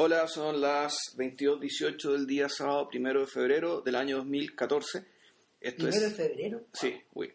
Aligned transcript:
Hola, 0.00 0.28
son 0.28 0.60
las 0.60 0.94
22.18 1.16 2.12
del 2.12 2.26
día 2.26 2.48
sábado 2.48 2.88
primero 2.88 3.20
de 3.20 3.26
febrero 3.26 3.80
del 3.80 3.96
año 3.96 4.18
2014. 4.18 5.04
Esto 5.60 5.76
¿Primero 5.86 6.00
de 6.02 6.06
es. 6.08 6.14
febrero? 6.16 6.60
Sí, 6.72 6.94
uy. 7.14 7.32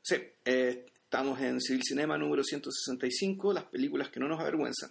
Sí, 0.00 0.16
eh, 0.46 0.86
estamos 1.04 1.38
en 1.42 1.60
Civil 1.60 1.82
Cinema 1.84 2.16
número 2.16 2.42
165, 2.42 3.52
las 3.52 3.64
películas 3.64 4.08
que 4.08 4.18
no 4.18 4.28
nos 4.28 4.40
avergüenzan. 4.40 4.90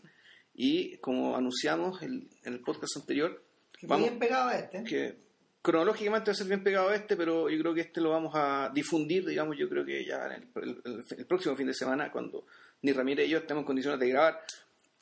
Y 0.54 0.98
como 0.98 1.36
anunciamos 1.36 2.02
el- 2.04 2.28
en 2.44 2.54
el 2.54 2.60
podcast 2.62 2.98
anterior, 2.98 3.44
Que 3.80 3.88
vamos, 3.88 4.08
bien 4.10 4.20
pegado 4.20 4.50
a 4.50 4.60
este. 4.60 4.84
que 4.84 5.18
cronológicamente 5.64 6.30
va 6.30 6.34
a 6.34 6.36
ser 6.36 6.48
bien 6.48 6.64
pegado 6.64 6.90
a 6.90 6.96
este, 6.96 7.16
pero 7.18 7.50
yo 7.50 7.60
creo 7.60 7.74
que 7.74 7.82
este 7.82 8.02
lo 8.02 8.12
vamos 8.12 8.34
a 8.36 8.70
difundir, 8.74 9.26
digamos, 9.26 9.58
yo 9.58 9.68
creo 9.68 9.84
que 9.84 10.06
ya 10.06 10.28
en 10.28 10.32
el, 10.56 10.64
el- 10.64 10.82
el- 10.86 11.06
el 11.18 11.26
próximo 11.26 11.56
fin 11.56 11.66
de 11.68 11.74
semana, 11.74 12.12
cuando 12.12 12.46
ni 12.84 12.92
Ramírez 12.94 13.26
y 13.28 13.32
yo 13.32 13.40
estemos 13.40 13.62
en 13.62 13.66
condiciones 13.66 14.00
de 14.00 14.10
grabar. 14.10 14.44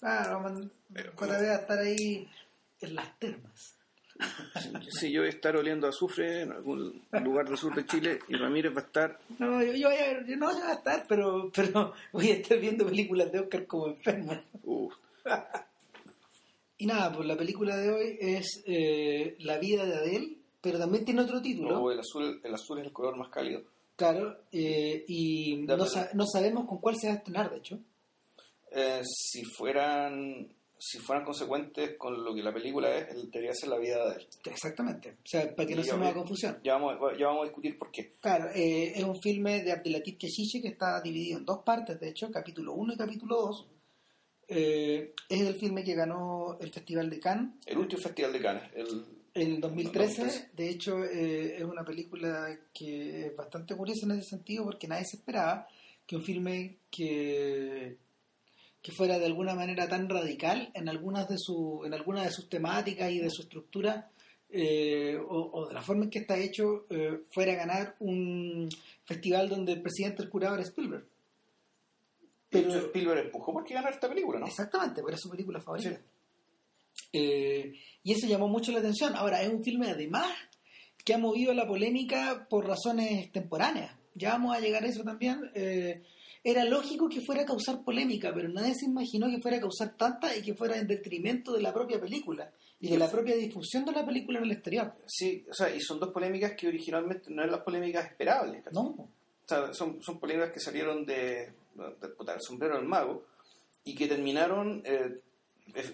Ah, 0.02 0.28
vamos 0.32 0.62
a 0.62 1.02
JB 1.02 1.28
va 1.30 1.36
a 1.36 1.56
estar 1.56 1.80
ahí 1.80 2.28
en 2.82 2.96
las 2.96 3.20
termas. 3.20 3.72
Si 4.98 5.12
yo 5.12 5.22
voy 5.22 5.28
a 5.28 5.32
estar 5.34 5.56
oliendo 5.58 5.88
azufre 5.88 6.44
en 6.44 6.52
algún 6.54 7.02
lugar 7.24 7.48
del 7.50 7.58
sur 7.58 7.76
de 7.76 7.86
Chile 7.86 8.20
y 8.30 8.36
Ramírez 8.36 8.74
va 8.74 8.80
a 8.82 8.84
estar 8.86 9.20
No, 9.40 9.62
yo, 9.62 9.74
yo 9.74 9.90
voy 9.90 9.98
a 9.98 10.02
ver, 10.14 10.26
yo 10.26 10.38
no 10.38 10.52
yo 10.52 10.60
voy 10.60 10.70
a 10.70 10.74
estar, 10.74 11.06
pero, 11.08 11.52
pero 11.54 11.94
voy 12.14 12.30
a 12.32 12.36
estar 12.36 12.58
viendo 12.60 12.86
películas 12.86 13.30
de 13.32 13.40
Oscar 13.42 13.66
como 13.68 13.88
enfermo. 13.88 14.40
uh, 14.64 14.90
Y 16.78 16.86
nada, 16.86 17.12
pues 17.14 17.26
la 17.28 17.38
película 17.38 17.78
de 17.78 17.90
hoy 17.90 18.18
es 18.20 18.62
eh, 18.66 19.36
La 19.40 19.58
vida 19.58 19.86
de 19.86 19.96
Adele, 19.96 20.38
pero 20.62 20.78
también 20.78 21.06
tiene 21.06 21.22
otro 21.22 21.42
título. 21.42 21.82
o 21.82 21.92
el 21.92 22.00
azul, 22.00 22.40
el 22.44 22.54
azul 22.54 22.80
es 22.80 22.86
el 22.86 22.92
color 22.94 23.18
más 23.18 23.30
cálido. 23.30 23.64
Claro, 23.96 24.38
eh, 24.52 25.06
y 25.08 25.58
no, 25.68 25.86
sa- 25.86 26.10
no 26.14 26.26
sabemos 26.26 26.68
con 26.68 26.80
cuál 26.80 26.98
se 26.98 27.08
va 27.08 27.14
a 27.14 27.18
estrenar, 27.18 27.50
de 27.50 27.58
hecho. 27.58 27.80
Eh, 28.76 29.02
si 29.04 29.44
fueran 29.44 30.48
si 30.78 31.00
fueran 31.00 31.26
consecuentes 31.26 31.98
con 31.98 32.24
lo 32.24 32.34
que 32.34 32.44
la 32.44 32.54
película 32.54 32.96
es, 32.96 33.10
él 33.10 33.32
debería 33.32 33.54
ser 33.54 33.70
la 33.70 33.78
vida 33.78 34.10
de 34.10 34.18
él. 34.18 34.28
Exactamente. 34.46 35.18
O 35.24 35.28
sea, 35.28 35.56
para 35.56 35.68
que 35.68 35.76
no 35.76 35.84
se 35.84 35.92
haga 35.92 36.14
confusión. 36.14 36.60
Ya 36.64 36.78
vamos, 36.78 36.98
ya 37.18 37.28
vamos 37.28 37.44
a 37.44 37.46
discutir 37.46 37.78
por 37.78 37.92
qué. 37.92 38.14
Claro, 38.20 38.50
eh, 38.54 38.94
es 38.96 39.04
un 39.04 39.20
filme 39.22 39.64
de 39.64 39.72
Abdelatif 39.72 40.18
Keshishi 40.18 40.62
que 40.62 40.70
está 40.70 41.02
dividido 41.02 41.40
en 41.40 41.46
dos 41.46 41.64
partes, 41.64 42.00
de 42.00 42.10
hecho, 42.10 42.30
capítulo 42.32 42.74
1 42.74 42.94
y 42.94 42.98
capítulo 42.98 43.36
2. 43.38 43.68
Eh, 44.48 45.14
es 45.28 45.42
el 45.42 45.56
filme 45.56 45.84
que 45.84 45.96
ganó 45.96 46.58
el 46.60 46.72
Festival 46.72 47.10
de 47.10 47.20
Cannes 47.20 47.56
El 47.66 47.80
último 47.80 48.00
festival 48.00 48.32
de 48.32 48.42
Cannes, 48.42 48.64
el, 48.76 49.06
en 49.34 49.54
el 49.54 49.62
2013. 49.62 50.22
2013. 50.22 50.50
De 50.54 50.70
hecho, 50.70 51.04
eh, 51.04 51.58
es 51.58 51.64
una 51.64 51.84
película 51.84 52.56
que 52.72 53.28
es 53.28 53.36
bastante 53.36 53.76
curiosa 53.76 54.06
en 54.06 54.12
ese 54.12 54.30
sentido 54.30 54.66
porque 54.66 54.88
nadie 54.88 55.06
se 55.06 55.18
esperaba 55.18 55.68
que 56.06 56.16
un 56.16 56.24
filme 56.24 56.78
que, 56.92 57.98
que 58.86 58.92
fuera 58.92 59.18
de 59.18 59.26
alguna 59.26 59.56
manera 59.56 59.90
tan 59.90 60.08
radical 60.08 60.70
en 60.76 60.88
algunas 60.88 61.28
de, 61.28 61.40
su, 61.40 61.82
en 61.86 61.96
algunas 61.96 62.26
de 62.26 62.32
sus 62.32 62.48
temáticas 62.48 63.10
y 63.12 63.18
de 63.18 63.32
su 63.32 63.42
estructura 63.42 64.12
eh, 64.48 65.18
o, 65.18 65.50
o 65.54 65.68
de 65.68 65.74
la 65.74 65.82
forma 65.82 66.04
en 66.04 66.12
que 66.12 66.20
está 66.20 66.38
hecho 66.38 66.86
eh, 66.92 67.24
fuera 67.32 67.54
a 67.54 67.56
ganar 67.56 67.96
un 68.00 68.70
festival 69.04 69.50
donde 69.50 69.74
el 69.74 69.82
presidente 69.82 70.22
del 70.22 70.30
jurado 70.30 70.54
era 70.54 70.64
Spielberg. 70.64 71.04
pero 72.48 72.76
Spielberg 72.76 73.26
empujó 73.26 73.54
por 73.54 73.64
qué 73.64 73.74
ganar 73.74 73.92
esta 73.92 74.08
película, 74.08 74.38
¿no? 74.38 74.46
Exactamente, 74.46 75.02
porque 75.02 75.14
era 75.14 75.20
su 75.20 75.32
película 75.32 75.60
favorita. 75.60 75.90
Sí. 75.90 77.10
Eh, 77.12 77.74
y 78.04 78.12
eso 78.14 78.28
llamó 78.28 78.48
mucho 78.48 78.72
la 78.72 78.80
atención. 78.80 79.16
Ahora, 79.16 79.42
es 79.42 79.50
un 79.50 79.64
filme 79.64 79.90
además 79.90 80.32
que 81.04 81.16
ha 81.16 81.18
movido 81.18 81.56
la 81.56 81.68
polémica 81.68 82.46
por 82.48 82.68
razones 82.68 83.32
temporáneas. 83.32 83.96
Ya 84.16 84.32
vamos 84.32 84.56
a 84.56 84.60
llegar 84.60 84.84
a 84.84 84.88
eso 84.88 85.04
también. 85.04 85.52
Eh, 85.54 86.02
era 86.44 86.64
lógico 86.66 87.10
que 87.10 87.22
fuera 87.22 87.42
a 87.42 87.46
causar 87.46 87.84
polémica, 87.84 88.32
pero 88.34 88.48
nadie 88.50 88.74
se 88.76 88.86
imaginó 88.86 89.28
que 89.28 89.42
fuera 89.42 89.58
a 89.58 89.62
causar 89.62 89.96
tanta 89.98 90.36
y 90.36 90.42
que 90.42 90.54
fuera 90.56 90.78
en 90.78 90.88
detrimento 90.88 91.54
de 91.54 91.62
la 91.62 91.74
propia 91.74 92.00
película 92.00 92.52
y 92.80 92.90
de 92.90 92.98
la 92.98 93.10
propia 93.10 93.36
difusión 93.36 93.84
de 93.86 93.92
la 93.94 94.06
película 94.06 94.38
en 94.40 94.46
el 94.46 94.52
exterior. 94.52 94.94
Sí, 95.08 95.46
o 95.50 95.54
sea, 95.54 95.74
y 95.76 95.80
son 95.82 96.00
dos 96.00 96.12
polémicas 96.12 96.54
que 96.56 96.68
originalmente 96.68 97.30
no 97.32 97.42
eran 97.42 97.52
las 97.56 97.62
polémicas 97.64 98.06
esperables. 98.06 98.64
¿cachai? 98.64 98.74
No, 98.84 98.90
O 98.90 99.10
sea, 99.48 99.74
son, 99.74 100.02
son 100.04 100.20
polémicas 100.20 100.52
que 100.52 100.60
salieron 100.60 101.04
de, 101.06 101.52
de- 102.02 102.08
puta, 102.10 102.34
del 102.34 102.42
sombrero 102.42 102.78
del 102.78 102.86
mago 102.86 103.26
y 103.84 103.96
que 103.96 104.08
terminaron 104.08 104.84
eh, 104.86 105.20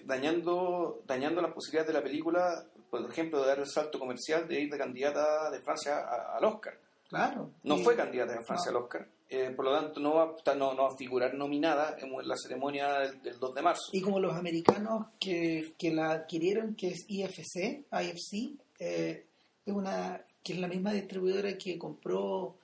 dañando, 0.04 1.02
dañando 1.06 1.40
las 1.40 1.52
posibilidades 1.52 1.88
de 1.88 1.94
la 1.98 2.02
película, 2.02 2.64
por 2.90 3.08
ejemplo, 3.10 3.40
de 3.40 3.46
dar 3.48 3.58
el 3.58 3.66
salto 3.66 3.98
comercial 3.98 4.46
de 4.48 4.60
ir 4.60 4.70
de 4.70 4.78
candidata 4.78 5.50
de 5.50 5.60
Francia 5.60 5.98
al 6.36 6.44
Oscar. 6.44 6.78
Claro. 7.12 7.50
No 7.62 7.78
Y- 7.78 7.84
fue 7.84 7.94
candidata 7.96 8.32
de 8.32 8.44
Francia 8.44 8.72
no. 8.72 8.78
al 8.78 8.84
Oscar, 8.84 9.08
eh, 9.28 9.50
por 9.54 9.64
lo 9.66 9.72
tanto 9.78 10.00
no 10.00 10.14
va, 10.14 10.24
a 10.24 10.36
estar- 10.36 10.56
no, 10.56 10.74
no 10.74 10.82
va 10.84 10.88
a 10.88 10.96
figurar 10.96 11.34
nominada 11.34 11.96
en 12.00 12.10
la 12.26 12.36
ceremonia 12.36 12.98
del, 13.00 13.22
del 13.22 13.38
2 13.38 13.54
de 13.54 13.62
marzo. 13.62 13.82
Y 13.92 14.00
como 14.00 14.18
los 14.18 14.34
americanos 14.34 15.06
que, 15.20 15.74
que 15.78 15.90
la 15.92 16.10
adquirieron, 16.12 16.74
que 16.74 16.88
es 16.88 17.04
IFC, 17.08 17.84
IFC, 17.92 18.56
eh, 18.78 19.26
es 19.64 19.72
una 19.74 20.20
que 20.42 20.54
es 20.54 20.58
la 20.58 20.66
misma 20.68 20.92
distribuidora 20.92 21.56
que 21.56 21.78
compró 21.78 22.56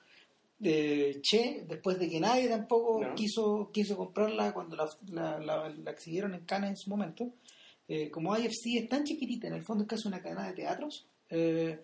eh, 0.61 1.19
Che, 1.21 1.63
después 1.67 1.97
de 1.97 2.09
que 2.09 2.19
nadie 2.19 2.49
tampoco 2.49 3.01
No. 3.01 3.15
quiso 3.15 3.69
quiso 3.71 3.95
comprarla 3.95 4.51
cuando 4.53 4.75
la, 4.75 4.89
la, 5.07 5.39
la- 5.39 5.69
la 5.69 5.91
exhibieron 5.91 6.33
en 6.33 6.41
Cannes 6.45 6.71
en 6.71 6.75
su 6.77 6.89
momento. 6.89 7.29
Eh, 7.87 8.11
como 8.11 8.35
IFC 8.37 8.77
es 8.77 8.89
tan 8.89 9.03
chiquitita, 9.05 9.47
en 9.47 9.53
el 9.53 9.63
fondo 9.63 9.83
es 9.83 9.89
casi 9.89 10.07
una 10.09 10.21
cadena 10.21 10.45
de 10.47 10.53
teatros, 10.53 11.07
eh, 11.29 11.79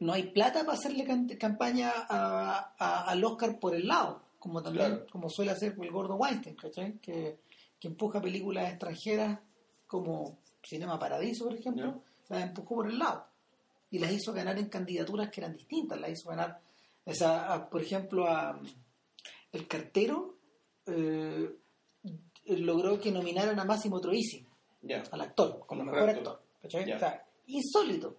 no 0.00 0.12
hay 0.12 0.24
plata 0.24 0.60
para 0.64 0.78
hacerle 0.78 1.06
campaña 1.38 1.92
a- 2.08 2.74
a- 2.78 3.04
al 3.10 3.24
Oscar 3.24 3.58
por 3.58 3.74
el 3.74 3.86
lado, 3.88 4.22
como 4.38 4.62
también 4.62 4.86
Claro. 4.88 5.06
como 5.10 5.30
suele 5.30 5.50
hacer 5.52 5.74
el 5.80 5.90
gordo 5.90 6.16
Weinstein, 6.16 6.56
¿cachai? 6.56 6.98
Que, 6.98 7.38
que 7.80 7.88
empuja 7.88 8.20
películas 8.20 8.68
extranjeras 8.70 9.38
como 9.86 10.38
Cinema 10.62 10.98
Paradiso, 10.98 11.44
por 11.44 11.54
ejemplo, 11.54 12.02
las 12.28 12.42
empujó 12.42 12.74
por 12.76 12.88
el 12.90 12.98
lado 12.98 13.26
y 13.90 13.98
las 13.98 14.10
hizo 14.12 14.32
ganar 14.32 14.58
en 14.58 14.68
candidaturas 14.68 15.30
que 15.30 15.40
eran 15.40 15.56
distintas, 15.56 15.98
las 16.00 16.10
hizo 16.10 16.28
ganar, 16.30 16.60
o 17.04 17.14
sea, 17.14 17.52
a- 17.54 17.70
por 17.70 17.80
ejemplo, 17.82 18.26
a 18.28 18.58
El 19.52 19.66
Cartero 19.66 20.34
eh, 20.86 21.50
logró 22.46 23.00
que 23.00 23.10
nominaran 23.10 23.58
a 23.58 23.64
Máximo 23.64 24.00
Troisi, 24.00 24.46
al 25.10 25.20
actor, 25.20 25.64
como 25.66 25.82
Mejor 25.84 26.00
mejor 26.02 26.10
actor. 26.16 26.32
actor. 26.34 26.46
¿cachai? 26.62 26.86
Ya. 26.86 26.96
O 26.96 26.98
sea, 26.98 27.26
insólito. 27.46 28.16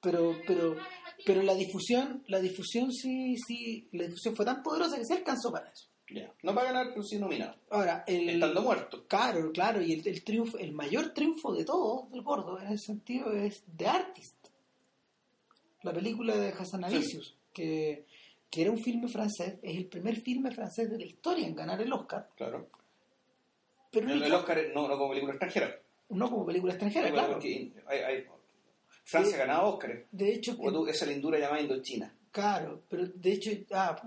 Pero, 0.00 0.34
pero, 0.46 0.76
pero 1.24 1.42
la 1.42 1.54
difusión, 1.54 2.22
la 2.28 2.40
difusión 2.40 2.92
sí, 2.92 3.36
sí, 3.46 3.88
la 3.92 4.04
difusión 4.04 4.34
fue 4.36 4.44
tan 4.44 4.62
poderosa 4.62 4.96
que 4.96 5.04
se 5.04 5.14
alcanzó 5.14 5.50
para 5.52 5.68
eso. 5.70 5.88
Ya. 6.10 6.30
No 6.42 6.52
va 6.54 6.62
a 6.62 6.64
ganar, 6.66 6.88
pero 6.90 7.02
sí 7.02 7.18
nominado. 7.18 7.54
Ahora, 7.70 8.04
el, 8.06 8.28
Estando 8.28 8.60
muerto. 8.62 9.06
Claro, 9.06 9.50
claro, 9.52 9.80
y 9.80 9.92
el, 9.92 10.06
el 10.06 10.22
triunfo, 10.24 10.58
el 10.58 10.72
mayor 10.72 11.14
triunfo 11.14 11.54
de 11.54 11.64
todo, 11.64 12.08
del 12.10 12.22
gordo, 12.22 12.58
en 12.60 12.66
ese 12.66 12.86
sentido, 12.86 13.32
es 13.32 13.64
The 13.76 13.86
Artist. 13.86 14.36
La 15.82 15.92
película 15.92 16.36
de 16.36 16.50
Hassan 16.50 16.84
Avicius, 16.84 17.34
que, 17.52 18.04
que 18.50 18.62
era 18.62 18.70
un 18.70 18.78
filme 18.78 19.08
francés, 19.08 19.54
es 19.62 19.76
el 19.76 19.86
primer 19.86 20.20
filme 20.20 20.50
francés 20.52 20.90
de 20.90 20.98
la 20.98 21.06
historia 21.06 21.46
en 21.46 21.54
ganar 21.56 21.80
el 21.80 21.92
Oscar, 21.92 22.28
Claro. 22.36 22.68
pero 23.90 24.10
El, 24.12 24.22
el 24.22 24.32
Oscar 24.34 24.60
no, 24.74 24.86
no 24.88 24.96
como 24.96 25.08
película 25.10 25.32
extranjera. 25.32 25.80
no 26.10 26.30
como 26.30 26.44
película 26.46 26.72
extranjera, 26.74 27.10
claro. 27.10 27.32
porque 27.34 27.72
hay- 27.86 27.98
hay- 28.00 28.26
Francia 29.12 29.36
ganado 29.38 29.66
Oscar. 29.74 30.06
De 30.10 30.32
hecho, 30.34 30.56
tú, 30.56 30.86
esa 30.88 31.06
lindura 31.06 31.38
llamada 31.38 31.60
Indochina. 31.62 32.12
Claro, 32.30 32.82
pero 32.88 33.06
de 33.06 33.32
hecho, 33.32 33.50
ah, 33.72 34.00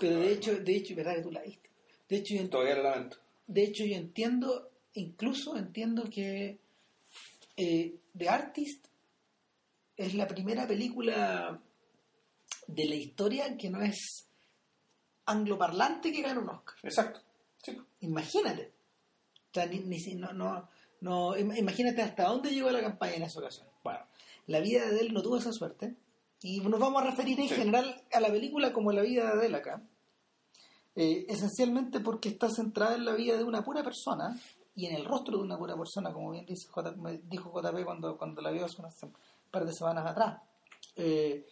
pero 0.00 0.18
de 0.20 0.32
hecho, 0.32 0.58
de 0.58 0.76
hecho, 0.76 0.94
verdad 0.96 1.14
que 1.16 1.22
tú 1.22 1.30
la 1.30 1.42
viste. 1.42 1.70
De 2.08 2.16
hecho, 2.16 2.34
yo, 2.34 2.48
Todavía 2.50 2.74
lo 2.76 2.82
lamento. 2.82 3.16
de 3.46 3.62
hecho, 3.64 3.84
yo 3.84 3.96
entiendo, 3.96 4.70
incluso 4.94 5.56
entiendo 5.56 6.04
que 6.10 6.58
eh, 7.56 7.94
The 8.16 8.28
Artist 8.28 8.86
es 9.96 10.14
la 10.14 10.26
primera 10.26 10.66
película 10.66 11.60
de 12.66 12.84
la 12.86 12.94
historia 12.96 13.56
que 13.56 13.70
no 13.70 13.80
es 13.82 14.26
angloparlante 15.26 16.12
que 16.12 16.22
gana 16.22 16.40
un 16.40 16.48
Oscar. 16.50 16.74
Exacto. 16.82 17.20
Sí. 17.62 17.78
Imagínate. 18.00 18.72
O 19.50 19.54
sea, 19.54 19.66
ni, 19.66 19.78
ni 19.80 19.98
no, 20.16 20.32
no, 20.32 20.68
no, 21.00 21.36
im- 21.36 21.56
imagínate 21.56 22.02
hasta 22.02 22.24
dónde 22.24 22.50
llegó 22.50 22.70
la 22.70 22.80
campaña 22.80 23.14
en 23.14 23.22
esa 23.22 23.38
ocasión. 23.38 23.66
La 24.46 24.60
vida 24.60 24.86
de 24.90 25.00
él 25.00 25.12
no 25.14 25.22
tuvo 25.22 25.38
esa 25.38 25.52
suerte. 25.52 25.94
Y 26.42 26.60
nos 26.60 26.78
vamos 26.80 27.02
a 27.02 27.06
referir 27.06 27.40
en 27.40 27.48
Sí. 27.48 27.54
general 27.54 28.02
a 28.12 28.20
la 28.20 28.28
película 28.28 28.72
como 28.72 28.92
la 28.92 29.02
vida 29.02 29.34
de 29.36 29.46
él 29.46 29.54
acá. 29.54 29.82
Eh, 30.96 31.26
esencialmente 31.28 32.00
porque 32.00 32.28
está 32.28 32.48
centrada 32.50 32.94
en 32.94 33.04
la 33.04 33.14
vida 33.14 33.36
de 33.36 33.44
una 33.44 33.64
pura 33.64 33.82
persona 33.82 34.38
y 34.76 34.86
en 34.86 34.94
el 34.94 35.04
rostro 35.04 35.38
de 35.38 35.42
una 35.44 35.58
pura 35.58 35.76
persona, 35.76 36.12
como 36.12 36.30
bien 36.32 36.46
dice 36.46 36.68
J, 36.68 36.94
dijo 37.24 37.50
JP 37.52 37.84
cuando, 37.84 38.16
cuando 38.16 38.42
la 38.42 38.50
vio 38.50 38.64
hace 38.64 38.80
unas 38.80 38.94
sem- 39.00 39.12
par 39.50 39.64
de 39.64 39.72
semanas 39.72 40.06
atrás. 40.06 40.40
Eh, 40.96 41.46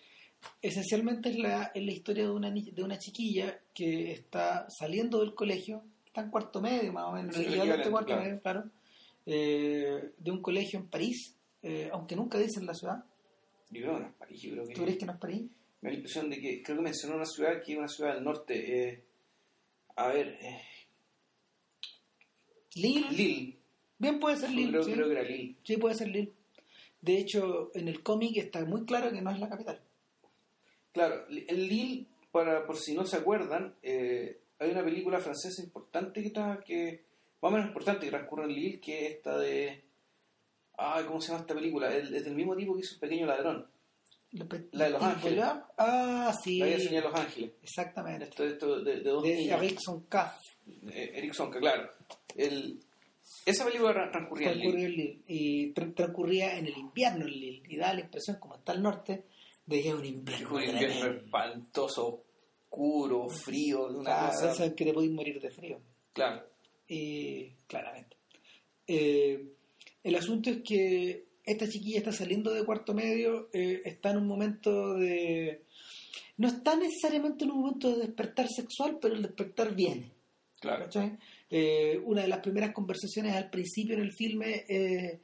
esencialmente 0.61 1.31
es 1.31 1.39
la, 1.39 1.71
es 1.75 1.83
la 1.85 1.93
historia 1.93 2.25
de 2.25 2.31
una, 2.31 2.51
de 2.51 2.83
una 2.85 2.99
chiquilla 2.99 3.59
que 3.75 4.13
está 4.13 4.69
saliendo 4.71 5.21
del 5.21 5.35
colegio, 5.35 5.83
está 6.07 6.21
en 6.21 6.31
cuarto 6.31 6.61
medio 6.61 6.93
más 6.93 7.05
o 7.07 7.13
menos, 7.13 7.35
Sí, 7.35 7.45
cuarto 7.91 8.07
claro. 8.07 8.23
medio, 8.23 8.41
claro, 8.43 8.65
eh, 9.27 10.13
de 10.19 10.31
un 10.31 10.43
colegio 10.43 10.79
en 10.79 10.89
París, 10.89 11.37
eh, 11.63 11.89
aunque 11.93 12.17
nunca 12.17 12.39
dicen 12.39 12.67
la 12.67 12.75
ciudad. 12.75 13.05
Yo 13.71 13.83
creo 13.83 13.95
que 13.95 14.01
no 14.01 14.07
es 14.07 14.15
París. 14.15 14.43
Yo 14.43 14.51
creo 14.53 14.67
que... 14.67 14.75
¿Tú 14.75 14.83
crees 14.83 14.99
que 14.99 15.07
no 15.07 15.13
es 15.13 15.19
París? 15.19 15.43
Me 15.81 15.89
da 15.89 15.93
la 15.93 15.95
impresión 15.95 16.31
de 16.31 16.41
que 16.41 16.63
creo 16.63 16.77
que 16.77 16.83
mencionó 16.83 17.17
una 17.17 17.27
ciudad 17.27 17.63
que 17.63 17.73
es 17.73 17.79
una 17.79 17.89
ciudad 17.89 18.15
del 18.15 18.25
norte. 18.25 18.89
eh, 18.89 19.05
a 19.97 20.09
ver, 20.09 20.29
eh, 20.41 20.63
Lille, 22.75 23.11
Lille. 23.11 23.59
Bien 23.99 24.19
puede 24.19 24.37
ser 24.37 24.51
Lille. 24.51 24.71
Creo, 24.71 24.83
sí. 24.83 24.93
creo 24.93 25.07
que 25.07 25.13
era 25.13 25.23
Lille. 25.23 25.57
Sí, 25.63 25.77
puede 25.77 25.95
ser 25.95 26.09
Lille. 26.09 26.33
De 27.01 27.19
hecho, 27.19 27.71
en 27.75 27.89
el 27.89 28.03
cómic 28.03 28.37
está 28.37 28.65
muy 28.65 28.85
claro 28.85 29.11
que 29.11 29.21
no 29.21 29.31
es 29.31 29.41
la 29.41 29.49
capital. 29.49 29.81
Claro, 30.93 31.27
en 31.29 31.69
Lille, 31.69 32.07
para, 32.31 32.65
por 32.67 32.77
si 32.77 32.95
no 32.95 33.05
se 33.05 33.17
acuerdan, 33.17 33.75
eh, 33.83 34.39
hay 34.59 34.71
una 34.71 34.85
película 34.85 35.19
francesa 35.19 35.63
importante 35.63 36.21
que 36.21 36.29
está, 36.29 36.61
que, 36.65 37.05
más 37.41 37.51
o 37.51 37.55
menos 37.55 37.69
importante, 37.69 38.07
que 38.07 38.11
transcurre 38.11 38.45
en 38.45 38.53
Lille, 38.55 38.81
que 38.81 39.07
es 39.07 39.13
esta 39.15 39.39
de... 39.39 39.83
Ay, 40.85 41.05
¿cómo 41.05 41.21
se 41.21 41.29
llama 41.29 41.41
esta 41.43 41.55
película? 41.55 41.95
Es, 41.95 42.11
del 42.11 42.35
mismo 42.35 42.57
tipo 42.57 42.75
que 42.75 42.81
hizo 42.81 42.95
Un 42.95 43.01
Pequeño 43.01 43.27
Ladrón. 43.27 43.67
La 44.73 44.85
de 44.87 44.91
Los 44.91 45.03
¿Y 45.03 45.05
Ángeles. 45.05 45.45
Ah, 45.77 46.35
sí. 46.43 46.59
La 46.59 46.79
señala 46.79 47.11
Los 47.11 47.21
Ángeles. 47.21 47.51
Exactamente. 47.63 48.25
Esto, 48.25 48.45
esto 48.45 48.81
de, 48.83 48.97
de 49.01 49.11
dos 49.11 49.23
De. 49.23 49.45
Erickson 49.49 50.01
K. 50.09 50.39
Eh, 50.91 51.11
Erickson, 51.15 51.51
que 51.51 51.59
claro. 51.59 51.91
El, 52.35 52.81
esa 53.45 53.65
película 53.67 53.93
tra- 53.93 54.11
transcurría. 54.11 54.53
Transcurría 54.53 54.87
en 54.87 54.93
Lille. 54.93 55.21
Y 55.27 55.75
tra- 55.75 55.95
transcurría 55.95 56.59
en 56.59 56.67
el 56.67 56.77
invierno 56.79 57.27
en 57.27 57.31
Lille. 57.33 57.63
Y 57.69 57.77
da 57.77 57.93
la 57.93 58.01
impresión, 58.01 58.39
como 58.41 58.55
está 58.57 58.73
al 58.73 58.83
norte, 58.83 59.25
de 59.67 59.83
que 59.83 59.89
es 59.89 59.95
un 59.95 60.05
invierno. 60.07 60.55
Un 60.55 60.63
invierno 60.63 61.07
espantoso, 61.19 62.25
oscuro, 62.65 63.29
frío, 63.29 63.87
una 63.89 64.03
Claro, 64.31 64.49
cosa... 64.49 64.75
que 64.75 64.85
te 64.87 64.93
podéis 64.95 65.13
morir 65.13 65.41
de 65.43 65.51
frío. 65.51 65.79
Claro. 66.15 66.43
Y 66.89 67.51
claramente. 67.67 68.17
Eh, 68.87 69.45
el 70.03 70.15
asunto 70.17 70.51
es 70.51 70.59
que 70.63 71.27
esta 71.45 71.69
chiquilla 71.69 71.99
está 71.99 72.13
saliendo 72.13 72.53
de 72.53 72.65
cuarto 72.65 72.95
medio, 72.95 73.49
eh, 73.53 73.83
está 73.85 74.11
en 74.11 74.19
un 74.19 74.27
momento 74.27 74.95
de... 74.95 75.63
No 76.37 76.49
está 76.49 76.77
necesariamente 76.77 77.45
en 77.45 77.51
un 77.51 77.61
momento 77.61 77.91
de 77.91 78.07
despertar 78.07 78.49
sexual, 78.49 78.99
pero 79.01 79.15
el 79.15 79.23
despertar 79.23 79.75
viene. 79.75 80.11
Claro. 80.61 80.89
Eh, 81.51 82.01
una 82.05 82.23
de 82.23 82.29
las 82.29 82.41
primeras 82.41 82.73
conversaciones 82.73 83.35
al 83.35 83.51
principio 83.51 83.95
en 83.95 84.01
el 84.01 84.13
filme 84.13 84.65
eh, 84.69 85.21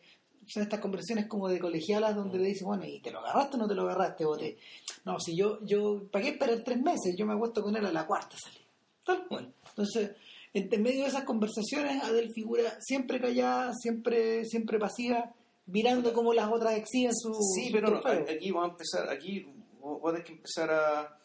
son 0.47 0.65
estas 0.65 0.81
conversaciones 0.81 1.27
como 1.27 1.49
de 1.49 1.59
colegialas 1.59 2.15
donde 2.15 2.39
le 2.39 2.49
dice, 2.49 2.65
bueno, 2.65 2.85
¿y 2.85 3.01
te 3.01 3.11
lo 3.11 3.21
agarraste 3.21 3.57
o 3.57 3.61
no 3.61 3.69
te 3.69 3.75
lo 3.75 3.83
agarraste? 3.83 4.25
O 4.25 4.37
te... 4.37 4.59
No, 5.05 5.19
si 5.21 5.37
yo, 5.37 5.65
yo, 5.65 6.03
¿para 6.11 6.25
qué 6.25 6.31
esperar 6.33 6.63
tres 6.65 6.81
meses? 6.81 7.17
Yo 7.17 7.27
me 7.27 7.35
acuesto 7.35 7.63
con 7.63 7.77
él 7.77 7.87
a 7.87 7.93
la 7.93 8.07
cuarta 8.07 8.37
salida. 8.37 8.65
Tal 9.05 9.27
cual. 9.27 9.53
Entonces, 9.71 10.11
en 10.55 10.73
en 10.73 10.83
medio 10.83 11.03
de 11.03 11.09
esas 11.09 11.25
conversaciones, 11.25 12.03
Adel 12.03 12.33
figura 12.33 12.79
siempre 12.81 13.21
callada, 13.21 13.73
siempre, 13.75 14.45
siempre 14.45 14.79
pasiva, 14.79 15.35
mirando 15.67 16.13
cómo 16.13 16.33
las 16.35 16.51
otras 16.51 16.75
exhiben 16.77 17.15
su. 17.15 17.33
Sí, 17.55 17.71
pero 17.73 17.91
no, 17.91 17.99
aquí 17.99 18.51
vamos 18.51 18.69
a 18.69 18.73
empezar, 18.73 19.11
aquí 19.11 19.47
vos 19.81 20.01
vos 20.01 20.13
tenés 20.13 20.27
que 20.27 20.33
empezar 20.35 20.71
a... 20.71 21.19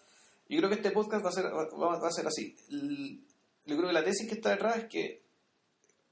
Yo 0.49 0.57
creo 0.57 0.69
que 0.69 0.75
este 0.75 0.91
podcast 0.91 1.25
va 1.25 1.29
a 1.29 1.33
ser, 1.33 1.45
va, 1.45 1.97
va 1.97 2.07
a 2.07 2.11
ser 2.11 2.27
así. 2.27 2.55
El- 2.69 3.21
yo 3.65 3.77
creo 3.77 3.87
que 3.87 3.93
la 3.93 4.03
tesis 4.03 4.27
que 4.27 4.35
está 4.35 4.49
detrás 4.51 4.77
es 4.77 4.85
que, 4.85 5.23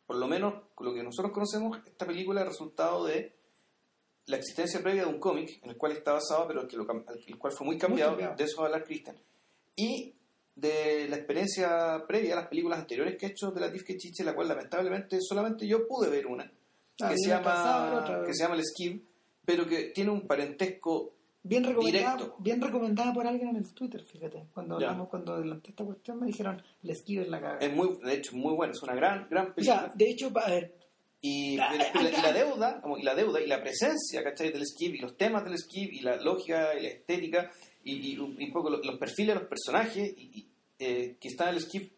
por 0.07 0.15
lo 0.15 0.27
menos 0.27 0.53
con 0.73 0.87
lo 0.87 0.93
que 0.93 1.03
nosotros 1.03 1.33
conocemos, 1.33 1.79
esta 1.85 2.05
película 2.05 2.41
es 2.41 2.47
resultado 2.47 3.05
de 3.05 3.35
la 4.27 4.37
existencia 4.37 4.81
previa 4.81 5.03
de 5.03 5.09
un 5.09 5.19
cómic 5.19 5.59
en 5.63 5.71
el 5.71 5.77
cual 5.77 5.91
está 5.91 6.13
basado, 6.13 6.47
pero 6.47 6.65
que 6.67 6.77
lo 6.77 6.85
cam- 6.87 7.03
el 7.27 7.37
cual 7.37 7.51
fue 7.53 7.65
muy 7.67 7.77
cambiado, 7.77 8.11
cambiado. 8.11 8.35
de 8.37 8.43
eso 8.45 8.57
va 8.61 8.63
a 8.63 8.65
hablar 8.67 8.85
Christian. 8.85 9.17
Y 9.75 10.13
de 10.61 11.07
la 11.09 11.15
experiencia 11.17 12.03
previa 12.07 12.33
a 12.33 12.41
las 12.41 12.47
películas 12.47 12.79
anteriores 12.79 13.17
que 13.17 13.25
he 13.25 13.29
hecho 13.29 13.51
de 13.51 13.59
la 13.61 13.71
Tifke 13.71 13.97
Chiche, 13.97 14.23
la 14.23 14.35
cual 14.35 14.47
lamentablemente 14.47 15.17
solamente 15.19 15.67
yo 15.67 15.87
pude 15.87 16.09
ver 16.09 16.27
una, 16.27 16.51
Ah, 17.01 17.09
que, 17.09 17.15
se 17.17 17.29
llama, 17.29 18.23
que 18.27 18.33
se 18.33 18.43
llama 18.43 18.55
El 18.55 18.63
Skib, 18.63 19.01
pero 19.43 19.65
que 19.67 19.85
tiene 19.85 20.11
un 20.11 20.27
parentesco 20.27 21.15
Bien 21.43 21.63
recomendada, 21.63 22.15
Directo. 22.17 22.35
bien 22.37 22.61
recomendada 22.61 23.11
por 23.13 23.25
alguien 23.25 23.49
en 23.49 23.55
el 23.55 23.73
Twitter, 23.73 24.03
fíjate. 24.03 24.45
Cuando 24.53 24.79
Ya. 24.79 24.87
hablamos, 24.89 25.09
cuando 25.09 25.33
adelanté 25.33 25.71
esta 25.71 25.83
cuestión, 25.83 26.19
me 26.19 26.27
dijeron, 26.27 26.61
le 26.83 26.91
esquive 26.93 27.23
en 27.23 27.31
la 27.31 27.41
cara. 27.41 27.57
Es 27.59 27.73
muy, 27.73 27.97
de 28.03 28.13
hecho, 28.13 28.35
muy 28.35 28.53
bueno, 28.53 28.73
es 28.73 28.83
una 28.83 28.93
gran, 28.93 29.27
gran 29.31 29.47
o 29.49 29.55
película. 29.55 29.79
sea, 29.85 29.91
de 29.95 30.09
hecho, 30.11 30.31
a 30.35 30.49
ver, 30.51 30.75
y, 31.19 31.57
Ah, 31.57 31.71
y 31.73 31.77
la, 31.79 31.83
ah, 31.85 31.91
y 31.99 32.03
la- 32.03 32.09
y 32.11 32.21
la 32.21 32.29
ah. 32.29 32.33
deuda, 32.33 32.81
y 32.99 33.01
la 33.03 33.15
deuda, 33.15 33.41
y 33.41 33.47
la 33.47 33.59
presencia, 33.63 34.23
¿cachai? 34.23 34.51
Del 34.51 34.63
skip, 34.67 34.93
y 34.93 34.99
los 34.99 35.17
temas 35.17 35.43
del 35.43 35.57
skip, 35.57 35.91
y 35.91 36.01
la 36.01 36.17
lógica, 36.17 36.77
y 36.77 36.83
la 36.83 36.89
estética, 36.89 37.51
y, 37.83 38.11
y 38.13 38.17
un 38.19 38.39
y 38.39 38.45
un 38.45 38.51
poco 38.53 38.69
los, 38.69 38.85
los 38.85 38.99
perfiles 38.99 39.33
de 39.33 39.39
los 39.41 39.49
personajes 39.49 40.13
y, 40.15 40.47
eh, 40.81 41.15
que 41.19 41.27
están 41.29 41.49
en 41.49 41.55
el 41.55 41.61
skip, 41.61 41.91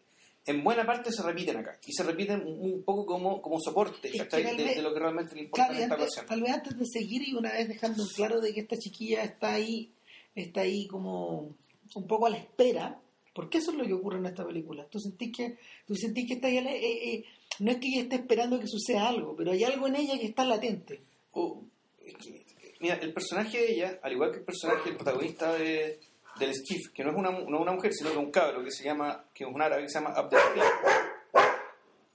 en 0.46 0.62
buena 0.62 0.84
parte 0.84 1.10
se 1.10 1.22
repiten 1.22 1.56
acá. 1.56 1.78
Y 1.86 1.92
se 1.94 2.02
repiten 2.02 2.42
un, 2.46 2.82
poco 2.84 3.06
como, 3.06 3.40
como 3.40 3.58
soporte, 3.60 4.10
De, 4.10 4.74
de 4.76 4.82
lo 4.82 4.92
que 4.92 5.00
realmente 5.00 5.34
le 5.34 5.42
importa 5.42 5.66
claro, 5.68 5.78
en 5.78 5.82
esta 5.90 5.94
antes- 5.94 6.26
tal 6.26 6.40
vez 6.42 6.50
antes 6.52 6.78
de 6.78 6.84
seguir 6.86 7.22
y 7.26 7.34
una 7.34 7.50
vez 7.52 7.66
dejando 7.68 8.02
en 8.02 8.08
claro 8.10 8.40
de 8.40 8.52
que 8.52 8.60
esta 8.60 8.76
chiquilla 8.78 9.24
está 9.24 9.54
ahí, 9.54 9.90
está 10.34 10.60
ahí 10.60 10.86
como 10.86 11.54
un 11.94 12.06
poco 12.06 12.26
a 12.26 12.30
la 12.30 12.36
espera, 12.38 13.00
porque 13.34 13.58
eso 13.58 13.70
es 13.72 13.78
lo 13.78 13.86
que 13.86 13.94
ocurre 13.94 14.18
en 14.18 14.26
esta 14.26 14.44
película. 14.46 14.86
Tú 14.90 14.98
sentís 15.00 15.34
que, 15.34 15.56
tú 15.86 15.94
sentís 15.96 16.26
que 16.28 16.34
está 16.34 16.48
ahí 16.48 16.58
eh, 16.58 17.14
eh, 17.14 17.24
no 17.60 17.70
es 17.70 17.78
que 17.78 17.88
ella 17.88 18.02
esté 18.02 18.16
esperando 18.16 18.60
que 18.60 18.66
suceda 18.66 19.08
algo, 19.08 19.34
pero 19.36 19.52
hay 19.52 19.64
algo 19.64 19.86
en 19.88 19.96
ella 19.96 20.18
que 20.18 20.26
está 20.26 20.44
latente. 20.44 21.00
O- 21.32 21.62
es 22.04 22.14
que, 22.16 22.44
mira, 22.80 22.96
el 22.96 23.12
personaje 23.14 23.56
de 23.58 23.72
ella, 23.72 23.98
al 24.02 24.12
igual 24.12 24.30
que 24.30 24.38
el 24.38 24.44
personaje, 24.44 24.90
el 24.90 24.96
protagonista 24.96 25.54
de, 25.54 26.00
del 26.38 26.54
Skif, 26.54 26.92
que 26.92 27.04
no 27.04 27.10
es 27.10 27.16
una, 27.16 27.30
no 27.30 27.60
una 27.60 27.72
mujer, 27.72 27.92
sino 27.92 28.10
que 28.10 28.18
un 28.18 28.30
cabro 28.30 28.62
que 28.64 28.70
se 28.70 28.84
llama, 28.84 29.24
que 29.34 29.44
es 29.44 29.50
un 29.50 29.60
árabe 29.62 29.82
que 29.82 29.88
se 29.88 29.98
llama 30.00 30.14
Abdel 30.14 30.40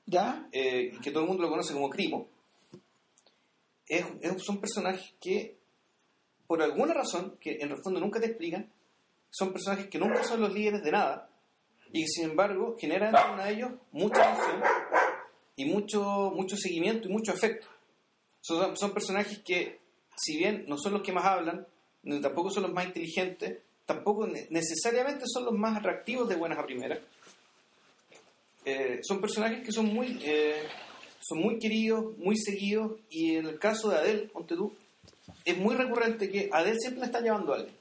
¿Ya? 0.06 0.48
eh, 0.52 0.92
que 1.02 1.12
todo 1.12 1.24
el 1.24 1.28
mundo 1.30 1.44
lo 1.44 1.50
conoce 1.50 1.74
como 1.74 1.90
Crimo, 1.90 2.28
es, 3.88 4.06
es- 4.22 4.44
son 4.44 4.60
personajes 4.60 5.14
que, 5.22 5.58
por 6.48 6.62
alguna 6.62 6.94
razón, 6.94 7.38
que 7.40 7.58
en 7.62 7.72
el 7.72 7.78
fondo 7.84 8.00
nunca 8.00 8.20
te 8.20 8.26
explican, 8.28 8.72
son 9.30 9.52
personajes 9.54 9.88
que 9.88 10.00
nunca 10.00 10.24
son 10.24 10.42
los 10.42 10.52
líderes 10.54 10.84
de 10.84 10.92
nada 10.92 11.30
y 11.92 12.02
que 12.02 12.08
sin 12.08 12.26
embargo 12.32 12.76
generan 12.80 13.16
a 13.16 13.50
ellos 13.50 13.72
mucha 13.92 14.32
emoción 14.34 14.64
y 15.56 15.66
mucho, 15.66 16.32
mucho 16.36 16.56
seguimiento 16.58 17.08
y 17.08 17.12
mucho 17.12 17.32
afecto. 17.32 17.68
Son, 18.42 18.76
son 18.76 18.92
personajes 18.94 19.40
que, 19.40 19.80
si 20.18 20.38
bien 20.38 20.66
no 20.68 20.78
son 20.78 20.94
los 20.94 21.04
que 21.04 21.12
más 21.12 21.26
hablan, 21.26 21.68
ni 22.04 22.20
tampoco 22.22 22.50
son 22.50 22.64
los 22.64 22.74
más 22.74 22.86
inteligentes, 22.86 23.60
tampoco 23.90 24.28
ne- 24.28 24.46
necesariamente 24.52 25.24
son 25.28 25.46
los 25.46 25.54
más 25.56 25.76
atractivos 25.76 26.30
de 26.30 26.36
buenas 26.36 26.60
a 26.60 26.66
primeras. 26.66 27.00
Eh, 28.66 29.00
son 29.02 29.20
personajes 29.20 29.64
que 29.66 29.72
son 29.72 29.88
muy, 29.88 30.20
eh, 30.24 30.62
son 31.22 31.40
muy 31.40 31.58
queridos, 31.58 32.16
muy 32.20 32.38
seguidos, 32.38 33.00
y 33.10 33.36
en 33.38 33.48
el 33.48 33.58
caso 33.58 33.90
de 33.90 33.98
Adele, 33.98 34.30
ponte 34.32 34.56
tú, 34.56 34.72
es 35.44 35.58
muy 35.58 35.76
recurrente 35.76 36.30
que 36.30 36.50
Adele 36.54 36.78
siempre 36.80 37.00
la 37.00 37.06
está 37.08 37.20
llevando 37.22 37.54
a 37.54 37.58
alguien. 37.58 37.76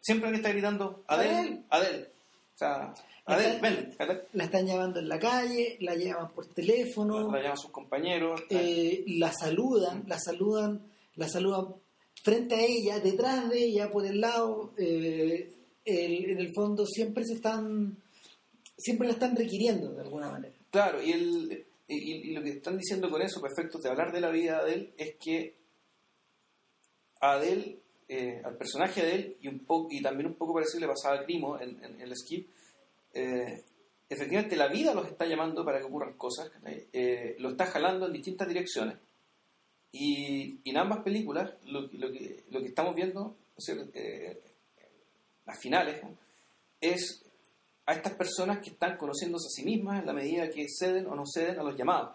Siempre 0.00 0.30
le 0.30 0.36
está 0.38 0.48
gritando, 0.50 1.04
Adele, 1.06 1.34
Adele. 1.36 1.62
Adele. 1.70 2.08
O 2.54 2.58
sea, 2.58 2.94
Adele, 3.26 3.48
Adele. 3.50 3.60
ven, 3.60 3.94
Adele. 4.00 4.22
La 4.32 4.44
están 4.44 4.66
llamando 4.66 4.98
en 4.98 5.08
la 5.08 5.18
calle, 5.20 5.76
la 5.80 5.94
llaman 5.94 6.30
por 6.32 6.46
teléfono. 6.46 7.30
La 7.30 7.40
llaman 7.40 7.58
sus 7.58 7.70
compañeros. 7.70 8.42
eh, 8.50 9.04
la 9.06 9.32
saludan, 9.32 10.02
la 10.08 10.18
saludan, 10.18 10.80
la 11.14 11.28
saludan 11.28 11.74
frente 12.22 12.54
a 12.54 12.60
ella, 12.60 13.00
detrás 13.00 13.48
de 13.48 13.64
ella, 13.64 13.90
por 13.90 14.06
el 14.06 14.20
lado, 14.20 14.72
eh, 14.76 15.52
en 15.84 16.38
el 16.38 16.52
fondo 16.54 16.86
siempre 16.86 17.24
se 17.24 17.34
están, 17.34 17.96
siempre 18.76 19.06
la 19.06 19.14
están 19.14 19.36
requiriendo 19.36 19.92
de 19.92 20.02
alguna 20.02 20.30
manera. 20.30 20.54
Claro, 20.70 21.02
y, 21.02 21.12
el, 21.12 21.66
y, 21.86 22.32
lo 22.34 22.42
que 22.42 22.50
están 22.50 22.76
diciendo 22.76 23.10
con 23.10 23.22
eso, 23.22 23.40
perfecto, 23.40 23.78
de 23.78 23.88
hablar 23.88 24.12
de 24.12 24.20
la 24.20 24.30
vida 24.30 24.56
de 24.64 24.72
Adele, 24.72 24.92
es 24.96 25.16
que 25.16 25.56
a 27.20 27.40
eh, 28.10 28.40
al 28.44 28.56
personaje 28.56 29.02
de 29.02 29.08
Adele, 29.08 29.36
y, 29.40 29.48
un 29.48 29.60
poco, 29.60 29.88
y 29.90 30.02
también 30.02 30.28
un 30.28 30.34
poco 30.34 30.54
parecido 30.54 30.80
le 30.80 30.88
pasaba 30.88 31.16
a 31.16 31.24
Crimo 31.24 31.58
en, 31.60 32.00
el 32.00 32.16
skip, 32.16 32.48
eh, 33.14 33.64
efectivamente 34.08 34.56
la 34.56 34.68
vida 34.68 34.94
los 34.94 35.06
está 35.06 35.26
llamando 35.26 35.64
para 35.64 35.78
que 35.78 35.84
ocurran 35.84 36.16
cosas. 36.16 36.50
Eh, 36.92 37.36
lo 37.38 37.50
está 37.50 37.66
jalando 37.66 38.06
en 38.06 38.12
distintas 38.12 38.48
direcciones. 38.48 38.96
Y, 39.90 40.60
y 40.64 40.70
en 40.70 40.76
ambas 40.76 41.02
películas 41.02 41.54
lo, 41.64 41.82
lo 41.92 42.12
que, 42.12 42.44
lo 42.50 42.60
que 42.60 42.68
estamos 42.68 42.94
viendo, 42.94 43.36
es 43.56 43.66
decir, 43.66 43.90
eh, 43.94 44.40
las 45.46 45.58
finales, 45.58 46.02
¿no? 46.02 46.10
es 46.80 47.24
a 47.86 47.94
estas 47.94 48.14
personas 48.14 48.58
que 48.58 48.70
están 48.70 48.98
conociéndose 48.98 49.46
a 49.46 49.50
sí 49.50 49.64
mismas 49.64 50.00
en 50.00 50.06
la 50.06 50.12
medida 50.12 50.50
que 50.50 50.66
ceden 50.68 51.06
o 51.06 51.14
no 51.14 51.24
ceden 51.26 51.58
a 51.58 51.62
los 51.62 51.76
llamados, 51.76 52.10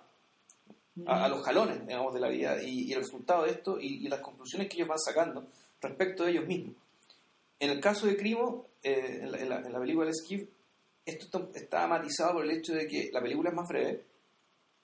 a, 1.07 1.25
a 1.25 1.27
los 1.27 1.43
jalones, 1.43 1.85
digamos, 1.87 2.13
de 2.13 2.19
la 2.19 2.29
vida 2.29 2.61
y, 2.61 2.83
y 2.83 2.93
el 2.93 2.99
resultado 2.99 3.43
de 3.43 3.51
esto 3.51 3.79
y, 3.79 4.05
y 4.05 4.07
las 4.07 4.19
conclusiones 4.19 4.69
que 4.69 4.75
ellos 4.75 4.87
van 4.87 4.99
sacando 4.99 5.47
respecto 5.81 6.23
de 6.23 6.31
ellos 6.31 6.45
mismos. 6.45 6.75
En 7.59 7.71
el 7.71 7.79
caso 7.79 8.05
de 8.05 8.15
Crimo, 8.15 8.67
eh, 8.83 9.19
en, 9.23 9.31
la, 9.31 9.37
en, 9.39 9.49
la, 9.49 9.55
en 9.61 9.73
la 9.73 9.79
película 9.79 10.05
de 10.05 10.13
Skiff, 10.13 10.47
esto 11.05 11.25
está, 11.25 11.59
está 11.59 11.87
matizado 11.87 12.33
por 12.33 12.45
el 12.45 12.51
hecho 12.51 12.73
de 12.73 12.87
que 12.87 13.09
la 13.11 13.21
película 13.21 13.49
es 13.49 13.55
más 13.55 13.67
breve 13.67 14.03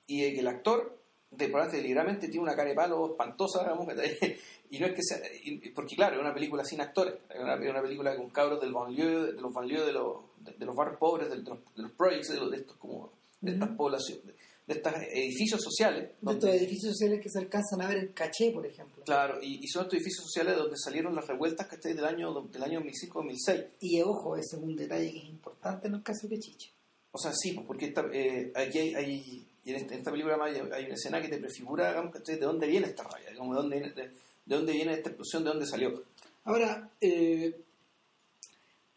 y 0.08 0.22
de 0.22 0.34
que 0.34 0.40
el 0.40 0.48
actor 0.48 0.99
de 1.32 1.46
probablemente 1.48 1.78
deliberadamente 1.78 2.28
tiene 2.28 2.44
una 2.44 2.56
cara 2.56 2.70
de 2.70 2.76
palo 2.76 3.12
espantosa, 3.12 3.60
digamos, 3.64 3.88
y 4.72 4.80
no 4.80 4.86
es 4.88 4.94
que 4.94 5.04
sea, 5.04 5.20
y- 5.44 5.70
porque 5.70 5.96
claro, 5.96 6.16
es 6.16 6.22
una 6.22 6.34
película 6.34 6.64
sin 6.66 6.82
actores, 6.82 7.16
es 7.30 7.40
una, 7.40 7.56
una 7.56 7.82
película 7.82 8.16
con 8.16 8.30
cabros 8.30 8.60
del 8.62 8.74
banlieue, 8.74 9.34
de 9.34 9.42
los 9.42 9.54
banlieues 9.54 9.86
de 9.86 9.94
los, 9.94 10.16
de, 10.40 10.54
de 10.54 10.66
los 10.66 10.76
barrios 10.76 10.98
pobres, 10.98 11.30
de, 11.30 11.38
los, 11.38 11.58
de 11.76 11.82
los 11.84 11.92
projects, 11.92 12.30
de, 12.30 12.50
de 12.50 12.58
estos 12.58 12.76
como, 12.78 13.12
de 13.42 13.52
estas 13.54 13.70
Ujú. 13.70 13.78
poblaciones, 13.78 14.26
de, 14.26 14.34
de 14.68 14.74
estos 14.76 14.94
edificios 14.96 15.62
sociales, 15.62 16.10
De 16.22 16.34
estos 16.34 16.50
edificios 16.50 16.92
sociales 16.94 17.22
que 17.22 17.30
se 17.30 17.40
alcanzan 17.40 17.82
a 17.82 17.88
ver 17.88 17.98
en 17.98 18.08
caché, 18.14 18.52
por 18.52 18.66
ejemplo. 18.66 19.04
claro, 19.04 19.40
y, 19.42 19.64
y 19.64 19.68
son 19.68 19.84
estos 19.84 19.96
edificios 19.96 20.26
sociales 20.26 20.58
donde 20.58 20.78
salieron 20.78 21.16
las 21.16 21.28
revueltas 21.28 21.68
¿cachai? 21.68 21.94
del 21.94 22.06
año 22.06 22.34
del 22.52 22.64
año 22.64 22.82
2005-2006. 22.82 23.66
Y 23.82 24.02
ojo, 24.02 24.36
ese 24.36 24.58
es 24.58 24.62
un 24.64 24.76
detalle 24.76 25.12
que 25.12 25.18
es 25.20 25.26
importante 25.26 25.88
en 25.88 25.96
el 25.96 26.04
caso 26.04 26.28
de 26.28 26.38
Chicho. 26.40 26.72
O 27.12 27.18
sea, 27.18 27.32
sí, 27.34 27.54
pues, 27.54 27.66
porque 27.66 27.86
esta- 27.88 28.06
eh, 28.14 28.52
aquí 28.56 28.78
hay, 28.78 28.94
hay- 28.94 29.46
y 29.70 29.76
en, 29.76 29.82
este- 29.82 29.94
en 29.94 30.00
esta 30.00 30.12
película 30.12 30.38
hay, 30.44 30.86
una 30.86 30.94
escena 30.96 31.22
que 31.22 31.28
te 31.30 31.38
prefigura, 31.38 31.90
digamos, 31.90 32.24
de 32.24 32.38
dónde 32.38 32.68
viene 32.68 32.88
esta 32.88 33.04
raya, 33.04 33.34
como 33.38 33.54
de 33.56 33.62
dónde 33.62 33.80
viene, 33.80 33.94
de, 33.94 34.04
de 34.04 34.56
dónde 34.56 34.74
viene 34.74 34.94
esta 34.94 35.10
explosión, 35.10 35.44
de 35.44 35.50
dónde 35.50 35.66
salió. 35.66 36.04
Ahora, 36.46 36.90
eh, 37.02 37.56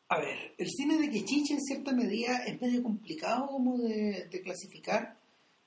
a 0.08 0.18
ver, 0.20 0.52
el 0.58 0.68
cine 0.70 0.98
de 0.98 1.10
Quechiche 1.10 1.54
en 1.54 1.60
cierta 1.62 1.92
medida 1.92 2.44
es 2.46 2.60
medio 2.60 2.82
complicado 2.82 3.46
como 3.46 3.78
de, 3.78 4.26
de 4.30 4.42
clasificar. 4.42 5.16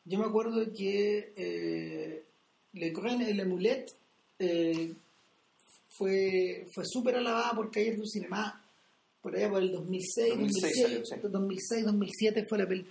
Yo 0.05 0.19
me 0.19 0.25
acuerdo 0.25 0.71
que 0.71 1.33
eh, 1.35 2.23
Le 2.73 2.89
Grand 2.91 3.21
et 3.23 3.35
le 3.35 3.45
Mulet 3.45 3.91
eh, 4.37 4.93
fue, 5.89 6.67
fue 6.73 6.83
súper 6.85 7.15
alabada 7.15 7.53
por 7.53 7.71
Cahiers 7.71 7.97
du 7.97 8.05
Cinema 8.05 8.61
por 9.21 9.35
allá 9.35 9.49
por 9.49 9.63
el 9.63 9.71
2006, 9.71 10.29
2006 10.37 10.61
2007, 10.61 10.81
salió, 10.83 11.05
sí. 11.05 11.15
2006, 11.31 11.85
2007 11.85 12.45
fue 12.47 12.57
la 12.59 12.65
pel- 12.65 12.85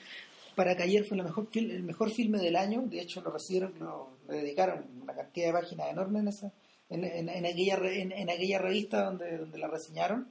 para 0.54 0.76
Cahiers 0.76 1.08
fue 1.08 1.16
la 1.16 1.24
mejor 1.24 1.48
el 1.54 1.82
mejor 1.82 2.10
filme 2.12 2.38
del 2.38 2.56
año. 2.56 2.82
De 2.86 3.00
hecho, 3.00 3.20
lo 3.20 3.30
recibieron, 3.30 3.74
lo, 3.78 4.16
dedicaron 4.28 4.84
una 5.02 5.14
cantidad 5.14 5.46
de 5.48 5.52
páginas 5.52 5.90
enormes 5.90 6.22
en 6.22 6.28
esa, 6.28 6.52
en, 6.90 7.04
en- 7.04 7.46
aquella 7.46 7.76
en, 7.92 8.30
aquella 8.30 8.58
revista 8.58 9.04
donde, 9.04 9.38
donde 9.38 9.58
la 9.58 9.68
reseñaron. 9.68 10.28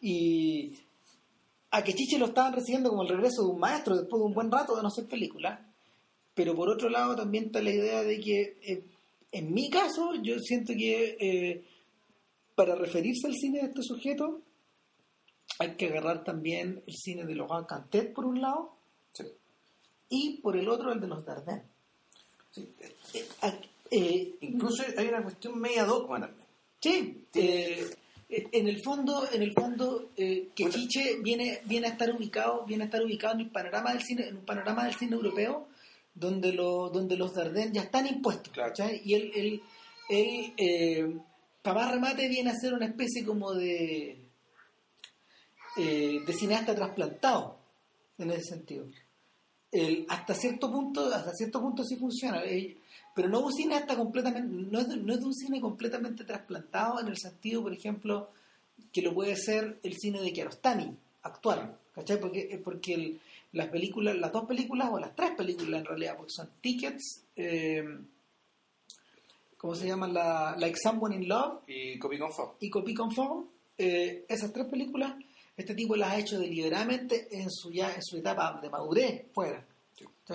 Y 0.00 0.72
a 1.70 1.82
que 1.82 1.94
Chiche 1.94 2.18
lo 2.18 2.26
estaban 2.26 2.52
recibiendo 2.52 2.90
como 2.90 3.02
el 3.02 3.08
regreso 3.08 3.42
de 3.42 3.48
un 3.48 3.58
maestro 3.60 3.96
después 3.96 4.20
de 4.20 4.26
un 4.26 4.34
buen 4.34 4.50
rato 4.50 4.76
de 4.76 4.82
no 4.82 4.88
hacer 4.88 5.06
película. 5.06 5.66
Pero 6.34 6.54
por 6.54 6.68
otro 6.68 6.88
lado 6.88 7.14
también 7.16 7.46
está 7.46 7.62
la 7.62 7.70
idea 7.70 8.02
de 8.02 8.20
que, 8.20 8.56
eh, 8.62 8.84
en 9.32 9.52
mi 9.54 9.70
caso, 9.70 10.14
yo 10.22 10.38
siento 10.40 10.72
que 10.76 11.16
eh, 11.20 11.64
para 12.54 12.74
referirse 12.74 13.26
al 13.26 13.34
cine 13.34 13.60
de 13.60 13.66
este 13.66 13.82
sujeto 13.82 14.40
hay 15.58 15.76
que 15.76 15.86
agarrar 15.86 16.24
también 16.24 16.82
el 16.86 16.94
cine 16.94 17.24
de 17.24 17.34
Laurent 17.36 17.66
Cantet 17.68 18.12
por 18.12 18.24
un 18.26 18.40
lado. 18.40 18.73
Y 20.14 20.38
por 20.40 20.56
el 20.56 20.68
otro 20.68 20.92
el 20.92 21.00
de 21.00 21.06
los 21.08 21.24
Dardenne. 21.24 21.64
Sí. 22.52 22.68
Eh, 23.14 23.26
a- 23.42 23.58
eh, 23.90 24.34
Incluso 24.42 24.84
hay 24.96 25.08
una 25.08 25.22
cuestión 25.22 25.58
media 25.58 25.84
dogma 25.84 26.20
también. 26.20 26.46
Sí, 26.80 27.26
eh, 27.34 27.90
en 28.28 28.68
el 28.68 28.82
fondo, 28.82 29.26
en 29.32 29.42
el 29.42 29.52
fondo, 29.52 30.10
eh, 30.16 30.48
que 30.54 30.64
Bueno. 30.64 30.78
Chiche 30.78 31.16
viene, 31.22 31.60
viene 31.64 31.86
a 31.88 31.90
estar 31.90 32.10
ubicado, 32.14 32.64
viene 32.66 32.84
a 32.84 32.86
estar 32.86 33.02
ubicado 33.02 33.34
en 33.34 33.40
el 33.40 33.50
panorama 33.50 33.92
del 33.92 34.02
cine, 34.02 34.28
en 34.28 34.36
un 34.38 34.44
panorama 34.44 34.84
del 34.84 34.94
cine 34.94 35.14
europeo, 35.16 35.68
donde 36.14 36.52
lo, 36.52 36.90
donde 36.90 37.16
los 37.16 37.32
Dardenne 37.34 37.72
ya 37.74 37.82
están 37.82 38.06
impuestos. 38.06 38.52
Y 39.04 39.14
él, 39.14 39.30
él, 39.34 39.62
él 40.10 40.52
eh, 40.56 41.16
para 41.62 41.80
más 41.82 41.92
remate 41.92 42.28
viene 42.28 42.50
a 42.50 42.54
ser 42.54 42.74
una 42.74 42.86
especie 42.86 43.24
como 43.24 43.52
de 43.54 44.20
eh, 45.76 46.20
de 46.24 46.32
cineasta 46.32 46.74
trasplantado 46.74 47.58
en 48.18 48.30
ese 48.30 48.42
sentido. 48.54 48.86
El, 49.74 50.06
hasta 50.08 50.34
cierto 50.34 50.70
punto, 50.70 51.12
hasta 51.12 51.32
cierto 51.32 51.60
punto 51.60 51.82
sí 51.84 51.96
funciona. 51.96 52.42
eh, 52.44 52.76
pero 53.14 53.28
no 53.28 53.40
un 53.40 53.52
cineasta 53.52 53.96
completamente, 53.96 54.48
no 54.48 54.80
es, 54.80 54.88
de, 54.88 54.96
no 54.96 55.12
es 55.12 55.20
de 55.20 55.26
un 55.26 55.34
cine 55.34 55.60
completamente 55.60 56.24
trasplantado 56.24 57.00
en 57.00 57.06
el 57.08 57.16
sentido, 57.16 57.62
por 57.62 57.72
ejemplo, 57.72 58.30
que 58.92 59.02
lo 59.02 59.14
puede 59.14 59.36
ser 59.36 59.78
el 59.84 59.96
cine 59.96 60.20
de 60.20 60.32
Kiarostami 60.32 60.96
actual, 61.22 61.76
¿cachai? 61.94 62.18
Porque, 62.20 62.48
eh, 62.50 62.58
porque 62.62 62.94
el- 62.94 63.20
las 63.52 63.68
películas, 63.68 64.16
las 64.16 64.32
dos 64.32 64.46
películas 64.46 64.88
o 64.92 64.98
las 64.98 65.14
tres 65.14 65.30
películas 65.36 65.80
en 65.80 65.86
realidad, 65.86 66.16
porque 66.16 66.32
son 66.32 66.50
Tickets, 66.60 67.22
eh, 67.36 67.84
¿cómo 69.56 69.74
se 69.74 69.86
llama? 69.86 70.08
La, 70.08 70.56
Like 70.58 70.76
Someone 70.82 71.14
in 71.16 71.28
Love 71.28 71.60
Y 71.66 71.98
Copy 71.98 72.18
Confort. 72.18 72.62
y 72.62 72.70
Copy 72.70 72.94
Conform, 72.94 73.46
eh, 73.78 74.24
esas 74.28 74.52
tres 74.52 74.66
películas, 74.66 75.14
este 75.56 75.74
tipo 75.74 75.96
las 75.96 76.10
ha 76.12 76.18
hecho 76.18 76.38
deliberadamente 76.38 77.28
en 77.30 77.50
su 77.50 77.70
ya 77.72 77.92
en 77.94 78.02
su 78.02 78.16
etapa 78.16 78.58
de 78.60 78.70
madurez 78.70 79.26
fuera, 79.32 79.66
Sí. 79.96 80.04
¿sí? 80.26 80.34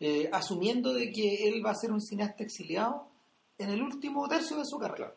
Eh, 0.00 0.28
asumiendo 0.32 0.92
de 0.92 1.10
que 1.12 1.48
él 1.48 1.64
va 1.64 1.70
a 1.70 1.74
ser 1.74 1.92
un 1.92 2.00
cineasta 2.00 2.42
exiliado 2.42 3.08
en 3.58 3.70
el 3.70 3.80
último 3.82 4.26
tercio 4.28 4.56
de 4.58 4.64
su 4.64 4.78
carrera. 4.78 4.96
Claro. 4.96 5.14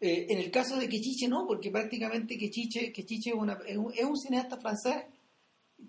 Eh, 0.00 0.26
en 0.28 0.38
el 0.38 0.50
caso 0.50 0.76
de 0.76 0.88
Quechiche 0.88 1.26
no, 1.28 1.46
porque 1.46 1.70
prácticamente 1.70 2.36
Quechiche, 2.36 2.92
Quechiche 2.92 3.30
es, 3.30 3.36
una- 3.36 3.58
es 3.66 3.76
un, 3.78 3.92
es 3.94 4.04
un 4.04 4.16
cineasta 4.16 4.58
francés 4.58 5.04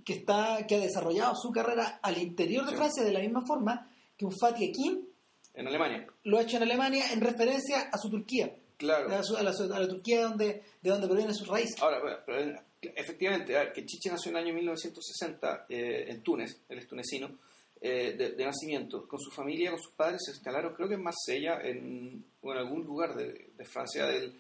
que 0.06 0.14
está 0.14 0.66
que 0.68 0.76
ha 0.76 0.80
desarrollado 0.80 1.36
su 1.36 1.52
carrera 1.52 2.00
al 2.02 2.18
interior 2.18 2.64
de 2.66 2.72
Sí. 2.72 2.78
Francia 2.78 3.04
de 3.04 3.12
la 3.12 3.20
misma 3.20 3.42
forma 3.46 3.90
que 4.18 4.26
un 4.26 4.32
Fatih 4.40 4.70
Akin 4.70 5.08
En 5.56 5.68
Alemania. 5.68 6.08
lo 6.24 6.38
ha 6.38 6.42
hecho 6.44 6.58
en 6.58 6.64
Alemania 6.64 7.12
en 7.12 7.20
referencia 7.22 7.90
a 7.92 7.98
su 7.98 8.10
Turquía, 8.10 8.56
Claro. 8.78 9.14
a, 9.14 9.24
su- 9.24 9.36
a 9.36 9.44
la, 9.44 9.52
a 9.52 9.80
la 9.80 9.88
Turquía 9.88 10.22
donde, 10.24 10.64
de 10.82 10.90
donde 10.90 11.08
provienen 11.08 11.36
sus 11.36 11.48
raíces. 11.48 11.82
Ahora, 11.82 12.00
bueno, 12.02 12.18
pero, 12.26 12.60
efectivamente, 12.82 13.54
ver, 13.54 13.74
que 13.74 13.86
Chiche 13.86 14.10
nació 14.10 14.32
en 14.32 14.38
el 14.38 14.44
año 14.44 14.54
1960 14.54 15.66
eh, 15.70 16.06
en 16.10 16.22
Túnez, 16.22 16.62
él 16.70 16.80
es 16.80 16.88
tunecino, 16.88 17.38
eh, 17.80 18.16
de, 18.18 18.32
de 18.32 18.46
nacimiento. 18.46 19.08
Con 19.08 19.20
su 19.20 19.32
familia, 19.32 19.72
con 19.72 19.80
sus 19.80 19.94
padres, 19.94 20.22
se 20.26 20.32
instalaron, 20.32 20.74
creo 20.74 20.88
que 20.88 20.96
en 20.96 21.04
Marsella, 21.04 21.60
en, 21.62 22.26
o 22.42 22.52
en 22.52 22.58
algún 22.58 22.84
lugar 22.84 23.16
de, 23.16 23.52
de 23.56 23.66
Francia, 23.66 24.06
del, 24.06 24.34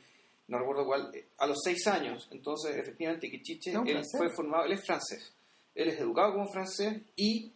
no 0.48 0.60
recuerdo 0.60 0.86
cuál, 0.86 1.12
a 1.38 1.48
los 1.48 1.58
seis 1.64 1.86
años. 1.88 2.28
Entonces, 2.32 2.76
efectivamente, 2.78 3.30
que 3.30 3.42
Chiche, 3.42 3.72
¿Es 3.72 3.78
un 3.78 3.88
él 3.88 4.04
fue 4.18 4.30
formado, 4.30 4.66
él 4.66 4.74
es 4.74 4.86
francés. 4.86 5.34
Él 5.76 5.90
es 5.90 6.00
educado 6.00 6.34
como 6.34 6.52
francés 6.52 7.02
y 7.16 7.52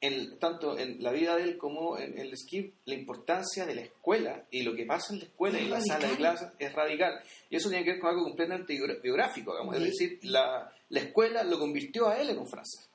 en- 0.00 0.38
tanto 0.38 0.78
en 0.78 1.02
la 1.02 1.10
vida 1.12 1.36
de 1.36 1.42
él 1.42 1.58
como 1.58 1.98
en, 1.98 2.12
en 2.12 2.18
el 2.18 2.32
esquí, 2.32 2.72
la 2.84 2.94
importancia 2.94 3.66
de 3.66 3.74
la 3.74 3.80
escuela 3.82 4.44
y 4.50 4.62
lo 4.62 4.74
que 4.76 4.84
pasa 4.86 5.12
en 5.12 5.18
la 5.20 5.24
escuela 5.26 5.56
Es 5.58 5.62
y 5.62 5.66
en 5.66 5.70
la 5.72 5.80
sala 5.80 5.94
de 5.98 6.02
radical. 6.06 6.16
clases 6.36 6.48
es 6.58 6.72
radical. 6.72 7.20
Y 7.50 7.56
eso 7.56 7.68
tiene 7.68 7.84
que 7.84 7.90
ver 7.92 8.00
con 8.00 8.10
algo 8.10 8.24
completamente 8.24 8.78
biográfico, 9.02 9.52
digamos. 9.52 9.74
es 9.76 9.82
Sí. 9.82 9.88
decir, 9.88 10.18
la, 10.30 10.72
la 10.90 11.00
escuela 11.00 11.42
lo 11.44 11.58
convirtió 11.58 12.08
a 12.08 12.18
él 12.20 12.30
en 12.30 12.38
un 12.38 12.48
francés. 12.48 12.88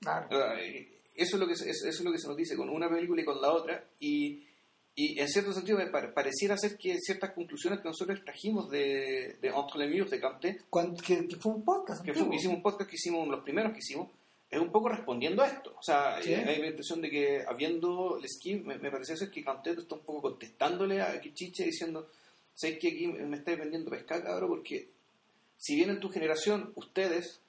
Claro. 0.00 0.28
Eh, 0.58 0.88
Eso 1.14 1.36
es, 1.36 1.40
lo 1.40 1.46
que 1.46 1.54
eso 1.54 1.64
es 1.88 2.00
lo 2.02 2.12
que 2.12 2.18
se 2.18 2.28
nos 2.28 2.36
dice 2.36 2.56
con 2.56 2.68
una 2.68 2.90
película 2.90 3.22
y 3.22 3.24
con 3.24 3.40
la 3.40 3.50
otra. 3.50 3.82
Y, 4.00 4.42
y 4.94 5.18
en 5.18 5.28
cierto 5.28 5.52
sentido 5.54 5.78
me 5.78 5.86
pare- 5.86 6.08
pareciera 6.12 6.56
ser 6.58 6.76
que 6.76 6.98
ciertas 6.98 7.32
conclusiones 7.32 7.80
que 7.80 7.88
nosotros 7.88 8.22
trajimos 8.24 8.70
de, 8.70 9.36
de 9.40 9.48
Entre 9.48 9.78
les 9.86 9.94
Murs 9.98 10.10
de 10.10 10.20
Cuando- 10.68 11.02
que, 11.02 11.26
que 11.26 11.36
fue 11.36 11.52
un 11.54 11.64
podcast. 11.64 12.04
que 12.04 12.12
fue, 12.12 12.34
hicimos 12.34 12.56
un 12.56 12.62
podcast 12.62 12.88
que 12.90 12.96
hicimos, 12.96 13.26
los 13.28 13.42
primeros 13.42 13.72
que 13.72 13.78
hicimos, 13.78 14.08
es 14.50 14.60
un 14.60 14.70
poco 14.70 14.88
respondiendo 14.88 15.42
a 15.42 15.48
esto. 15.48 15.74
O 15.78 15.82
sea, 15.82 16.20
Sí. 16.22 16.32
eh, 16.32 16.44
hay 16.46 16.60
la 16.60 16.68
impresión 16.68 17.00
de 17.00 17.10
que 17.10 17.42
habiendo 17.46 18.16
el 18.18 18.24
esquí, 18.24 18.54
me, 18.56 18.78
me 18.78 18.90
parecía 18.90 19.16
ser 19.16 19.30
que 19.30 19.42
Cantet 19.44 19.78
está 19.78 19.94
un 19.96 20.02
poco 20.02 20.22
contestándole 20.22 21.00
a 21.02 21.20
Kichiche 21.20 21.64
diciendo, 21.64 22.08
sé 22.54 22.78
que 22.78 22.88
aquí 22.88 23.06
me 23.08 23.36
estáis 23.36 23.58
vendiendo 23.58 23.90
pescado, 23.90 24.22
cabrón, 24.24 24.48
porque 24.50 24.88
si 25.58 25.74
bien 25.76 25.90
en 25.90 26.00
tu 26.00 26.08
generación, 26.10 26.72
ustedes, 26.76 27.40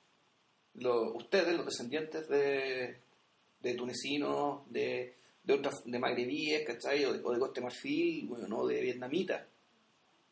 lo- 0.75 1.13
ustedes, 1.15 1.55
los 1.55 1.65
descendientes 1.65 2.27
de, 2.27 2.97
de 3.61 3.73
tunecinos, 3.75 4.61
de, 4.71 5.13
de 5.43 5.53
otras, 5.53 5.83
de 5.85 5.99
magrebíes, 5.99 6.65
¿cachai? 6.65 7.05
O 7.05 7.13
de, 7.13 7.19
o 7.23 7.31
de 7.31 7.39
Costa 7.39 7.61
Marfil, 7.61 8.27
bueno, 8.27 8.47
no, 8.47 8.65
de 8.65 8.81
vietnamitas, 8.81 9.45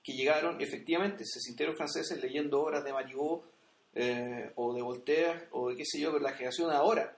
que 0.03 0.13
llegaron, 0.13 0.61
efectivamente, 0.61 1.25
se 1.25 1.39
sintieron 1.39 1.75
franceses 1.75 2.21
leyendo 2.21 2.61
obras 2.61 2.83
de 2.83 2.93
Marivaux, 2.93 3.43
eh, 3.95 4.51
o 4.55 4.73
de 4.73 4.81
Voltaire, 4.81 5.47
o 5.51 5.69
de 5.69 5.75
qué 5.75 5.85
sé 5.85 5.99
yo, 5.99 6.11
pero 6.11 6.23
la 6.23 6.33
generación 6.33 6.69
de 6.69 6.75
ahora, 6.75 7.17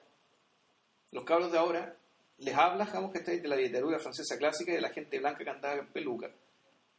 los 1.11 1.23
cabros 1.23 1.51
de 1.51 1.57
ahora, 1.57 1.97
les 2.37 2.55
habla, 2.55 2.85
digamos, 2.85 3.11
que 3.11 3.19
estáis 3.19 3.41
de 3.41 3.47
la 3.47 3.55
literatura 3.55 3.99
francesa 3.99 4.37
clásica 4.37 4.71
y 4.71 4.75
de 4.75 4.81
la 4.81 4.89
gente 4.89 5.19
blanca 5.19 5.43
que 5.43 5.49
andaba 5.49 5.75
en 5.75 5.87
peluca, 5.87 6.31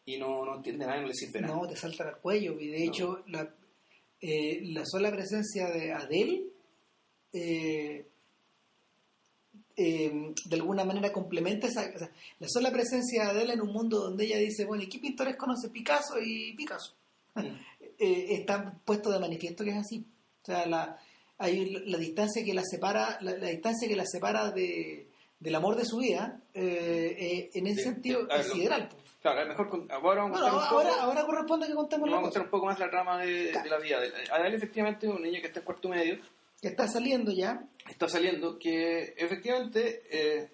y 0.04 0.16
no, 0.16 0.44
no 0.44 0.56
entiende 0.56 0.87
nada 0.87 0.99
y 0.99 1.02
no 1.02 1.08
les 1.08 1.18
sirve 1.18 1.40
nada. 1.40 1.54
No, 1.54 1.68
te 1.68 1.76
saltan 1.76 2.08
al 2.08 2.18
cuello. 2.18 2.58
Y 2.58 2.68
de 2.68 2.82
hecho, 2.82 3.23
la, 3.28 3.49
eh, 4.20 4.61
la 4.73 4.85
sola 4.87 5.11
presencia 5.11 5.68
de 5.68 5.92
Adele, 5.92 6.44
eh, 7.32 8.06
eh, 9.76 10.32
de 10.47 10.56
alguna 10.56 10.85
manera 10.85 11.12
complementa 11.12 11.66
esa. 11.66 11.92
o 11.94 11.99
sea, 11.99 12.11
la 12.38 12.49
sola 12.49 12.73
presencia 12.73 13.25
de 13.25 13.30
Adele 13.30 13.52
en 13.52 13.61
un 13.61 13.73
mundo 13.73 14.00
donde 14.00 14.25
ella 14.25 14.38
dice, 14.38 14.64
bueno, 14.64 14.82
¿y 14.82 14.88
qué 14.88 14.99
pintores 14.99 15.37
conoce? 15.37 15.68
Picasso 15.68 16.14
y 16.20 16.54
Picasso. 16.54 16.94
Eh, 17.98 18.26
está 18.34 18.74
puesto 18.84 19.10
de 19.10 19.18
manifiesto 19.18 19.64
que 19.64 19.70
es 19.70 19.76
así. 19.76 20.04
O 20.42 20.44
sea, 20.46 20.66
la, 20.66 20.96
hay 21.38 21.70
la 21.86 21.98
distancia 21.98 22.44
que 22.44 22.54
la 22.54 22.62
separa, 22.64 23.18
la, 23.20 23.32
la 23.36 23.48
distancia 23.48 23.88
que 23.88 23.96
la 23.96 24.06
separa 24.06 24.50
de, 24.50 25.08
del 25.40 25.54
amor 25.54 25.76
de 25.76 25.84
su 25.84 25.98
vida, 25.98 26.40
eh, 26.54 27.16
eh, 27.18 27.50
en 27.54 27.66
ese 27.66 27.76
Sí, 27.82 27.82
sentido, 27.84 28.20
a 28.30 28.36
ver, 28.36 28.40
es 28.40 28.48
lo- 28.48 28.54
sideral. 28.54 28.88
pues. 28.88 29.02
Claro, 29.20 29.40
a 29.40 29.44
mejor 29.46 29.68
con- 29.68 29.90
ahora 29.90 30.22
vamos 30.22 30.38
a 30.38 30.42
Bueno, 30.42 30.54
contar 30.54 30.54
un 30.54 30.68
poco, 30.68 30.80
ahora, 30.80 31.02
ahora 31.02 31.26
corresponde 31.26 31.66
que 31.66 31.74
contemos 31.74 32.08
vamos 32.08 32.18
a 32.20 32.22
contar 32.22 32.42
un 32.42 32.50
poco 32.50 32.66
más 32.66 32.78
la 32.78 32.88
trama 32.88 33.18
de, 33.18 33.50
Claro. 33.50 33.64
de 33.64 33.70
la 33.70 33.78
vida. 33.78 34.00
de- 34.00 34.12
Adele 34.32 34.56
efectivamente 34.56 35.06
es 35.08 35.12
un 35.12 35.22
niño 35.22 35.40
que 35.40 35.48
está 35.48 35.58
en 35.58 35.64
cuarto 35.66 35.88
medio, 35.88 36.18
que 36.62 36.68
está 36.68 36.86
saliendo 36.86 37.32
ya. 37.32 37.64
está 37.90 38.08
saliendo, 38.08 38.58
que 38.60 39.14
efectivamente 39.16 40.02
eh, 40.10 40.50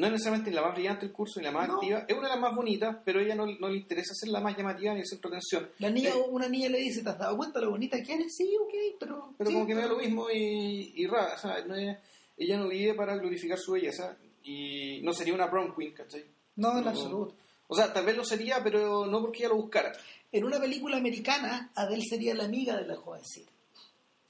no 0.00 0.06
es 0.06 0.12
necesariamente 0.12 0.50
la 0.50 0.62
más 0.62 0.74
brillante 0.74 1.06
del 1.06 1.12
curso 1.14 1.38
ni 1.40 1.44
la 1.46 1.52
más 1.52 1.68
No. 1.68 1.74
activa, 1.74 2.04
es 2.08 2.16
una 2.16 2.28
de 2.28 2.34
las 2.34 2.40
más 2.40 2.54
bonitas, 2.56 2.96
pero 3.04 3.20
a 3.20 3.22
ella 3.22 3.34
no, 3.34 3.46
no 3.46 3.68
le 3.68 3.76
interesa 3.76 4.14
ser 4.14 4.30
la 4.30 4.40
más 4.40 4.56
llamativa 4.56 4.94
ni 4.94 5.00
el 5.00 5.06
centro 5.06 5.30
de 5.30 5.36
atención. 5.36 5.68
La 5.78 5.90
niña, 5.90 6.10
Eh, 6.10 6.22
una 6.30 6.48
niña 6.48 6.68
le 6.70 6.78
dice, 6.78 7.02
¿te 7.02 7.10
has 7.10 7.18
dado 7.18 7.36
cuenta 7.36 7.60
lo 7.60 7.70
bonita 7.70 8.02
que 8.02 8.14
eres? 8.14 8.34
Sí, 8.36 8.50
ok, 8.60 8.74
pero... 8.98 9.34
pero 9.36 9.50
sí, 9.50 9.54
como 9.54 9.66
que 9.66 9.74
me 9.74 9.82
da 9.82 9.88
lo 9.88 9.98
mismo 9.98 10.30
y, 10.30 10.92
y 10.96 11.06
rara, 11.06 11.34
o 11.34 11.38
sea, 11.38 11.64
no 11.66 11.74
es- 11.76 11.98
ella 12.38 12.56
no 12.58 12.68
vive 12.68 12.94
para 12.94 13.16
glorificar 13.16 13.58
su 13.58 13.72
belleza 13.72 14.16
y 14.42 15.00
no 15.02 15.12
sería 15.12 15.34
una 15.34 15.50
prom 15.50 15.74
queen, 15.76 15.92
¿cachai? 15.92 16.24
No, 16.56 16.78
en 16.78 16.84
No. 16.84 16.90
absoluto. 16.90 17.34
O 17.68 17.74
sea, 17.76 17.92
tal 17.92 18.04
vez 18.06 18.16
lo 18.16 18.24
sería, 18.24 18.62
pero 18.64 19.04
no 19.06 19.20
porque 19.20 19.40
ella 19.40 19.50
lo 19.50 19.56
buscara. 19.56 19.92
En 20.32 20.44
una 20.44 20.58
película 20.58 20.96
americana, 20.96 21.70
Adele 21.74 22.02
sería 22.08 22.34
la 22.34 22.44
amiga 22.44 22.76
de 22.76 22.86
la 22.86 22.96
jovencita. 22.96 23.50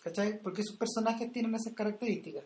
¿Cachai? 0.03 0.41
Porque 0.43 0.63
sus 0.63 0.77
personajes 0.77 1.31
tienen 1.33 1.55
esas 1.55 1.75
características. 1.75 2.45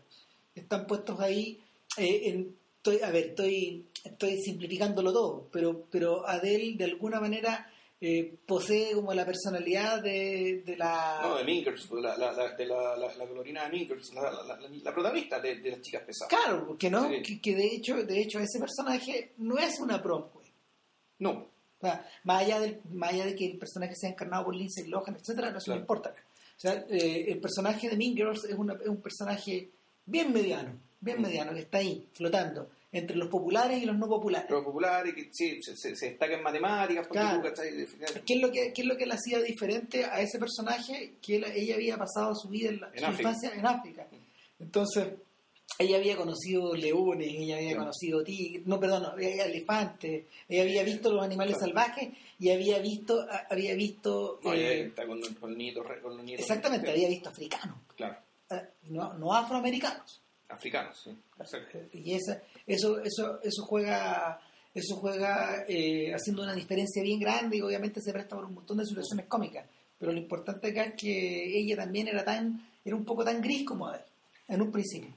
están 0.55 0.87
puestos 0.87 1.19
ahí 1.21 1.59
eh, 1.97 2.21
en, 2.31 2.57
estoy, 2.85 3.01
a 3.03 3.11
ver, 3.11 3.27
estoy, 3.29 3.87
estoy 4.05 4.41
simplificándolo 4.43 5.13
todo, 5.13 5.49
pero, 5.51 5.87
pero 5.91 6.27
Adele 6.29 6.75
de 6.77 6.85
alguna 6.85 7.19
manera 7.21 7.71
eh, 8.01 8.35
posee 8.47 8.93
como 8.93 9.15
la 9.15 9.25
personalidad 9.25 10.03
de, 10.03 10.63
de 10.67 10.77
la... 10.77 11.21
No, 11.23 11.37
de 11.39 11.45
Minkers, 11.45 11.89
la, 11.93 12.17
la, 12.19 12.33
la, 12.33 12.55
de 12.55 12.67
la, 12.67 12.97
la, 12.99 13.15
la 13.15 13.25
Glorina 13.25 13.69
Minkers, 13.71 14.13
la, 14.13 14.93
protagonista 14.93 15.41
de, 15.41 15.57
de 15.61 15.71
las 15.71 15.81
chicas 15.81 16.03
pesadas. 16.03 16.29
Claro, 16.29 16.67
porque 16.67 16.91
no, 16.91 17.09
Sí. 17.09 17.23
que, 17.23 17.41
que 17.41 17.55
de 17.57 17.67
hecho, 17.75 17.97
de 18.05 18.21
hecho 18.21 18.39
ese 18.41 18.59
personaje 18.59 19.33
no 19.39 19.57
es 19.57 19.81
una 19.81 20.03
prom 20.03 20.25
queen. 20.33 20.53
No, 21.21 21.31
O 21.31 21.81
sea, 21.81 22.07
más 22.25 22.43
allá, 22.43 22.61
del, 22.61 22.81
más 22.93 23.13
allá 23.15 23.25
de 23.25 23.35
que 23.35 23.47
el 23.47 23.57
personaje 23.59 23.95
sea 23.97 24.11
encarnado 24.11 24.45
por 24.45 24.55
Lindsay 24.57 24.87
Lohan, 24.89 25.17
etcétera, 25.17 25.49
no 25.51 25.55
no 25.59 25.61
Claro. 25.65 25.81
importa. 25.81 26.15
O 26.57 26.61
sea, 26.61 26.85
eh, 26.91 27.25
el 27.29 27.41
personaje 27.41 27.89
de 27.89 27.97
Mean 27.97 28.15
Girls 28.15 28.45
es, 28.45 28.55
una- 28.55 28.75
es 28.75 28.89
un 28.89 29.01
personaje 29.01 29.71
bien 30.05 30.31
mediano, 30.33 30.79
bien 31.05 31.21
mediano, 31.23 31.53
que 31.53 31.61
está 31.61 31.79
ahí, 31.79 32.07
flotando, 32.13 32.71
entre 32.93 33.17
los 33.17 33.29
populares 33.29 33.83
y 33.83 33.87
los 33.87 33.97
no 33.97 34.07
populares. 34.09 34.47
pero 34.49 34.65
popular 34.65 35.07
y 35.07 35.15
que 35.15 35.29
sí, 35.33 35.61
se, 35.63 35.77
se, 35.77 35.95
se 35.97 36.11
destaca 36.11 36.35
en 36.35 36.43
matemáticas, 36.43 37.07
porque 37.07 37.21
Claro. 37.21 37.41
tú, 37.43 37.49
¿cachai? 37.49 37.71
¿Qué 38.25 38.35
es, 38.35 38.41
lo 38.41 38.51
que, 38.53 38.73
¿Qué 38.73 38.83
es 38.83 38.87
lo 38.89 38.97
que 38.97 39.07
le 39.07 39.15
hacía 39.15 39.41
diferente 39.41 40.05
a 40.05 40.21
ese 40.21 40.39
personaje? 40.39 41.15
Que 41.21 41.37
él- 41.37 41.45
ella 41.55 41.75
había 41.75 41.97
pasado 41.99 42.35
su 42.35 42.49
vida, 42.49 42.71
en 42.71 42.81
la- 42.81 42.89
En 42.93 42.99
su 43.01 43.05
África. 43.07 43.29
infancia 43.31 43.53
en 43.55 43.67
África. 43.67 44.07
Entonces, 44.61 45.09
ella 45.79 45.97
había 45.97 46.17
conocido 46.17 46.75
leones, 46.77 47.27
ella 47.29 47.57
había 47.57 47.69
Claro. 47.71 47.81
conocido 47.87 48.23
tigres, 48.23 48.65
no, 48.67 48.79
perdón, 48.79 49.03
no, 49.03 49.09
había 49.09 49.45
elefantes, 49.45 50.25
ella 50.49 50.63
había 50.63 50.83
visto 50.85 51.13
los 51.13 51.25
animales 51.25 51.57
Claro. 51.57 51.67
salvajes 51.73 52.11
y 52.39 52.51
había 52.51 52.79
visto, 52.79 53.27
había 53.51 53.75
visto, 53.75 54.39
No, 54.45 54.55
eh, 54.55 54.83
está 54.87 55.05
con, 55.05 55.21
con 55.41 55.59
los 55.59 55.87
re- 55.89 56.01
con 56.01 56.17
los 56.17 56.25
nietos. 56.25 56.45
exactamente, 56.47 56.89
había 56.91 57.09
visto 57.09 57.29
africanos, 57.31 57.77
Claro, 57.97 58.17
eh, 58.51 58.69
no, 58.85 59.15
no 59.15 59.35
afroamericanos. 59.35 60.21
Africanos, 60.55 61.01
sí. 61.03 61.11
Y 61.93 62.15
esa, 62.15 62.41
eso, 62.67 63.01
eso, 63.01 63.41
eso 63.43 63.63
juega, 63.65 64.41
eso 64.75 64.97
juega 64.97 65.65
eh, 65.69 66.13
haciendo 66.15 66.43
una 66.43 66.55
diferencia 66.55 67.03
bien 67.03 67.21
grande 67.21 67.57
y 67.57 67.61
obviamente 67.61 68.01
se 68.01 68.13
presta 68.13 68.37
por 68.37 68.45
un 68.47 68.55
montón 68.55 68.79
de 68.79 68.87
situaciones 68.87 69.27
cómicas. 69.27 69.67
Pero 69.99 70.13
lo 70.13 70.19
importante 70.19 70.69
acá 70.69 70.85
es 70.85 70.95
que 70.95 71.59
ella 71.59 71.77
también 71.77 72.09
era 72.09 72.25
tan, 72.25 72.67
era 72.85 72.97
un 72.97 73.05
poco 73.05 73.25
tan 73.25 73.41
gris 73.41 73.65
como 73.65 73.93
él, 73.93 74.01
en 74.49 74.63
un 74.63 74.73
principio. 74.73 75.15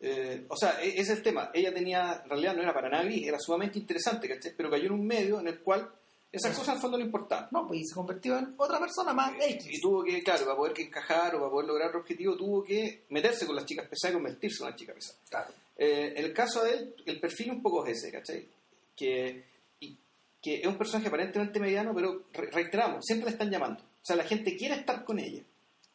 Eh, 0.00 0.44
o 0.48 0.56
sea, 0.56 0.82
e- 0.82 0.88
ese 0.88 1.00
es 1.12 1.18
el 1.18 1.22
tema. 1.22 1.50
Ella 1.54 1.72
tenía, 1.72 2.20
en 2.24 2.28
realidad 2.30 2.54
no 2.54 2.62
era 2.62 2.74
para 2.74 2.88
nada 2.88 3.04
gris, 3.04 3.26
era 3.26 3.38
sumamente 3.38 3.78
interesante, 3.78 4.28
¿cachai? 4.28 4.52
Pero 4.56 4.70
cayó 4.70 4.86
en 4.86 4.92
un 4.92 5.06
medio 5.06 5.40
en 5.40 5.48
el 5.48 5.60
cual 5.60 5.90
esas 6.32 6.56
cosas 6.56 6.74
al 6.76 6.80
fondo 6.80 6.98
no 6.98 7.04
importaban. 7.04 7.48
No, 7.50 7.66
pues 7.66 7.80
y 7.80 7.84
se 7.86 7.94
convirtió 7.94 8.38
en 8.38 8.54
otra 8.56 8.78
persona 8.78 9.12
más 9.14 9.32
X. 9.40 9.66
Y 9.70 9.80
tuvo 9.80 10.04
que, 10.04 10.22
claro, 10.22 10.44
para 10.44 10.56
poder 10.56 10.72
que 10.74 10.82
encajar 10.82 11.34
o 11.34 11.38
para 11.38 11.50
poder 11.50 11.66
lograr 11.68 11.90
el 11.90 11.96
objetivo, 11.96 12.36
tuvo 12.36 12.62
que 12.64 13.04
meterse 13.10 13.46
con 13.46 13.56
las 13.56 13.64
chicas 13.64 13.86
pesadas 13.88 14.12
y 14.12 14.16
convertirse 14.16 14.62
en 14.62 14.66
una 14.68 14.76
chica 14.76 14.92
pesada. 14.92 15.18
Claro. 15.30 15.52
Eh, 15.78 16.14
el 16.16 16.32
caso 16.32 16.62
de 16.64 16.72
él, 16.72 16.94
el 17.06 17.20
perfil 17.20 17.50
un 17.52 17.62
poco 17.62 17.86
es 17.86 17.98
ese, 17.98 18.10
¿cachai? 18.12 18.46
Que, 18.94 19.44
y- 19.80 19.96
que 20.42 20.60
es 20.60 20.66
un 20.66 20.76
personaje 20.78 21.08
aparentemente 21.08 21.58
mediano, 21.60 21.94
pero 21.94 22.24
re- 22.32 22.50
reiteramos, 22.50 23.04
siempre 23.04 23.26
le 23.26 23.32
están 23.32 23.50
llamando. 23.50 23.80
O 23.82 24.04
sea, 24.06 24.16
la 24.16 24.24
gente 24.24 24.56
quiere 24.56 24.74
estar 24.74 25.04
con 25.04 25.18
ella. 25.18 25.42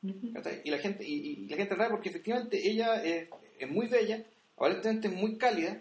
Ujú. 0.04 0.34
¿cachai? 0.34 0.62
Y 0.64 0.72
la 0.72 0.78
gente, 0.80 1.04
y, 1.08 1.14
y 1.46 1.48
la 1.48 1.58
gente 1.58 1.76
rara 1.76 1.92
porque 1.92 2.10
efectivamente 2.10 2.60
ella 2.68 3.04
es, 3.04 3.28
es 3.60 3.70
muy 3.70 3.88
bella, 3.88 4.24
aparentemente 4.56 5.10
muy 5.10 5.38
cálida, 5.38 5.80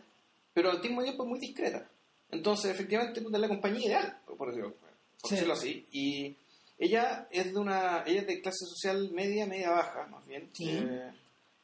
pero 0.53 0.71
al 0.71 0.81
mismo 0.83 1.03
tiempo 1.03 1.23
es 1.25 1.29
muy 1.29 1.39
discreta. 1.39 1.89
Entonces, 2.33 2.71
efectivamente, 2.71 3.21
es 3.21 3.27
la 3.31 3.49
compañía 3.49 3.87
ideal, 3.87 4.19
por 4.37 4.49
decirlo, 4.49 4.75
por 4.75 4.91
Sí. 5.29 5.35
decirlo 5.35 5.55
así. 5.55 5.87
Y 5.93 6.37
ella 6.79 7.27
es 7.31 7.53
de 7.53 7.59
una, 7.59 8.05
ella 8.07 8.21
es 8.23 8.27
de 8.27 8.41
clase 8.41 8.65
social 8.67 9.11
media, 9.13 9.47
media 9.47 9.71
baja, 9.71 10.07
más 10.07 10.25
bien. 10.27 10.51
Sí. 10.53 10.69
Eh, 10.71 11.11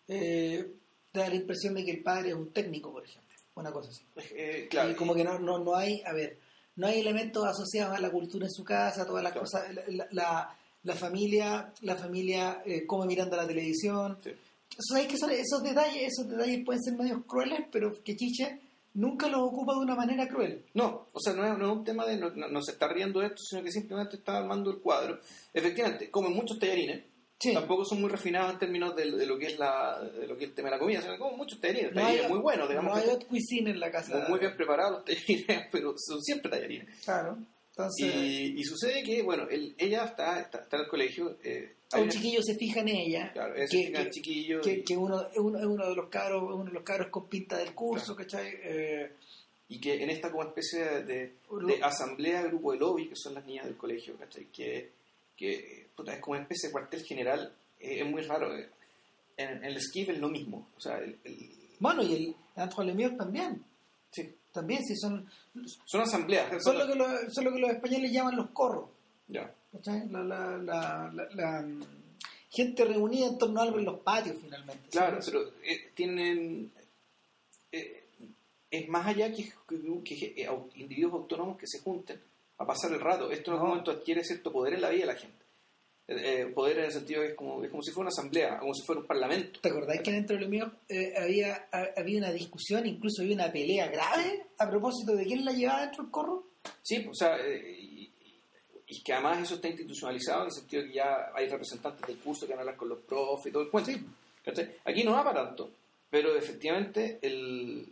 Eh, 0.09 0.65
da 1.13 1.29
la 1.29 1.35
impresión 1.35 1.75
de 1.75 1.85
que 1.85 1.91
el 1.91 2.03
padre 2.03 2.29
es 2.29 2.35
un 2.37 2.53
técnico, 2.53 2.93
por 2.93 3.03
ejemplo. 3.05 3.35
Una 3.57 3.73
cosa 3.73 3.91
así. 3.91 4.05
eh, 4.37 4.69
claro. 4.71 4.91
Y 4.91 4.95
como 4.95 5.15
que 5.15 5.25
no, 5.25 5.39
no, 5.39 5.59
no 5.59 5.75
hay, 5.75 6.01
a 6.07 6.13
ver, 6.13 6.39
no 6.77 6.87
hay 6.87 7.01
elementos 7.01 7.45
asociados 7.45 7.97
a 7.97 8.01
la 8.01 8.11
cultura 8.11 8.47
en 8.47 8.53
su 8.53 8.63
casa, 8.63 9.05
todas 9.07 9.23
las 9.25 9.33
Claro. 9.33 9.47
cosas, 9.47 9.75
la, 9.75 10.07
la- 10.13 10.57
la- 10.85 10.95
familia, 10.95 11.73
la 11.81 11.97
familia 11.97 12.63
eh, 12.65 12.87
come 12.87 13.07
mirando 13.07 13.35
la 13.37 13.47
televisión. 13.49 14.19
Sí. 14.23 14.31
¿Sabes 14.79 15.09
que 15.09 15.17
son 15.19 15.31
esos 15.33 15.61
detalles, 15.63 16.13
esos 16.13 16.29
detalles 16.29 16.65
pueden 16.65 16.83
ser 16.83 16.95
medios 16.95 17.25
crueles, 17.27 17.61
pero 17.73 17.93
que 18.05 18.15
Chiche 18.15 18.61
nunca 18.97 19.29
los 19.29 19.41
ocupa 19.41 19.73
de 19.75 19.81
una 19.81 19.95
manera 19.95 20.27
cruel. 20.29 20.65
No, 20.75 21.07
o 21.13 21.21
sea, 21.21 21.33
no 21.35 21.45
es, 21.45 21.57
no 21.59 21.67
es 21.67 21.73
un 21.79 21.85
tema 21.85 22.05
de 22.05 22.17
no, 22.17 22.31
no- 22.31 22.63
se 22.63 22.73
está 22.73 22.89
riendo 22.89 23.21
de 23.21 23.27
esto, 23.27 23.43
sino 23.49 23.63
que 23.63 23.71
simplemente 23.71 24.17
está 24.17 24.37
armando 24.39 24.71
el 24.71 24.79
cuadro. 24.79 25.21
Efectivamente, 25.55 26.11
comen 26.11 26.33
muchos 26.35 26.59
tallarines, 26.59 27.05
Sí. 27.39 27.53
tampoco 27.53 27.85
son 27.85 28.01
muy 28.01 28.09
refinados 28.09 28.55
en 28.55 28.59
términos 28.59 28.97
de, 28.97 29.11
de 29.11 29.27
lo 29.27 29.39
que 29.39 29.47
es 29.49 29.59
la 29.59 30.01
de 30.03 30.27
lo 30.27 30.39
que 30.39 30.45
es 30.45 30.51
el 30.51 30.55
tema 30.57 30.71
de 30.71 30.77
la 30.77 30.79
comida, 30.79 31.03
sino 31.03 31.19
comen 31.19 31.37
muchos 31.37 31.61
tallarines, 31.61 31.93
No 31.95 32.01
hay, 32.01 32.05
tallarines 32.07 32.31
muy 32.31 32.39
buenos, 32.41 32.69
digamos, 32.69 32.95
no 32.95 33.13
hay 33.13 33.19
que 33.19 33.27
cuisine 33.27 33.71
en 33.73 33.81
la 33.81 33.91
casa. 33.91 34.17
muy, 34.21 34.29
muy 34.31 34.39
bien 34.41 34.57
preparados 34.57 34.93
los 34.93 35.05
tallarines, 35.05 35.67
pero 35.73 35.95
son 35.99 36.23
siempre 36.23 36.51
tallarines. 36.51 36.89
Claro. 37.05 37.37
Entonces, 37.77 38.15
Y, 38.15 38.59
y 38.61 38.65
sucede 38.65 39.03
que, 39.03 39.23
bueno, 39.23 39.47
el- 39.51 39.75
ella 39.77 40.05
está, 40.07 40.41
está, 40.41 40.61
está 40.61 40.77
en 40.79 40.83
el 40.85 40.89
colegio, 40.89 41.37
eh, 41.45 41.75
un 41.93 42.01
una- 42.05 42.11
chiquillo 42.13 42.41
se 42.43 42.55
fija 42.55 42.81
en 42.81 42.89
ella. 42.89 43.31
claro, 43.35 43.55
es 43.55 43.71
que- 43.71 43.87
el 43.89 43.93
que- 43.93 44.11
chiquillo, 44.11 44.61
que, 44.63 44.73
y, 44.73 44.83
que 44.83 44.97
uno, 44.97 45.21
es 45.29 45.37
uno, 45.39 45.59
uno 45.59 45.89
de 45.91 45.95
los 45.95 46.09
cabros, 46.09 46.43
uno 46.55 46.65
de 46.65 46.71
los 46.73 46.83
cabros 46.83 47.09
con 47.11 47.29
pinta 47.29 47.59
del 47.59 47.75
curso, 47.75 48.17
¿cachai? 48.17 48.51
Eh, 48.63 49.11
y 49.69 49.79
que 49.79 50.03
en 50.03 50.09
esta 50.09 50.31
como 50.31 50.45
especie 50.45 50.81
de, 51.03 51.03
de, 51.05 51.33
asamblea, 51.83 52.43
grupo 52.45 52.73
de 52.73 52.79
lobby, 52.79 53.09
que 53.09 53.17
son 53.17 53.35
las 53.35 53.45
niñas 53.45 53.67
del 53.67 53.77
colegio, 53.77 54.17
¿cachai? 54.17 54.47
Que, 54.47 54.91
que 55.37 55.89
puta, 55.95 56.15
es 56.15 56.21
como 56.21 56.33
una 56.33 56.43
especie 56.45 56.69
de 56.71 56.73
cuartel 56.73 57.05
general, 57.05 57.53
eh, 57.79 58.01
es 58.01 58.07
muy 58.07 58.23
raro. 58.23 58.57
eh. 58.57 58.71
En, 59.37 59.59
en 59.59 59.65
el 59.65 59.79
skip 59.83 60.09
es 60.09 60.19
lo 60.19 60.31
mismo, 60.31 60.67
o 60.79 60.81
sea, 60.81 60.97
el- 60.99 61.19
el- 61.25 61.51
bueno, 61.79 62.03
y 62.03 62.15
el 62.15 62.35
Antoine 62.57 62.93
Lemieux 62.93 63.19
también. 63.19 63.63
sí, 64.13 64.33
También, 64.57 64.83
sí, 64.85 64.97
son, 64.97 65.29
son 65.85 66.01
asambleas. 66.01 66.63
son, 66.65 66.79
lo 66.79 66.87
que 66.87 66.95
los, 66.95 67.09
son 67.33 67.45
lo 67.45 67.53
que 67.53 67.59
los 67.61 67.71
españoles 67.71 68.11
llaman 68.11 68.37
los 68.37 68.51
corros. 68.51 68.89
Ya. 69.29 69.53
La, 70.11 70.25
la, 70.25 70.57
la, 70.59 71.11
la- 71.13 71.29
la, 71.35 71.69
gente 72.49 72.85
reunida 72.87 73.27
en 73.27 73.37
torno 73.39 73.61
a 73.61 73.65
algo 73.65 73.79
en 73.79 73.85
los 73.85 73.99
patios, 74.01 74.37
finalmente. 74.41 74.89
Claro, 74.91 75.21
¿sí? 75.21 75.31
pero 75.31 75.45
eh, 75.63 75.91
tienen. 75.95 76.73
eh, 77.73 78.05
es 78.71 78.89
más 78.89 79.07
allá 79.07 79.31
que, 79.33 79.53
que- 79.69 80.03
que, 80.05 80.35
eh, 80.43 80.49
individuos 80.77 81.13
autónomos 81.15 81.59
que 81.59 81.67
se 81.67 81.81
junten 81.81 82.19
a 82.59 82.67
pasar 82.67 82.93
el 82.93 83.01
rato. 83.01 83.31
Esto 83.31 83.51
en 83.51 83.55
algún 83.57 83.69
momento 83.71 83.91
adquiere 83.91 84.25
cierto 84.25 84.51
poder 84.51 84.75
en 84.75 84.81
la 84.81 84.89
vida 84.91 85.03
de 85.07 85.13
la 85.13 85.19
gente. 85.19 85.36
Eh, 86.09 86.43
eh, 86.43 86.47
poder 86.55 86.79
en 86.79 86.85
el 86.85 86.93
sentido 86.93 87.23
que 87.23 87.29
es 87.31 87.35
como, 87.35 87.65
es 87.65 87.69
como 87.71 87.83
si 87.83 87.91
fuera 87.91 88.09
una 88.09 88.15
asamblea, 88.15 88.59
como 88.59 88.73
si 88.75 88.85
fuera 88.87 89.01
un 89.01 89.07
parlamento. 89.09 89.59
¿Te 89.61 89.71
acordás 89.71 90.01
que 90.03 90.13
dentro 90.13 90.37
de 90.37 90.43
lo 90.43 90.49
mío 90.49 90.71
eh, 90.89 91.13
había, 91.17 91.67
ha- 91.73 91.89
había 91.97 92.19
una 92.19 92.31
discusión, 92.33 92.87
incluso 92.87 93.23
había 93.23 93.35
una 93.35 93.51
pelea 93.51 93.89
grave 93.89 94.45
a 94.59 94.71
propósito 94.71 95.17
de 95.17 95.25
quién 95.25 95.45
la 95.45 95.53
llevaba 95.53 95.81
dentro 95.83 96.05
del 96.05 96.13
corro? 96.13 96.45
Sí, 96.83 97.05
o 97.11 97.15
sea, 97.15 97.37
eh, 97.45 97.77
y, 97.81 98.11
y 98.87 99.03
que 99.03 99.13
además 99.15 99.43
eso 99.43 99.57
está 99.57 99.67
institucionalizado 99.69 100.43
en 100.43 100.47
el 100.47 100.53
sentido 100.53 100.83
que 100.85 100.93
ya 100.93 101.33
hay 101.35 101.49
representantes 101.49 102.07
del 102.07 102.19
curso 102.19 102.47
que 102.47 102.53
van 102.53 102.61
a 102.61 102.63
hablar 102.63 102.77
con 102.77 102.89
los 102.89 103.01
profes 103.01 103.47
y 103.47 103.53
todo 103.53 103.65
el 103.65 103.71
cuento. 103.71 103.91
¿cachai? 104.45 104.77
Aquí 104.85 105.03
no 105.03 105.11
va 105.11 105.25
para 105.25 105.45
tanto, 105.45 105.71
pero 106.09 106.37
efectivamente 106.37 107.19
el, 107.21 107.85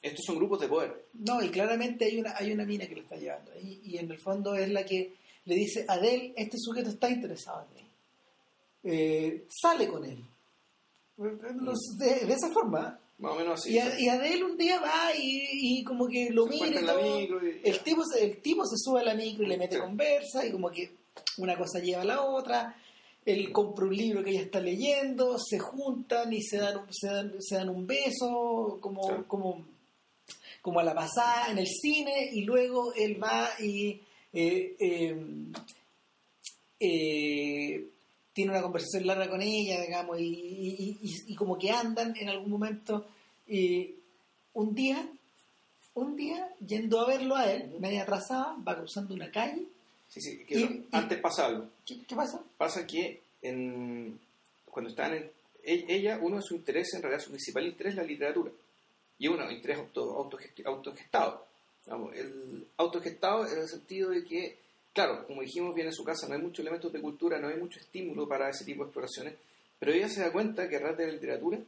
estos 0.00 0.24
son 0.24 0.36
grupos 0.36 0.60
de 0.60 0.68
poder. 0.68 1.04
No, 1.14 1.42
y 1.42 1.48
claramente 1.50 2.04
hay 2.04 2.20
una, 2.20 2.36
hay 2.36 2.52
una 2.52 2.64
mina 2.64 2.86
que 2.86 2.94
lo 2.94 3.02
está 3.02 3.16
llevando. 3.16 3.50
Y, 3.60 3.80
y 3.84 3.98
en 3.98 4.08
el 4.08 4.18
fondo 4.18 4.54
es 4.54 4.68
la 4.68 4.84
que 4.86 5.14
le 5.44 5.54
dice, 5.54 5.84
Adel, 5.88 6.32
este 6.36 6.56
sujeto 6.58 6.90
está 6.90 7.10
interesado 7.10 7.66
en 7.68 7.74
mí. 7.74 7.90
Eh, 8.84 9.46
sale 9.48 9.88
con 9.88 10.04
él. 10.04 10.22
Sé, 11.18 12.04
De, 12.04 12.26
de 12.26 12.32
esa 12.32 12.50
forma. 12.50 12.98
Más 13.18 13.32
o 13.32 13.34
menos 13.36 13.60
así. 13.60 13.74
Y, 13.74 13.78
a- 13.78 14.00
y 14.00 14.08
Adel 14.08 14.44
un 14.44 14.56
día 14.56 14.80
va 14.80 15.14
y, 15.14 15.78
y 15.80 15.84
como 15.84 16.06
que 16.08 16.30
lo 16.30 16.46
mira 16.46 16.80
y 16.80 16.84
todo. 16.86 17.20
y- 17.20 17.60
el, 17.64 17.80
tipo, 17.80 18.02
se- 18.04 18.24
el 18.24 18.38
tipo 18.40 18.64
se 18.64 18.76
sube 18.78 19.00
a 19.00 19.04
la 19.04 19.14
micro 19.14 19.44
y 19.44 19.48
le 19.48 19.58
mete 19.58 19.76
Sí. 19.76 19.82
conversa 19.82 20.46
y 20.46 20.52
como 20.52 20.70
que 20.70 20.90
una 21.36 21.56
cosa 21.58 21.80
lleva 21.80 22.00
a 22.02 22.06
la 22.06 22.22
otra. 22.22 22.74
Él 23.26 23.52
compra 23.52 23.84
un 23.84 23.94
libro 23.94 24.24
que 24.24 24.30
ella 24.30 24.40
está 24.40 24.60
leyendo, 24.60 25.36
se 25.38 25.58
juntan 25.58 26.32
y 26.32 26.42
se 26.42 26.56
dan, 26.56 26.78
un- 26.78 26.86
se 26.94 27.06
dan, 27.08 27.34
se 27.40 27.56
dan 27.56 27.68
un 27.68 27.86
beso 27.86 28.78
como, 28.80 29.02
Sí. 29.06 29.14
como, 29.26 29.66
como 30.62 30.80
a 30.80 30.84
la 30.84 30.94
pasada 30.94 31.50
en 31.50 31.58
el 31.58 31.66
cine 31.66 32.30
y 32.32 32.42
luego 32.44 32.94
él 32.94 33.22
va 33.22 33.50
y 33.60 34.00
eh, 34.32 34.76
eh, 34.78 35.16
eh, 36.78 37.86
tiene 38.32 38.50
una 38.52 38.62
conversación 38.62 39.06
larga 39.06 39.28
con 39.28 39.42
ella, 39.42 39.80
digamos, 39.80 40.18
y, 40.20 40.24
y- 40.24 40.98
y- 41.02 41.32
y 41.32 41.34
como 41.34 41.58
que 41.58 41.70
andan 41.70 42.14
en 42.16 42.28
algún 42.28 42.50
momento 42.50 43.06
y 43.46 43.94
un 44.54 44.74
día, 44.74 45.06
un 45.94 46.16
día, 46.16 46.48
yendo 46.64 47.00
a 47.00 47.06
verlo 47.08 47.36
a 47.36 47.50
él, 47.52 47.74
media 47.80 48.02
atrasada, 48.02 48.56
va 48.66 48.76
cruzando 48.78 49.14
una 49.14 49.30
calle. 49.30 49.64
Sí, 50.08 50.20
sí, 50.20 50.44
que 50.44 50.58
Y- 50.58 50.62
y- 50.62 50.86
antes 50.92 51.18
pasa 51.20 51.46
algo. 51.46 51.66
¿Qué, 51.84 52.00
qué 52.06 52.14
pasa? 52.16 52.42
Pasa 52.56 52.86
que 52.86 53.20
en, 53.42 54.18
cuando 54.64 54.90
están 54.90 55.14
en. 55.14 55.30
e- 55.64 55.84
Ella, 55.88 56.18
uno 56.22 56.36
de 56.36 56.42
sus 56.42 56.56
intereses, 56.56 56.94
en 56.94 57.02
realidad 57.02 57.22
su 57.22 57.30
principal 57.30 57.66
interés 57.66 57.92
es 57.92 57.96
la 57.98 58.04
literatura. 58.04 58.50
Y 59.18 59.28
uno, 59.28 59.50
interés 59.50 59.78
auto, 59.78 60.16
autogestado. 60.64 61.46
Vamos, 61.86 62.14
el 62.14 62.66
autogestado 62.76 63.46
en 63.46 63.58
el 63.58 63.68
sentido 63.68 64.10
de 64.10 64.24
que, 64.24 64.58
claro, 64.92 65.26
como 65.26 65.42
dijimos 65.42 65.74
bien 65.74 65.88
en 65.88 65.92
su 65.92 66.04
casa, 66.04 66.28
no 66.28 66.34
hay 66.34 66.42
muchos 66.42 66.60
elementos 66.60 66.92
de 66.92 67.00
cultura, 67.00 67.38
no 67.38 67.48
hay 67.48 67.56
mucho 67.56 67.80
estímulo 67.80 68.28
para 68.28 68.50
ese 68.50 68.64
tipo 68.64 68.82
de 68.82 68.88
exploraciones, 68.88 69.34
pero 69.78 69.92
ella 69.92 70.08
se 70.08 70.20
da 70.20 70.32
cuenta 70.32 70.68
que 70.68 70.76
a 70.76 70.80
través 70.80 70.98
de 70.98 71.06
la 71.06 71.12
literatura 71.12 71.58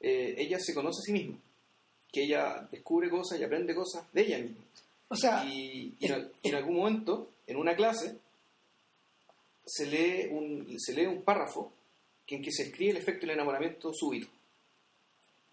eh, 0.00 0.34
ella 0.36 0.58
se 0.58 0.74
conoce 0.74 0.98
a 1.02 1.06
sí 1.06 1.12
misma, 1.12 1.38
que 2.12 2.24
ella 2.24 2.68
descubre 2.70 3.08
cosas 3.08 3.38
y 3.38 3.44
aprende 3.44 3.74
cosas 3.74 4.04
de 4.12 4.22
ella 4.22 4.38
misma. 4.38 4.64
O 5.08 5.16
sea, 5.16 5.44
y, 5.44 5.94
y 5.98 6.06
en, 6.06 6.30
y 6.42 6.48
en 6.48 6.54
algún 6.54 6.76
momento, 6.76 7.30
en 7.46 7.56
una 7.56 7.74
clase, 7.74 8.16
se 9.64 9.86
lee 9.86 10.28
un, 10.30 10.76
se 10.78 10.92
lee 10.92 11.06
un 11.06 11.22
párrafo 11.22 11.72
en 12.30 12.42
que 12.42 12.52
se 12.52 12.64
escribe 12.64 12.92
el 12.92 12.96
efecto 12.98 13.26
del 13.26 13.34
enamoramiento 13.34 13.92
súbito. 13.92 14.28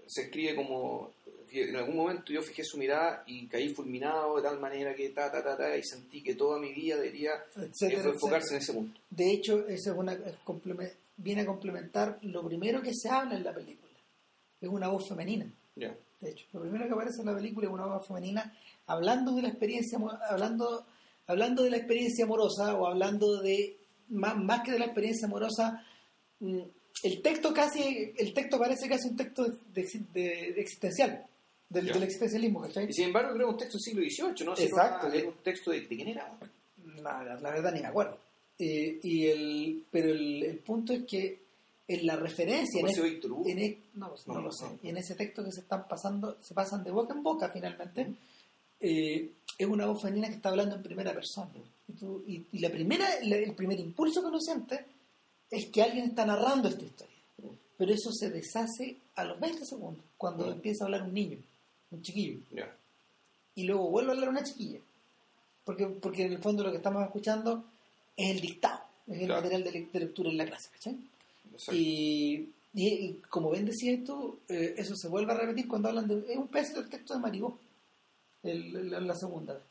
Se 0.06 0.24
escribe 0.24 0.56
como, 0.56 1.12
en 1.52 1.76
algún 1.76 1.96
momento 1.96 2.32
yo 2.34 2.42
fijé 2.42 2.64
su 2.64 2.78
mirada 2.78 3.24
y 3.28 3.48
caí 3.48 3.70
fulminado 3.74 4.38
de 4.38 4.44
tal 4.44 4.60
manera 4.60 4.94
que 4.96 5.10
ta, 5.10 5.32
ta, 5.32 5.44
ta, 5.44 5.58
ta, 5.58 5.78
y 5.78 5.84
sentí 5.84 6.22
que 6.22 6.36
toda 6.36 6.60
mi 6.60 6.74
vida 6.74 6.96
debería 6.98 7.32
etcétera, 7.56 8.02
eh, 8.04 8.10
enfocarse 8.14 8.56
etcétera. 8.56 8.58
en 8.58 8.62
ese 8.62 8.74
punto. 8.74 9.00
De 9.10 9.32
hecho, 9.32 9.68
eso 9.68 9.92
es 9.92 9.98
una, 9.98 10.14
es 10.14 10.36
viene 11.18 11.42
a 11.42 11.46
complementar 11.46 12.20
lo 12.22 12.46
primero 12.48 12.82
que 12.82 12.92
se 12.94 13.10
habla 13.10 13.36
en 13.36 13.44
la 13.44 13.54
película. 13.54 13.92
Es 14.62 14.70
una 14.70 14.88
voz 14.88 15.08
femenina. 15.08 15.46
De 15.76 16.30
hecho, 16.32 16.46
lo 16.54 16.62
primero 16.62 16.86
que 16.88 16.94
aparece 16.94 17.20
en 17.22 17.28
la 17.28 17.36
película 17.36 17.68
es 17.68 17.74
una 17.74 17.86
voz 17.86 18.08
femenina 18.08 18.52
hablando 18.88 19.34
de 19.36 19.42
la 19.44 19.50
experiencia, 19.50 20.00
hablando, 20.30 20.86
hablando 21.28 21.64
de 21.64 21.70
la 21.72 21.78
experiencia 21.78 22.26
amorosa 22.26 22.76
o 22.76 22.88
hablando 22.88 23.42
de 23.42 23.78
más, 24.10 24.36
más 24.38 24.62
que 24.64 24.72
de 24.72 24.80
la 24.80 24.86
experiencia 24.86 25.28
amorosa. 25.28 25.84
mm, 26.40 26.60
El 27.04 27.22
texto 27.22 27.54
casi, 27.54 28.12
el 28.18 28.34
texto 28.34 28.58
parece 28.58 28.90
casi 28.90 29.08
un 29.10 29.16
texto 29.16 29.46
de, 29.46 29.84
de- 30.14 30.54
de 30.54 30.62
existencial, 30.62 31.24
del, 31.70 31.88
del 31.88 32.04
existencialismo, 32.04 32.62
¿cachai? 32.62 32.90
Y 32.90 32.94
sin 32.94 33.06
embargo, 33.06 33.34
creo 33.34 33.48
que 33.48 33.50
es 33.50 33.54
un 33.54 33.60
texto 33.60 33.78
del 33.78 34.10
siglo 34.10 34.30
XVIII, 34.34 34.46
¿no? 34.46 34.58
Exacto. 34.58 35.08
no, 35.10 35.14
Es 35.14 35.26
un 35.26 35.34
texto 35.44 35.72
de, 35.72 35.82
¿de 35.82 35.88
quién 35.96 36.08
era? 36.10 36.38
La, 37.04 37.24
la- 37.42 37.52
verdad 37.52 37.74
ni 37.74 37.82
me 37.82 37.88
acuerdo. 37.88 38.18
Eh, 38.60 39.00
y 39.04 39.26
el, 39.28 39.84
pero 39.92 40.10
el, 40.12 40.44
el 40.44 40.58
punto 40.60 40.94
es 40.94 41.04
que 41.06 41.40
en 41.88 42.06
la 42.06 42.16
referencia, 42.16 42.80
en, 42.80 42.86
¿Cómo 42.86 42.88
se 42.88 42.92
es- 42.94 42.98
llama 42.98 43.10
Víctor 43.14 43.32
Hugo? 43.32 43.44
en 43.50 43.60
e- 43.60 43.78
no, 43.96 44.14
no 44.28 44.34
No, 44.34 44.42
lo 44.42 44.52
sé, 44.52 44.66
y 44.84 44.90
en 44.90 44.98
ese 44.98 45.16
texto 45.16 45.44
que 45.44 45.52
se 45.52 45.62
están 45.62 45.88
pasando, 45.88 46.38
se 46.42 46.54
pasan 46.54 46.84
de 46.84 46.92
boca 46.92 47.14
en 47.14 47.24
boca 47.24 47.50
finalmente, 47.50 48.08
eh, 48.80 49.32
es 49.58 49.68
una 49.68 49.86
voz 49.88 50.02
femenina 50.02 50.28
que 50.30 50.36
está 50.36 50.50
hablando 50.50 50.76
en 50.76 50.84
primera 50.84 51.14
persona. 51.14 51.50
Y, 51.88 51.94
tú- 51.94 52.24
y- 52.28 52.46
y 52.52 52.60
la 52.60 52.70
primera, 52.70 53.08
la- 53.24 53.38
el 53.38 53.54
primer 53.54 53.80
impulso 53.80 54.22
que 54.22 54.28
uno 54.28 54.40
siente 54.40 54.86
es 55.50 55.68
que 55.68 55.82
alguien 55.84 56.06
está 56.10 56.26
narrando 56.26 56.68
esta 56.68 56.84
historia. 56.84 57.16
Pero 57.78 57.94
eso 57.94 58.12
se 58.12 58.30
deshace 58.32 58.98
a 59.16 59.24
los 59.24 59.40
20 59.40 59.64
segundos, 59.66 60.04
cuando 60.18 60.48
Mm. 60.48 60.52
empieza 60.54 60.84
a 60.84 60.88
hablar 60.88 61.04
un 61.04 61.14
niño, 61.14 61.38
un 61.92 62.02
chiquillo 62.02 62.40
y 63.56 63.64
luego 63.64 63.90
vuelve 63.90 64.12
a 64.12 64.14
hablar 64.16 64.30
una 64.30 64.44
chiquilla. 64.44 64.80
Porque, 65.66 65.86
porque 65.88 66.24
en 66.26 66.34
el 66.34 66.40
fondo 66.40 66.64
lo 66.64 66.72
que 66.72 66.78
estamos 66.78 67.04
escuchando 67.04 67.64
es 68.16 68.30
el 68.32 68.40
dictado, 68.42 68.82
es 69.08 69.22
el 69.22 69.28
material 69.42 69.64
de, 69.64 69.72
le- 69.72 69.86
de 69.92 70.00
lectura 70.00 70.30
en 70.30 70.38
la 70.38 70.46
clase. 70.46 70.70
Y, 71.74 72.50
y, 72.74 72.88
y 72.88 73.14
como 73.30 73.52
bien 73.52 73.66
decías 73.66 74.04
tú, 74.06 74.40
eh, 74.48 74.76
eso 74.78 74.96
se 74.96 75.08
vuelve 75.08 75.32
a 75.34 75.36
repetir 75.38 75.68
cuando 75.68 75.90
hablan 75.90 76.08
de... 76.08 76.20
Es 76.32 76.38
un 76.38 76.48
pedazo 76.48 76.82
del 76.82 76.90
texto 76.90 77.14
de 77.16 77.20
Maribó, 77.20 77.58
el, 78.44 78.90
la, 78.92 79.00
la 79.02 79.16
segunda 79.16 79.54
vez. 79.56 79.64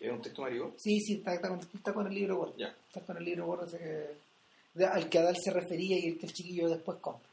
¿Es 0.00 0.10
un 0.10 0.22
texto 0.22 0.42
marico? 0.42 0.74
Sí, 0.78 0.98
sí, 1.00 1.14
está, 1.14 1.34
está 1.34 1.48
con, 1.48 1.60
está 1.60 1.92
con 1.92 2.06
el 2.06 2.14
libro 2.14 2.36
gordo. 2.36 2.54
Está 2.88 3.00
con 3.02 3.16
el 3.18 3.24
libro 3.24 3.46
gordo 3.46 3.66
que- 3.70 4.84
al 4.84 5.08
que 5.08 5.18
Adal 5.18 5.36
se 5.36 5.50
refería 5.52 5.98
y 5.98 6.06
el 6.08 6.18
que 6.18 6.26
el 6.26 6.32
chiquillo 6.32 6.68
después 6.70 6.98
compra. 7.00 7.28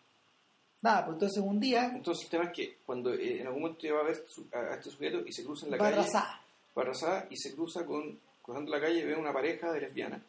Nada, 0.81 1.05
pues 1.05 1.15
entonces 1.15 1.43
un 1.43 1.59
día 1.59 1.91
Entonces 1.93 2.23
el 2.25 2.29
tema 2.29 2.45
es 2.45 2.51
que 2.53 2.77
cuando 2.85 3.13
eh, 3.13 3.41
en 3.41 3.47
algún 3.47 3.63
momento 3.63 3.85
ella 3.85 3.95
va 3.95 4.01
a 4.01 4.05
ver 4.05 4.23
su- 4.27 4.47
a, 4.53 4.59
a 4.59 4.75
este 4.75 4.89
sujeto 4.91 5.19
y 5.25 5.33
se 5.33 5.43
cruza 5.43 5.65
en 5.65 5.71
la 5.71 5.77
calle, 5.77 5.93
arrasada. 5.97 6.41
arrasada 6.75 7.27
y 7.29 7.35
se 7.37 7.53
cruza 7.53 7.85
con, 7.85 8.17
cruzando 8.41 8.71
la 8.71 8.79
calle 8.79 9.03
ve 9.05 9.15
una 9.15 9.33
pareja 9.33 9.71
de 9.73 9.81
lesbianas 9.81 10.21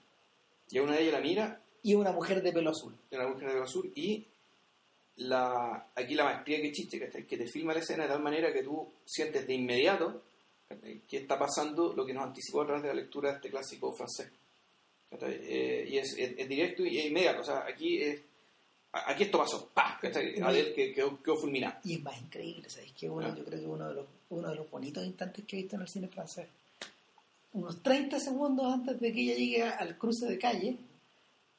y 0.70 0.78
a 0.78 0.82
una 0.82 0.94
de 0.94 1.02
ellas 1.02 1.12
la 1.14 1.20
mira, 1.20 1.60
Y 1.82 1.94
una 1.94 2.10
mujer 2.12 2.42
de 2.42 2.52
pelo 2.52 2.70
azul. 2.70 2.92
de 3.10 3.16
una 3.16 3.28
mujer 3.28 3.46
de 3.48 3.52
pelo 3.54 3.64
azul 3.64 3.92
y 3.94 4.24
la, 5.16 5.86
aquí 5.94 6.14
la 6.14 6.24
maestría 6.24 6.60
que 6.62 6.72
chiste, 6.72 6.98
¿cachai? 6.98 7.24
que 7.26 7.36
te 7.36 7.46
filma 7.46 7.72
la 7.74 7.80
escena 7.80 8.04
de 8.04 8.08
tal 8.10 8.22
manera 8.22 8.52
que 8.52 8.62
tú 8.62 8.88
sientes 9.04 9.46
de 9.46 9.54
inmediato 9.54 10.22
que 11.08 11.16
está 11.18 11.36
pasando 11.38 11.92
lo 11.94 12.06
que 12.06 12.14
nos 12.14 12.24
anticipó 12.24 12.62
a 12.62 12.66
través 12.66 12.82
de 12.84 12.88
la 12.88 12.94
lectura 12.94 13.30
de 13.30 13.36
este 13.36 13.50
clásico 13.50 13.92
francés. 13.92 14.30
Eh, 15.20 15.86
y 15.90 15.98
es, 15.98 16.14
es- 16.16 16.34
es 16.38 16.48
directo 16.48 16.84
y 16.86 16.98
es 16.98 17.06
inmediato, 17.06 17.40
o 17.40 17.44
sea, 17.44 17.64
aquí 17.66 18.00
es, 18.00 18.20
aquí 18.92 19.24
esto 19.24 19.38
pasó, 19.38 19.68
¡pah! 19.72 19.98
Adel 20.42 20.72
que 20.74 20.92
quedó, 20.92 21.22
quedó 21.22 21.36
fulminado. 21.36 21.74
Y 21.84 21.94
es 21.94 22.02
más 22.02 22.20
increíble, 22.20 22.68
¿sabes? 22.68 22.92
Que 22.92 23.08
uno, 23.08 23.26
Ah. 23.26 23.34
yo 23.36 23.44
creo 23.44 23.60
que 23.60 23.66
uno 23.66 23.88
de, 23.88 23.94
los, 23.94 24.06
uno 24.30 24.48
de 24.48 24.56
los 24.56 24.70
bonitos 24.70 25.04
instantes 25.04 25.44
que 25.44 25.56
he 25.58 25.60
visto 25.62 25.76
en 25.76 25.82
el 25.82 25.88
cine 25.88 26.08
francés. 26.08 26.46
Unos 27.52 27.82
30 27.82 28.20
segundos 28.20 28.72
antes 28.72 29.00
de 29.00 29.12
que 29.12 29.20
ella 29.22 29.34
llegue 29.34 29.62
al 29.64 29.98
cruce 29.98 30.26
de 30.26 30.38
calle, 30.38 30.76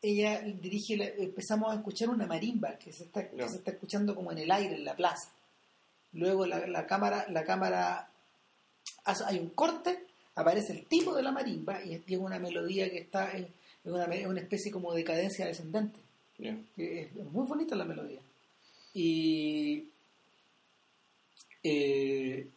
ella 0.02 0.41
dirige, 0.41 0.98
la- 0.98 1.06
empezamos 1.08 1.72
a 1.72 1.76
escuchar 1.76 2.10
una 2.10 2.26
marimba 2.26 2.76
que 2.78 2.91
se 2.94 3.04
está, 3.04 3.30
que 3.30 3.38
Ya. 3.38 3.48
se 3.50 3.58
está 3.58 3.72
escuchando 3.72 4.15
como 4.15 4.32
en 4.32 4.39
el 4.39 4.52
aire, 4.52 4.76
en 4.76 4.86
la 4.86 4.96
plaza. 4.96 5.30
Luego 6.13 6.46
la, 6.46 6.65
la 6.67 6.86
cámara, 6.88 7.26
la 7.30 7.44
cámara 7.44 8.10
hace- 9.06 9.24
hay 9.28 9.38
un 9.39 9.50
corte, 9.50 10.06
aparece 10.36 10.74
el 10.74 10.86
tipo 10.86 11.13
de 11.15 11.24
la 11.24 11.32
marimba 11.32 11.84
y 11.84 11.98
tiene 12.00 12.24
una 12.24 12.39
melodía 12.39 12.89
que 12.89 13.00
está 13.00 13.32
en, 13.38 13.48
en 13.84 13.94
una, 13.94 14.06
una 14.28 14.39
especie 14.41 14.72
como 14.72 14.94
de 14.94 15.04
cadencia 15.04 15.46
descendente 15.46 16.00
Que 16.75 17.01
es 17.04 17.13
muy 17.15 17.45
bonita 17.45 17.75
la 17.75 17.86
melodía. 17.86 18.19
Y 18.93 19.88
eh, 21.63 22.47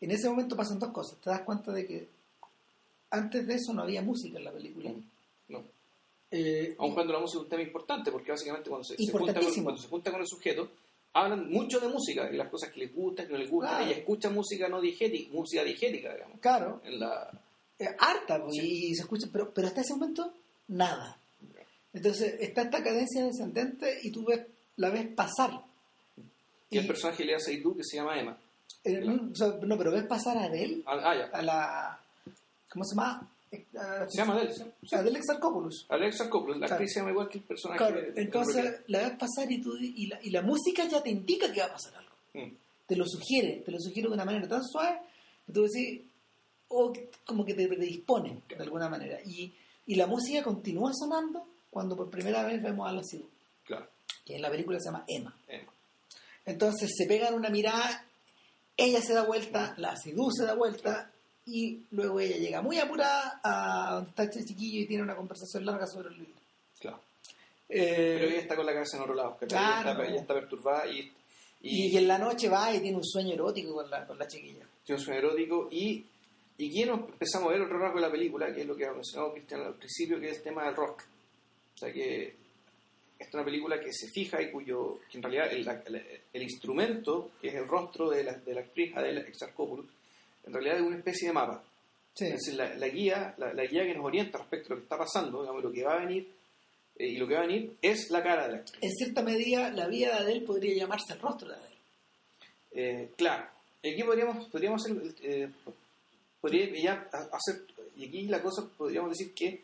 en 0.00 0.10
ese 0.10 0.28
momento 0.28 0.56
pasan 0.56 0.78
dos 0.78 0.90
cosas. 0.90 1.18
Te 1.20 1.30
das 1.30 1.42
cuenta 1.42 1.72
de 1.72 1.86
que 1.86 2.08
antes 3.10 3.46
de 3.46 3.54
eso 3.54 3.72
no 3.72 3.82
había 3.82 4.02
música 4.02 4.38
en 4.38 4.44
la 4.44 4.52
película. 4.52 4.92
No. 5.48 5.62
Eh, 6.30 6.74
Aun 6.78 6.94
cuando 6.94 7.12
la 7.12 7.20
música 7.20 7.38
es 7.38 7.44
un 7.44 7.48
tema 7.50 7.62
importante, 7.62 8.10
porque 8.10 8.32
básicamente 8.32 8.68
cuando 8.68 8.84
se, 8.84 8.96
se 8.96 9.12
junta, 9.12 9.34
con, 9.34 9.62
cuando 9.62 9.80
se 9.80 9.88
junta 9.88 10.10
con 10.10 10.20
el 10.20 10.26
sujeto, 10.26 10.68
hablan 11.12 11.48
mucho 11.50 11.78
de 11.80 11.88
música 11.88 12.28
y 12.32 12.36
las 12.36 12.48
cosas 12.48 12.70
que 12.70 12.80
les 12.80 12.94
gustan, 12.94 13.26
que 13.26 13.32
no 13.32 13.38
les 13.38 13.50
gustan. 13.50 13.70
Claro. 13.76 13.86
Ella 13.86 13.98
escucha 13.98 14.30
música 14.30 14.68
no 14.68 14.80
digética, 14.80 15.32
música 15.32 15.62
digética, 15.62 16.12
digamos. 16.12 16.40
claro, 16.40 16.80
En 16.84 16.98
la, 16.98 17.30
eh, 17.78 17.86
harta, 17.98 18.42
pues, 18.42 18.54
Sí. 18.56 18.88
y 18.90 18.94
se 18.94 19.02
escucha, 19.02 19.28
pero, 19.32 19.52
pero 19.52 19.68
hasta 19.68 19.80
ese 19.82 19.94
momento, 19.94 20.32
nada. 20.68 21.18
Entonces 21.94 22.34
está 22.40 22.62
esta 22.62 22.82
cadencia 22.82 23.24
descendente 23.24 24.00
y 24.02 24.10
tú 24.10 24.24
ves, 24.26 24.40
la 24.76 24.90
ves 24.90 25.06
pasar. 25.14 25.62
y 26.70 26.78
el 26.78 26.84
Y- 26.84 26.88
personaje 26.88 27.24
le 27.24 27.34
hace 27.36 27.56
tú 27.58 27.76
que 27.76 27.84
se 27.84 27.96
llama 27.96 28.18
Emma. 28.18 28.36
eh, 28.82 29.00
no, 29.00 29.30
o 29.32 29.34
sea, 29.34 29.54
no, 29.62 29.78
pero 29.78 29.92
ves 29.92 30.04
pasar 30.04 30.36
a 30.36 30.44
Adele, 30.44 30.82
Ah, 30.86 31.00
ah, 31.04 31.14
ya. 31.16 31.24
a 31.26 31.42
la. 31.42 32.00
¿Cómo 32.68 32.84
se 32.84 32.96
llama? 32.96 33.30
Eh, 33.52 33.64
a- 33.78 34.06
Se 34.10 34.18
llama 34.18 34.34
Adele. 34.34 34.52
¿sí? 34.54 34.94
Adele 34.94 35.18
Exarchopoulos. 35.20 35.86
Alexa 35.88 36.28
Coppola, 36.28 36.54
la 36.56 36.66
Claro. 36.66 36.74
actriz 36.74 36.92
se 36.92 36.98
llama 37.00 37.12
igual 37.12 37.28
que 37.28 37.38
el 37.38 37.44
personaje. 37.44 37.78
Claro, 37.78 38.00
de- 38.00 38.20
entonces 38.20 38.80
la 38.88 38.98
ves 39.08 39.16
pasar 39.16 39.50
y, 39.52 39.62
tú, 39.62 39.76
y, 39.78 40.06
la, 40.08 40.18
y 40.22 40.30
la 40.30 40.42
música 40.42 40.86
ya 40.88 41.00
te 41.02 41.10
indica 41.10 41.52
que 41.52 41.60
va 41.60 41.66
a 41.66 41.72
pasar 41.72 41.94
algo. 41.94 42.10
Mm, 42.34 42.56
Te 42.86 42.96
lo 42.96 43.06
sugiere, 43.06 43.62
te 43.64 43.70
lo 43.70 43.78
sugiere 43.80 44.08
de 44.08 44.14
una 44.14 44.24
manera 44.26 44.46
tan 44.48 44.62
suave 44.64 44.98
que 45.46 45.52
tú 45.52 45.62
decís, 45.62 46.02
o 46.68 46.92
como 47.24 47.44
que 47.44 47.54
te 47.54 47.68
predispone 47.68 48.42
de 48.48 48.62
alguna 48.62 48.88
manera. 48.90 49.20
Y, 49.24 49.54
y 49.86 49.94
la 49.94 50.06
música 50.08 50.42
continúa 50.42 50.90
sonando 50.92 51.46
cuando 51.74 51.96
por 51.96 52.08
primera 52.08 52.44
vez 52.44 52.62
vemos 52.62 52.88
a 52.88 52.92
la 52.92 53.02
Sidhu, 53.02 53.28
Claro, 53.64 53.86
que 54.24 54.36
en 54.36 54.42
la 54.42 54.50
película 54.50 54.78
se 54.78 54.86
llama 54.86 55.04
Emma. 55.08 55.34
Emma. 55.48 55.72
Entonces 56.46 56.90
se 56.96 57.06
pegan 57.06 57.34
una 57.34 57.50
mirada, 57.50 58.04
ella 58.76 59.00
se 59.02 59.12
da 59.14 59.24
vuelta, 59.24 59.74
la 59.76 59.96
Sidhu 59.96 60.30
se 60.30 60.44
da 60.44 60.54
vuelta 60.54 61.10
y 61.46 61.82
luego 61.90 62.20
ella 62.20 62.36
llega 62.36 62.62
muy 62.62 62.78
apurada 62.78 63.40
a 63.42 63.94
donde 63.96 64.10
está 64.10 64.22
este 64.24 64.44
chiquillo 64.44 64.80
y 64.80 64.86
tiene 64.86 65.02
una 65.02 65.16
conversación 65.16 65.64
larga 65.66 65.86
sobre 65.86 66.08
el 66.08 66.18
libro. 66.18 66.40
Claro. 66.80 67.00
Eh, 67.68 68.16
Pero 68.18 68.26
ella 68.30 68.40
está 68.40 68.56
con 68.56 68.66
la 68.66 68.72
cabeza 68.72 68.96
en 68.96 69.02
otro 69.02 69.14
lado. 69.14 69.32
¿cachai? 69.40 69.48
Claro. 69.48 69.80
Ella, 69.82 69.90
está, 69.92 70.04
ella 70.12 70.20
está 70.20 70.34
perturbada 70.34 70.86
y, 70.86 71.00
Y, 71.00 71.12
y, 71.62 71.86
y 71.88 71.96
en 71.98 72.06
la 72.08 72.18
noche 72.18 72.48
va 72.48 72.72
y 72.74 72.80
tiene 72.80 72.96
un 72.98 73.04
sueño 73.04 73.32
erótico 73.34 73.74
con 73.74 73.90
la, 73.90 74.06
con 74.06 74.18
la 74.18 74.26
chiquilla. 74.28 74.64
tiene 74.84 74.98
un 75.00 75.04
sueño 75.04 75.18
erótico 75.20 75.68
y, 75.70 76.04
y 76.58 76.68
aquí 76.68 76.84
nos 76.84 77.00
empezamos 77.00 77.48
a 77.48 77.52
ver 77.52 77.62
otro 77.62 77.78
rasgo 77.78 77.96
de 78.00 78.06
la 78.06 78.12
película, 78.12 78.52
que 78.54 78.60
es 78.60 78.66
lo 78.66 78.76
que 78.76 78.86
ha 78.86 78.92
mencionado 78.92 79.32
Cristian 79.32 79.62
al 79.62 79.74
principio, 79.74 80.20
que 80.20 80.30
es 80.30 80.36
el 80.38 80.42
tema 80.42 80.64
del 80.66 80.76
rock. 80.76 81.02
O 81.74 81.78
sea 81.78 81.92
que 81.92 82.34
es 83.18 83.34
una 83.34 83.44
película 83.44 83.78
que 83.80 83.92
se 83.92 84.08
fija 84.08 84.40
y 84.42 84.50
cuyo, 84.50 85.00
que 85.10 85.18
en 85.18 85.22
realidad 85.22 85.52
el, 85.52 85.66
el- 85.68 86.20
el 86.32 86.42
instrumento, 86.42 87.30
que 87.40 87.48
es 87.48 87.54
el 87.54 87.66
rostro 87.66 88.10
de 88.10 88.24
la, 88.24 88.32
de 88.34 88.54
la 88.54 88.60
actriz 88.60 88.96
Adele 88.96 89.20
Exarchopoulos, 89.22 89.86
en 90.46 90.52
realidad 90.52 90.76
es 90.76 90.82
una 90.82 90.96
especie 90.98 91.28
de 91.28 91.34
mapa. 91.34 91.62
Sí. 92.14 92.26
Es 92.26 92.32
decir, 92.34 92.54
la, 92.54 92.74
la 92.74 92.88
guía, 92.88 93.34
la, 93.38 93.52
la 93.52 93.64
guía 93.64 93.84
que 93.84 93.94
nos 93.94 94.04
orienta 94.04 94.38
respecto 94.38 94.68
a 94.68 94.70
lo 94.70 94.76
que 94.80 94.84
está 94.84 94.98
pasando, 94.98 95.40
digamos, 95.42 95.62
lo 95.64 95.72
que 95.72 95.82
va 95.84 95.94
a 95.94 96.04
venir, 96.04 96.28
eh, 96.96 97.08
y 97.08 97.16
lo 97.16 97.26
que 97.26 97.34
va 97.34 97.40
a 97.40 97.46
venir 97.46 97.76
es 97.82 98.10
la 98.10 98.22
cara 98.22 98.46
de 98.46 98.52
la 98.52 98.58
actriz. 98.58 98.78
En 98.82 98.90
cierta 98.92 99.22
medida, 99.22 99.70
la 99.72 99.86
vida 99.88 100.08
de 100.16 100.18
Adele 100.22 100.46
podría 100.46 100.74
llamarse 100.76 101.12
el 101.14 101.20
rostro 101.20 101.48
de 101.48 101.54
Adele. 101.56 101.74
Eh, 102.72 103.10
claro, 103.16 103.46
aquí 103.78 104.02
podríamos, 104.04 104.48
podríamos 104.48 104.84
hacer, 104.84 105.14
eh, 105.22 105.48
podría 106.40 106.66
ya 106.80 107.08
ha- 107.12 107.36
hacer, 107.36 107.62
y 107.96 108.06
aquí 108.08 108.26
la 108.26 108.42
cosa 108.42 108.68
podríamos 108.76 109.10
decir 109.10 109.32
que 109.34 109.62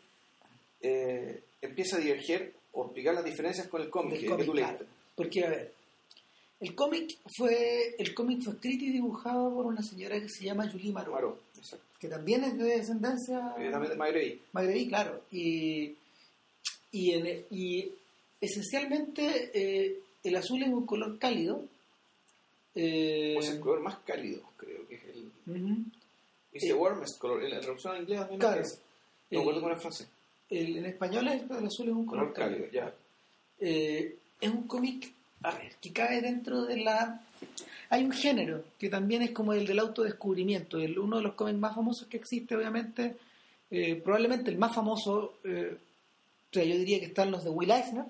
eh, 0.81 1.43
empieza 1.61 1.97
a 1.97 1.99
diverger 1.99 2.53
o 2.73 2.85
explicar 2.85 3.13
las 3.15 3.25
diferencias 3.25 3.67
con 3.67 3.81
el 3.81 3.89
cómic 3.89 4.19
que, 4.19 4.25
cómic, 4.25 4.39
que 4.39 4.45
tú 4.45 4.51
claro. 4.53 4.85
Porque, 5.15 5.45
a 5.45 5.49
ver, 5.49 5.73
el 6.59 6.75
cómic 6.75 7.17
fue 7.37 7.95
el 7.97 8.13
cómic 8.13 8.41
fue 8.43 8.53
escrito 8.53 8.85
y 8.85 8.91
dibujado 8.91 9.53
por 9.53 9.65
una 9.65 9.81
señora 9.83 10.19
que 10.19 10.29
se 10.29 10.45
llama 10.45 10.69
Julie 10.71 10.91
Marot, 10.91 11.39
exacto. 11.57 11.85
que 11.99 12.07
también 12.07 12.43
es 12.43 12.57
de 12.57 12.63
descendencia 12.65 13.53
Eh, 13.57 13.63
de 13.63 13.95
Magritte. 13.95 14.39
magrebí, 14.53 14.87
claro. 14.87 15.21
Y, 15.31 15.95
y, 16.91 17.11
en- 17.11 17.45
y 17.51 17.91
esencialmente 18.39 19.51
eh, 19.53 19.99
el 20.23 20.35
azul 20.35 20.61
es 20.63 20.69
un 20.69 20.85
color 20.85 21.17
cálido 21.19 21.65
Eh, 22.73 23.35
O 23.37 23.41
es 23.41 23.49
el 23.49 23.59
color 23.59 23.81
más 23.81 23.97
cálido, 24.05 24.41
creo 24.55 24.87
que 24.87 24.95
es 24.95 25.03
el. 25.03 25.29
the 26.53 26.69
Eh, 26.69 26.73
warmest 26.73 27.19
color. 27.19 27.43
En 27.43 27.49
la 27.51 27.59
traducción 27.59 27.95
en 27.97 28.01
inglés 28.03 28.19
Claro. 28.39 28.61
No 28.61 28.67
El- 29.29 29.37
recuerdo 29.39 29.59
era 29.59 29.75
la 29.75 29.81
frase. 29.81 30.07
El- 30.51 30.77
en 30.77 30.85
español 30.85 31.27
el, 31.27 31.39
el 31.49 31.65
azul 31.65 31.87
es 31.89 31.93
un 31.95 32.05
Color 32.05 32.33
cálido, 32.33 32.65
ya. 32.71 32.93
Eh, 33.59 34.17
es 34.39 34.49
un 34.49 34.67
cómic, 34.67 35.11
a 35.43 35.51
ver, 35.55 35.73
que 35.81 35.91
cae 35.91 36.21
dentro 36.21 36.63
de 36.65 36.77
la... 36.77 37.21
Hay 37.89 38.03
un 38.05 38.11
género 38.11 38.63
que 38.79 38.89
también 38.89 39.21
es 39.23 39.31
como 39.31 39.53
el 39.53 39.65
del 39.65 39.79
autodescubrimiento, 39.79 40.77
el, 40.77 40.97
uno 40.99 41.17
de 41.17 41.23
los 41.23 41.33
cómics 41.33 41.57
más 41.59 41.75
famosos 41.75 42.07
que 42.07 42.17
existe, 42.17 42.55
obviamente, 42.55 43.17
eh, 43.69 43.95
probablemente 43.95 44.49
el 44.51 44.57
más 44.57 44.73
famoso, 44.75 45.33
eh, 45.43 45.75
o 45.75 46.53
sea, 46.53 46.63
yo 46.63 46.75
diría 46.77 46.99
que 46.99 47.05
están 47.07 47.31
los 47.31 47.43
de 47.43 47.49
Will 47.49 47.71
Eisner, 47.71 48.05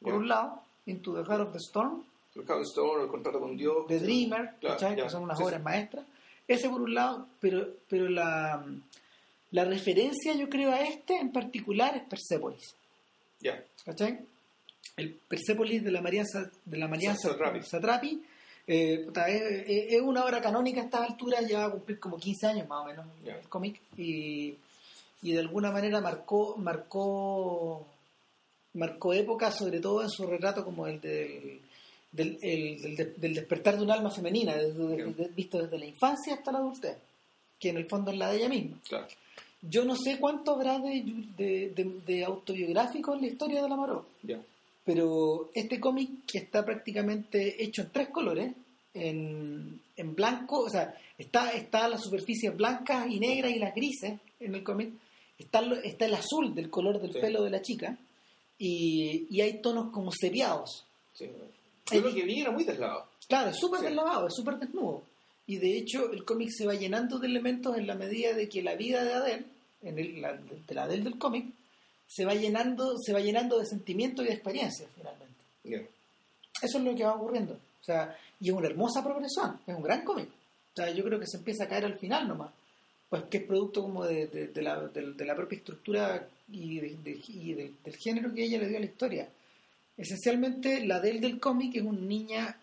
por 0.00 0.12
Ya. 0.12 0.18
un 0.18 0.28
lado, 0.28 0.62
Into 0.86 1.14
the 1.14 1.24
Heart 1.24 1.40
of 1.48 1.52
the 1.52 1.58
Storm, 1.58 2.02
El 2.34 2.44
Cow 2.44 2.60
Store, 2.62 3.02
el 3.02 3.08
contrato 3.08 3.40
con 3.40 3.56
Dios. 3.56 3.86
The 3.88 3.98
Dreamer, 4.00 4.50
Claro, 4.60 4.78
ya, 4.78 4.94
que 4.94 5.10
son 5.10 5.22
unas 5.24 5.38
sí, 5.38 5.44
obras 5.44 5.58
sí. 5.60 5.64
maestras. 5.64 6.04
Ese 6.46 6.68
por 6.68 6.80
un 6.82 6.94
lado, 6.94 7.26
pero, 7.40 7.66
pero 7.88 8.08
la, 8.08 8.64
la 9.52 9.64
referencia 9.64 10.34
yo 10.34 10.48
creo 10.48 10.70
a 10.72 10.80
este 10.82 11.16
en 11.18 11.32
particular 11.32 11.96
es 11.96 12.02
Persepolis. 12.04 12.74
Ya. 13.40 13.62
¿cachai? 13.84 14.18
El 14.96 15.14
Persepolis 15.14 15.84
de 15.84 15.90
la 15.90 16.00
María, 16.00 16.24
Sa- 16.24 16.50
de 16.64 16.76
la 16.78 16.88
María 16.88 17.14
Sa- 17.14 17.30
Satrapi. 17.30 17.62
Satrapi, 17.62 18.22
eh, 18.66 19.06
es, 19.28 19.42
es- 19.92 20.00
una 20.02 20.24
obra 20.24 20.40
canónica 20.40 20.80
a 20.80 20.84
estas 20.84 21.10
alturas, 21.10 21.46
ya 21.48 21.58
va 21.60 21.64
a 21.66 21.70
cumplir 21.72 22.00
como 22.00 22.16
15 22.18 22.46
años 22.46 22.66
más 22.68 22.82
o 22.82 22.86
menos 22.86 23.06
Ya. 23.24 23.36
el 23.36 23.48
cómic, 23.48 23.80
y, 23.96 24.56
y 25.22 25.32
de 25.32 25.38
alguna 25.40 25.70
manera 25.70 26.00
marcó, 26.00 26.56
marcó, 26.56 27.86
marcó 28.74 29.12
época, 29.14 29.50
sobre 29.52 29.80
todo 29.80 30.02
en 30.02 30.10
su 30.10 30.26
retrato 30.26 30.64
como 30.64 30.86
el 30.86 31.00
del, 31.00 31.60
del, 32.12 32.38
el- 32.42 32.82
del 32.82 32.96
de- 32.96 33.14
del 33.16 33.34
despertar 33.34 33.76
de 33.76 33.82
un 33.82 33.90
alma 33.90 34.10
femenina, 34.10 34.54
desde- 34.56 35.04
desde- 35.04 35.28
visto 35.28 35.62
desde 35.62 35.78
la 35.78 35.86
infancia 35.86 36.34
hasta 36.34 36.52
la 36.52 36.58
adultez, 36.58 36.96
que 37.58 37.70
en 37.70 37.76
el 37.78 37.86
fondo 37.88 38.10
es 38.10 38.18
la 38.18 38.30
de 38.30 38.36
ella 38.38 38.48
misma. 38.48 38.78
Claro. 38.88 39.06
Yo 39.62 39.84
no 39.84 39.96
sé 39.96 40.18
cuánto 40.18 40.52
habrá 40.52 40.78
de, 40.78 41.02
de, 41.36 41.70
de- 41.70 42.00
de 42.06 42.24
autobiográfico 42.24 43.14
en 43.14 43.22
la 43.22 43.26
historia 43.28 43.62
de 43.62 43.68
la 43.68 43.76
Maró, 43.76 44.06
Ya. 44.22 44.40
pero 44.84 45.50
este 45.54 45.80
cómic 45.80 46.10
que 46.26 46.38
está 46.38 46.64
prácticamente 46.64 47.62
hecho 47.64 47.82
en 47.82 47.90
tres 47.90 48.08
colores, 48.10 48.52
en, 48.94 49.80
en 49.96 50.14
blanco, 50.14 50.60
o 50.60 50.70
sea, 50.70 50.94
está, 51.18 51.50
está 51.50 51.88
las 51.88 52.02
superficies 52.02 52.56
blancas 52.56 53.06
y 53.10 53.18
negras 53.18 53.52
y 53.52 53.58
las 53.58 53.74
grises 53.74 54.18
en 54.40 54.54
el 54.54 54.62
cómic, 54.62 54.90
está, 55.38 55.60
está 55.82 56.06
el 56.06 56.14
azul 56.14 56.54
del 56.54 56.70
color 56.70 57.00
del 57.00 57.12
Sí. 57.12 57.18
pelo 57.20 57.42
de 57.42 57.50
la 57.50 57.62
chica 57.62 57.96
y, 58.58 59.26
y 59.30 59.40
hay 59.40 59.60
tonos 59.60 59.90
como 59.90 60.10
sepiados. 60.12 60.84
Sí. 61.14 61.26
Yo 61.92 62.00
lo 62.00 62.14
que 62.14 62.22
vi 62.24 62.40
era 62.40 62.50
muy 62.50 62.64
deslavado. 62.64 63.06
Claro, 63.28 63.50
es 63.50 63.56
súper 63.58 63.80
Sí. 63.80 63.86
deslavado, 63.86 64.28
es 64.28 64.34
súper 64.34 64.58
desnudo. 64.58 65.02
Y 65.46 65.58
de 65.58 65.76
hecho 65.78 66.10
el 66.12 66.24
cómic 66.24 66.50
se 66.50 66.66
va 66.66 66.74
llenando 66.74 67.18
de 67.18 67.28
elementos 67.28 67.76
en 67.78 67.86
la 67.86 67.94
medida 67.94 68.32
de 68.34 68.48
que 68.48 68.62
la 68.62 68.74
vida 68.74 69.04
de 69.04 69.14
Adele, 69.14 69.44
en 69.82 69.98
el, 69.98 70.20
la, 70.20 70.32
de 70.34 70.74
la 70.74 70.84
Adele 70.84 71.04
del 71.04 71.18
cómic, 71.18 71.46
se 72.08 72.24
va 72.24 72.34
llenando, 72.34 72.96
se 72.98 73.12
va 73.12 73.20
llenando 73.20 73.58
de 73.58 73.66
sentimientos 73.66 74.24
y 74.24 74.28
de 74.28 74.34
experiencias 74.34 74.88
finalmente. 74.96 75.34
Ya. 75.64 75.78
Eso 76.62 76.78
es 76.78 76.84
lo 76.84 76.94
que 76.94 77.04
va 77.04 77.14
ocurriendo. 77.14 77.54
O 77.54 77.84
sea, 77.84 78.16
y 78.40 78.48
es 78.48 78.54
una 78.54 78.66
hermosa 78.68 79.02
progresión, 79.04 79.60
es 79.66 79.74
un 79.74 79.82
gran 79.82 80.02
cómic. 80.04 80.28
O 80.28 80.76
sea, 80.76 80.90
yo 80.90 81.04
creo 81.04 81.20
que 81.20 81.26
se 81.26 81.36
empieza 81.36 81.64
a 81.64 81.68
caer 81.68 81.84
al 81.84 81.98
final 81.98 82.26
nomás. 82.28 82.50
Pues 83.08 83.22
que 83.30 83.36
es 83.38 83.44
producto 83.44 83.82
como 83.82 84.04
de, 84.04 84.26
de- 84.26 84.48
de 84.48 84.62
la, 84.62 84.80
de- 84.88 85.24
la 85.24 85.36
propia 85.36 85.58
estructura 85.58 86.26
y, 86.50 86.78
y 86.80 87.54
del- 87.54 87.74
del 87.84 87.96
género 87.96 88.34
que 88.34 88.44
ella 88.44 88.58
le 88.58 88.68
dio 88.68 88.78
a 88.78 88.80
la 88.80 88.86
historia. 88.86 89.28
Esencialmente, 89.96 90.84
la 90.84 91.00
del 91.00 91.20
del 91.20 91.38
cómic 91.40 91.76
es 91.76 91.82
una 91.82 92.00
niña, 92.00 92.56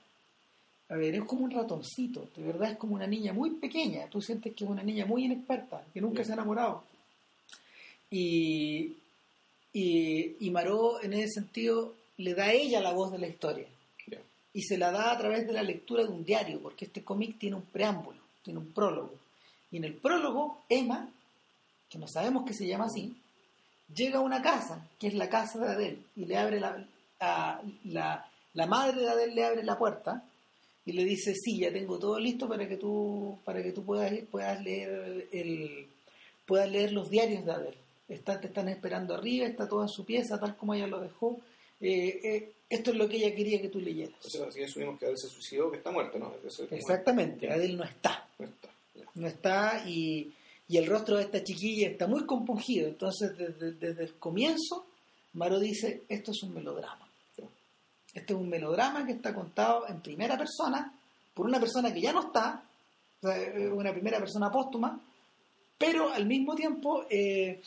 a 0.89 0.95
ver, 0.95 1.15
es 1.15 1.23
como 1.23 1.45
un 1.45 1.51
ratoncito, 1.51 2.27
de 2.35 2.43
verdad 2.43 2.71
es 2.71 2.77
como 2.77 2.95
una 2.95 3.07
niña 3.07 3.33
muy 3.33 3.51
pequeña. 3.51 4.07
Tú 4.07 4.21
sientes 4.21 4.53
que 4.53 4.63
es 4.63 4.69
una 4.69 4.83
niña 4.83 5.05
muy 5.05 5.25
inexperta, 5.25 5.83
que 5.93 6.01
nunca 6.01 6.23
se 6.23 6.31
ha 6.31 6.35
enamorado. 6.35 6.83
Y, 8.11 8.95
y, 9.73 10.35
y 10.39 10.51
Maró, 10.51 11.01
en 11.01 11.13
ese 11.13 11.29
sentido, 11.41 11.93
le 12.17 12.35
da 12.35 12.45
a 12.45 12.51
ella 12.53 12.79
la 12.81 12.93
voz 12.93 13.11
de 13.11 13.17
la 13.19 13.27
historia 13.27 13.65
y 14.55 14.61
se 14.61 14.77
la 14.77 14.91
da 14.91 15.11
a 15.11 15.17
través 15.17 15.47
de 15.47 15.53
la 15.53 15.63
lectura 15.63 16.03
de 16.03 16.09
un 16.09 16.23
diario, 16.23 16.59
porque 16.61 16.85
este 16.85 17.03
cómic 17.03 17.39
tiene 17.39 17.55
un 17.55 17.63
preámbulo, 17.63 18.19
tiene 18.43 18.59
un 18.59 18.71
prólogo. 18.71 19.15
Y 19.71 19.77
en 19.77 19.85
el 19.85 19.95
prólogo, 19.95 20.61
Emma, 20.69 21.09
que 21.89 21.97
no 21.97 22.07
sabemos 22.07 22.45
que 22.45 22.53
se 22.53 22.67
llama 22.67 22.85
así, 22.85 23.15
llega 23.95 24.19
a 24.19 24.21
una 24.21 24.43
casa, 24.43 24.87
que 24.99 25.07
es 25.07 25.15
la 25.15 25.27
casa 25.27 25.57
de 25.57 25.71
Adele, 25.71 25.97
y 26.15 26.25
le 26.25 26.37
abre 26.37 26.59
la, 26.59 26.85
a- 27.19 27.61
la, 27.85 28.29
la 28.53 28.65
madre 28.67 29.01
de 29.01 29.09
Adele 29.09 29.33
le 29.33 29.43
abre 29.43 29.63
la 29.63 29.75
puerta 29.79 30.23
y 30.85 30.91
le 30.93 31.05
dice, 31.05 31.33
sí, 31.35 31.59
ya 31.59 31.71
tengo 31.71 31.97
todo 31.97 32.19
listo 32.19 32.47
para 32.47 32.67
que 32.67 32.77
tú, 32.77 33.37
para 33.45 33.63
que 33.63 33.71
tú 33.71 33.83
puedas, 33.83 34.11
puedas 34.29 34.61
leer 34.63 35.27
el, 35.31 35.87
puedas 36.45 36.69
leer 36.69 36.91
los 36.91 37.09
diarios 37.09 37.45
de 37.45 37.51
Adele. 37.51 37.77
Está, 38.09 38.39
te 38.39 38.47
están 38.47 38.67
esperando 38.69 39.15
arriba, 39.15 39.45
está 39.47 39.67
todo 39.67 39.81
en 39.83 39.89
su 39.89 40.05
pieza, 40.05 40.39
tal 40.39 40.55
como 40.57 40.73
ella 40.73 40.87
lo 40.87 40.99
dejó. 40.99 41.39
Eh, 41.79 42.19
eh, 42.23 42.51
esto 42.69 42.91
es 42.91 42.97
lo 42.97 43.07
que 43.07 43.17
ella 43.17 43.33
quería 43.35 43.61
que 43.61 43.69
tú 43.69 43.79
leyeras. 43.79 44.25
O 44.25 44.29
sea, 44.29 44.45
así 44.47 44.61
asumimos 44.63 44.99
que 44.99 45.05
Adel 45.05 45.17
se 45.17 45.27
suicidó, 45.29 45.71
que 45.71 45.77
está 45.77 45.91
muerto, 45.91 46.19
¿no? 46.19 46.33
Eso 46.45 46.63
es 46.63 46.69
como- 46.69 46.79
Exactamente, 46.79 47.47
no 47.47 47.83
está. 47.83 48.27
No 48.39 48.45
está. 48.45 48.69
Ya. 48.95 49.05
no 49.15 49.27
está 49.27 49.83
y, 49.87 50.31
y 50.67 50.77
el 50.77 50.85
rostro 50.85 51.17
de 51.17 51.23
esta 51.23 51.43
chiquilla 51.43 51.87
está 51.89 52.07
muy 52.07 52.25
compungido. 52.25 52.87
Entonces, 52.89 53.37
desde, 53.37 53.71
desde 53.73 54.03
el 54.03 54.13
comienzo, 54.15 54.85
Maro 55.33 55.59
dice, 55.59 56.03
esto 56.09 56.31
es 56.31 56.43
un 56.43 56.53
melodrama. 56.53 57.02
Este 58.13 58.33
es 58.33 58.39
un 58.39 58.49
melodrama 58.49 59.05
que 59.05 59.13
está 59.13 59.33
contado 59.33 59.87
en 59.87 59.99
primera 60.01 60.37
persona 60.37 60.93
por 61.33 61.45
una 61.47 61.59
persona 61.59 61.91
que 61.93 62.01
ya 62.01 62.13
no 62.13 62.27
está, 62.27 62.63
o 63.21 63.27
sea, 63.27 63.37
es 63.41 63.71
una 63.71 63.91
primera 63.91 64.19
persona 64.19 64.51
póstuma, 64.51 64.99
pero 65.77 66.11
al 66.13 66.25
mismo 66.25 66.53
tiempo 66.55 67.05
eh, 67.09 67.59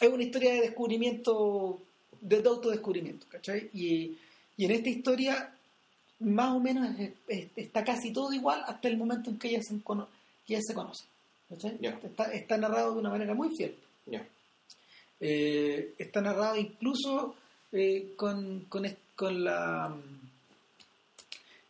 es 0.00 0.08
una 0.08 0.22
historia 0.24 0.52
de 0.54 0.60
descubrimiento, 0.62 1.78
de, 2.20 2.42
de 2.42 2.48
autodescubrimiento, 2.48 3.26
¿cachai? 3.28 3.70
Y, 3.74 4.18
y 4.56 4.64
en 4.64 4.70
esta 4.72 4.88
historia 4.88 5.54
más 6.18 6.52
o 6.54 6.60
menos 6.60 6.98
es- 6.98 7.12
es- 7.28 7.48
está 7.56 7.84
casi 7.84 8.12
todo 8.12 8.32
igual 8.32 8.62
hasta 8.66 8.88
el 8.88 8.96
momento 8.96 9.30
en 9.30 9.38
que 9.38 9.48
ella 9.48 9.62
se, 9.62 9.80
cono- 9.82 10.08
que 10.46 10.54
ella 10.54 10.62
se 10.66 10.74
conoce. 10.74 11.04
¿cachai? 11.48 11.78
Está, 12.02 12.24
está 12.32 12.56
narrado 12.56 12.92
de 12.94 12.98
una 13.00 13.10
manera 13.10 13.34
muy 13.34 13.54
fiel. 13.56 13.76
Ya. 14.06 14.26
Eh, 15.20 15.94
está 15.98 16.20
narrado 16.20 16.56
incluso 16.56 17.36
eh, 17.70 18.14
con, 18.16 18.60
con, 18.68 18.84
es- 18.84 18.96
con 19.16 19.44
la... 19.44 19.94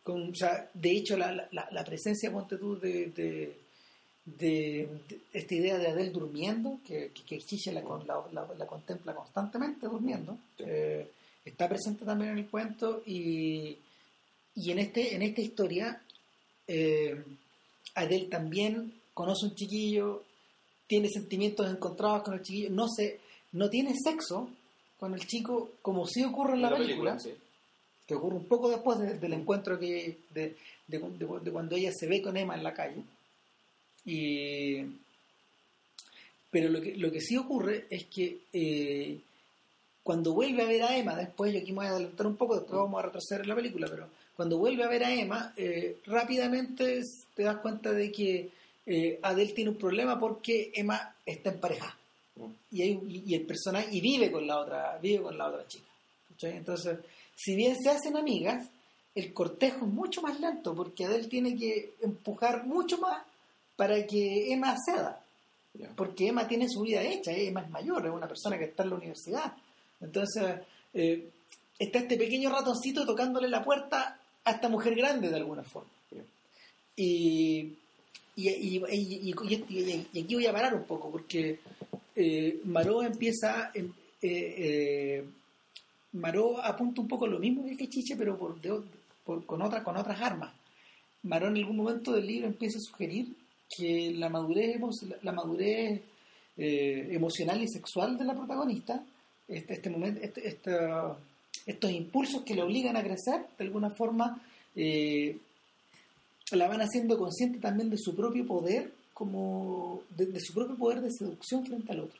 Con, 0.03 0.31
o 0.31 0.35
sea, 0.35 0.69
de 0.73 0.91
hecho, 0.91 1.15
la, 1.17 1.31
la, 1.51 1.67
la 1.71 1.83
presencia, 1.85 2.31
ponte 2.31 2.57
tú, 2.57 2.77
de, 2.77 3.07
de, 3.11 3.57
de- 4.25 4.87
de 5.07 5.19
esta 5.31 5.55
idea 5.55 5.77
de 5.77 5.87
Adele 5.87 6.09
durmiendo, 6.11 6.79
que, 6.85 7.11
que, 7.25 7.39
la, 7.71 7.81
con- 7.83 8.05
la, 8.05 8.21
la- 8.33 8.47
la 8.57 8.67
contempla 8.67 9.15
constantemente 9.15 9.87
durmiendo, 9.87 10.37
Sí. 10.57 10.63
eh, 10.67 11.07
está 11.45 11.69
presente 11.69 12.03
también 12.05 12.31
en 12.31 12.37
el 12.39 12.47
cuento 12.47 13.01
y, 13.05 13.77
y 14.55 14.71
en, 14.71 14.79
este, 14.79 15.15
en 15.15 15.21
esta 15.21 15.41
historia 15.41 16.01
eh, 16.67 17.21
Adele 17.95 18.25
también 18.27 18.93
conoce 19.13 19.45
un 19.45 19.55
chiquillo, 19.55 20.23
tiene 20.87 21.07
sentimientos 21.09 21.69
encontrados 21.69 22.23
con 22.23 22.33
el 22.33 22.41
chiquillo, 22.43 22.69
no 22.71 22.87
se, 22.89 23.19
no 23.53 23.69
tiene 23.69 23.93
sexo 24.03 24.49
con 25.03 25.13
el 25.13 25.27
chico 25.27 25.71
como 25.81 26.07
sí 26.07 26.23
ocurre 26.23 26.53
en 26.53 26.61
la, 26.61 26.69
película, 26.77 27.19
sí. 27.19 27.33
que 28.07 28.15
ocurre 28.15 28.37
un 28.37 28.45
poco 28.45 28.69
después 28.69 28.99
de- 28.99 29.19
del 29.19 29.33
encuentro 29.33 29.77
que 29.77 30.17
de, 30.33 30.55
de- 30.87 31.51
cuando 31.51 31.75
ella 31.75 31.91
se 31.91 32.07
ve 32.07 32.21
con 32.21 32.37
Emma 32.37 32.55
en 32.55 32.63
la 32.63 32.73
calle. 32.73 33.03
Y, 34.05 34.77
pero 36.49 36.69
lo 36.69 36.79
que, 36.81 36.95
lo 36.95 37.11
que 37.11 37.19
sí 37.19 37.35
ocurre 37.35 37.85
es 37.89 38.05
que 38.05 38.37
eh, 38.53 39.19
cuando 40.03 40.33
vuelve 40.33 40.61
a 40.63 40.67
ver 40.67 40.83
a 40.83 40.95
Emma, 40.97 41.15
después 41.15 41.51
yo 41.53 41.59
aquí 41.59 41.71
me 41.71 41.79
voy 41.79 41.85
a 41.87 41.89
adelantar 41.89 42.27
un 42.27 42.37
poco, 42.37 42.55
después 42.55 42.77
vamos 42.79 42.99
a 42.99 43.05
retroceder 43.07 43.41
en 43.41 43.49
la 43.49 43.55
película, 43.55 43.87
pero 43.89 44.07
cuando 44.37 44.57
vuelve 44.57 44.83
a 44.83 44.87
ver 44.87 45.03
a 45.03 45.13
Emma, 45.13 45.53
eh, 45.57 45.97
rápidamente 46.05 47.01
te 47.35 47.43
das 47.43 47.57
cuenta 47.57 47.91
de 47.91 48.09
que 48.11 48.49
eh, 48.85 49.19
Adele 49.21 49.51
tiene 49.53 49.71
un 49.71 49.77
problema 49.77 50.17
porque 50.19 50.71
Emma 50.73 51.13
está 51.25 51.49
en 51.51 51.59
pareja. 51.59 51.97
Y, 52.71 52.81
hay, 52.81 52.99
y, 53.07 53.23
y 53.27 53.35
el 53.35 53.45
personaje 53.45 53.87
y 53.91 54.01
vive 54.01 54.31
con 54.31 54.45
la 54.47 54.59
otra 54.59 54.97
vive 55.01 55.21
con 55.23 55.37
la 55.37 55.47
otra 55.47 55.67
chica 55.67 55.85
entonces 56.41 56.99
si 57.35 57.55
bien 57.55 57.75
se 57.81 57.89
hacen 57.89 58.17
amigas 58.17 58.67
el 59.15 59.31
cortejo 59.33 59.85
es 59.85 59.91
mucho 59.91 60.21
más 60.21 60.39
lento 60.39 60.73
porque 60.75 61.05
Adele 61.05 61.27
tiene 61.27 61.55
que 61.55 61.93
empujar 62.01 62.65
mucho 62.65 62.97
más 62.97 63.23
para 63.75 64.05
que 64.07 64.51
Emma 64.51 64.75
ceda 64.85 65.21
porque 65.95 66.27
Emma 66.27 66.47
tiene 66.47 66.67
su 66.69 66.81
vida 66.81 67.01
hecha 67.03 67.31
Emma 67.31 67.61
es 67.61 67.69
mayor 67.69 68.05
es 68.05 68.11
una 68.13 68.27
persona 68.27 68.57
que 68.57 68.65
está 68.65 68.83
en 68.83 68.89
la 68.91 68.95
universidad. 68.95 69.53
Entonces 70.01 70.55
eh, 70.93 71.29
está 71.79 71.99
este 71.99 72.17
pequeño 72.17 72.49
ratoncito 72.51 73.05
tocándole 73.05 73.47
la 73.47 73.63
puerta 73.63 74.19
a 74.43 74.51
esta 74.51 74.69
mujer 74.69 74.93
grande 74.95 75.29
de 75.29 75.35
alguna 75.35 75.63
forma. 75.63 75.89
Ya. 76.11 76.21
y 76.97 77.73
y, 78.35 78.49
y, 78.49 78.83
y- 78.89 79.31
y- 79.31 79.65
y- 79.69 80.07
y 80.13 80.23
aquí 80.23 80.35
voy 80.35 80.45
a 80.47 80.51
parar 80.53 80.73
un 80.75 80.83
poco 80.85 81.09
porque 81.11 81.59
eh, 82.15 82.59
Maró 82.65 83.03
empieza 83.03 83.71
em- 83.73 83.91
eh, 84.21 84.55
eh, 84.57 85.25
Maró 86.13 86.63
apunta 86.63 87.01
un 87.01 87.07
poco 87.07 87.27
lo 87.27 87.39
mismo 87.39 87.65
que 87.77 87.89
Chiche 87.89 88.15
pero 88.15 88.37
con 88.37 89.61
otras 89.61 89.83
con 89.83 89.97
otras 89.97 90.21
armas. 90.21 90.53
Marón 91.23 91.55
en 91.55 91.63
algún 91.63 91.77
momento 91.77 92.11
del 92.11 92.27
libro 92.27 92.47
empieza 92.47 92.77
a 92.77 92.81
sugerir 92.81 93.27
que 93.75 94.11
la 94.11 94.29
madurez, 94.29 94.79
la 95.23 95.31
madurez 95.31 96.01
eh, 96.57 97.07
emocional 97.11 97.61
y 97.63 97.67
sexual 97.67 98.17
de 98.17 98.25
la 98.25 98.35
protagonista, 98.35 99.03
este, 99.47 99.73
este 99.73 99.89
momento, 99.89 100.21
este, 100.21 100.71
estos 101.65 101.91
impulsos 101.91 102.43
que 102.43 102.53
le 102.53 102.61
obligan 102.61 102.97
a 102.97 103.03
crecer, 103.03 103.45
de 103.57 103.63
alguna 103.63 103.89
forma, 103.89 104.41
eh, 104.75 105.37
la 106.51 106.67
van 106.67 106.81
haciendo 106.81 107.17
consciente 107.17 107.59
también 107.59 107.89
de 107.89 107.97
su 107.97 108.15
propio 108.15 108.45
poder, 108.45 108.91
como 109.13 110.03
de, 110.09 110.39
su 110.39 110.53
propio 110.53 110.75
poder 110.75 111.01
de 111.01 111.11
seducción 111.11 111.65
frente 111.65 111.91
al 111.91 112.01
otro. 112.01 112.19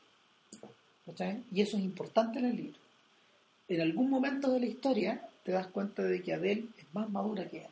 Y 1.52 1.62
eso 1.62 1.78
es 1.78 1.84
importante 1.84 2.40
en 2.40 2.46
el 2.46 2.56
libro. 2.56 2.80
En 3.68 3.82
algún 3.82 4.10
momento 4.10 4.52
de 4.52 4.60
la 4.60 4.66
historia 4.66 5.30
te 5.44 5.52
das 5.52 5.68
cuenta 5.68 6.04
de 6.04 6.22
que 6.22 6.34
Adele 6.34 6.66
es 6.78 6.86
más 6.94 7.10
madura 7.10 7.50
que 7.50 7.58
él 7.58 7.68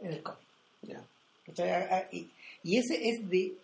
en 0.00 0.12
el 0.12 0.22
cómic. 0.22 0.40
Y, 2.12 2.28
y, 2.64 2.76
ese 2.76 3.08
es 3.08 3.28
de 3.28 3.54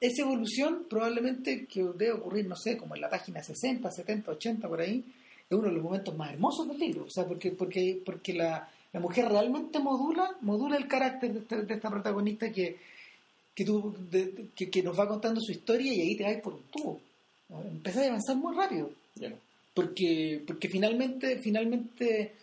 esa 0.00 0.22
evolución 0.22 0.86
probablemente 0.88 1.66
que 1.66 1.82
debe 1.82 2.12
ocurrir, 2.12 2.46
no 2.46 2.56
sé, 2.56 2.76
como 2.76 2.94
en 2.94 3.00
la 3.00 3.10
página 3.10 3.42
60, 3.42 3.90
70, 3.90 4.30
80 4.32 4.68
por 4.68 4.80
ahí, 4.80 5.04
es 5.48 5.56
uno 5.56 5.68
de 5.68 5.74
los 5.74 5.82
momentos 5.82 6.16
más 6.16 6.32
hermosos 6.32 6.68
del 6.68 6.78
libro, 6.78 7.04
o 7.04 7.10
sea, 7.10 7.26
porque, 7.26 7.52
porque, 7.52 8.00
porque 8.04 8.34
la, 8.34 8.68
la 8.92 9.00
mujer 9.00 9.28
realmente 9.28 9.78
modula, 9.78 10.36
modula 10.40 10.76
el 10.76 10.88
carácter 10.88 11.32
de 11.32 11.38
esta, 11.40 11.56
de 11.62 11.74
esta 11.74 11.90
protagonista 11.90 12.50
que, 12.50 12.78
que, 13.58 13.64
tú, 13.64 13.92
que, 14.54 14.82
nos 14.84 14.96
va 14.96 15.08
contando 15.08 15.40
su 15.40 15.50
historia 15.50 15.92
y 15.92 16.00
ahí 16.00 16.16
te 16.16 16.22
vas 16.22 16.40
por 16.40 16.54
un 16.54 16.62
tubo. 16.70 17.00
Empieza 17.50 18.02
a 18.02 18.06
avanzar 18.06 18.36
muy 18.36 18.54
rápido. 18.54 18.92
Porque, 19.74 20.40
porque 20.46 20.68
finalmente, 20.68 21.38
finalmente 21.38 22.34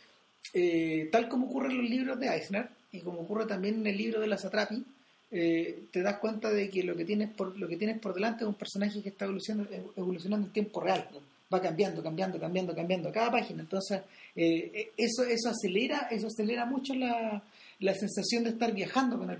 eh, 0.53 1.07
tal 1.13 1.29
como 1.29 1.47
ocurre 1.47 1.71
en 1.71 1.77
los 1.77 1.89
libros 1.89 2.19
de 2.19 2.27
Eisner, 2.27 2.67
y 2.91 2.99
como 2.99 3.21
ocurre 3.21 3.45
también 3.45 3.75
en 3.75 3.87
el 3.87 3.97
libro 3.97 4.19
de 4.19 4.27
la 4.27 4.37
Satrapi, 4.37 4.83
eh, 5.31 5.83
te 5.89 6.01
das 6.01 6.17
cuenta 6.17 6.49
de 6.49 6.69
que 6.69 6.83
lo 6.83 6.97
que 6.97 7.05
tienes 7.05 7.29
por 7.29 7.57
lo 7.57 7.65
que 7.69 7.77
tienes 7.77 7.97
por 7.99 8.13
delante 8.13 8.43
es 8.43 8.49
un 8.49 8.55
personaje 8.55 9.01
que 9.01 9.09
está 9.09 9.23
evolucionando, 9.23 9.71
evolucionando 9.95 10.47
en 10.47 10.53
tiempo 10.53 10.81
real 10.81 11.07
va 11.51 11.61
cambiando 11.61 12.03
cambiando 12.03 12.39
cambiando 12.39 12.75
cambiando 12.75 13.11
cada 13.11 13.31
página 13.31 13.63
entonces 13.63 14.01
eh, 14.35 14.91
eso 14.95 15.23
eso 15.23 15.49
acelera 15.49 16.07
eso 16.11 16.27
acelera 16.27 16.65
mucho 16.65 16.93
la, 16.93 17.41
la 17.79 17.93
sensación 17.95 18.43
de 18.43 18.51
estar 18.51 18.71
viajando 18.71 19.17
con 19.17 19.31
el 19.31 19.39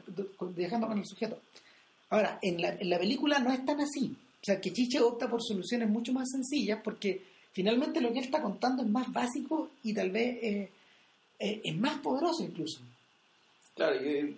viajando 0.56 0.88
con 0.88 0.98
el 0.98 1.06
sujeto 1.06 1.40
ahora 2.10 2.40
en 2.42 2.62
la, 2.62 2.70
en 2.70 2.90
la 2.90 3.00
película 3.00 3.40
no 3.40 3.52
es 3.52 3.66
tan 3.66 3.82
así 3.82 4.16
o 4.42 4.46
sea 4.46 4.62
que 4.62 4.72
Chiche 4.72 5.00
opta 5.00 5.30
por 5.30 5.42
soluciones 5.44 5.90
mucho 5.90 6.14
más 6.14 6.30
sencillas 6.30 6.80
porque 6.84 7.22
finalmente 7.52 8.02
lo 8.02 8.12
que 8.12 8.20
él 8.20 8.26
está 8.26 8.42
contando 8.42 8.84
es 8.84 8.90
más 8.90 9.12
básico 9.12 9.72
y 9.84 9.94
tal 9.94 10.12
vez 10.12 10.38
eh, 10.42 10.70
es 11.40 11.78
más 11.78 12.00
poderoso 12.00 12.44
incluso 12.44 12.80
claro 13.76 13.96
y, 13.96 14.36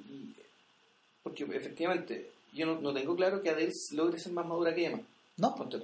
porque 1.27 1.43
efectivamente, 1.57 2.31
yo 2.53 2.65
no, 2.65 2.93
tengo 2.93 3.15
claro 3.15 3.41
que 3.41 3.49
Adele 3.49 3.73
logre 3.91 4.17
ser 4.17 4.31
más 4.31 4.45
madura 4.45 4.73
que 4.73 4.85
Emma. 4.85 5.01
No, 5.37 5.53
ponte 5.55 5.77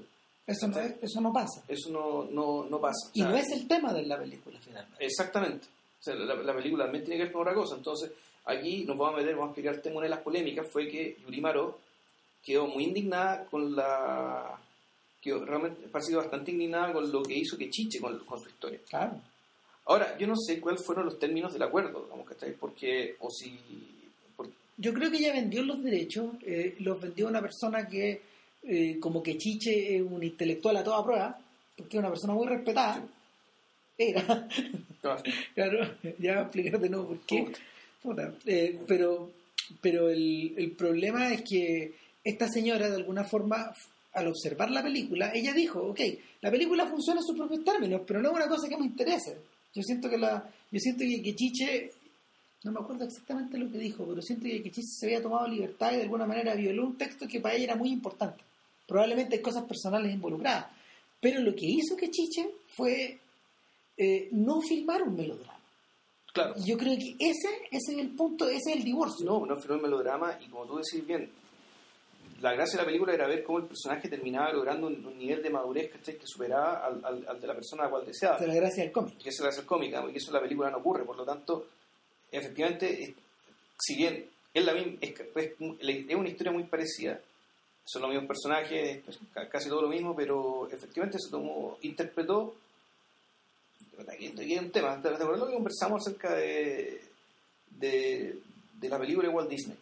Eso 0.48 0.68
no, 0.68 0.80
eso 0.80 1.22
no 1.22 1.34
pasa. 1.34 1.64
Eso 1.68 1.90
no, 1.90 2.26
no, 2.32 2.64
no 2.70 2.80
pasa. 2.80 3.10
Y 3.14 3.22
no 3.22 3.36
es 3.36 3.52
el 3.52 3.68
tema 3.68 3.94
de 3.94 4.04
la 4.04 4.18
película, 4.18 4.58
finalmente. 4.62 5.06
Exactamente. 5.06 5.68
O 6.00 6.04
sea, 6.04 6.16
la, 6.16 6.56
película 6.56 6.86
también 6.86 7.04
tiene 7.04 7.18
que 7.18 7.24
ver 7.26 7.34
con 7.34 7.42
otra 7.42 7.54
cosa. 7.54 7.76
Entonces, 7.76 8.12
aquí 8.46 8.84
nos 8.86 8.98
vamos 8.98 9.16
a 9.16 9.18
meter, 9.18 9.36
vamos 9.36 9.48
a 9.48 9.52
explicar 9.52 9.76
el 9.76 9.82
tema. 9.82 9.98
Una 9.98 10.06
de 10.06 10.10
las 10.10 10.22
polémicas 10.22 10.68
fue 10.68 10.88
que 10.88 11.18
Yuri 11.24 11.42
Maro 11.42 11.80
quedó 12.44 12.68
muy 12.68 12.84
indignada 12.86 13.46
con 13.46 13.76
la. 13.76 14.60
Quedó 15.22 15.46
realmente 15.46 15.88
parecido 15.88 16.20
bastante 16.20 16.52
indignada 16.52 16.92
con 16.92 17.10
lo 17.10 17.24
que 17.24 17.36
hizo 17.36 17.58
que 17.58 17.70
Chiche 17.70 18.00
con, 18.00 18.20
con 18.26 18.40
su 18.40 18.50
historia. 18.50 18.80
Claro. 18.90 19.22
Ahora, 19.86 20.18
yo 20.18 20.28
no 20.28 20.36
sé 20.36 20.60
cuáles 20.60 20.86
fueron 20.86 21.06
los 21.06 21.20
términos 21.20 21.54
del 21.54 21.64
acuerdo, 21.64 22.04
digamos, 22.04 22.28
¿cachai? 22.28 22.54
Porque, 22.54 23.16
o 23.20 23.30
si 23.30 23.58
yo 24.78 24.94
creo 24.94 25.12
que 25.12 25.18
ella 25.18 25.34
vendió 25.34 25.64
los 25.64 25.84
derechos, 25.84 26.34
eh, 26.46 26.76
los 26.80 27.00
vendió 27.00 27.28
una 27.28 27.42
persona 27.42 27.88
que, 27.88 28.22
eh, 28.64 28.98
como 29.00 29.22
que 29.22 29.38
Chiche 29.38 29.98
es 29.98 30.02
un 30.02 30.24
intelectual 30.24 30.78
a 30.78 30.84
toda 30.84 31.04
prueba, 31.04 31.40
porque 31.78 31.98
es 31.98 32.00
una 32.00 32.10
persona 32.10 32.34
muy 32.34 32.48
respetada. 32.48 33.04
Era. 33.98 34.48
claro, 35.54 35.96
ya 36.20 36.42
explicar 36.42 36.80
de 36.80 36.90
nuevo 36.90 37.08
por 37.10 37.20
qué. 37.20 37.54
Eh, 38.46 38.80
pero 38.88 39.32
pero 39.82 40.10
el, 40.10 40.74
problema 40.78 41.34
es 41.34 41.44
que 41.44 41.94
esta 42.24 42.48
señora, 42.48 42.90
de 42.90 42.96
alguna 42.96 43.24
forma, 43.24 43.74
al 44.14 44.28
observar 44.28 44.72
la 44.72 44.84
película, 44.84 45.32
ella 45.34 45.54
dijo, 45.54 45.82
ok, 45.82 46.00
la 46.42 46.52
película 46.52 46.88
funciona 46.88 47.20
en 47.20 47.26
sus 47.26 47.38
propios 47.38 47.64
términos, 47.64 48.02
pero 48.06 48.22
no 48.22 48.30
es 48.30 48.36
una 48.36 48.48
cosa 48.48 48.68
que 48.68 48.78
me 48.78 48.86
interese. 48.86 49.38
Yo 49.74 49.82
siento 49.82 50.10
que 50.10 50.18
la, 50.18 50.50
yo 50.72 50.80
siento 50.80 51.04
que 51.04 51.36
Chiche 51.36 51.92
no 52.64 52.72
me 52.72 52.80
acuerdo 52.80 53.06
exactamente 53.06 53.58
lo 53.58 53.70
que 53.70 53.78
dijo, 53.78 54.06
pero 54.06 54.22
siento 54.22 54.46
que 54.46 54.72
Chiche 54.72 54.84
se 54.84 55.06
había 55.08 55.22
tomado 55.22 55.48
libertad 55.48 55.92
y 55.94 55.98
de 55.98 56.04
alguna 56.04 56.26
manera 56.26 56.56
violó 56.56 56.86
un 56.86 56.98
texto 56.98 57.28
que 57.28 57.42
para 57.42 57.56
ella 57.56 57.66
era 57.66 57.76
muy 57.76 57.90
importante. 57.90 58.44
Probablemente 58.88 59.36
hay 59.36 59.42
cosas 59.42 59.64
personales 59.66 60.14
involucradas. 60.14 60.68
Pero 61.20 61.42
lo 61.42 61.56
que 61.56 61.66
hizo 61.66 61.96
que 61.96 62.12
Chiche 62.12 62.50
fue 62.76 63.18
eh, 63.98 64.30
no 64.32 64.62
filmar 64.62 65.02
un 65.04 65.16
melodrama. 65.16 65.53
Claro. 66.34 66.56
yo 66.66 66.78
creo 66.78 66.98
que 66.98 67.16
ese, 67.20 67.48
ese 67.70 67.94
es 67.94 67.98
el 68.00 68.10
punto, 68.10 68.50
ese 68.50 68.72
es 68.72 68.78
el 68.78 68.84
divorcio. 68.84 69.26
No, 69.26 69.46
no 69.46 69.56
filmó 69.58 69.76
un 69.76 69.84
melodrama 69.84 70.38
y 70.42 70.50
como 70.50 70.66
tú 70.66 70.78
decís 70.78 71.06
bien, 71.06 71.30
la 72.44 72.52
gracia 72.54 72.78
de 72.78 72.84
la 72.84 72.86
película 72.88 73.14
era 73.14 73.26
ver 73.26 73.42
cómo 73.42 73.60
el 73.60 73.66
personaje 73.66 74.10
terminaba 74.10 74.52
logrando 74.52 74.88
un, 74.88 75.18
nivel 75.18 75.42
de 75.42 75.50
madurez 75.50 75.90
que 75.92 76.28
superaba 76.28 76.86
al, 76.86 77.26
al, 77.26 77.40
de 77.40 77.48
la 77.48 77.54
persona 77.54 77.84
a 77.84 77.86
la 77.86 77.92
cual 77.92 78.06
deseaba. 78.06 78.36
Esa 78.36 78.44
es 78.44 78.50
la 78.50 78.56
gracia 78.56 78.84
del 78.84 78.92
cómic. 78.92 79.18
Que 79.18 79.30
es 79.30 79.40
la 79.40 79.46
gracia 79.46 79.62
del 79.62 79.68
cómic, 79.68 79.96
y 80.14 80.18
eso 80.18 80.28
en 80.28 80.34
la 80.34 80.42
película 80.42 80.70
no 80.70 80.80
ocurre. 80.80 81.06
Por 81.06 81.16
lo 81.16 81.24
tanto, 81.24 81.68
efectivamente, 82.30 83.16
si 83.80 83.96
bien 83.96 84.26
es, 84.54 84.66
la 84.66 84.74
misma, 84.74 85.00
es, 85.02 85.54
una 85.60 86.30
historia 86.30 86.52
muy 86.52 86.64
parecida, 86.64 87.18
son 87.86 88.02
los 88.02 88.12
mismos 88.12 88.28
personajes, 88.28 89.04
casi 89.50 89.70
todo 89.70 89.84
lo 89.84 89.88
mismo, 89.88 90.14
pero 90.14 90.68
efectivamente 90.70 91.20
se 91.20 91.32
tomó, 91.32 91.78
interpretó. 91.82 92.56
Aquí, 94.08 94.34
hay 94.38 94.58
un 94.58 94.72
tema, 94.72 95.02
¿te 95.02 95.10
acuerdas 95.10 95.48
que 95.48 95.54
conversamos 95.54 96.02
acerca 96.02 96.36
de, 96.36 97.02
de, 97.80 98.38
de 98.80 98.90
la 98.90 99.00
película 99.00 99.28
de 99.28 99.34
Walt 99.34 99.50
Disney? 99.50 99.78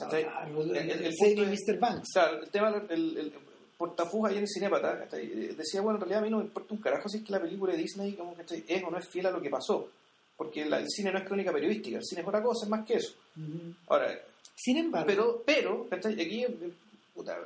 Ah, 0.00 0.46
el, 0.48 0.76
el, 0.76 0.90
el, 0.90 1.46
Mr. 1.46 1.78
Banks. 1.78 2.10
Claro, 2.12 2.42
el 2.42 2.48
tema, 2.50 2.84
el, 2.88 3.16
el, 3.16 3.32
portafuga 3.76 4.30
ahí 4.30 4.36
en 4.36 4.42
el 4.42 4.48
Cinepata, 4.48 5.06
decía, 5.06 5.80
bueno, 5.80 5.98
en 5.98 6.00
realidad 6.00 6.20
a 6.20 6.24
mí 6.24 6.30
no 6.30 6.38
me 6.38 6.44
importa 6.44 6.74
un 6.74 6.80
carajo 6.80 7.08
si 7.08 7.18
es 7.18 7.24
que 7.24 7.32
la 7.32 7.40
película 7.40 7.72
de 7.72 7.78
Disney 7.78 8.12
como, 8.14 8.34
es 8.38 8.84
o 8.84 8.90
no 8.90 8.98
es 8.98 9.08
fiel 9.08 9.26
a 9.26 9.30
lo 9.30 9.40
que 9.40 9.50
pasó 9.50 9.88
porque 10.36 10.62
el 10.62 10.88
cine 10.88 11.12
no 11.12 11.18
es 11.18 11.24
crónica 11.24 11.52
periodística, 11.52 11.98
el 11.98 12.04
cine 12.04 12.22
es 12.22 12.26
otra 12.26 12.42
cosa, 12.42 12.64
es 12.64 12.70
más 12.70 12.84
que 12.84 12.94
eso. 12.94 13.14
Ahora, 13.86 14.18
sin 14.54 14.78
embargo, 14.78 15.06
pero, 15.06 15.42
pero, 15.44 15.86
aquí, 15.92 16.44
puta, 17.14 17.38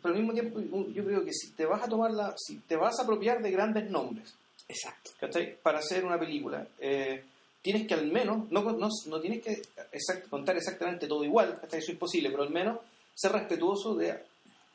pero 0.00 0.14
al 0.14 0.20
mismo 0.20 0.32
tiempo, 0.32 0.60
yo 0.92 1.04
creo 1.04 1.24
que 1.24 1.32
si 1.32 1.50
te 1.52 1.66
vas 1.66 1.82
a 1.82 1.88
tomar 1.88 2.12
la, 2.12 2.34
si 2.36 2.58
te 2.60 2.76
vas 2.76 2.98
a 2.98 3.02
apropiar 3.02 3.42
de 3.42 3.50
grandes 3.50 3.90
nombres, 3.90 4.34
exacto, 4.68 5.10
para 5.62 5.78
hacer 5.78 6.04
una 6.04 6.18
película, 6.18 6.66
eh, 6.78 7.24
tienes 7.62 7.86
que 7.86 7.94
al 7.94 8.06
menos, 8.06 8.50
no, 8.50 8.62
no, 8.62 8.88
no 9.06 9.20
tienes 9.20 9.42
que 9.42 9.62
contar 10.28 10.56
exactamente 10.56 11.06
todo 11.06 11.24
igual, 11.24 11.58
eso 11.66 11.76
es 11.76 11.88
imposible, 11.88 12.30
pero 12.30 12.42
al 12.42 12.50
menos 12.50 12.78
ser 13.14 13.32
respetuoso 13.32 13.94
de, 13.94 14.14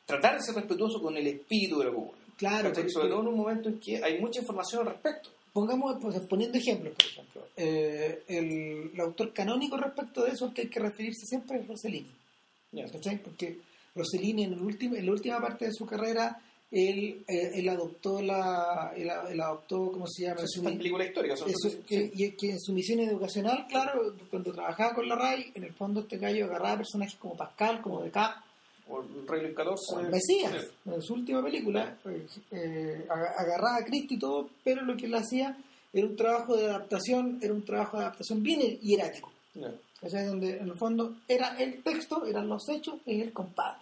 tratar 0.04 0.36
de 0.36 0.42
ser 0.42 0.54
respetuoso 0.54 1.00
con 1.00 1.16
el 1.16 1.26
espíritu 1.26 1.78
de 1.78 1.84
lo 1.86 1.92
que 1.92 2.24
Claro, 2.36 2.74
sobre 2.74 3.08
todo 3.08 3.20
en 3.20 3.28
un 3.28 3.36
momento 3.36 3.68
en 3.68 3.78
que 3.78 4.02
hay 4.02 4.20
mucha 4.20 4.40
información 4.40 4.80
al 4.82 4.94
respecto. 4.94 5.30
Pongamos, 5.52 5.96
pues, 6.00 6.18
poniendo 6.20 6.58
ejemplos, 6.58 6.94
por 6.94 7.04
ejemplo, 7.04 7.46
eh, 7.56 8.24
el, 8.26 9.00
autor 9.00 9.32
canónico 9.32 9.76
respecto 9.76 10.24
de 10.24 10.32
eso 10.32 10.52
que 10.52 10.62
hay 10.62 10.68
que 10.68 10.80
referirse 10.80 11.26
siempre 11.26 11.58
es 11.58 11.68
Rossellini. 11.68 12.10
Porque 13.22 13.58
Rossellini 13.94 14.44
en, 14.44 14.54
el 14.54 14.62
último, 14.62 14.96
en 14.96 15.06
la 15.06 15.12
última 15.12 15.40
parte 15.40 15.66
de 15.66 15.72
su 15.72 15.86
carrera 15.86 16.40
él, 16.70 17.24
eh, 17.28 17.50
él 17.54 17.68
adoptó 17.68 18.20
la 18.20 18.92
él, 18.96 19.10
adoptó 19.40 19.92
cómo 19.92 20.06
se 20.06 20.24
llama 20.24 20.42
es 20.42 20.56
una 20.58 20.70
película 20.70 21.04
histórica 21.04 21.34
que, 21.86 22.34
que, 22.36 22.50
en 22.50 22.60
su 22.60 22.72
misión 22.72 23.00
educacional 23.00 23.66
claro 23.68 24.14
cuando 24.30 24.52
trabajaba 24.52 24.94
con 24.94 25.08
la 25.08 25.14
RAI 25.14 25.52
en 25.54 25.64
el 25.64 25.72
fondo 25.74 26.00
este 26.00 26.18
gallo 26.18 26.46
agarraba 26.46 26.78
personajes 26.78 27.16
como 27.16 27.36
Pascal 27.36 27.80
como 27.80 28.02
Descartes 28.02 28.44
o 28.88 29.02
Rey 29.26 29.40
Luis 29.40 29.54
XIV. 29.54 30.10
Mesías, 30.10 30.70
en 30.84 31.02
su 31.02 31.14
última 31.14 31.42
película, 31.42 31.96
pues, 32.02 32.38
eh, 32.50 33.06
agarraba 33.08 33.76
a 33.76 33.84
Cristo 33.84 34.14
y 34.14 34.18
todo, 34.18 34.50
pero 34.62 34.82
lo 34.82 34.96
que 34.96 35.06
él 35.06 35.14
hacía 35.14 35.56
era 35.92 36.06
un 36.06 36.16
trabajo 36.16 36.56
de 36.56 36.66
adaptación, 36.66 37.38
era 37.40 37.54
un 37.54 37.64
trabajo 37.64 37.96
de 37.96 38.04
adaptación 38.04 38.42
bien 38.42 38.60
hierático. 38.80 39.32
O 40.02 40.08
sea, 40.08 40.26
donde 40.26 40.58
en 40.58 40.68
el 40.68 40.76
fondo 40.76 41.14
era 41.28 41.56
el 41.58 41.82
texto, 41.82 42.26
eran 42.26 42.48
los 42.48 42.68
hechos, 42.68 42.96
y 43.06 43.22
el 43.22 43.32
compadre. 43.32 43.78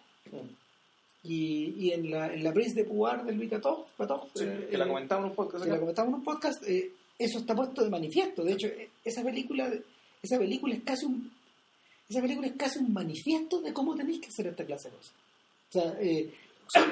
Y, 1.24 1.74
y, 1.78 1.92
en 1.92 2.10
la, 2.10 2.32
en 2.32 2.42
la 2.42 2.52
Prince 2.52 2.74
de 2.74 2.84
Pouar 2.84 3.24
de 3.24 3.32
Luis 3.32 3.48
XIV, 3.48 4.42
eh, 4.42 4.68
que 4.70 4.76
la 4.76 4.88
comentamos 4.88 5.24
en 5.24 5.30
un 5.30 5.36
podcast, 5.36 5.64
que 5.64 5.70
la 5.70 5.78
comentamos 5.78 6.08
en 6.08 6.14
un 6.14 6.24
podcast 6.24 6.64
eh, 6.66 6.92
eso 7.18 7.38
está 7.38 7.54
puesto 7.54 7.84
de 7.84 7.90
manifiesto. 7.90 8.42
De 8.42 8.54
hecho, 8.54 8.68
esa 9.04 9.22
película, 9.22 9.72
esa 10.20 10.38
película 10.38 10.74
es 10.74 10.82
casi 10.82 11.06
un 11.06 11.30
esa 12.08 12.20
película 12.20 12.46
es 12.46 12.54
casi 12.54 12.78
un 12.78 12.92
manifiesto 12.92 13.60
de 13.62 13.72
cómo 13.72 13.94
tenéis 13.94 14.20
que 14.20 14.28
hacer 14.28 14.48
esta 14.48 14.66
clase 14.66 14.90
de 14.90 14.96
cosas. 14.96 15.14
O 15.70 15.72
sea, 15.72 15.96
eh, 15.98 16.34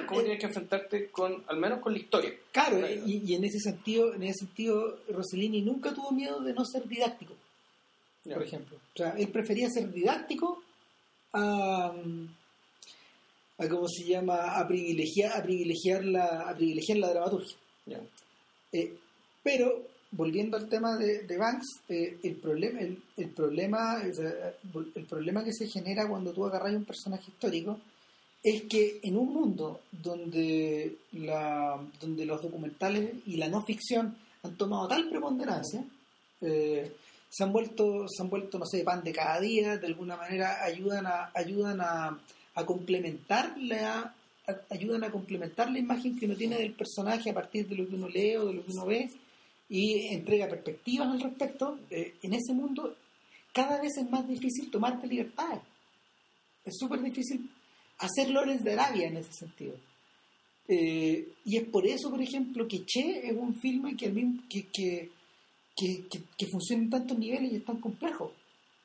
cómo 0.07 0.23
tienes 0.23 0.41
que 0.41 0.47
enfrentarte 0.47 1.11
con, 1.11 1.45
al 1.47 1.59
menos 1.59 1.81
con 1.81 1.93
la 1.93 1.99
historia. 1.99 2.33
Claro, 2.51 2.79
y, 2.89 3.35
en 3.35 3.45
ese 3.45 3.59
sentido, 3.59 4.15
en 4.15 4.23
ese 4.23 4.47
sentido, 4.47 4.99
Rossellini 5.11 5.61
nunca 5.61 5.93
tuvo 5.93 6.11
miedo 6.13 6.41
de 6.41 6.55
no 6.55 6.65
ser 6.65 6.89
didáctico. 6.89 7.35
Por 8.25 8.43
ejemplo. 8.43 8.77
O 8.77 8.97
sea, 8.97 9.11
él 9.11 9.29
prefería 9.29 9.69
ser 9.69 9.93
didáctico 9.93 10.63
a, 11.35 11.93
a 13.61 13.69
¿cómo 13.69 13.87
se 13.89 14.05
llama? 14.05 14.59
a 14.59 14.67
privilegiar, 14.67 15.37
a 15.37 15.43
privilegiar 15.43 16.05
la, 16.05 16.51
a 16.51 16.55
privilegiar 16.55 16.99
la 16.99 17.11
dramaturgia. 17.11 17.57
Ya. 17.87 18.01
Eh, 18.73 18.97
pero 19.43 19.87
volviendo 20.13 20.57
al 20.57 20.69
tema 20.69 20.97
de, 20.97 21.23
de 21.23 21.37
Banks, 21.37 21.83
eh, 21.89 22.19
el 22.23 22.37
problema, 22.37 22.81
el, 22.81 23.03
el 23.17 23.29
problema, 23.31 24.03
el 24.03 25.05
problema 25.05 25.45
que 25.45 25.53
se 25.53 25.69
genera 25.69 26.09
cuando 26.09 26.33
tú 26.33 26.45
agarras 26.45 26.75
un 26.75 26.85
personaje 26.85 27.31
histórico 27.31 27.79
es 28.43 28.63
que 28.63 29.01
en 29.03 29.19
un 29.19 29.33
mundo 29.33 29.81
donde 29.93 30.97
la, 31.13 31.79
donde 32.01 32.25
los 32.25 32.43
documentales 32.43 33.13
y 33.27 33.37
la 33.37 33.49
no 33.49 33.63
ficción 33.65 34.17
han 34.43 34.57
tomado 34.57 34.89
tal 34.89 35.09
preponderancia, 35.11 35.85
eh, 36.41 36.91
se 37.29 37.45
han 37.45 37.53
vuelto, 37.53 38.07
se 38.09 38.23
han 38.23 38.31
vuelto, 38.31 38.59
no 38.59 38.65
sé, 38.65 38.83
pan 38.83 39.05
de 39.05 39.13
cada 39.13 39.39
día, 39.41 39.77
de 39.77 39.87
alguna 39.87 40.17
manera 40.17 40.65
ayudan 40.65 41.07
a, 41.07 41.31
ayudan 41.35 41.81
a, 41.81 42.19
a 42.55 42.67
complementar 42.67 43.57
la 43.59 44.15
ayudan 44.71 45.05
a 45.05 45.11
complementar 45.11 45.71
la 45.71 45.79
imagen 45.79 46.19
que 46.19 46.27
uno 46.27 46.35
tiene 46.35 46.59
del 46.59 46.73
personaje 46.73 47.31
a 47.31 47.35
partir 47.35 47.69
de 47.69 47.77
lo 47.77 47.89
que 47.89 47.95
uno 47.95 48.09
lee 48.09 48.37
o 48.37 48.47
de 48.47 48.55
lo 48.55 48.65
que 48.65 48.73
uno 48.73 48.87
ve 48.87 49.11
y 49.69 50.13
entrega 50.13 50.49
perspectivas 50.49 51.09
al 51.09 51.21
respecto, 51.21 51.79
eh, 51.91 52.15
en 52.23 52.35
ese 52.35 52.53
mundo 52.53 52.97
cada 53.53 53.81
vez 53.81 53.97
es 53.97 54.11
más 54.11 54.27
difícil 54.27 54.71
tomarte 54.71 55.07
libertades. 55.07 55.61
Es 56.65 56.77
súper 56.77 57.01
difícil 57.03 57.49
hacer 57.99 58.31
Lawrence 58.31 58.65
de 58.65 58.73
Arabia 58.73 59.09
en 59.09 59.17
ese 59.19 59.33
sentido. 59.33 59.77
Eh, 60.69 61.33
y 61.45 61.57
es 61.57 61.65
por 61.65 61.87
eso, 61.87 62.11
por 62.11 62.23
ejemplo, 62.23 62.67
que 62.69 62.85
Che 62.85 63.29
es 63.29 63.37
un 63.37 63.57
filme 63.57 63.97
que, 63.97 64.13
que, 64.49 65.11
que, 65.77 66.05
que, 66.39 66.47
funciona 66.47 66.85
en 66.85 66.91
tantos 66.91 67.19
niveles 67.19 67.53
y 67.53 67.57
es 67.57 67.65
tan 67.65 67.81
complejo, 67.81 68.33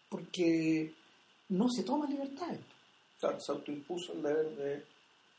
porque 0.10 0.94
no 1.50 1.70
se 1.70 1.84
toma 1.84 2.10
libertades. 2.10 2.60
Claro, 3.20 3.40
se 3.40 3.52
autoimpuso 3.52 4.14
el 4.14 4.24
deber 4.24 4.50
de... 4.56 4.84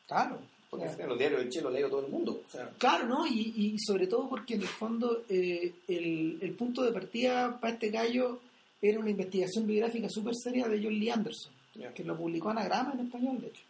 Claro. 0.07 0.39
Porque 0.71 0.89
final 0.89 1.11
los 1.11 1.19
diarios 1.19 1.41
del 1.41 1.51
Che 1.51 1.61
lo 1.61 1.71
lee 1.71 1.83
todo 1.83 2.05
el 2.05 2.11
mundo. 2.11 2.43
O 2.47 2.51
sea, 2.51 2.71
Claro, 2.79 3.07
¿no? 3.07 3.27
Y, 3.27 3.53
y 3.57 3.79
sobre 3.79 4.07
todo 4.07 4.29
porque 4.29 4.55
en 4.55 4.63
el 4.63 4.69
fondo 4.69 5.25
eh, 5.29 5.73
el, 5.87 6.39
el 6.41 6.53
punto 6.55 6.83
de 6.83 6.93
partida 6.93 7.59
para 7.61 7.75
este 7.75 7.91
gallo 7.91 8.41
era 8.81 8.99
una 8.99 9.11
investigación 9.11 9.67
biográfica 9.67 10.09
súper 10.09 10.35
seria 10.35 10.69
de 10.69 10.83
John 10.83 10.99
Lee 10.99 11.11
Anderson, 11.11 11.53
que 11.95 12.05
lo 12.05 12.17
publicó 12.17 12.51
Anagrama 12.51 12.93
en 12.93 13.07
español, 13.07 13.41
de 13.41 13.47
hecho. 13.49 13.63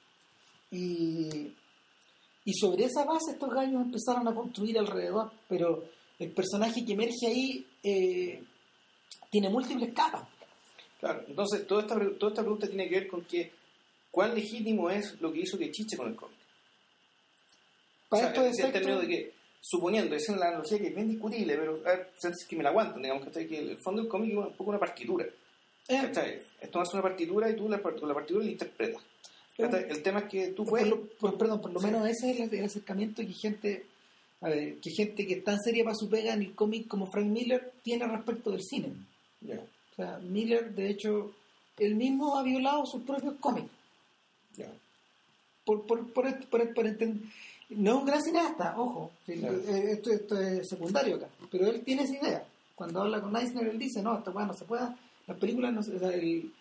Y, 0.71 1.53
y 2.45 2.53
sobre 2.55 2.85
esa 2.85 3.05
base 3.05 3.33
estos 3.33 3.51
gallos 3.51 3.83
empezaron 3.83 4.27
a 4.27 4.35
construir 4.35 4.79
alrededor, 4.79 5.31
pero 5.49 5.85
el 6.19 6.31
personaje 6.31 6.85
que 6.85 6.93
emerge 6.95 7.27
ahí 7.27 7.67
eh, 7.83 8.43
tiene 9.31 9.49
múltiples 9.49 9.93
capas. 9.95 10.29
Claro, 10.99 11.25
entonces 11.29 11.67
toda 11.67 11.83
esta, 11.83 11.95
toda 12.19 12.33
esta 12.33 12.43
pregunta 12.43 12.67
tiene 12.67 12.89
que 12.89 13.01
ver 13.01 13.09
con 13.09 13.25
que 13.25 13.53
cuán 14.17 14.35
legítimo 14.35 14.89
es 14.89 15.21
lo 15.21 15.31
que 15.31 15.41
hizo 15.41 15.59
que 15.59 15.71
Chiche 15.71 15.95
con 15.95 16.09
el 16.09 16.17
cómic. 16.17 16.39
O 18.07 18.09
Para 18.09 18.23
sea, 18.23 18.31
estos 18.31 18.45
en 18.45 18.49
el 18.51 18.59
efectos, 18.61 18.73
término 18.73 19.01
de 19.03 19.09
que, 19.09 19.33
suponiendo, 19.61 20.17
es 20.17 20.27
una 20.31 20.47
analogía 20.49 20.79
que 20.79 20.87
es 20.87 20.95
bien 20.95 21.09
discutible, 21.11 21.55
pero 21.55 21.73
a 21.85 21.91
ver, 21.91 22.13
es 22.23 22.47
que 22.47 22.57
me 22.57 22.63
la 22.63 22.71
aguantan, 22.71 23.03
digamos 23.03 23.29
que, 23.29 23.47
que 23.47 23.59
el 23.59 23.77
fondo 23.77 24.01
del 24.01 24.11
cómic 24.11 24.31
es 24.31 24.37
un 24.39 24.53
poco 24.55 24.71
una 24.71 24.79
partitura. 24.79 25.27
eh, 25.89 25.99
¿cachai? 26.01 26.41
Es 26.63 26.71
una 26.95 27.03
partitura 27.03 27.51
y 27.51 27.57
tú 27.57 27.69
la, 27.69 27.77
la 27.77 27.83
partitura 28.15 28.43
la 28.45 28.51
interpretas. 28.51 29.03
¿cachai? 29.59 29.85
El 29.91 30.03
tema 30.03 30.21
es 30.21 30.25
que 30.31 30.47
tú 30.49 30.65
por 30.65 30.71
puedes... 30.71 30.89
lo- 30.89 31.03
por- 31.21 31.37
perdón, 31.37 31.61
por 31.61 31.73
lo 31.73 31.81
Sí. 31.81 31.87
menos 31.87 32.09
ese 32.09 32.31
es 32.31 32.41
el, 32.41 32.55
el 32.59 32.65
acercamiento 32.65 33.21
que 33.23 33.33
gente, 33.35 33.85
a 34.41 34.49
ver, 34.49 34.77
que 34.79 34.91
gente 34.93 35.27
que 35.27 35.35
es 35.35 35.45
tan 35.45 35.61
seria 35.61 35.85
para 35.85 35.95
su 35.97 36.09
pega 36.09 36.33
en 36.33 36.41
el 36.43 36.55
cómic 36.55 36.89
como 36.89 37.11
Frank 37.11 37.27
Miller 37.27 37.73
tiene 37.83 38.07
respecto 38.07 38.51
del 38.51 38.63
cine. 38.63 38.93
Ya, 39.43 39.57
O 39.59 39.95
sea, 39.97 40.19
Miller, 40.19 40.75
de 40.75 40.89
hecho, 40.89 41.35
él 41.79 41.95
mismo 41.97 42.39
ha 42.39 42.43
violado 42.43 42.87
sus 42.87 43.03
propios 43.03 43.35
cómics. 43.41 43.69
Ya. 44.57 44.71
Por, 45.65 45.87
por, 45.87 46.13
por, 46.13 46.47
por, 46.49 46.75
por 46.75 46.87
enten- 46.87 47.31
no 47.71 47.91
es 47.91 47.97
un 47.99 48.05
gran 48.07 48.23
cineasta, 48.23 48.75
ojo, 48.79 49.11
Claro. 49.27 49.59
eh, 49.67 49.93
esto, 49.93 50.13
esto 50.13 50.41
es 50.41 50.69
secundario 50.69 51.17
acá, 51.17 51.29
pero 51.51 51.67
él 51.67 51.83
tiene 51.83 52.03
esa 52.05 52.15
idea. 52.15 52.47
Cuando 52.77 53.01
habla 53.03 53.21
con 53.21 53.37
Eisner, 53.37 53.67
él 53.67 53.79
dice, 53.79 54.03
no, 54.03 54.17
esta 54.19 54.31
weá 54.31 54.47
no 54.47 54.55
se 54.55 54.65
puede, 54.65 54.87
las 55.27 55.39
películas, 55.39 55.73
no 55.73 55.83
se, 55.83 55.97
o 55.97 55.99
sea, 55.99 56.11
el, 56.11 56.53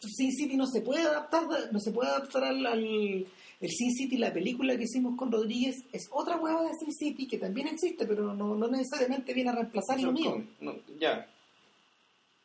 Sin 0.00 0.32
City 0.32 0.56
no 0.56 0.66
se 0.66 0.80
puede 0.80 1.02
adaptar, 1.02 1.44
no 1.70 1.78
se 1.78 1.92
puede 1.92 2.10
adaptar 2.10 2.44
al, 2.44 2.64
al- 2.66 3.26
el 3.60 3.68
Sin 3.70 3.92
City, 3.92 4.16
la 4.16 4.32
película 4.32 4.76
que 4.76 4.84
hicimos 4.84 5.16
con 5.16 5.30
Rodríguez, 5.30 5.84
es 5.92 6.08
otra 6.10 6.36
hueva 6.38 6.62
de 6.62 6.74
Sin 6.74 6.92
City 6.94 7.28
que 7.28 7.36
también 7.38 7.68
existe, 7.68 8.06
pero 8.06 8.34
no, 8.34 8.54
no 8.56 8.66
necesariamente 8.68 9.34
viene 9.34 9.50
a 9.50 9.54
reemplazar 9.56 10.00
lo 10.00 10.10
mío. 10.12 10.42
no, 10.60 10.74
ya. 10.98 11.26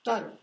Claro. 0.04 0.34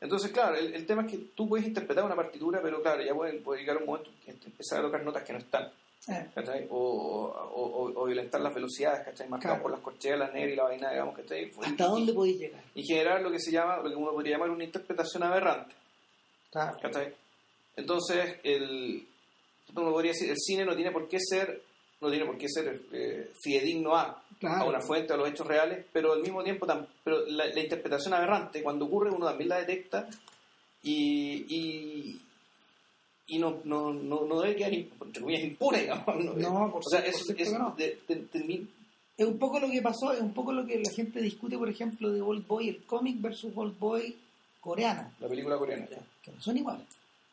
Entonces, 0.00 0.30
claro, 0.30 0.54
el, 0.56 0.74
el 0.74 0.86
tema 0.86 1.02
es 1.04 1.10
que 1.12 1.18
tú 1.34 1.48
puedes 1.48 1.66
interpretar 1.66 2.04
una 2.04 2.14
partitura, 2.14 2.60
pero 2.62 2.80
claro, 2.82 3.02
ya 3.02 3.14
puede, 3.14 3.34
puede 3.40 3.60
llegar 3.62 3.78
un 3.78 3.86
momento 3.86 4.10
en 4.26 4.38
que 4.38 4.46
empezar 4.46 4.78
a 4.78 4.82
tocar 4.82 5.02
notas 5.04 5.24
que 5.24 5.32
no 5.32 5.38
están. 5.40 5.70
Eh. 6.08 6.66
O, 6.70 6.76
o, 6.78 7.62
o- 7.62 8.02
o 8.02 8.04
violentar 8.06 8.40
las 8.40 8.54
velocidades, 8.54 9.04
¿cachai? 9.04 9.28
Marcado 9.28 9.54
Claro. 9.56 9.62
por 9.62 9.72
las 9.72 9.80
corcheas, 9.80 10.18
la 10.18 10.30
negra 10.30 10.50
y 10.52 10.56
la 10.56 10.62
vaina, 10.64 10.90
digamos, 10.90 11.16
¿cachai? 11.16 11.50
¿Hasta 11.60 11.84
Y- 11.84 11.86
dónde 11.88 12.12
podéis 12.14 12.38
llegar? 12.38 12.62
Y 12.74 12.82
generar 12.84 13.20
lo 13.20 13.30
que 13.30 13.40
se 13.40 13.50
llama, 13.50 13.76
lo 13.78 13.90
que 13.90 13.96
uno 13.96 14.12
podría 14.12 14.34
llamar 14.36 14.50
una 14.50 14.64
interpretación 14.64 15.22
aberrante, 15.24 15.74
Claro. 16.50 16.78
¿cachai? 16.80 17.12
Entonces, 17.76 18.36
el, 18.42 19.06
uno 19.74 19.92
podría 19.92 20.12
decir, 20.12 20.30
el 20.30 20.38
cine 20.38 20.64
no 20.64 20.74
tiene 20.74 20.92
por 20.92 21.08
qué 21.08 21.18
ser, 21.20 21.62
no 22.00 22.08
tiene 22.10 22.24
por 22.24 22.38
qué 22.38 22.46
ser 22.48 22.80
eh, 22.92 23.30
fidedigno 23.42 23.94
a, 23.96 24.22
Claro. 24.40 24.62
a 24.62 24.68
una 24.68 24.80
fuente, 24.80 25.12
a 25.12 25.16
los 25.16 25.28
hechos 25.28 25.46
reales, 25.46 25.84
pero 25.92 26.12
al 26.12 26.22
mismo 26.22 26.42
tiempo, 26.44 26.64
tam- 26.66 26.86
pero 27.08 27.26
la, 27.26 27.46
la 27.46 27.60
interpretación 27.60 28.12
aberrante, 28.14 28.62
cuando 28.62 28.84
ocurre, 28.84 29.10
uno 29.10 29.26
también 29.26 29.48
la 29.48 29.58
detecta 29.58 30.08
y, 30.82 31.44
y, 31.48 32.20
y 33.28 33.38
no, 33.38 33.60
no, 33.64 33.92
no, 33.92 34.24
no 34.26 34.40
debe 34.40 34.56
quedar, 34.56 34.72
entre 34.74 35.20
comillas, 35.22 35.44
impune, 35.44 35.80
digamos. 35.82 36.24
No, 36.36 36.70
por 36.70 36.80
o 36.84 36.88
sea, 36.90 37.00
por 37.00 37.08
eso 37.08 37.74
de- 37.76 37.98
de- 38.08 38.66
Es 39.16 39.26
un 39.26 39.38
poco 39.38 39.58
lo 39.58 39.68
que 39.70 39.82
pasó, 39.82 40.12
es 40.12 40.20
un 40.20 40.32
poco 40.32 40.52
lo 40.52 40.64
que 40.66 40.78
la 40.78 40.90
gente 40.92 41.20
discute, 41.20 41.58
por 41.58 41.68
ejemplo, 41.68 42.10
de 42.12 42.20
Old 42.20 42.46
Boy, 42.46 42.68
el 42.68 42.84
cómic 42.84 43.20
versus 43.20 43.52
Old 43.56 43.78
Boy 43.78 44.14
coreano, 44.60 45.10
la 45.20 45.28
película 45.28 45.56
coreana, 45.56 45.88
ya. 45.90 45.98
que 46.22 46.30
no 46.32 46.40
son 46.42 46.56
iguales. 46.56 46.86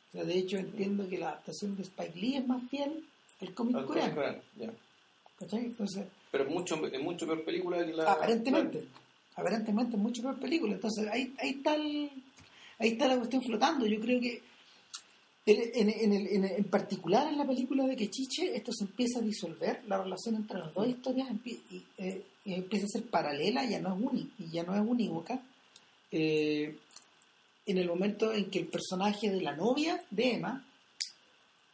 O 0.09 0.11
sea, 0.13 0.23
de 0.23 0.37
hecho, 0.37 0.57
entiendo 0.57 1.07
que 1.09 1.17
la 1.17 1.29
adaptación 1.29 1.75
de 1.75 1.83
Spike 1.83 2.17
Lee 2.19 2.37
es 2.37 2.47
más 2.47 2.61
fiel 2.69 3.03
al 3.41 3.53
cómic 3.53 3.85
coreano. 3.85 4.15
coreana, 4.15 4.39
ya. 4.57 4.71
¿cachai? 5.37 5.65
Entonces, 5.65 6.05
Pero 6.31 6.45
es 6.45 6.49
mucho, 6.49 6.85
es 6.87 7.01
mucho 7.01 7.25
peor 7.27 7.43
película 7.43 7.85
que 7.85 7.91
la... 7.93 8.13
aparentemente, 8.13 8.85
aparentemente 9.35 9.95
es 9.95 10.01
mucho 10.01 10.21
peor 10.21 10.39
película. 10.39 10.73
Entonces, 10.73 11.07
ahí, 11.11 11.33
ahí, 11.39 11.49
está 11.51 11.75
el- 11.75 12.09
ahí 12.79 12.89
está 12.89 13.07
la 13.07 13.17
cuestión 13.17 13.41
flotando. 13.43 13.85
Yo 13.85 13.99
creo 13.99 14.19
que 14.19 14.41
en, 15.47 16.43
en, 16.43 16.63
particular 16.65 17.27
en 17.27 17.37
la 17.37 17.45
película 17.45 17.85
de 17.85 17.95
Quechiche, 17.95 18.55
esto 18.55 18.71
se 18.73 18.85
empieza 18.85 19.19
a 19.19 19.21
disolver, 19.21 19.83
la 19.87 20.01
relación 20.01 20.35
entre 20.35 20.57
las 20.59 20.73
dos 20.73 20.87
historias 20.87 21.29
empie- 21.29 21.59
y, 21.69 21.83
eh, 21.99 22.23
empieza 22.45 22.85
a 22.85 22.89
ser 22.89 23.03
paralela, 23.09 23.63
ya 23.65 23.79
no 23.79 23.95
es 23.95 24.01
uni, 24.01 24.31
y 24.39 24.49
ya 24.49 24.63
no 24.63 24.73
es 24.75 24.81
unívoca. 24.81 25.39
Eh, 26.11 26.75
en 27.67 27.77
el 27.77 27.87
momento 27.87 28.31
en 28.33 28.49
que 28.49 28.59
el 28.59 28.67
personaje 28.67 29.29
de 29.29 29.41
la 29.41 29.55
novia 29.55 30.03
de 30.09 30.33
Emma 30.35 30.63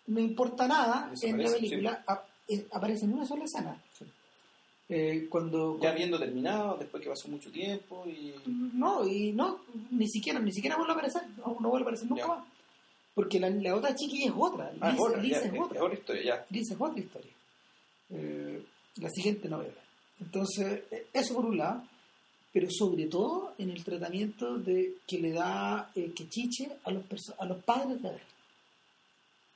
no 0.07 0.19
importa 0.19 0.67
nada 0.67 1.09
en 1.29 1.37
la 1.37 1.43
película, 1.59 2.03
ap- 2.07 2.27
eh, 2.49 2.65
aparece 2.71 3.05
en 3.05 3.13
una 3.13 3.25
sola 3.25 3.45
escena. 3.45 3.81
Eh, 4.93 5.27
cuando, 5.29 5.79
Ya 5.81 5.91
habiendo 5.91 6.19
terminado, 6.19 6.75
después 6.77 7.01
que 7.01 7.09
pasó 7.09 7.29
mucho 7.29 7.49
tiempo 7.49 8.03
y... 8.05 8.33
no, 8.45 9.07
y 9.07 9.31
no, 9.31 9.61
ni 9.89 10.05
siquiera, 10.09 10.37
ni 10.39 10.51
siquiera 10.51 10.75
vuelve 10.75 10.91
a 10.91 10.95
aparecer, 10.95 11.21
no, 11.37 11.55
no 11.61 11.69
vuelve 11.69 11.83
a 11.83 11.87
aparecer 11.87 12.09
nunca 12.09 12.23
Ya. 12.23 12.27
más. 12.27 12.43
Porque 13.15 13.39
la, 13.39 13.49
la 13.49 13.75
otra 13.75 13.95
chiquilla 13.95 14.27
es 14.27 14.33
otra, 14.37 14.71
Ah, 14.81 14.91
Lisa, 14.91 15.03
otra, 15.03 15.21
Lisa 15.21 15.39
ya, 15.41 15.47
es 15.47 15.53
es 15.53 15.59
otra, 15.61 15.83
otra 15.83 15.97
historia, 15.97 16.23
ya. 16.23 16.45
Lisa 16.49 16.73
es 16.73 16.81
otra 16.81 16.99
historia. 16.99 17.31
Eh, 18.09 18.63
la 18.97 19.09
siguiente 19.09 19.47
novela. 19.47 19.73
Entonces, 20.19 20.83
eh, 20.91 21.07
eso 21.13 21.35
por 21.35 21.45
un 21.45 21.57
lado, 21.57 21.83
pero 22.51 22.67
sobre 22.69 23.05
todo 23.05 23.53
en 23.57 23.69
el 23.69 23.83
tratamiento 23.85 24.57
de 24.57 24.95
que 25.07 25.19
le 25.19 25.31
da 25.31 25.89
eh, 25.95 26.11
Quechiche 26.13 26.69
a 26.83 26.91
los, 26.91 27.03
a 27.39 27.45
los 27.45 27.63
padres 27.63 28.01
de 28.01 28.09
Adele. 28.09 28.23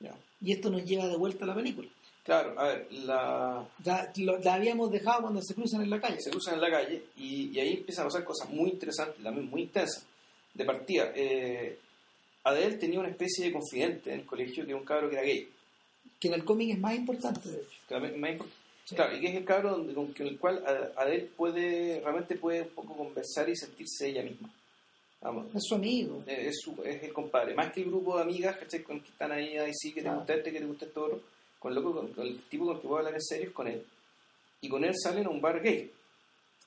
ya. 0.00 0.14
Y 0.40 0.52
esto 0.52 0.70
nos 0.70 0.84
lleva 0.84 1.06
de 1.08 1.16
vuelta 1.16 1.44
a 1.44 1.48
la 1.48 1.54
película. 1.54 1.88
Claro, 2.26 2.58
a 2.60 2.64
ver, 2.68 2.88
la... 2.92 3.66
Ya 3.84 4.12
lo- 4.16 4.38
la 4.38 4.54
habíamos 4.54 4.90
dejado 4.90 5.22
cuando 5.22 5.40
se 5.42 5.54
cruzan 5.54 5.82
en 5.82 5.90
la 5.90 6.00
calle. 6.00 6.20
se 6.20 6.30
cruzan 6.30 6.54
en 6.54 6.60
la 6.60 6.70
calle 6.70 7.04
y, 7.16 7.50
y 7.56 7.60
ahí 7.60 7.74
empiezan 7.74 8.02
a 8.04 8.08
pasar 8.08 8.24
cosas 8.24 8.50
muy 8.50 8.70
interesantes, 8.70 9.22
también 9.22 9.48
muy 9.48 9.62
intensas. 9.62 10.04
De 10.52 10.64
partida, 10.64 11.12
eh, 11.14 11.78
Adele 12.44 12.76
tenía 12.78 12.98
una 13.00 13.08
especie 13.10 13.46
de 13.46 13.52
confidente 13.52 14.12
en 14.12 14.20
el 14.20 14.26
colegio 14.26 14.64
que 14.64 14.70
era 14.72 14.78
un 14.80 14.84
cabro 14.84 15.08
que 15.08 15.16
era 15.16 15.24
gay. 15.24 15.48
Que 16.18 16.28
en 16.28 16.34
el 16.34 16.44
cómic 16.44 16.70
es 16.72 16.78
más 16.80 16.94
importante, 16.96 17.48
de 17.48 17.58
hecho. 17.58 17.78
también- 17.88 18.20
más 18.20 18.30
Sí. 18.84 18.94
Claro, 18.94 19.16
y 19.16 19.20
que 19.20 19.26
es 19.28 19.34
el 19.34 19.44
cabro 19.44 19.70
donde- 19.78 19.94
con, 19.94 20.12
con 20.12 20.26
el 20.28 20.38
cual 20.38 20.62
a- 20.64 21.00
Adele 21.02 21.28
puede, 21.36 22.00
realmente 22.00 22.36
puede 22.36 22.62
un 22.62 22.68
poco 22.68 22.94
conversar 22.96 23.48
y 23.48 23.56
sentirse 23.56 24.08
ella 24.08 24.22
misma. 24.22 24.48
Vamos, 25.20 25.46
Es 25.56 25.64
su 25.66 25.74
amigo. 25.74 26.22
eh, 26.26 26.46
es, 26.50 26.60
su- 26.60 26.80
es 26.84 27.02
el 27.02 27.12
compadre, 27.12 27.52
más 27.54 27.72
que 27.72 27.80
el 27.82 27.86
grupo 27.88 28.16
de 28.16 28.22
amigas 28.22 28.56
que 28.58 28.64
están 28.76 29.32
ahí, 29.32 29.56
ahí 29.56 29.72
sí, 29.74 29.88
que 29.90 29.96
te 29.96 30.02
Claro. 30.02 30.18
gusta 30.18 30.34
este, 30.34 30.52
que 30.52 30.58
te 30.60 30.66
gusta 30.66 30.84
este 30.86 31.00
otro, 31.00 31.20
con, 31.66 31.74
loco, 31.74 31.92
con, 31.94 32.06
con 32.12 32.26
el 32.26 32.38
tipo 32.42 32.64
con 32.66 32.76
el 32.76 32.80
que 32.80 32.86
puedo 32.88 32.98
hablar 32.98 33.14
en 33.14 33.22
serio 33.22 33.48
es 33.48 33.52
con 33.52 33.66
él. 33.66 33.82
Y 34.60 34.68
con 34.68 34.84
él 34.84 34.94
salen 34.96 35.26
a 35.26 35.30
un 35.30 35.40
bar 35.40 35.60
gay. 35.60 35.90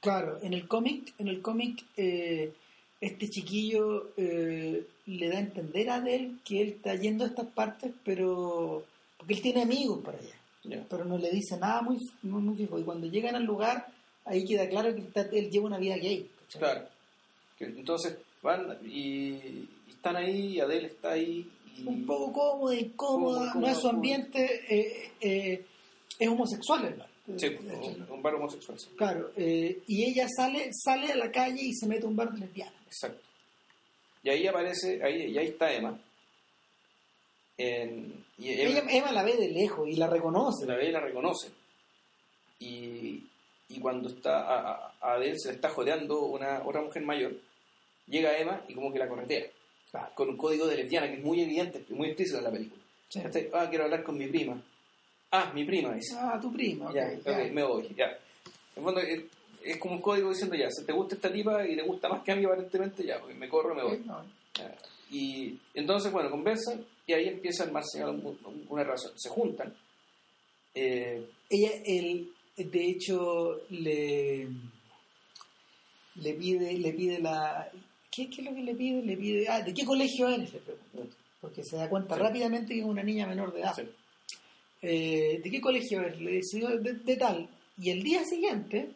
Claro, 0.01 0.37
en 0.41 0.53
el 0.53 0.67
cómic, 0.67 1.13
en 1.17 1.27
el 1.29 1.41
cómic, 1.41 1.83
eh, 1.97 2.53
este 3.01 3.29
chiquillo 3.29 4.09
eh, 4.17 4.85
le 5.05 5.29
da 5.29 5.37
a 5.37 5.41
entender 5.41 5.89
a 5.89 5.97
él 6.09 6.39
que 6.43 6.61
él 6.61 6.69
está 6.69 6.95
yendo 6.95 7.23
a 7.23 7.27
estas 7.27 7.47
partes, 7.47 7.91
pero 8.03 8.83
porque 9.17 9.33
él 9.35 9.41
tiene 9.41 9.61
amigos 9.63 10.01
para 10.03 10.17
allá, 10.17 10.85
pero 10.89 11.05
no 11.05 11.17
le 11.17 11.31
dice 11.31 11.57
nada 11.57 11.81
muy, 11.81 11.97
muy, 12.23 12.41
muy 12.41 12.57
fijo. 12.57 12.77
Y 12.79 12.83
cuando 12.83 13.07
llegan 13.07 13.35
al 13.35 13.43
lugar, 13.45 13.87
ahí 14.25 14.45
queda 14.45 14.67
claro 14.69 14.93
que 14.93 15.01
está- 15.01 15.21
él 15.31 15.49
lleva 15.49 15.65
una 15.67 15.77
vida 15.79 15.95
gay. 15.97 16.29
¿cachai? 16.45 16.59
Claro. 16.59 16.87
Entonces 17.59 18.17
van 18.41 18.77
y, 18.85 19.31
y 19.33 19.69
están 19.89 20.15
ahí, 20.15 20.55
y 20.55 20.59
Adele 20.61 20.87
está 20.87 21.11
ahí. 21.13 21.49
Un 21.85 22.05
poco 22.05 22.33
cómoda, 22.33 22.75
incómoda, 22.75 23.51
Cómoda, 23.51 23.53
no 23.55 23.67
es 23.67 23.77
su 23.77 23.87
ambiente, 23.89 24.61
eh, 24.69 25.11
eh, 25.21 25.65
es 26.17 26.27
homosexual 26.29 26.85
el 26.85 26.93
bar. 26.95 27.09
Sí, 27.37 27.45
Eh, 27.45 27.59
un, 27.59 28.07
un 28.11 28.21
bar 28.23 28.35
homosexual. 28.35 28.79
sí. 28.79 28.89
Claro, 28.97 29.31
eh, 29.35 29.81
y 29.87 30.03
ella 30.03 30.27
sale 30.35 30.69
sale 30.73 31.11
a 31.11 31.15
la 31.15 31.31
calle 31.31 31.61
y 31.61 31.73
se 31.73 31.87
mete 31.87 32.05
a 32.05 32.07
un 32.07 32.15
bar 32.15 32.31
de 32.31 32.39
lesbianas. 32.39 32.81
Exacto. 32.87 33.21
Y 34.23 34.29
ahí 34.29 34.47
aparece, 34.47 35.01
ahí, 35.03 35.31
y 35.31 35.37
ahí 35.37 35.47
está 35.47 35.71
Emma. 35.71 35.99
En- 37.57 38.25
y 38.37 38.49
Ella, 38.49 38.83
Emma 38.89 39.11
la 39.11 39.23
ve 39.23 39.35
de 39.35 39.49
lejos 39.49 39.87
y 39.87 39.95
la 39.95 40.07
reconoce. 40.07 40.65
la 40.65 40.75
ve 40.75 40.89
y 40.89 40.91
la 40.91 41.01
reconoce. 41.01 41.49
Y, 42.59 43.23
y 43.69 43.79
cuando 43.79 44.09
está 44.09 44.39
a, 44.39 44.71
a- 44.71 44.93
a 45.01 45.13
Adele 45.13 45.37
se 45.37 45.49
le 45.49 45.55
está 45.55 45.69
jodeando 45.69 46.21
una 46.25 46.63
otra 46.65 46.81
mujer 46.81 47.03
mayor, 47.03 47.33
llega 48.07 48.37
Emma 48.37 48.63
y 48.67 48.73
como 48.73 48.91
que 48.91 48.99
la 48.99 49.07
corretea. 49.07 49.45
Claro. 49.91 50.11
Con 50.15 50.29
un 50.29 50.37
código 50.37 50.67
de 50.67 50.77
lesbiana 50.77 51.07
que 51.07 51.15
es 51.15 51.23
muy 51.23 51.41
evidente, 51.41 51.83
muy 51.89 52.07
explícito 52.07 52.37
en 52.39 52.43
la 52.43 52.51
película. 52.51 52.81
Ah, 53.53 53.67
quiero 53.69 53.85
hablar 53.85 54.03
con 54.03 54.17
mi 54.17 54.27
prima. 54.27 54.61
Ah, 55.31 55.51
mi 55.53 55.63
prima, 55.65 55.93
dice. 55.93 56.15
Ah, 56.17 56.39
tu 56.41 56.51
prima, 56.53 56.93
ya, 56.93 57.11
ya. 57.25 57.37
me 57.51 57.63
voy, 57.63 57.87
ya. 57.95 58.17
En 58.75 58.83
fondo, 58.83 58.99
es, 58.99 59.21
es 59.63 59.77
como 59.77 59.95
un 59.95 60.01
código 60.01 60.29
diciendo 60.29 60.55
ya, 60.55 60.69
si 60.71 60.83
te 60.85 60.91
gusta 60.93 61.15
esta 61.15 61.31
tipa 61.31 61.65
y 61.67 61.75
te 61.75 61.81
gusta 61.83 62.07
más 62.09 62.23
que 62.23 62.31
a 62.31 62.35
mí 62.35 62.45
aparentemente, 62.45 63.03
ya, 63.03 63.19
pues 63.19 63.35
me 63.35 63.49
corro, 63.49 63.73
me 63.75 63.83
voy. 63.83 63.95
Ok, 63.97 64.05
no. 64.05 64.25
Ya. 64.55 64.75
Y 65.11 65.57
entonces, 65.73 66.11
bueno, 66.11 66.29
conversan 66.29 66.85
y 67.07 67.13
ahí 67.13 67.27
empieza 67.27 67.63
a 67.63 67.65
armarse 67.67 68.05
un- 68.05 68.65
una 68.69 68.83
relación. 68.83 69.11
Se 69.17 69.29
juntan. 69.29 69.73
Eh, 70.75 71.25
Ella, 71.49 71.71
él, 71.83 72.31
de 72.57 72.85
hecho, 72.89 73.59
le, 73.71 74.47
le 76.15 76.33
pide, 76.33 76.73
le 76.73 76.93
pide 76.93 77.19
la... 77.19 77.71
¿Qué, 78.11 78.29
¿Qué 78.29 78.41
es 78.41 78.47
lo 78.47 78.55
que 78.55 78.61
le 78.63 78.75
pide? 78.75 79.01
Le 79.03 79.17
pide... 79.17 79.47
Ah, 79.47 79.61
¿de 79.61 79.73
qué 79.73 79.85
colegio 79.85 80.27
eres? 80.27 80.51
Le 80.53 80.59
pregunta. 80.59 81.15
Porque 81.41 81.63
se 81.63 81.77
da 81.77 81.87
cuenta 81.89 82.15
Sí. 82.15 82.21
rápidamente 82.21 82.73
que 82.73 82.79
es 82.79 82.85
una 82.85 83.03
niña 83.03 83.27
menor 83.27 83.53
de 83.53 83.61
edad. 83.61 83.75
sí. 83.75 83.83
Eh, 84.81 85.41
¿De 85.43 85.51
qué 85.51 85.59
colegio 85.59 86.01
eres? 86.01 86.19
Le 86.21 86.31
dice, 86.37 86.59
"Yo 86.61 86.69
de, 86.77 86.93
de 86.93 87.15
tal. 87.17 87.49
Y 87.77 87.89
el 87.91 88.01
día 88.01 88.23
siguiente, 88.25 88.91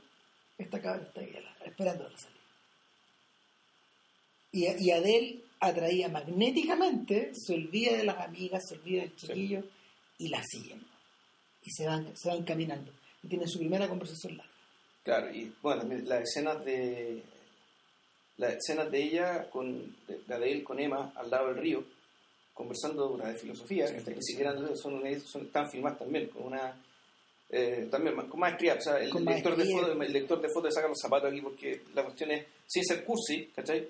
esta 0.57 0.82
cabra 0.82 1.03
está 1.03 1.20
ahí, 1.22 1.34
esperando 1.66 2.05
a 2.05 2.09
la 2.09 2.18
salida. 2.18 2.39
Y, 4.51 4.66
y 4.86 4.91
Adele, 4.91 5.39
atraída 5.59 6.07
magnéticamente, 6.09 7.32
se 7.34 7.53
olvida 7.55 7.97
de 7.97 8.03
las 8.03 8.18
amigas, 8.18 8.64
se 8.68 8.76
olvida 8.76 9.01
del 9.01 9.16
chiquillo 9.16 9.64
y 10.18 10.28
la 10.30 10.41
siguen. 10.43 10.82
Y 11.64 11.72
se 11.72 11.86
van, 11.88 12.16
se 12.16 12.30
van 12.30 12.43
caminando. 12.43 12.91
Y 13.24 13.28
tienen 13.28 13.47
su 13.47 13.59
primera 13.59 13.88
conversación 13.88 14.38
larga. 14.38 14.51
Claro, 15.03 15.34
y 15.34 15.53
bueno, 15.61 15.82
también 15.82 16.07
las 16.07 16.24
escenas 16.24 16.64
de 16.64 17.24
las 18.38 18.53
escenas 18.55 18.89
de 18.91 19.01
ella 19.03 19.49
con 19.49 19.95
de, 20.07 20.19
de 20.27 20.34
Adele 20.34 20.63
con 20.63 20.79
Emma 20.79 21.11
al 21.15 21.29
lado 21.29 21.47
del 21.47 21.57
río 21.57 21.84
conversando 22.53 23.09
una 23.11 23.29
de 23.29 23.36
filosofía 23.36 23.88
Sí. 23.88 23.95
que 24.03 24.11
ni 24.15 24.23
siquiera 24.23 24.55
son, 24.75 24.99
son 25.25 25.45
están 25.45 25.69
filmadas 25.69 25.99
también 25.99 26.27
con 26.27 26.43
una 26.47 26.75
eh, 27.49 27.88
también 27.91 28.15
con 28.15 28.39
maestría 28.39 28.75
o 28.75 28.81
sea 28.81 28.97
el, 28.99 29.09
Con 29.09 29.25
lector 29.25 29.55
de 29.55 29.65
fotos 29.71 29.89
el 30.01 30.13
lector 30.13 30.41
de 30.41 30.49
fotos 30.49 30.73
saca 30.73 30.88
los 30.88 30.99
zapatos 30.99 31.29
aquí 31.31 31.41
porque 31.41 31.81
la 31.93 32.03
cuestión 32.03 32.31
es 32.31 32.45
sin 32.67 32.84
ser 32.84 33.03
cursi 33.05 33.47
¿cachai? 33.55 33.88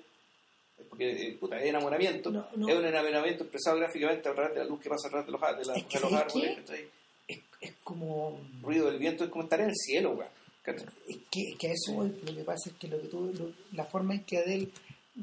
porque 0.90 1.28
eh, 1.28 1.36
puta, 1.38 1.58
es 1.58 1.66
enamoramiento 1.66 2.30
No, 2.30 2.46
no. 2.56 2.68
es 2.68 2.74
un 2.76 2.84
enamoramiento 2.84 3.44
expresado 3.44 3.78
gráficamente 3.78 4.28
a 4.28 4.34
través 4.34 4.54
de 4.54 4.60
la 4.60 4.66
luz 4.66 4.80
que 4.80 4.88
pasa 4.90 5.08
alrededor 5.08 5.26
de 5.26 5.32
los, 5.32 5.40
de 5.40 5.64
la- 5.66 5.74
de 5.74 6.00
los 6.00 6.10
¿sabes 6.10 6.14
árboles? 6.14 6.56
¿cachai? 6.58 6.88
Es, 7.28 7.38
es 7.60 7.72
como... 7.82 8.38
ruido 8.62 8.90
del 8.90 8.98
viento 8.98 9.24
es 9.24 9.30
como 9.30 9.44
estar 9.44 9.60
en 9.60 9.68
el 9.70 9.76
cielo 9.76 10.18
¿cachai? 10.18 10.43
Es 10.66 11.16
que, 11.30 11.54
que 11.58 11.68
a 11.68 11.72
eso 11.72 11.92
voy, 11.92 12.08
lo 12.26 12.34
que 12.34 12.44
pasa 12.44 12.70
es 12.70 12.76
que 12.76 12.88
lo 12.88 13.00
que 13.00 13.08
tú, 13.08 13.32
lo- 13.38 13.52
la 13.76 13.84
forma 13.84 14.14
en 14.14 14.24
que 14.24 14.38
Adele 14.38 14.68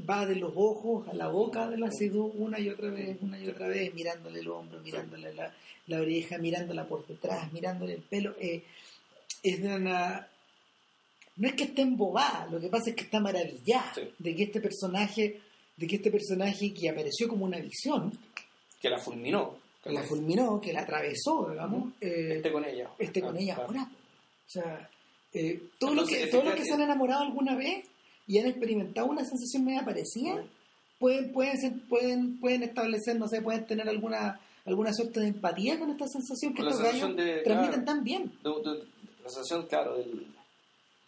va 0.09 0.25
de 0.25 0.35
los 0.35 0.53
ojos 0.55 1.07
a 1.09 1.13
la 1.13 1.27
boca 1.27 1.67
de 1.69 1.77
la 1.77 1.91
Sidhu 1.91 2.25
una 2.37 2.59
y 2.59 2.69
otra 2.69 2.89
vez, 2.89 3.17
una 3.21 3.39
y 3.39 3.47
otra 3.49 3.67
vez, 3.67 3.93
mirándole 3.93 4.39
el 4.39 4.47
hombro, 4.47 4.79
mirándole 4.81 5.33
la, 5.33 5.53
la 5.87 5.99
oreja, 5.99 6.37
mirándola 6.37 6.85
por 6.87 7.05
detrás, 7.07 7.51
mirándole 7.51 7.95
el 7.95 8.01
pelo, 8.01 8.35
eh, 8.39 8.63
es 9.43 9.61
de 9.61 9.75
una... 9.75 10.27
No 11.37 11.47
es 11.47 11.55
que 11.55 11.63
esté 11.63 11.81
embobada, 11.81 12.47
lo 12.51 12.59
que 12.59 12.67
pasa 12.67 12.89
es 12.91 12.95
que 12.95 13.03
está 13.03 13.19
maravillada 13.19 13.93
Sí. 13.95 14.01
de 14.19 14.35
que 14.35 14.43
este 14.43 14.61
personaje, 14.61 15.39
de 15.75 15.87
que 15.87 15.95
este 15.95 16.11
personaje 16.11 16.71
que 16.73 16.89
apareció 16.89 17.27
como 17.27 17.45
una 17.45 17.57
visión, 17.57 18.11
que 18.79 18.89
la 18.89 18.99
fulminó 18.99 19.59
que 19.83 19.91
la 19.91 20.03
fulminó, 20.03 20.61
que 20.61 20.71
la 20.73 20.81
atravesó, 20.81 21.49
digamos, 21.49 21.93
eh, 21.99 22.33
esté 22.35 22.51
con 22.51 22.63
ella 22.63 22.87
esté 22.99 23.19
con 23.19 23.35
Ah, 23.35 23.39
ella 23.39 23.55
claro. 23.55 23.69
ahora. 23.69 23.83
O 24.45 24.49
sea, 24.49 24.89
eh, 25.33 25.61
todos 25.79 25.95
los 25.95 26.03
Entonces, 26.09 26.25
que, 26.25 26.31
todos 26.31 26.45
los 26.45 26.53
que 26.55 26.65
se 26.65 26.73
han 26.73 26.81
enamorado 26.81 27.21
alguna 27.23 27.55
vez 27.55 27.85
y 28.27 28.37
han 28.39 28.47
experimentado 28.47 29.07
una 29.07 29.23
sensación 29.25 29.65
media 29.65 29.83
parecida, 29.85 30.43
pueden, 30.99 31.31
pueden, 31.31 31.57
ser- 31.59 31.79
pueden, 31.89 32.39
pueden 32.39 32.63
establecer, 32.63 33.17
no 33.17 33.27
sé, 33.27 33.41
pueden 33.41 33.65
tener 33.65 33.87
alguna 33.89 34.39
alguna 34.63 34.93
suerte 34.93 35.19
de 35.21 35.27
empatía 35.29 35.79
con 35.79 35.89
esta 35.89 36.05
sensación 36.07 36.53
que 36.53 36.61
gallos 36.61 37.15
de- 37.15 37.41
transmiten 37.41 37.81
claro. 37.81 37.83
tan 37.85 38.03
bien. 38.03 38.31
de, 38.43 38.49
de- 38.49 38.83
la 39.23 39.29
sensación, 39.29 39.65
claro, 39.67 39.97
del, 39.97 40.27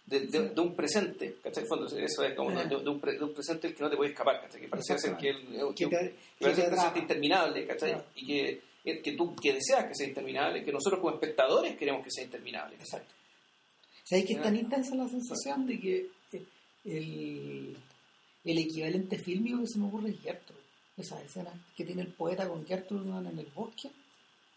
de, 0.07 0.19
de- 0.21 0.49
de 0.49 0.61
un 0.61 0.73
presente, 0.75 1.35
¿cachai? 1.43 1.65
Fondo, 1.65 1.85
eso 1.85 2.23
es 2.23 2.33
como 2.35 2.49
de, 2.51 2.65
de 2.65 2.89
un, 2.89 2.99
pre- 2.99 3.17
de 3.17 3.23
un 3.23 3.33
presente 3.33 3.67
del 3.67 3.77
que 3.77 3.83
no 3.83 3.89
te 3.91 3.95
puedes 3.95 4.11
escapar, 4.13 4.41
¿cachai? 4.41 4.59
Que 4.61 4.67
parece 4.67 4.97
ser 4.97 5.15
que, 5.17 5.29
el, 5.29 5.37
Que 5.75 5.87
que, 5.87 5.87
te- 5.87 6.13
te 6.39 6.63
presente 6.63 6.99
interminable, 6.99 7.67
¿cachai? 7.67 7.91
Claro. 7.91 8.05
Y 8.15 8.25
que, 8.25 8.61
que 9.01 9.11
tú 9.13 9.35
que 9.35 9.53
deseas 9.53 9.85
que 9.85 9.93
sea 9.95 10.07
interminable, 10.07 10.63
que 10.63 10.71
nosotros 10.71 10.99
como 10.99 11.13
espectadores 11.13 11.77
queremos 11.77 12.03
que 12.03 12.09
sea 12.11 12.23
interminable. 12.23 12.75
Exacto. 12.75 13.13
¿Sabes 14.03 14.25
que 14.25 14.33
es 14.33 14.41
tan 14.41 14.55
intensa 14.55 14.95
la 14.95 15.07
sensación 15.07 15.65
de 15.65 15.79
que 15.79 16.09
eh, 16.33 16.43
el, 16.85 17.77
el 18.43 18.57
equivalente 18.57 19.17
fílmico 19.17 19.61
que 19.61 19.67
se 19.67 19.79
me 19.79 19.87
ocurre 19.87 20.09
es 20.09 20.21
Gertrude? 20.21 20.59
Esa 20.97 21.21
escena 21.23 21.51
que 21.75 21.85
tiene 21.85 22.03
el 22.03 22.13
poeta 22.13 22.47
con 22.47 22.65
Gertrude 22.65 23.09
en 23.09 23.39
el 23.39 23.47
bosque, 23.47 23.89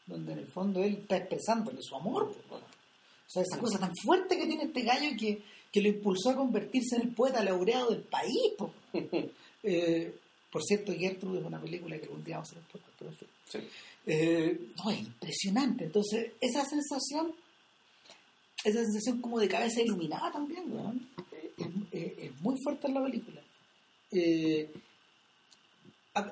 donde 0.06 0.32
en 0.32 0.38
el 0.40 0.46
fondo 0.48 0.82
él 0.82 0.98
está 1.00 1.16
expresándole 1.16 1.78
su 1.80 1.94
amor. 1.96 2.34
pues. 2.48 2.62
O 2.62 3.28
sea, 3.28 3.42
esa 3.42 3.58
cosa 3.58 3.78
tan 3.78 3.92
fuerte 4.02 4.36
que 4.36 4.46
tiene 4.46 4.64
este 4.64 4.82
gallo 4.82 5.16
que, 5.18 5.42
que 5.72 5.80
lo 5.80 5.88
impulsó 5.88 6.30
a 6.30 6.36
convertirse 6.36 6.96
en 6.96 7.02
el 7.02 7.14
poeta 7.14 7.42
laureado 7.42 7.90
del 7.90 8.02
país. 8.02 8.52
po. 8.56 8.72
Eh, 9.68 10.14
por 10.48 10.62
cierto, 10.62 10.92
Gertrude 10.92 11.40
es 11.40 11.44
una 11.44 11.60
película 11.60 11.98
que 11.98 12.04
algún 12.04 12.22
día 12.22 12.36
vamos 12.36 12.50
a 12.50 12.52
hacer 12.52 12.62
un 12.62 12.70
podcast, 12.70 12.94
pero 12.96 13.10
en 13.10 13.16
fin. 13.16 13.28
Sí. 13.48 13.58
Eh, 14.06 14.60
no, 14.76 14.90
es 14.92 14.98
impresionante. 15.00 15.84
Entonces, 15.86 16.32
esa 16.40 16.64
sensación, 16.64 17.34
esa 18.68 18.82
sensación 18.84 19.20
como 19.20 19.38
de 19.38 19.48
cabeza 19.48 19.80
iluminada 19.82 20.30
también, 20.32 20.64
weón, 20.72 21.08
es, 21.32 21.66
es- 21.92 22.18
es 22.18 22.40
muy 22.40 22.54
fuerte 22.62 22.86
en 22.88 22.94
la 22.94 23.02
película. 23.04 23.40
Eh, 24.12 24.70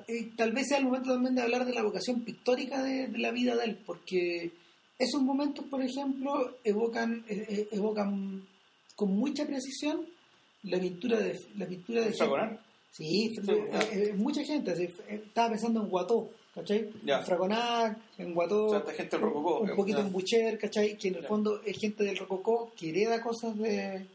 eh, 0.07 0.31
tal 0.35 0.51
vez 0.51 0.67
sea 0.67 0.79
el 0.79 0.85
momento 0.85 1.11
también 1.13 1.35
de 1.35 1.41
hablar 1.43 1.65
de 1.65 1.73
la 1.73 1.83
vocación 1.83 2.21
pictórica 2.21 2.81
de, 2.83 3.07
de 3.07 3.17
la 3.19 3.31
vida 3.31 3.55
de 3.55 3.65
él, 3.65 3.77
porque 3.85 4.51
esos 4.97 5.21
momentos, 5.21 5.65
por 5.65 5.81
ejemplo, 5.83 6.57
evocan, 6.63 7.23
eh, 7.27 7.67
evocan 7.71 8.45
con 8.95 9.11
mucha 9.15 9.45
precisión 9.45 10.05
la 10.63 10.79
pintura 10.79 11.19
de 11.19 11.39
la 11.57 11.67
pintura 11.67 12.01
de 12.01 12.13
¿Fragonard? 12.13 12.57
Sí, 12.91 13.29
mucha 14.15 14.43
gente. 14.43 14.71
estaba 15.09 15.49
pensando 15.49 15.81
en 15.81 15.89
Guató, 15.89 16.29
¿cachai? 16.55 16.89
En 17.19 17.25
Fragonac, 17.25 17.97
en 18.17 18.33
Guató. 18.33 18.65
O 18.65 18.69
sea, 18.69 18.79
esta 18.79 18.93
gente 18.93 19.17
del 19.17 19.25
Rococó, 19.25 19.59
Un 19.59 19.75
poquito 19.75 19.99
en 19.99 20.11
Boucher, 20.11 20.57
¿cachai? 20.57 20.97
Que 20.97 21.09
en 21.09 21.15
el 21.15 21.23
fondo 21.25 21.61
es 21.63 21.77
gente 21.77 22.03
del 22.03 22.17
Rococó 22.17 22.71
que 22.77 22.89
hereda 22.89 23.21
cosas 23.21 23.57
de. 23.57 24.07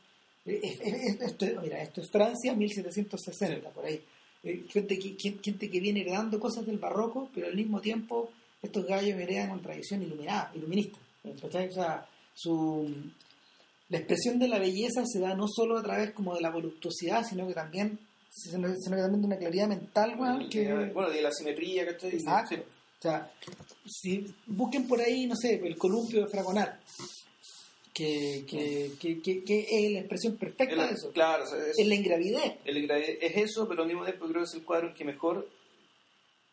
eh, 0.47 0.61
es- 0.62 0.80
es- 0.80 0.95
es- 1.05 1.20
esto, 1.20 1.45
es- 1.45 1.61
mira, 1.61 1.82
esto 1.82 2.01
es 2.01 2.11
Francia, 2.11 2.55
1760, 2.55 3.68
por 3.70 3.84
ahí. 3.84 4.03
Eh, 4.43 4.64
gente, 4.70 4.99
que, 4.99 5.14
que- 5.16 5.38
gente 5.43 5.70
que 5.70 5.80
viene 5.80 6.01
heredando 6.01 6.41
cosas 6.41 6.64
del 6.66 6.78
barroco, 6.78 7.28
pero 7.34 7.47
al 7.47 7.55
mismo 7.55 7.80
tiempo 7.80 8.30
estos 8.62 8.86
gallos 8.86 9.18
heredan 9.20 9.51
una 9.51 9.62
tradición 9.62 10.03
iluminada, 10.03 10.51
iluminista. 10.55 10.99
¿cachai? 11.43 11.68
O 11.68 11.72
sea, 11.72 12.07
su, 12.34 12.91
la 13.91 13.99
expresión 13.99 14.38
de 14.38 14.49
la 14.49 14.59
belleza 14.59 15.03
se 15.05 15.18
da 15.20 15.34
no 15.34 15.47
solo 15.47 15.76
a 15.76 15.82
través 15.82 16.12
como 16.12 16.34
de 16.34 16.41
la 16.41 16.51
voluptuosidad, 16.51 17.22
sino 17.28 17.47
que 17.47 17.53
también, 17.55 17.99
sino, 18.31 18.68
sino 18.76 18.97
que 18.97 19.03
también 19.03 19.20
de 19.20 19.26
una 19.26 19.37
claridad 19.39 19.68
mental, 19.68 20.14
weón, 20.18 20.49
que, 20.49 20.72
Bueno, 20.95 21.11
de 21.11 21.20
la 21.22 21.33
simetría, 21.33 21.85
¿cachai? 21.87 22.11
Exacto. 22.14 22.55
Sí. 22.57 22.62
o 22.62 23.03
sea, 23.03 23.33
si 23.87 24.35
busquen 24.47 24.87
por 24.89 25.01
ahí, 25.01 25.26
no 25.26 25.35
sé, 25.37 25.55
el 25.55 25.76
columpio 25.76 26.20
de 26.22 26.28
Fragonar, 26.28 26.81
que, 27.93 28.45
que, 28.49 28.93
que, 29.01 29.20
que- 29.20 29.45
que 29.45 29.66
es 29.68 29.93
la 29.93 29.99
expresión 30.01 30.37
perfecta 30.37 30.74
El- 30.74 30.89
de 30.89 30.95
eso. 30.95 31.11
Claro, 31.12 31.45
o 31.45 31.47
sea, 31.47 31.59
es, 31.59 31.78
Es 31.78 31.87
la 31.87 31.95
ingravidez. 31.95 32.59
el 32.64 32.76
engrave- 32.76 33.18
es 33.20 33.37
eso, 33.37 33.68
pero 33.68 33.83
al 33.83 33.89
mismo 33.89 34.05
tiempo 34.05 34.26
creo 34.26 34.43
que 34.43 34.49
es 34.49 34.55
el 34.55 34.64
cuadro 34.64 34.89
en 34.89 34.95
que 34.95 35.05
mejor, 35.05 35.49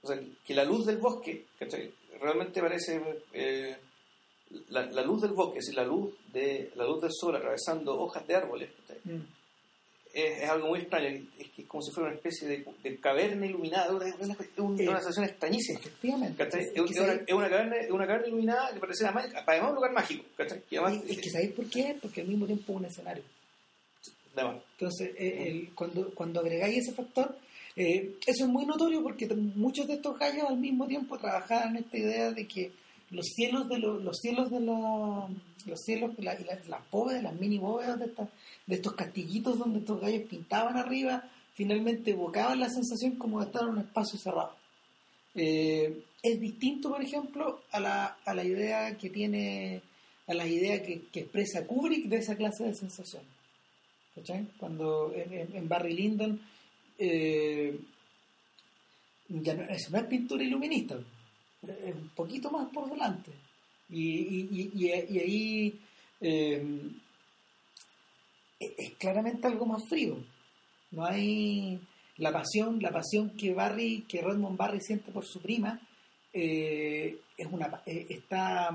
o 0.01 0.07
sea, 0.07 0.19
que 0.45 0.53
la 0.55 0.63
luz 0.65 0.85
del 0.85 0.97
bosque, 0.97 1.45
¿cachai? 1.59 1.91
Realmente 2.19 2.59
parece 2.61 2.99
eh, 3.33 3.77
la, 4.69 4.85
la 4.87 5.01
luz 5.03 5.21
del 5.21 5.31
bosque, 5.33 5.59
es 5.59 5.65
decir, 5.65 5.75
la 5.77 5.85
luz 5.85 6.13
de 6.33 6.71
la 6.75 6.85
luz 6.85 7.01
del 7.01 7.11
sol 7.13 7.35
atravesando 7.35 7.99
hojas 7.99 8.25
de 8.25 8.35
árboles, 8.35 8.69
¿cachai? 8.81 8.99
Mm. 9.03 9.25
Es, 10.13 10.43
es 10.43 10.49
algo 10.49 10.67
muy 10.69 10.79
extraño. 10.79 11.07
Es 11.39 11.47
que 11.49 11.61
es 11.61 11.67
como 11.67 11.81
si 11.83 11.91
fuera 11.91 12.09
una 12.09 12.15
especie 12.17 12.47
de, 12.47 12.65
de 12.83 12.97
caverna 12.97 13.45
iluminada. 13.45 13.91
Una, 13.93 14.05
una, 14.19 14.35
una, 14.57 14.81
Eh, 14.83 14.87
una 14.89 14.97
sensación 14.99 15.25
extrañísima. 15.25 15.79
Efectivamente. 15.79 16.43
Es 16.43 16.55
Es, 16.55 16.71
es 16.75 16.99
una, 16.99 17.35
una 17.35 17.49
caverna, 17.49 17.75
es 17.77 17.91
una 17.91 18.07
caverna 18.07 18.27
iluminada 18.27 18.73
que 18.73 18.79
parece 18.79 19.05
además, 19.05 19.27
además 19.47 19.69
un 19.69 19.75
lugar 19.75 19.91
mágico. 19.93 20.23
Y 20.69 20.75
además, 20.77 21.03
es 21.07 21.17
que 21.19 21.29
¿sabéis 21.29 21.51
por 21.51 21.65
qué? 21.69 21.95
Porque 22.01 22.21
al 22.21 22.27
mismo 22.27 22.45
tiempo 22.45 22.71
es 22.73 22.77
un 22.79 22.85
escenario. 22.85 23.23
además, 24.35 24.57
Entonces, 24.73 25.11
eh, 25.17 25.47
el- 25.47 25.69
cuando, 25.73 26.09
cuando 26.13 26.39
agregáis 26.41 26.77
ese 26.79 26.93
factor, 26.93 27.35
eh, 27.75 28.15
eso 28.25 28.45
es 28.45 28.49
muy 28.49 28.65
notorio 28.65 29.01
porque 29.03 29.27
muchos 29.27 29.87
de 29.87 29.95
estos 29.95 30.17
gallos 30.17 30.45
al 30.49 30.57
mismo 30.57 30.87
tiempo 30.87 31.17
trabajaban 31.17 31.75
esta 31.77 31.97
idea 31.97 32.31
de 32.31 32.47
que 32.47 32.71
los 33.09 33.25
cielos 33.27 33.69
de 33.69 33.79
los, 33.79 34.03
los 34.03 34.17
cielos 34.17 34.49
de 34.51 34.59
los 34.59 35.79
cielos 35.83 36.11
la- 36.19 36.33
la- 36.39 36.59
las 36.67 36.91
bóvedas, 36.91 37.23
las 37.23 37.33
mini 37.39 37.57
bóvedas 37.57 37.99
de, 37.99 38.05
estas- 38.05 38.29
de 38.65 38.75
estos 38.75 38.93
castillitos 38.93 39.57
donde 39.57 39.79
estos 39.79 39.99
gallos 40.01 40.23
pintaban 40.29 40.77
arriba, 40.77 41.23
finalmente 41.53 42.11
evocaban 42.11 42.59
la 42.59 42.69
sensación 42.69 43.15
como 43.15 43.39
de 43.39 43.45
estar 43.47 43.63
en 43.63 43.69
un 43.69 43.77
espacio 43.79 44.19
cerrado. 44.19 44.53
Eh, 45.35 46.03
es 46.23 46.39
distinto, 46.39 46.89
por 46.89 47.01
ejemplo, 47.01 47.61
a 47.71 47.79
la, 47.79 48.17
a 48.25 48.33
la 48.33 48.43
idea 48.43 48.97
que 48.97 49.09
tiene, 49.09 49.81
a 50.27 50.33
la 50.33 50.47
idea 50.47 50.81
que, 50.83 51.01
expresa 51.13 51.65
Kubrick 51.67 52.05
de 52.07 52.17
esa 52.17 52.35
clase 52.35 52.63
de 52.65 52.75
sensación. 52.75 53.23
¿Cachai? 54.15 54.47
Cuando 54.57 55.13
en, 55.15 55.67
Barry 55.69 55.93
Lyndon 55.93 56.41
eh, 56.97 57.79
ya 59.29 59.53
no, 59.53 59.63
eso 59.63 59.91
no 59.91 59.97
es 59.99 60.05
pintura 60.05 60.43
iluminista, 60.43 60.97
un 61.61 62.09
poquito 62.15 62.49
más 62.51 62.67
por 62.73 62.89
delante. 62.89 63.31
Y, 63.89 64.47
y- 64.51 64.71
y- 64.75 64.89
ahí 64.91 65.79
eh, 66.21 66.89
es, 68.59 68.91
claramente 68.97 69.47
algo 69.47 69.65
más 69.65 69.87
frío. 69.87 70.17
No 70.91 71.05
hay 71.05 71.79
la 72.17 72.31
pasión, 72.31 72.79
la 72.81 72.91
pasión 72.91 73.31
que 73.31 73.53
Barry, 73.53 74.01
que 74.07 74.21
Redmond 74.21 74.57
Barry 74.57 74.81
siente 74.81 75.11
por 75.11 75.25
su 75.25 75.41
prima, 75.41 75.79
eh, 76.33 77.19
es 77.37 77.47
una 77.51 77.81
eh, 77.85 78.05
está 78.09 78.69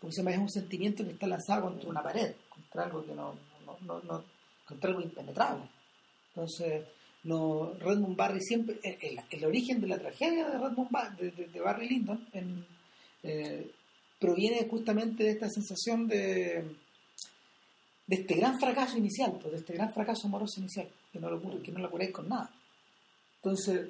¿cómo 0.00 0.12
se 0.12 0.20
llama? 0.20 0.32
es 0.32 0.38
un 0.38 0.50
sentimiento 0.50 1.04
que 1.04 1.12
está 1.12 1.26
lanzado 1.26 1.62
contra 1.62 1.88
una 1.88 2.02
pared, 2.02 2.34
contra 2.48 2.84
algo 2.84 3.04
que 3.06 3.14
no, 3.14 3.34
no, 3.66 3.78
no, 3.82 4.00
no- 4.02 4.24
contra 4.66 4.90
algo 4.90 5.00
impenetrable. 5.02 5.64
Entonces, 6.28 6.84
no, 7.24 7.74
Redmond 7.78 8.16
Barry 8.16 8.40
siempre, 8.40 8.78
el, 8.82 9.20
el- 9.30 9.44
origen 9.44 9.80
de 9.80 9.86
la 9.86 9.98
tragedia 9.98 10.48
de 10.48 10.58
Redmond 10.58 10.90
de, 11.18 11.30
de- 11.30 11.60
Barry 11.60 11.88
Lyndon 11.88 12.26
eh, 13.22 13.70
proviene 14.18 14.66
justamente 14.68 15.22
de 15.24 15.30
esta 15.30 15.48
sensación 15.48 16.08
de, 16.08 16.64
de 18.06 18.16
este 18.16 18.34
gran 18.34 18.58
fracaso 18.58 18.96
inicial, 18.98 19.32
pues, 19.40 19.52
de 19.52 19.58
este 19.58 19.72
gran 19.74 19.92
fracaso 19.92 20.26
amoroso 20.26 20.60
inicial, 20.60 20.88
que 21.12 21.20
no 21.20 21.30
lo, 21.30 21.40
cura- 21.40 21.62
que 21.62 21.70
no 21.72 21.78
lo 21.80 21.90
curáis 21.90 22.10
con 22.12 22.28
nada. 22.28 22.50
Entonces, 23.36 23.88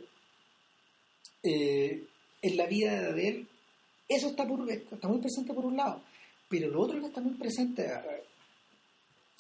eh, 1.43 2.05
en 2.43 2.57
la 2.57 2.67
vida 2.67 2.93
de 3.01 3.07
Adele, 3.09 3.47
eso 4.09 4.29
está, 4.29 4.47
por- 4.47 4.71
está 4.71 5.09
muy 5.09 5.19
presente 5.21 5.55
por 5.55 5.65
un 5.65 5.77
lado, 5.77 6.03
pero 6.49 6.69
lo 6.71 6.81
otro 6.83 7.01
que 7.01 7.07
está 7.07 7.21
muy 7.21 7.35
presente 7.35 7.87
eh, 7.87 8.23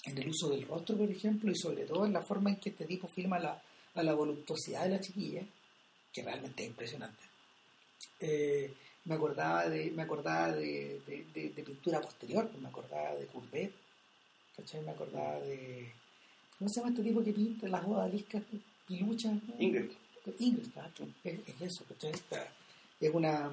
en 0.05 0.18
el 0.18 0.28
uso 0.28 0.49
del 0.49 0.66
rostro, 0.66 0.97
por 0.97 1.11
ejemplo, 1.11 1.51
y 1.51 1.57
sobre 1.57 1.84
todo 1.84 2.07
en 2.07 2.12
la 2.12 2.22
forma 2.22 2.51
en 2.51 2.57
que 2.57 2.70
este 2.70 2.86
tipo 2.86 3.07
filma 3.09 3.38
la, 3.38 3.61
a 3.95 4.03
la 4.03 4.14
voluptuosidad 4.14 4.84
de 4.84 4.90
la 4.90 5.01
chiquilla, 5.01 5.43
que 6.12 6.22
realmente 6.22 6.62
es 6.62 6.68
impresionante. 6.70 7.22
Eh, 8.20 8.72
me 9.05 9.14
acordaba 9.14 9.68
de, 9.68 9.90
me 9.90 10.03
acordaba 10.03 10.53
de, 10.53 11.01
de- 11.07 11.26
de- 11.34 11.51
de 11.51 11.62
pintura 11.62 12.01
posterior, 12.01 12.49
pues 12.49 12.62
me 12.62 12.68
acordaba 12.68 13.14
de 13.16 13.26
Courbet, 13.26 13.72
¿cachai? 14.57 14.82
Me 14.82 14.93
acordaba 14.93 15.40
de. 15.40 15.90
¿Cómo 16.59 16.70
se 16.70 16.80
llama 16.80 16.90
este 16.90 17.03
tipo 17.03 17.24
que 17.24 17.32
pinta 17.32 17.66
las 17.68 17.84
odaliscas 17.84 18.43
piluchas? 18.86 19.34
Ingrid. 19.59 19.90
Ingrid, 20.38 20.70
claro, 20.72 20.90
es, 21.24 21.38
es 21.49 21.61
eso, 21.61 21.84
¿cachai? 21.88 22.12
Es 23.01 23.11
una 23.12 23.51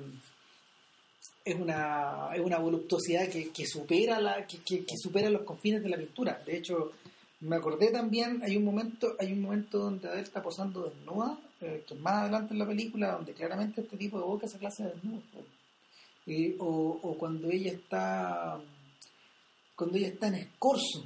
es 1.46 1.56
una, 1.56 2.30
es 2.36 2.42
una 2.42 2.60
voluptuosidad 2.60 3.28
que, 3.30 3.50
que 3.50 3.66
supera 3.66 4.20
la, 4.20 4.46
que, 4.46 4.60
que- 4.60 4.86
que 4.86 4.96
supera 4.98 5.30
los 5.32 5.42
confines 5.44 5.82
de 5.82 5.90
la 5.90 5.98
pintura. 5.98 6.42
De 6.46 6.58
hecho, 6.58 6.92
me 7.42 7.56
acordé 7.56 7.92
también, 7.92 8.42
hay 8.44 8.58
un 8.58 8.66
momento, 8.66 9.16
hay 9.20 9.32
un 9.34 9.42
momento 9.42 9.80
donde 9.80 10.08
Adele 10.08 10.24
está 10.24 10.42
posando 10.44 10.84
desnuda, 10.90 11.38
eh, 11.62 11.84
que 11.88 11.96
más 11.96 12.16
adelante 12.24 12.54
en 12.54 12.60
la 12.60 12.68
película, 12.68 13.12
donde 13.14 13.34
claramente 13.34 13.82
este 13.82 13.98
tipo 13.98 14.18
evoca 14.20 14.46
esa 14.46 14.60
clase 14.60 14.84
de 14.84 14.90
desnudo. 14.92 15.22
Y- 16.26 16.56
o, 16.60 17.00
o 17.02 17.18
cuando 17.18 17.50
ella 17.50 17.72
está 17.72 18.60
cuando 19.76 19.98
ella 19.98 20.10
está 20.10 20.28
en 20.28 20.36
escorzo, 20.36 21.06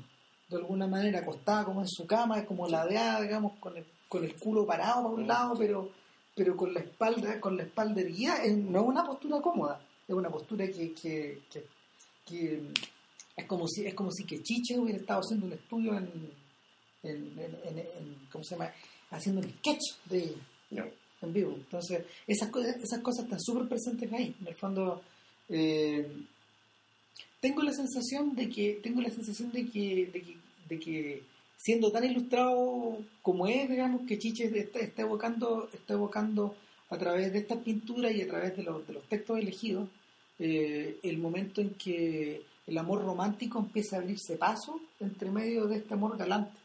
de 0.49 0.57
alguna 0.57 0.87
manera, 0.87 1.19
acostada 1.19 1.63
como 1.63 1.81
en 1.81 1.87
su 1.87 2.07
cama, 2.07 2.39
es 2.39 2.45
como 2.47 2.67
ladeada, 2.67 3.21
digamos, 3.21 3.53
con 3.59 3.77
el, 3.77 3.85
con 4.09 4.23
el 4.23 4.35
culo 4.35 4.65
parado 4.65 5.03
por 5.03 5.19
un 5.19 5.27
lado, 5.27 5.53
pero, 5.57 5.91
pero 6.35 6.57
con 6.57 6.73
la 6.73 6.79
espalda, 6.79 7.39
con 7.39 7.55
la 7.55 7.63
espalda 7.63 8.01
erguida, 8.01 8.39
no 8.47 8.79
es 8.81 8.85
una 8.87 9.03
postura 9.05 9.39
cómoda, 9.41 9.79
es 10.07 10.15
una 10.15 10.29
postura 10.31 10.65
que, 10.67 10.91
que, 10.93 11.41
que 12.25 12.63
es 13.35 13.45
como 13.45 13.67
si, 13.67 13.85
es 13.85 13.93
como 13.93 14.11
si 14.11 14.25
que 14.25 14.41
Chiche 14.43 14.77
hubiera 14.79 14.99
estado 14.99 15.21
haciendo 15.21 15.45
un 15.47 15.53
estudio 15.53 15.97
en, 15.97 16.09
en, 17.03 17.39
en- 17.39 17.79
en- 17.79 18.17
¿cómo 18.31 18.43
se 18.43 18.55
llama? 18.55 18.71
haciendo 19.11 19.41
un 19.41 19.49
sketch 19.49 19.81
de 20.09 20.19
ella 20.71 20.85
No. 20.85 20.85
en 21.21 21.33
vivo. 21.33 21.53
Entonces, 21.53 22.03
esas 22.27 22.49
cosas, 22.49 22.75
esas 22.77 22.99
cosas 23.01 23.25
están 23.25 23.39
súper 23.41 23.67
presentes 23.67 24.11
ahí. 24.11 24.35
En 24.41 24.47
el 24.47 24.55
fondo, 24.55 25.01
eh, 25.49 26.07
tengo 27.39 27.61
la 27.61 27.73
sensación 27.73 28.35
de 28.35 28.49
que, 28.49 28.79
tengo 28.81 29.01
la 29.01 29.09
sensación 29.09 29.51
de 29.51 29.67
que, 29.67 30.09
de 30.13 30.21
que, 30.21 30.37
de 30.69 30.79
que 30.79 31.23
siendo 31.57 31.91
tan 31.91 32.03
ilustrado 32.05 32.97
como 33.21 33.47
es, 33.47 33.69
digamos, 33.69 34.07
que 34.07 34.17
Chiche 34.17 34.45
está, 34.57 34.79
está 34.79 35.01
evocando, 35.03 35.69
está 35.73 35.93
evocando 35.93 36.55
a 36.89 36.97
través 36.97 37.31
de 37.33 37.39
estas 37.39 37.57
pinturas 37.59 38.13
y 38.15 38.21
a 38.21 38.27
través 38.27 38.55
de 38.57 38.63
los, 38.63 38.85
de 38.87 38.93
los 38.93 39.03
textos 39.09 39.37
elegidos, 39.39 39.89
eh, 40.39 40.97
el 41.03 41.17
momento 41.17 41.61
en 41.61 41.71
que 41.71 42.41
el 42.67 42.77
amor 42.77 43.03
romántico 43.03 43.59
empieza 43.59 43.97
a 43.97 43.99
abrirse 43.99 44.37
paso 44.37 44.79
entre 44.99 45.31
medio 45.31 45.67
de 45.67 45.77
este 45.77 45.93
amor 45.93 46.17
galante. 46.17 46.57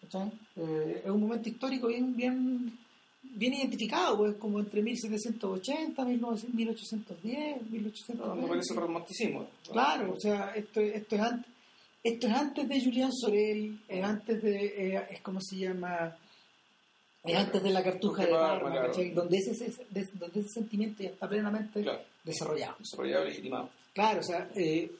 ¿cachai? 0.00 0.30
Eh, 0.56 1.02
es 1.04 1.10
un 1.10 1.20
momento 1.20 1.48
histórico 1.48 1.88
bien, 1.88 2.14
bien, 2.14 2.78
bien 3.22 3.54
identificado, 3.54 4.16
pues, 4.18 4.36
como 4.36 4.60
entre 4.60 4.82
1780, 4.82 6.04
1900, 6.04 6.54
1810, 6.54 7.70
1820. 7.70 8.40
No 8.40 8.48
parece 8.48 8.74
romanticismo. 8.74 9.48
Claro, 9.70 10.12
o 10.12 10.20
sea, 10.20 10.52
esto, 10.54 10.80
esto 10.80 11.16
es 11.16 11.20
antes. 11.20 11.50
Esto 12.02 12.28
es 12.28 12.32
antes 12.32 12.66
de 12.66 12.82
Julián 12.82 13.12
Sorel, 13.12 13.78
es 13.86 14.02
antes 14.02 14.42
de, 14.42 14.94
eh, 14.94 15.06
es 15.10 15.20
como 15.20 15.38
se 15.38 15.56
llama, 15.58 16.16
es 17.24 17.36
antes 17.36 17.62
de 17.62 17.70
la 17.70 17.82
cartuja 17.82 18.24
de 18.24 18.32
Parma, 18.32 18.70
claro. 18.70 18.86
¿cachai? 18.88 19.10
donde, 19.10 19.36
ese, 19.38 19.50
ese- 19.52 19.86
de- 19.90 20.08
donde 20.14 20.40
ese 20.40 20.48
sentimiento 20.50 21.02
ya 21.02 21.10
está 21.10 21.28
plenamente 21.28 21.82
Claro. 21.82 22.00
desarrollado. 22.24 22.76
Desarrollado, 22.78 23.24
legitimado. 23.26 23.70
Claro, 23.92 24.20
o 24.20 24.22
sea, 24.22 24.48
eh, 24.54 24.90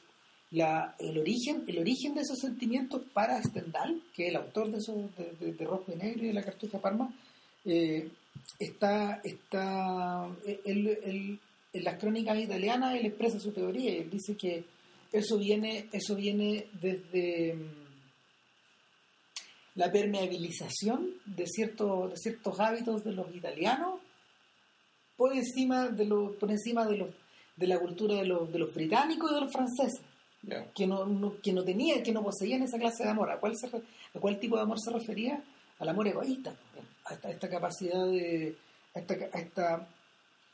la, 0.51 0.95
el, 0.99 1.17
origen, 1.17 1.63
el 1.67 1.79
origen 1.79 2.13
de 2.13 2.21
esos 2.21 2.37
sentimientos 2.39 3.01
para 3.13 3.41
Stendhal, 3.41 4.01
que 4.15 4.23
es 4.25 4.29
el 4.29 4.35
autor 4.35 4.69
de, 4.69 4.77
esos, 4.77 4.95
de, 5.17 5.31
de- 5.45 5.53
de 5.53 5.65
Rojo 5.65 5.85
y 5.93 5.95
Negro 5.95 6.23
y 6.23 6.27
de 6.27 6.33
la 6.33 6.43
Cartuja 6.43 6.77
de 6.77 6.81
Parma, 6.83 7.13
eh, 7.65 8.09
está, 8.59 9.21
está 9.23 10.27
él- 10.65 10.99
él- 11.03 11.39
en 11.73 11.83
las 11.85 11.97
crónicas 11.99 12.37
italianas 12.37 12.95
él 12.99 13.05
expresa 13.05 13.39
su 13.39 13.51
teoría 13.51 13.91
y 13.91 13.97
él 13.99 14.09
dice 14.09 14.35
que 14.35 14.63
eso 15.13 15.37
viene, 15.37 15.87
eso 15.93 16.15
viene 16.15 16.67
desde 16.81 17.55
la 19.75 19.91
permeabilización 19.91 21.11
de, 21.25 21.45
ciertos 21.47 22.11
de 22.11 22.17
ciertos 22.17 22.59
hábitos 22.59 23.03
de 23.03 23.13
los 23.13 23.33
italianos 23.35 23.99
por 25.15 25.33
encima 25.35 25.87
de, 25.87 26.05
lo, 26.05 26.33
por 26.33 26.49
encima 26.51 26.85
de, 26.85 26.97
los, 26.97 27.09
de 27.55 27.67
la 27.67 27.79
cultura 27.79 28.15
de 28.15 28.25
los, 28.25 28.51
de 28.51 28.59
los 28.59 28.73
británicos 28.73 29.31
y 29.31 29.35
de 29.35 29.41
los 29.41 29.51
franceses 29.51 30.01
que 30.73 30.87
no, 30.87 31.05
no- 31.05 31.39
que 31.41 31.53
no 31.53 31.63
tenían, 31.63 32.01
que 32.01 32.11
no 32.11 32.23
poseían 32.23 32.63
esa 32.63 32.79
clase 32.79 33.03
de 33.03 33.09
amor. 33.11 33.29
¿A 33.29 33.39
cuál, 33.39 33.55
se 33.55 33.67
¿A 33.67 34.19
cuál 34.19 34.39
tipo 34.39 34.55
de 34.55 34.63
amor 34.63 34.79
se 34.79 34.89
refería? 34.91 35.41
Al 35.79 35.89
amor 35.89 36.07
egoísta, 36.07 36.55
a 37.05 37.13
esta, 37.13 37.27
a 37.27 37.31
esta 37.31 37.49
capacidad 37.49 38.05
de, 38.07 38.55
a 38.95 38.99
esta, 38.99 39.13
a 39.13 39.39
esta, 39.39 39.87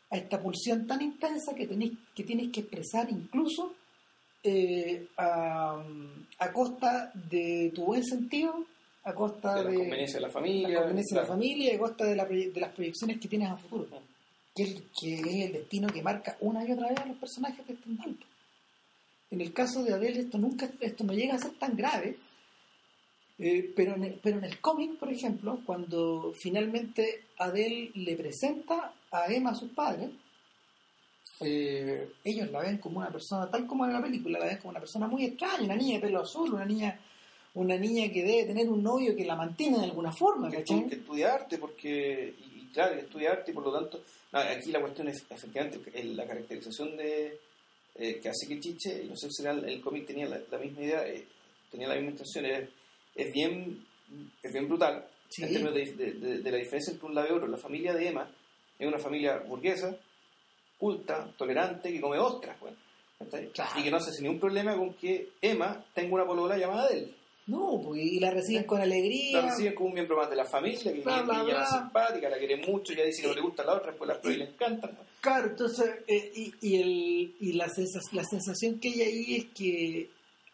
a 0.09 0.17
esta 0.17 0.41
pulsión 0.41 0.85
tan 0.85 1.01
intensa 1.01 1.55
que 1.55 1.67
tenéis 1.67 1.93
que 2.13 2.23
tienes 2.23 2.51
que 2.51 2.59
expresar 2.61 3.09
incluso 3.09 3.73
eh, 4.43 5.07
a, 5.17 5.81
a 6.39 6.51
costa 6.53 7.11
de 7.13 7.71
tu 7.73 7.85
buen 7.85 8.03
sentido, 8.03 8.65
a 9.07 9.15
costa 9.15 9.55
De 9.55 9.63
la 9.63 9.69
de, 9.69 9.77
conveniencia 9.77 10.19
de 10.19 10.25
la 10.25 10.31
familia. 10.31 10.67
la 10.67 10.79
conveniencia 10.81 11.15
de 11.15 11.21
la 11.21 11.25
claro. 11.27 11.39
familia 11.39 11.71
y 11.71 11.75
a 11.75 11.79
costa 11.79 12.05
de, 12.05 12.15
la 12.15 12.25
de 12.25 12.59
las 12.59 12.71
proyecciones 12.73 13.19
que 13.19 13.27
tienes 13.29 13.49
a 13.49 13.55
futuro. 13.55 13.87
Que 14.53 14.63
es, 14.63 14.83
que 14.99 15.13
es 15.13 15.45
el 15.45 15.53
destino 15.53 15.87
que 15.87 16.01
marca 16.01 16.35
una 16.41 16.67
y 16.67 16.71
otra 16.71 16.89
vez 16.89 16.99
a 16.99 17.05
los 17.05 17.17
personajes 17.17 17.65
de 17.65 17.75
Stendhal. 17.75 18.17
En 19.31 19.41
el 19.41 19.53
caso 19.53 19.83
de 19.83 19.93
Adele 19.93 20.21
esto 20.21 20.37
nunca 20.37 20.69
esto 20.81 21.03
no 21.03 21.13
llega 21.13 21.35
a 21.35 21.39
ser 21.39 21.51
tan 21.51 21.75
grave, 21.77 22.17
eh, 23.39 23.71
pero, 23.75 23.95
en 23.95 24.03
el, 24.03 24.19
pero 24.21 24.39
en 24.39 24.43
el 24.43 24.59
cómic, 24.59 24.97
por 24.97 25.11
ejemplo, 25.11 25.61
cuando 25.65 26.33
finalmente 26.37 27.25
Adele 27.37 27.91
le 27.93 28.15
presenta 28.15 28.93
a 29.11 29.31
Emma 29.31 29.51
a 29.51 29.55
sus 29.55 29.71
padres, 29.71 30.09
eh, 31.39 32.09
ellos 32.23 32.51
la 32.51 32.61
ven 32.61 32.79
como 32.79 32.99
una 32.99 33.11
persona, 33.11 33.49
tal 33.49 33.67
como 33.67 33.85
en 33.85 33.93
la 33.93 34.01
película, 34.01 34.39
la 34.39 34.45
ven 34.45 34.57
como 34.57 34.71
una 34.71 34.79
persona 34.79 35.07
muy 35.07 35.25
extraña, 35.25 35.65
una 35.65 35.75
niña 35.75 35.95
de 35.95 36.01
pelo 36.01 36.21
azul, 36.21 36.53
una 36.53 36.65
niña 36.65 36.99
una 37.59 37.77
niña 37.77 38.11
que 38.11 38.23
debe 38.23 38.45
tener 38.45 38.69
un 38.69 38.81
novio 38.83 39.15
que 39.15 39.25
la 39.25 39.35
mantiene 39.35 39.77
de 39.79 39.85
alguna 39.85 40.11
forma, 40.11 40.49
que, 40.49 40.57
¿cachai? 40.57 40.87
que 40.87 40.95
estudia 40.95 41.33
arte, 41.33 41.57
porque, 41.57 42.33
y, 42.39 42.59
y 42.61 42.69
claro, 42.73 42.95
que 42.95 43.01
estudia 43.01 43.31
arte 43.31 43.51
y 43.51 43.53
por 43.53 43.65
lo 43.65 43.71
tanto, 43.73 44.01
no, 44.31 44.39
aquí 44.39 44.71
la 44.71 44.81
cuestión 44.81 45.07
es 45.07 45.23
efectivamente 45.29 45.79
el- 45.93 46.15
la 46.15 46.25
caracterización 46.27 46.95
de 46.97 47.39
eh, 47.99 48.19
que 48.21 48.29
hace 48.29 48.47
que 48.47 48.59
Chiche, 48.59 49.05
no 49.05 49.15
sé 49.17 49.27
si 49.31 49.41
era 49.41 49.51
el, 49.53 49.65
el 49.67 49.81
cómic 49.81 50.05
tenía 50.05 50.27
la, 50.27 50.39
la 50.51 50.57
misma 50.59 50.81
idea, 50.83 51.07
eh, 51.07 51.25
tenía 51.71 51.87
la 51.87 51.95
misma 51.95 52.11
intención, 52.11 52.45
es, 52.45 52.69
es 53.15 53.33
bien 53.33 53.83
es 54.43 54.53
bien 54.53 54.67
brutal 54.67 55.05
Sí. 55.29 55.43
en 55.43 55.49
términos 55.51 55.73
de, 55.73 55.85
de- 55.93 56.11
de- 56.13 56.37
de 56.39 56.51
la 56.51 56.57
diferencia 56.57 56.93
entre 56.93 57.05
un 57.07 57.13
lado 57.15 57.27
y 57.27 57.31
otro. 57.31 57.47
La 57.47 57.57
familia 57.57 57.93
de 57.93 58.07
Emma 58.07 58.29
es 58.79 58.87
una 58.87 58.97
familia 58.99 59.39
burguesa, 59.39 59.93
culta, 60.77 61.27
tolerante, 61.37 61.91
que 61.91 61.99
come 61.99 62.17
ostras, 62.19 62.57
bueno, 62.59 62.77
¿cachai? 63.19 63.47
Claro. 63.49 63.79
y 63.79 63.83
que 63.83 63.91
no 63.91 63.99
se 63.99 64.11
hace 64.11 64.21
ningún 64.21 64.39
problema 64.39 64.75
con 64.77 64.93
que 64.93 65.29
Emma 65.41 65.83
tenga 65.93 66.13
una 66.15 66.25
polola 66.25 66.57
llamada 66.57 66.87
de 66.89 66.97
él. 66.99 67.15
No, 67.47 67.81
pues, 67.83 68.01
y 68.03 68.19
la 68.19 68.29
reciben 68.31 68.65
con 68.65 68.81
alegría. 68.81 69.41
La 69.41 69.49
reciben 69.49 69.73
como 69.73 69.87
un 69.89 69.93
miembro 69.95 70.17
más 70.17 70.29
de 70.29 70.35
la 70.35 70.45
familia, 70.45 70.91
que 70.93 70.99
Bla, 71.01 71.19
es 71.19 71.25
bla, 71.25 71.43
bla. 71.43 71.65
simpática, 71.65 72.29
la 72.29 72.37
quiere 72.37 72.57
mucho, 72.57 72.93
ya 72.93 73.03
dice 73.05 73.21
que 73.21 73.29
no 73.29 73.33
le 73.33 73.41
gusta 73.41 73.63
a 73.63 73.67
la 73.67 73.73
otra, 73.75 73.91
después 73.91 74.07
la 74.09 74.19
prueba 74.19 74.35
y 74.35 74.39
le 74.43 74.49
encanta. 74.51 74.91
Claro, 75.21 75.47
entonces, 75.47 75.89
eh, 76.07 76.31
y, 76.35 76.53
y, 76.61 76.75
el, 76.81 77.35
y 77.39 77.53
la, 77.53 77.69
sensación 77.69 78.79
que 78.79 78.89
hay 78.89 79.01
ahí 79.01 79.35
es 79.37 79.45
que 79.55 80.09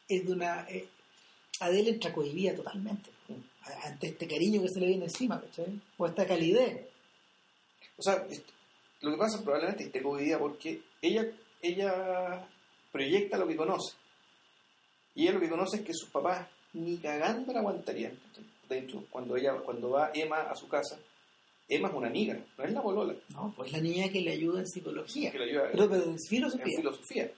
es 0.08 0.26
de 0.26 0.32
una... 0.32 0.68
Eh, 0.70 0.88
Adele 1.60 1.92
entra 1.92 2.14
cohibida 2.14 2.56
totalmente 2.56 3.10
a- 3.64 3.88
ante 3.88 4.08
este 4.08 4.28
cariño 4.28 4.62
que 4.62 4.70
se 4.70 4.80
le 4.80 4.88
viene 4.88 5.06
encima, 5.06 5.40
¿cachai? 5.42 5.80
O 5.98 6.06
esta 6.06 6.26
calidez. 6.28 6.88
O 7.98 8.02
sea, 8.04 8.26
est- 8.30 8.46
lo 9.02 9.12
que 9.12 9.18
pasa 9.18 9.42
probablemente 9.42 9.86
esté 9.86 10.02
cohibida 10.02 10.38
porque 10.40 10.82
ella, 11.02 11.26
ella 11.62 12.48
proyecta 12.92 13.38
lo 13.38 13.48
que 13.48 13.56
conoce. 13.56 13.96
Y 15.16 15.24
ella 15.24 15.34
lo 15.34 15.40
que 15.40 15.50
conoce 15.50 15.78
es 15.78 15.84
que 15.84 15.94
sus 15.94 16.10
papás 16.10 16.48
ni 16.74 16.98
cagando 16.98 17.54
la 17.54 17.60
aguantarían. 17.60 18.18
De 18.70 18.80
hecho, 18.80 19.06
cuando 19.10 19.36
ella 19.38 19.54
cuando 19.64 19.92
va 19.92 20.12
Emma 20.14 20.42
a 20.42 20.56
su 20.56 20.68
casa, 20.68 20.98
Emma 21.70 21.90
es 21.90 21.94
una 21.96 22.08
amiga, 22.08 22.38
no 22.58 22.64
es 22.64 22.72
la 22.74 22.82
polola, 22.82 23.14
No, 23.30 23.54
pues 23.56 23.72
la 23.72 23.80
niña 23.80 24.10
que 24.10 24.22
le 24.22 24.32
ayuda 24.32 24.60
en 24.60 24.68
psicología. 24.68 25.32
que 25.32 25.40
la 25.40 25.46
ayuda 25.46 25.70
Pero, 25.72 25.90
pero 25.90 26.04
en 26.04 26.10
en 26.12 26.20
filosofía. 26.20 26.66
filosofía. 26.78 27.32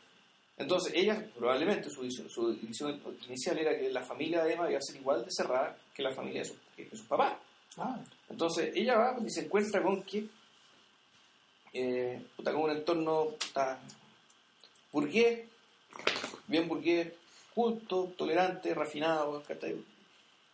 Entonces, 0.58 0.94
ella 0.96 1.22
probablemente 1.38 1.90
su 1.90 2.10
su 2.10 2.56
visión 2.62 3.02
inicial 3.28 3.58
era 3.58 3.78
que 3.78 3.92
la 3.92 4.02
familia 4.04 4.44
de 4.44 4.54
Emma 4.54 4.70
iba 4.70 4.78
a 4.80 4.82
ser 4.82 4.96
igual 4.96 5.26
de 5.26 5.32
cerrada 5.32 5.78
que 5.94 6.02
la 6.02 6.12
familia 6.14 6.42
de, 6.44 6.46
su- 6.48 6.96
sus 6.98 7.06
papás. 7.08 7.34
Ah, 7.78 8.00
Entonces 8.30 8.72
ella 8.74 8.96
va 8.98 9.18
y 9.26 9.30
se 9.30 9.42
encuentra 9.42 9.84
con 9.84 10.02
que, 10.04 10.26
eh, 11.74 12.22
puta, 12.38 12.54
con 12.54 12.64
un 12.64 12.70
entorno 12.72 13.26
puta, 13.32 13.80
burgués, 14.92 15.46
bien 16.48 16.68
burgués, 16.70 17.12
culto, 17.56 18.14
tolerante, 18.18 18.74
refinado, 18.76 19.42
¿cachai? 19.48 19.76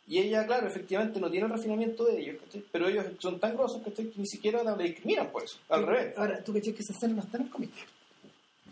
Y 0.07 0.19
ella, 0.19 0.45
claro, 0.45 0.67
efectivamente 0.67 1.19
no 1.19 1.29
tiene 1.29 1.47
el 1.47 1.51
refinamiento 1.53 2.05
de 2.05 2.19
ellos, 2.21 2.37
¿cachai? 2.45 2.63
Pero 2.71 2.87
ellos 2.87 3.05
son 3.19 3.39
tan 3.39 3.55
grosos, 3.57 3.81
¿cachai? 3.83 4.05
Que 4.09 4.19
ni 4.19 4.27
siquiera 4.27 4.63
le 4.75 4.83
discriminan 4.85 5.31
por 5.31 5.43
eso, 5.43 5.57
al 5.69 5.85
revés. 5.85 6.17
Ahora, 6.17 6.43
¿tú 6.43 6.51
crees 6.53 6.73
que 6.75 6.83
esa 6.83 6.93
escena 6.93 7.15
no 7.15 7.21
está 7.21 7.37
en 7.37 7.43
el 7.43 7.49
cómic? 7.49 7.71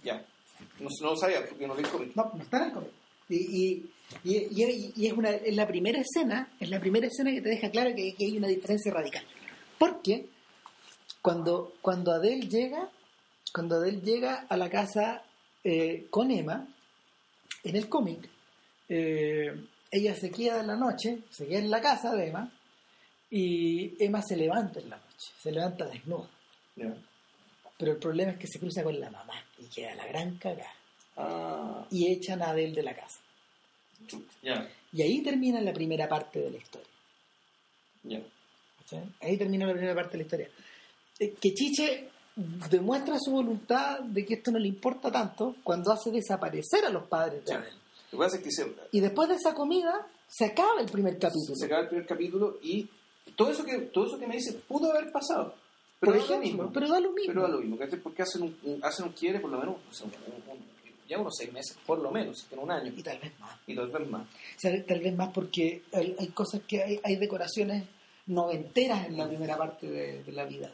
Ya, 0.04 0.24
no, 0.80 0.90
no 1.02 1.10
lo 1.12 1.16
sabía 1.18 1.46
porque 1.48 1.68
no 1.68 1.76
leí 1.76 1.84
el 1.84 1.90
cómic. 1.92 2.12
No, 2.16 2.32
no 2.36 2.42
está 2.44 2.58
en 2.58 2.64
el 2.64 2.72
cómic. 2.74 2.90
Y, 3.30 3.36
y, 3.36 3.90
y, 4.24 4.38
y- 4.64 4.94
y 4.96 5.08
es, 5.08 5.14
una, 5.14 5.30
es 5.30 5.56
la 5.56 5.68
primera 5.68 6.00
escena, 6.00 6.50
es 6.60 6.70
la 6.70 6.80
primera 6.80 7.08
escena 7.08 7.32
que 7.32 7.42
te 7.42 7.50
deja 7.50 7.70
claro 7.70 7.94
que, 7.96 8.14
que 8.16 8.26
hay 8.26 8.38
una 8.38 8.48
diferencia 8.48 8.92
radical. 8.94 9.24
Porque 9.78 10.26
cuando, 11.22 11.74
cuando 11.82 12.12
Adele 12.12 12.48
llega, 12.48 12.90
cuando 13.54 13.76
Adele 13.76 14.02
llega 14.02 14.46
a 14.50 14.58
la 14.58 14.70
casa 14.70 15.24
eh, 15.64 16.08
con 16.10 16.32
Emma, 16.32 16.68
en 17.64 17.76
el 17.76 17.88
cómic, 17.90 18.28
eh, 18.88 19.54
ella 19.92 20.16
se 20.16 20.30
queda 20.32 20.62
en 20.62 20.68
la 20.68 20.76
noche, 20.76 21.20
se 21.30 21.48
queda 21.48 21.60
en 21.60 21.70
la 21.70 21.82
casa 21.82 22.16
de 22.16 22.28
Emma, 22.28 22.52
y 23.32 24.04
Emma 24.04 24.22
se 24.22 24.36
levanta 24.36 24.80
en 24.80 24.90
la 24.90 24.98
noche, 24.98 25.32
se 25.42 25.52
levanta 25.52 25.86
desnuda. 25.86 26.28
Pero 27.78 27.92
el 27.94 27.98
problema 27.98 28.32
es 28.32 28.38
que 28.40 28.48
se 28.48 28.60
cruza 28.60 28.84
con 28.84 29.00
la 29.00 29.10
mamá 29.10 29.36
y 29.58 29.66
queda 29.66 29.96
la 29.96 30.06
gran 30.08 30.38
cagada. 30.38 30.74
Ah, 31.18 31.86
Y 31.92 32.12
echan 32.12 32.42
a 32.42 32.50
Adele 32.52 32.74
de 32.74 32.84
la 32.84 32.96
casa. 32.96 33.20
Y 34.92 35.02
ahí 35.02 35.22
termina 35.22 35.62
la 35.62 35.74
primera 35.74 36.08
parte 36.08 36.40
de 36.40 36.52
la 36.52 36.58
historia. 36.58 36.88
Ahí 39.22 39.38
termina 39.38 39.66
la 39.68 39.74
primera 39.74 39.94
parte 39.96 40.12
de 40.14 40.18
la 40.18 40.24
historia. 40.24 40.50
Eh, 41.20 41.34
Que 41.40 41.54
Chiche 41.54 42.10
demuestra 42.70 43.18
su 43.20 43.32
voluntad 43.32 44.00
de 44.02 44.26
que 44.26 44.36
esto 44.36 44.52
no 44.52 44.60
le 44.60 44.68
importa 44.68 45.12
tanto 45.12 45.56
cuando 45.64 45.92
hace 45.92 46.12
desaparecer 46.12 46.86
a 46.86 46.90
los 46.90 47.04
padres 47.08 47.46
de. 47.46 47.54
Adele. 47.54 47.72
Lo 48.12 48.18
que 48.20 48.26
pasa 48.26 48.38
es 48.38 48.44
que 48.44 48.52
se, 48.52 48.76
Y 48.92 49.00
después 49.02 49.30
de 49.30 49.36
esa 49.36 49.54
comida 49.54 50.08
se 50.28 50.46
acaba 50.46 50.80
el 50.82 50.88
primer 50.92 51.18
capítulo. 51.20 51.56
se 51.56 51.66
acaba 51.66 51.82
el 51.82 51.88
primer 51.90 52.06
capítulo 52.08 52.58
y 52.64 52.88
todo 53.36 53.50
eso 53.52 53.64
que 53.64 53.78
todo 53.80 54.06
eso 54.08 54.18
que 54.20 54.28
me 54.28 54.36
dice 54.36 54.54
pudo 54.68 54.92
haber 54.92 55.12
pasado. 55.12 55.54
Pero 56.00 56.14
Por 56.14 56.22
da 56.22 56.28
lo 56.28 56.34
ejemplo, 56.42 56.64
mismo. 56.64 56.74
pero 56.74 56.88
da 56.88 57.00
lo 57.00 57.12
mismo. 57.12 57.34
Pero 57.34 57.42
da 57.42 57.48
lo 57.50 57.60
mismo. 57.60 57.78
Porque 58.02 58.22
hacen 58.22 58.42
un, 58.44 58.58
un- 58.64 58.84
hacen 58.86 59.06
un 59.06 59.12
quiebre 59.12 59.40
por 59.42 59.52
lo 59.52 59.58
menos, 59.60 59.76
o 59.90 59.94
sea, 59.94 60.08
un- 60.08 60.14
un- 60.54 60.70
ya 61.10 61.20
unos 61.20 61.34
seis 61.38 61.52
meses, 61.52 61.76
por 61.86 62.00
lo 62.00 62.10
menos, 62.12 62.46
en 62.52 62.60
un 62.60 62.72
año, 62.72 62.94
Y 62.96 63.02
tal 63.04 63.18
vez 63.20 63.38
más. 63.40 63.58
y 63.68 63.76
tal 63.76 63.90
vez 63.90 64.08
más. 64.10 64.22
O 64.22 64.60
sea, 64.60 64.86
tal 64.86 65.00
vez 65.02 65.16
más 65.16 65.30
porque 65.34 65.82
hay, 65.92 66.16
hay 66.18 66.28
cosas 66.28 66.62
que 66.68 66.82
hay, 66.84 67.00
hay 67.04 67.16
decoraciones 67.18 67.84
noventeras 68.28 69.08
en 69.08 69.18
la 69.18 69.28
primera 69.28 69.58
parte 69.58 69.90
de, 69.90 70.24
de 70.24 70.32
la 70.32 70.46
vida 70.46 70.68
de 70.68 70.74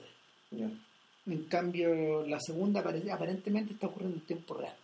él. 0.64 0.70
Ya. 0.70 0.85
En 1.28 1.44
cambio, 1.46 2.26
la 2.28 2.40
segunda 2.40 2.82
apare- 2.84 3.12
aparentemente 3.12 3.74
está 3.74 3.88
ocurriendo 3.88 4.18
en 4.18 4.26
tiempo 4.26 4.54
real. 4.56 4.76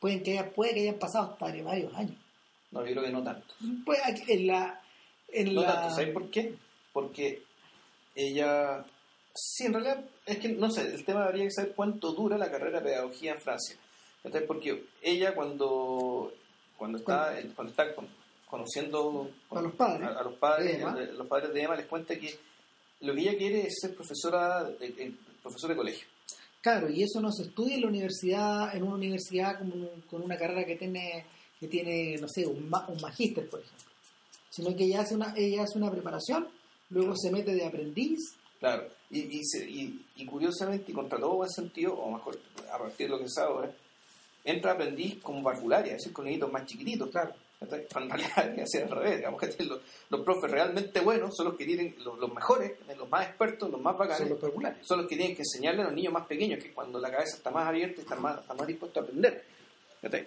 Pueden 0.00 0.22
que 0.22 0.32
haya, 0.38 0.50
puede 0.50 0.74
que 0.74 0.80
hayan 0.80 0.98
pasado 0.98 1.32
hasta 1.32 1.46
varios 1.62 1.94
años. 1.94 2.16
No, 2.72 2.80
yo 2.84 2.92
creo 2.92 3.04
que 3.04 3.10
no 3.12 3.22
tanto. 3.22 3.54
Pues 3.84 3.98
aquí, 4.04 4.22
en 4.28 4.46
la. 4.48 4.80
En 5.28 5.54
No 5.54 5.62
la 5.62 5.74
tanto, 5.74 5.94
¿sabes 5.94 6.12
por 6.12 6.28
qué? 6.30 6.54
Porque 6.92 7.42
ella... 8.14 8.84
Sí, 9.34 9.66
en 9.66 9.74
realidad, 9.74 10.02
es 10.24 10.38
que, 10.38 10.48
no 10.48 10.70
sé, 10.70 10.82
el 10.94 11.04
tema 11.04 11.24
habría 11.26 11.44
que 11.44 11.50
saber 11.50 11.72
cuánto 11.74 12.12
dura 12.12 12.38
la 12.38 12.50
carrera 12.50 12.80
de 12.80 12.86
pedagogía 12.86 13.32
en 13.32 13.40
Francia. 13.40 13.76
¿Cachai? 14.22 14.46
Porque 14.46 14.84
ella 15.02 15.34
cuando, 15.34 16.32
cuando 16.78 16.98
está, 16.98 17.34
cuando 17.54 17.70
está 17.70 17.94
con- 17.94 18.08
conociendo 18.48 19.30
A 19.50 19.60
los 19.60 19.74
padres. 19.74 20.08
a, 20.08 20.20
a 20.20 20.22
los 20.24 20.34
padres, 20.34 20.66
De 20.72 20.80
Emma. 20.80 20.94
de- 20.94 21.12
los 21.12 21.26
padres 21.26 21.52
de 21.52 21.62
Emma 21.62 21.76
les 21.76 21.86
cuenta 21.86 22.16
que 22.16 22.34
lo 23.00 23.14
que 23.14 23.20
ella 23.20 23.36
quiere 23.36 23.66
es 23.66 23.74
ser 23.80 23.94
profesora, 23.94 24.64
de, 24.64 24.88
de- 24.88 25.14
profesor 25.46 25.70
de 25.70 25.76
colegio. 25.76 26.06
Claro, 26.60 26.90
y 26.90 27.02
eso 27.02 27.20
no 27.20 27.30
se 27.32 27.44
estudia 27.44 27.76
en 27.76 27.82
la 27.82 27.88
universidad, 27.88 28.74
en 28.74 28.82
una 28.82 28.94
universidad 28.96 29.60
con 30.10 30.22
una 30.22 30.36
carrera 30.36 30.64
que 30.64 30.76
tiene, 30.76 31.24
que 31.60 31.68
tiene 31.68 32.16
no 32.20 32.28
sé, 32.28 32.44
un, 32.46 32.68
ma- 32.68 32.84
un 32.88 33.00
magíster, 33.00 33.48
por 33.48 33.60
ejemplo. 33.60 33.84
Sino 34.50 34.74
que 34.76 34.84
ella 34.84 35.02
hace 35.02 35.14
una, 35.14 35.32
ella 35.36 35.62
hace 35.62 35.78
una 35.78 35.90
preparación, 35.90 36.48
luego 36.90 37.14
se 37.16 37.30
mete 37.30 37.54
de 37.54 37.64
aprendiz. 37.66 38.18
Claro, 38.58 38.88
y, 39.10 39.20
y, 39.38 39.44
se- 39.44 39.68
y- 39.68 40.04
y 40.16 40.24
curiosamente, 40.26 40.90
y 40.90 40.94
contra 40.94 41.18
todo 41.20 41.34
buen 41.36 41.50
sentido, 41.50 41.94
o 41.94 42.10
mejor, 42.10 42.38
a 42.72 42.78
partir 42.78 43.06
de 43.06 43.10
lo 43.16 43.18
que 43.20 43.28
sabe 43.28 43.48
ahora, 43.48 43.72
entra 44.44 44.72
aprendiz 44.72 45.20
como 45.22 45.42
parvularia, 45.42 45.92
es 45.92 45.98
decir, 45.98 46.12
con 46.12 46.24
niñitos 46.24 46.50
más 46.50 46.66
chiquititos. 46.66 47.10
Claro. 47.10 47.32
En 47.60 48.10
realidad 48.10 48.36
debería 48.44 48.66
ser 48.66 48.84
al 48.84 48.90
revés, 48.90 49.16
digamos 49.16 49.40
que 49.40 49.64
los, 49.64 49.80
los 50.10 50.20
profes 50.22 50.50
realmente 50.50 51.00
buenos 51.00 51.34
son 51.34 51.46
los 51.46 51.56
que 51.56 51.64
tienen, 51.64 51.94
los, 52.04 52.18
los 52.18 52.32
mejores, 52.32 52.72
los 52.96 53.08
más 53.08 53.26
expertos, 53.26 53.70
los 53.70 53.80
más 53.80 53.96
bacanes, 53.96 54.18
Son 54.18 54.28
los 54.30 54.38
populares. 54.38 54.78
son 54.86 54.98
los 54.98 55.06
que 55.08 55.16
tienen 55.16 55.34
que 55.34 55.42
enseñarle 55.42 55.80
a 55.82 55.84
los 55.86 55.94
niños 55.94 56.12
más 56.12 56.26
pequeños, 56.26 56.62
que 56.62 56.72
cuando 56.72 57.00
la 57.00 57.10
cabeza 57.10 57.36
está 57.36 57.50
más 57.50 57.66
abierta, 57.66 58.00
están 58.02 58.20
más, 58.20 58.40
están 58.40 58.56
más 58.56 58.66
dispuestos 58.66 59.00
a 59.02 59.04
aprender. 59.06 59.44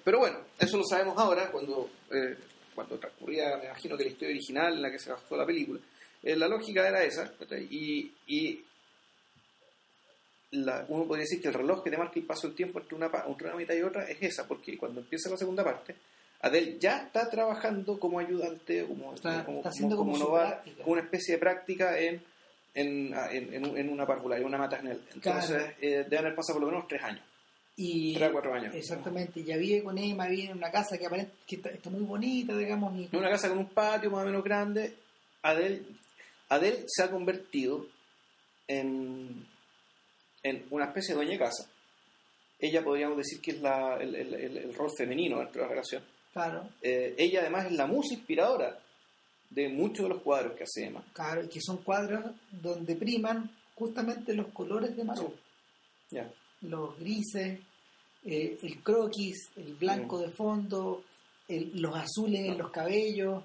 Pero 0.03 0.19
bueno, 0.19 0.39
eso 0.59 0.77
lo 0.77 0.83
sabemos 0.83 1.17
ahora, 1.17 1.49
cuando, 1.51 1.89
eh, 2.11 2.35
cuando 2.75 2.97
transcurría, 2.97 3.55
me 3.57 3.65
imagino 3.65 3.95
que 3.95 4.03
la 4.05 4.09
historia 4.09 4.29
original 4.35 4.73
en 4.73 4.81
la 4.81 4.91
que 4.91 4.99
se 4.99 5.11
basó 5.11 5.37
la 5.37 5.45
película. 5.45 5.79
Eh, 6.23 6.35
la 6.35 6.47
lógica 6.49 6.85
era 6.87 7.03
esa, 7.03 7.31
y, 7.69 8.11
y 8.27 8.61
la- 10.51 10.85
uno 10.89 11.05
podría 11.05 11.23
decir 11.23 11.41
que 11.41 11.47
el 11.49 11.53
reloj 11.53 11.83
que 11.83 11.91
te 11.91 11.97
marca 11.97 12.19
el 12.19 12.25
paso 12.25 12.47
del 12.47 12.55
tiempo 12.55 12.79
entre 12.79 12.95
una, 12.95 13.05
entre 13.27 13.47
una 13.47 13.55
mitad 13.55 13.75
y 13.75 13.83
otra 13.83 14.03
es 14.09 14.17
esa, 14.21 14.47
porque 14.47 14.77
cuando 14.77 14.99
empieza 15.01 15.29
la 15.29 15.37
segunda 15.37 15.63
parte, 15.63 15.95
Adele 16.41 16.77
ya 16.79 16.99
está 17.03 17.29
trabajando 17.29 17.99
como 17.99 18.19
ayudante, 18.19 18.85
como, 18.85 19.13
Está- 19.13 19.43
como, 19.45 19.59
está 19.59 19.71
como 19.95 20.13
una 20.85 21.01
especie 21.01 21.33
de 21.35 21.39
práctica 21.39 21.99
en, 21.99 22.23
en, 22.73 23.13
en, 23.31 23.53
en 23.53 23.77
en 23.77 23.89
una 23.89 24.05
parvularia, 24.07 24.45
una 24.45 24.57
maternal. 24.57 25.01
Entonces, 25.13 25.49
Claro. 25.49 25.73
eh, 25.81 26.03
deben 26.09 26.19
haber 26.19 26.35
pasado 26.35 26.59
por 26.59 26.67
lo 26.67 26.71
menos 26.71 26.87
tres 26.87 27.03
años, 27.03 27.21
Y, 27.75 28.13
tres 28.13 28.29
a 28.29 28.31
cuatro 28.31 28.53
años. 28.53 28.73
Exactamente, 28.73 29.43
ya 29.43 29.57
vive 29.57 29.83
con 29.83 29.97
Emma, 29.97 30.27
vive 30.27 30.51
en 30.51 30.57
una 30.57 30.71
casa 30.71 30.97
que, 30.97 31.05
aparente, 31.07 31.33
que 31.45 31.55
está, 31.57 31.69
está 31.71 31.89
muy 31.89 32.01
bonita, 32.03 32.55
digamos. 32.55 32.95
Y, 32.97 33.09
En 33.11 33.17
una 33.19 33.29
casa 33.29 33.49
con 33.49 33.57
un 33.57 33.69
patio 33.69 34.09
más 34.09 34.23
o 34.23 34.25
menos 34.25 34.43
grande, 34.43 34.93
Adele, 35.41 35.81
Adele 36.47 36.83
se 36.87 37.03
ha 37.03 37.11
convertido 37.11 37.85
en, 38.67 39.45
en 40.43 40.65
una 40.69 40.85
especie 40.85 41.09
de 41.13 41.15
dueña 41.15 41.31
de 41.33 41.39
casa. 41.39 41.69
Ella 42.59 42.83
podríamos 42.83 43.17
decir 43.17 43.41
que 43.41 43.51
es 43.51 43.61
la, 43.61 43.97
el, 43.99 44.15
el- 44.15 44.33
el- 44.33 44.57
el 44.57 44.73
rol 44.73 44.89
femenino 44.97 45.39
dentro 45.39 45.61
de 45.61 45.67
la 45.67 45.69
relación. 45.73 46.03
Claro, 46.33 46.69
Eh, 46.81 47.15
ella 47.17 47.41
además 47.41 47.65
es 47.67 47.71
la 47.73 47.87
musa 47.87 48.13
inspiradora 48.13 48.79
de 49.49 49.69
muchos 49.69 50.03
de 50.03 50.09
los 50.09 50.21
cuadros 50.21 50.53
que 50.55 50.63
hace 50.63 50.85
Emma. 50.85 51.03
claro, 51.13 51.43
y 51.43 51.47
que 51.47 51.59
son 51.61 51.77
cuadros 51.77 52.23
donde 52.51 52.95
priman 52.95 53.49
justamente 53.75 54.33
los 54.33 54.47
colores 54.47 54.95
de 54.95 55.03
Marot. 55.03 55.35
Ya. 56.11 56.31
los 56.61 56.97
grises, 56.99 57.59
eh, 58.25 58.57
el 58.61 58.83
croquis, 58.83 59.49
el 59.55 59.75
blanco 59.75 60.17
Mm. 60.17 60.21
de 60.21 60.29
fondo, 60.29 61.03
el- 61.47 61.71
los 61.81 61.95
azules 61.95 62.41
en 62.41 62.57
los 62.57 62.69
cabellos, 62.71 63.43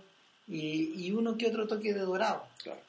y, 0.49 1.07
y 1.07 1.11
uno 1.13 1.37
que 1.39 1.47
otro 1.47 1.67
toque 1.69 1.93
de 1.95 2.01
dorado. 2.01 2.47
Claro. 2.63 2.81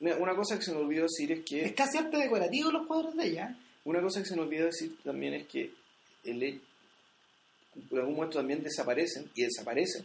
Mira, 0.00 0.16
Una 0.16 0.34
cosa 0.34 0.58
que 0.58 0.64
se 0.64 0.72
me 0.72 0.78
olvidó 0.78 1.04
decir 1.04 1.30
es 1.32 1.44
que 1.44 1.64
Es 1.64 1.72
casi 1.74 1.96
arte 1.98 2.16
decorativo 2.18 2.70
los 2.72 2.86
cuadros 2.86 3.14
de 3.16 3.28
ella. 3.28 3.50
¿eh? 3.50 3.56
Una 3.84 4.00
cosa 4.02 4.20
que 4.20 4.26
se 4.26 4.34
me 4.36 4.42
olvidó 4.42 4.66
decir 4.66 4.96
también 5.04 5.34
es 5.34 5.46
que 5.46 5.70
el, 6.24 6.60
por 7.88 8.00
algún 8.00 8.14
momento 8.16 8.38
también 8.38 8.62
desaparecen, 8.62 9.30
y 9.34 9.42
desaparecen, 9.44 10.04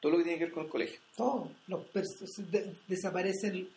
todo 0.00 0.12
lo 0.12 0.18
que 0.18 0.24
tiene 0.24 0.38
que 0.38 0.44
ver 0.46 0.54
con 0.54 0.64
el 0.64 0.70
colegio. 0.70 1.00
Todo. 1.16 1.50
Los 1.68 1.82
de- 2.50 2.72
desaparecen, 2.88 3.68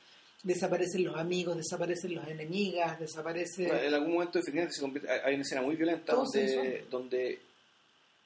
desaparecen 0.44 1.04
los 1.04 1.16
amigos, 1.18 1.58
desaparecen 1.58 2.16
las 2.16 2.28
enemigas, 2.28 3.00
desaparece... 3.00 3.66
En 3.86 3.94
algún 3.94 4.14
momento 4.14 4.40
efectivamente 4.40 4.76
se 4.76 4.82
convierte- 4.82 5.10
hay- 5.10 5.34
una 5.36 5.44
escena 5.44 5.62
muy 5.62 5.76
violenta 5.76 6.14
donde, 6.14 6.86
donde 6.90 7.40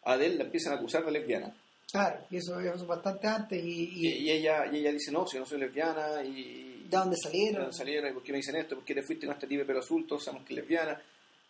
a 0.03 0.13
Adele 0.13 0.35
la 0.35 0.43
empiezan 0.45 0.73
a 0.73 0.75
acusar 0.77 1.03
de 1.05 1.11
lesbiana. 1.11 1.53
Claro, 1.91 2.19
y 2.29 2.37
eso 2.37 2.59
es 2.59 2.85
bastante 2.85 3.27
antes 3.27 3.63
y, 3.63 3.89
Y, 4.07 4.29
ella, 4.31 4.67
y 4.71 4.77
ella 4.77 4.91
dice, 4.91 5.11
no, 5.11 5.25
si 5.27 5.35
yo 5.35 5.39
no 5.41 5.45
soy 5.45 5.59
lesbiana, 5.59 6.23
y... 6.23 6.83
de 6.87 6.97
dónde 6.97 7.15
¿De 7.15 7.21
salieron. 7.21 7.61
dónde 7.63 7.75
salieron? 7.77 8.11
¿Y 8.11 8.13
¿Por 8.13 8.23
qué 8.23 8.31
me 8.31 8.37
dicen 8.37 8.55
esto? 8.57 8.75
¿Por 8.75 8.85
qué 8.85 8.93
te 8.95 9.01
fuiste 9.03 9.25
con 9.25 9.33
este 9.35 9.47
tipo 9.47 9.59
de 9.61 9.65
pelo 9.65 9.79
azul? 9.79 10.05
Todos 10.07 10.23
sabemos 10.23 10.45
que 10.47 10.53
es 10.53 10.59
lesbiana. 10.59 11.01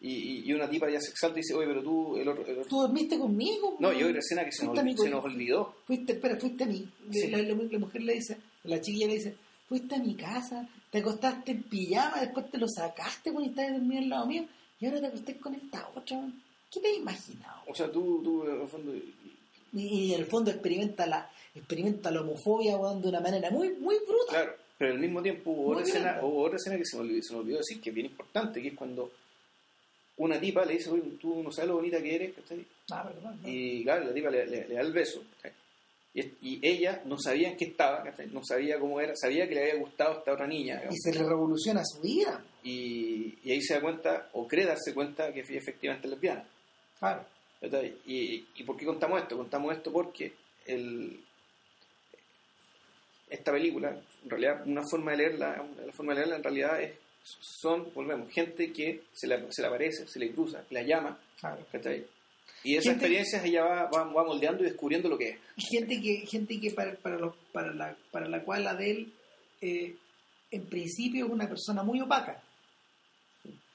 Y, 0.02 0.50
y, 0.50 0.54
una 0.54 0.70
tipa 0.70 0.90
ya 0.90 1.00
se 1.02 1.12
exalta 1.12 1.40
y 1.40 1.42
dice, 1.42 1.54
oye, 1.56 1.68
pero 1.68 1.84
tú, 1.84 2.16
el 2.16 2.28
otro... 2.28 2.46
el 2.46 2.60
otro- 2.60 2.70
¿Tú 2.70 2.82
dormiste 2.82 3.20
conmigo? 3.20 3.76
No, 3.80 3.92
y 3.92 4.02
otra 4.02 4.20
escena 4.20 4.46
que 4.46 4.52
se 4.54 4.66
nos, 4.66 4.78
se 4.78 5.10
nos 5.10 5.26
olvidó. 5.26 5.76
Fuiste, 5.86 6.14
espera, 6.14 6.38
fuiste 6.38 6.64
a 6.64 6.68
mi... 6.68 6.88
Sí. 7.12 7.28
La, 7.30 7.40
la- 7.42 7.54
la 7.54 7.80
mujer 7.80 8.02
le 8.04 8.14
dice, 8.14 8.38
la 8.64 8.80
chiquilla 8.80 9.08
le 9.08 9.16
dice, 9.16 9.36
fuiste 9.68 9.96
a 9.96 10.00
mi 10.00 10.16
casa, 10.16 10.68
te 10.90 11.00
acostaste 11.00 11.52
en 11.52 11.64
pijama, 11.64 12.22
después 12.22 12.50
te 12.50 12.58
lo 12.58 12.68
sacaste 12.70 13.32
cuando 13.34 13.50
estabas 13.50 13.74
dormido 13.74 14.02
al 14.02 14.10
lado 14.10 14.26
mío, 14.28 14.46
y 14.80 14.86
ahora 14.86 15.02
te 15.02 15.08
acosté 15.08 15.36
con 15.38 15.54
esta 15.56 15.90
otra. 15.94 16.18
¿Qué 16.72 16.80
te 16.80 16.88
has 16.92 16.98
imaginado? 16.98 17.62
O 17.68 17.76
sea, 17.76 17.92
tú, 17.92 18.22
tú 18.24 18.46
en 18.50 18.62
el 18.62 18.68
fondo... 18.70 18.94
Y, 19.74 19.82
y 19.82 20.14
en 20.14 20.22
el 20.22 20.26
fondo 20.28 20.50
experimenta 20.50 21.06
la 21.06 21.30
experimenta 21.54 22.10
la 22.10 22.22
homofobia 22.22 22.78
de 22.78 23.08
una 23.10 23.20
manera 23.20 23.52
muy 23.52 23.70
muy 23.72 23.96
bruta. 24.08 24.30
Claro, 24.30 24.54
pero 24.78 24.94
al 24.94 25.00
mismo 25.00 25.22
tiempo 25.22 25.52
hubo 25.52 25.72
otra, 25.72 25.84
escena, 25.84 26.00
violenta. 26.14 26.26
hubo 26.26 26.42
otra 26.44 26.56
escena 26.56 26.78
que 26.78 26.86
se 26.86 26.96
me, 26.96 27.02
olvidó, 27.04 27.22
se 27.24 27.34
me 27.34 27.40
olvidó 27.40 27.58
decir, 27.58 27.82
que 27.82 27.90
es 27.90 27.96
bien 27.96 28.08
importante, 28.08 28.62
que 28.62 28.70
es 28.70 28.74
cuando 28.76 29.12
una 30.20 30.40
tipa 30.40 30.64
le 30.66 30.74
dice, 30.76 30.90
oye, 30.92 31.02
tú 31.20 31.42
no 31.44 31.52
sabes 31.52 31.70
lo 31.70 31.76
bonita 31.76 32.02
que 32.02 32.16
eres, 32.16 32.34
¿cachai? 32.36 32.66
Ah, 32.92 33.04
perdón, 33.08 33.40
no. 33.42 33.50
Y 33.50 33.84
claro, 33.84 34.06
la 34.06 34.14
tipa 34.14 34.30
le, 34.30 34.46
le- 34.46 34.68
le 34.68 34.76
da 34.76 34.82
el 34.82 34.92
beso, 34.94 35.24
¿cachai? 35.36 35.52
Y, 36.14 36.22
y 36.42 36.60
ella 36.64 37.02
no 37.06 37.18
sabía 37.20 37.50
en 37.50 37.58
qué 37.58 37.66
estaba, 37.66 38.04
¿cachai? 38.04 38.28
no 38.32 38.44
sabía 38.44 38.80
cómo 38.80 39.00
era, 39.00 39.16
sabía 39.16 39.48
que 39.48 39.56
le 39.56 39.62
había 39.72 39.76
gustado 39.80 40.20
esta 40.20 40.34
otra 40.34 40.48
niña, 40.48 40.82
Y 40.90 40.96
se 40.98 41.12
le 41.14 41.24
revoluciona 41.28 41.82
su 41.86 42.02
vida. 42.02 42.44
y, 42.64 43.38
y 43.44 43.52
ahí 43.52 43.62
se 43.62 43.76
da 43.76 43.82
cuenta, 43.82 44.30
o 44.34 44.48
cree 44.48 44.66
darse 44.66 44.94
cuenta, 44.94 45.32
que 45.32 45.42
efectivamente 45.42 46.08
es 46.08 46.12
lesbiana. 46.14 46.46
Claro. 47.00 47.26
¿Y, 48.08 48.46
¿Y 48.56 48.64
por 48.64 48.76
qué 48.78 48.86
contamos 48.86 49.22
esto? 49.22 49.38
Contamos 49.38 49.76
esto 49.76 49.92
porque 49.92 50.34
el, 50.66 51.20
esta 53.30 53.52
película, 53.52 53.90
en 54.24 54.30
realidad, 54.30 54.64
una 54.66 54.82
forma 54.90 55.12
de 55.12 55.18
leerla, 55.18 55.64
la 55.86 55.92
forma 55.94 56.14
de 56.14 56.20
leerla 56.20 56.36
en 56.38 56.44
realidad 56.44 56.82
es, 56.82 56.98
son, 57.40 57.94
volvemos, 57.94 58.30
gente 58.32 58.72
que 58.74 59.04
se 59.14 59.28
le, 59.28 59.52
se 59.52 59.62
le 59.62 59.68
aparece, 59.68 60.08
se 60.08 60.20
le 60.20 60.32
cruza, 60.32 60.64
la 60.70 60.82
llama. 60.84 61.18
Y 62.64 62.74
esas 62.76 62.86
Gente- 62.86 62.90
experiencias 63.06 63.46
ella 63.46 63.64
va, 63.64 63.84
va, 63.90 64.04
va 64.04 64.24
moldeando 64.26 64.62
y 64.64 64.66
descubriendo 64.66 65.08
lo 65.10 65.18
que 65.18 65.30
es. 65.30 65.38
gente 65.58 66.02
que 66.02 66.26
gente 66.28 66.60
que 66.60 66.72
para 66.72 66.94
para, 66.96 67.18
los- 67.18 67.36
para 67.54 67.74
la 67.74 67.96
para 68.12 68.28
la 68.28 68.44
cual 68.44 68.68
Adele 68.68 69.08
eh, 69.62 69.96
en 70.52 70.66
principio 70.66 71.26
es 71.26 71.32
una 71.32 71.48
persona 71.48 71.84
muy 71.84 72.02
opaca 72.02 72.42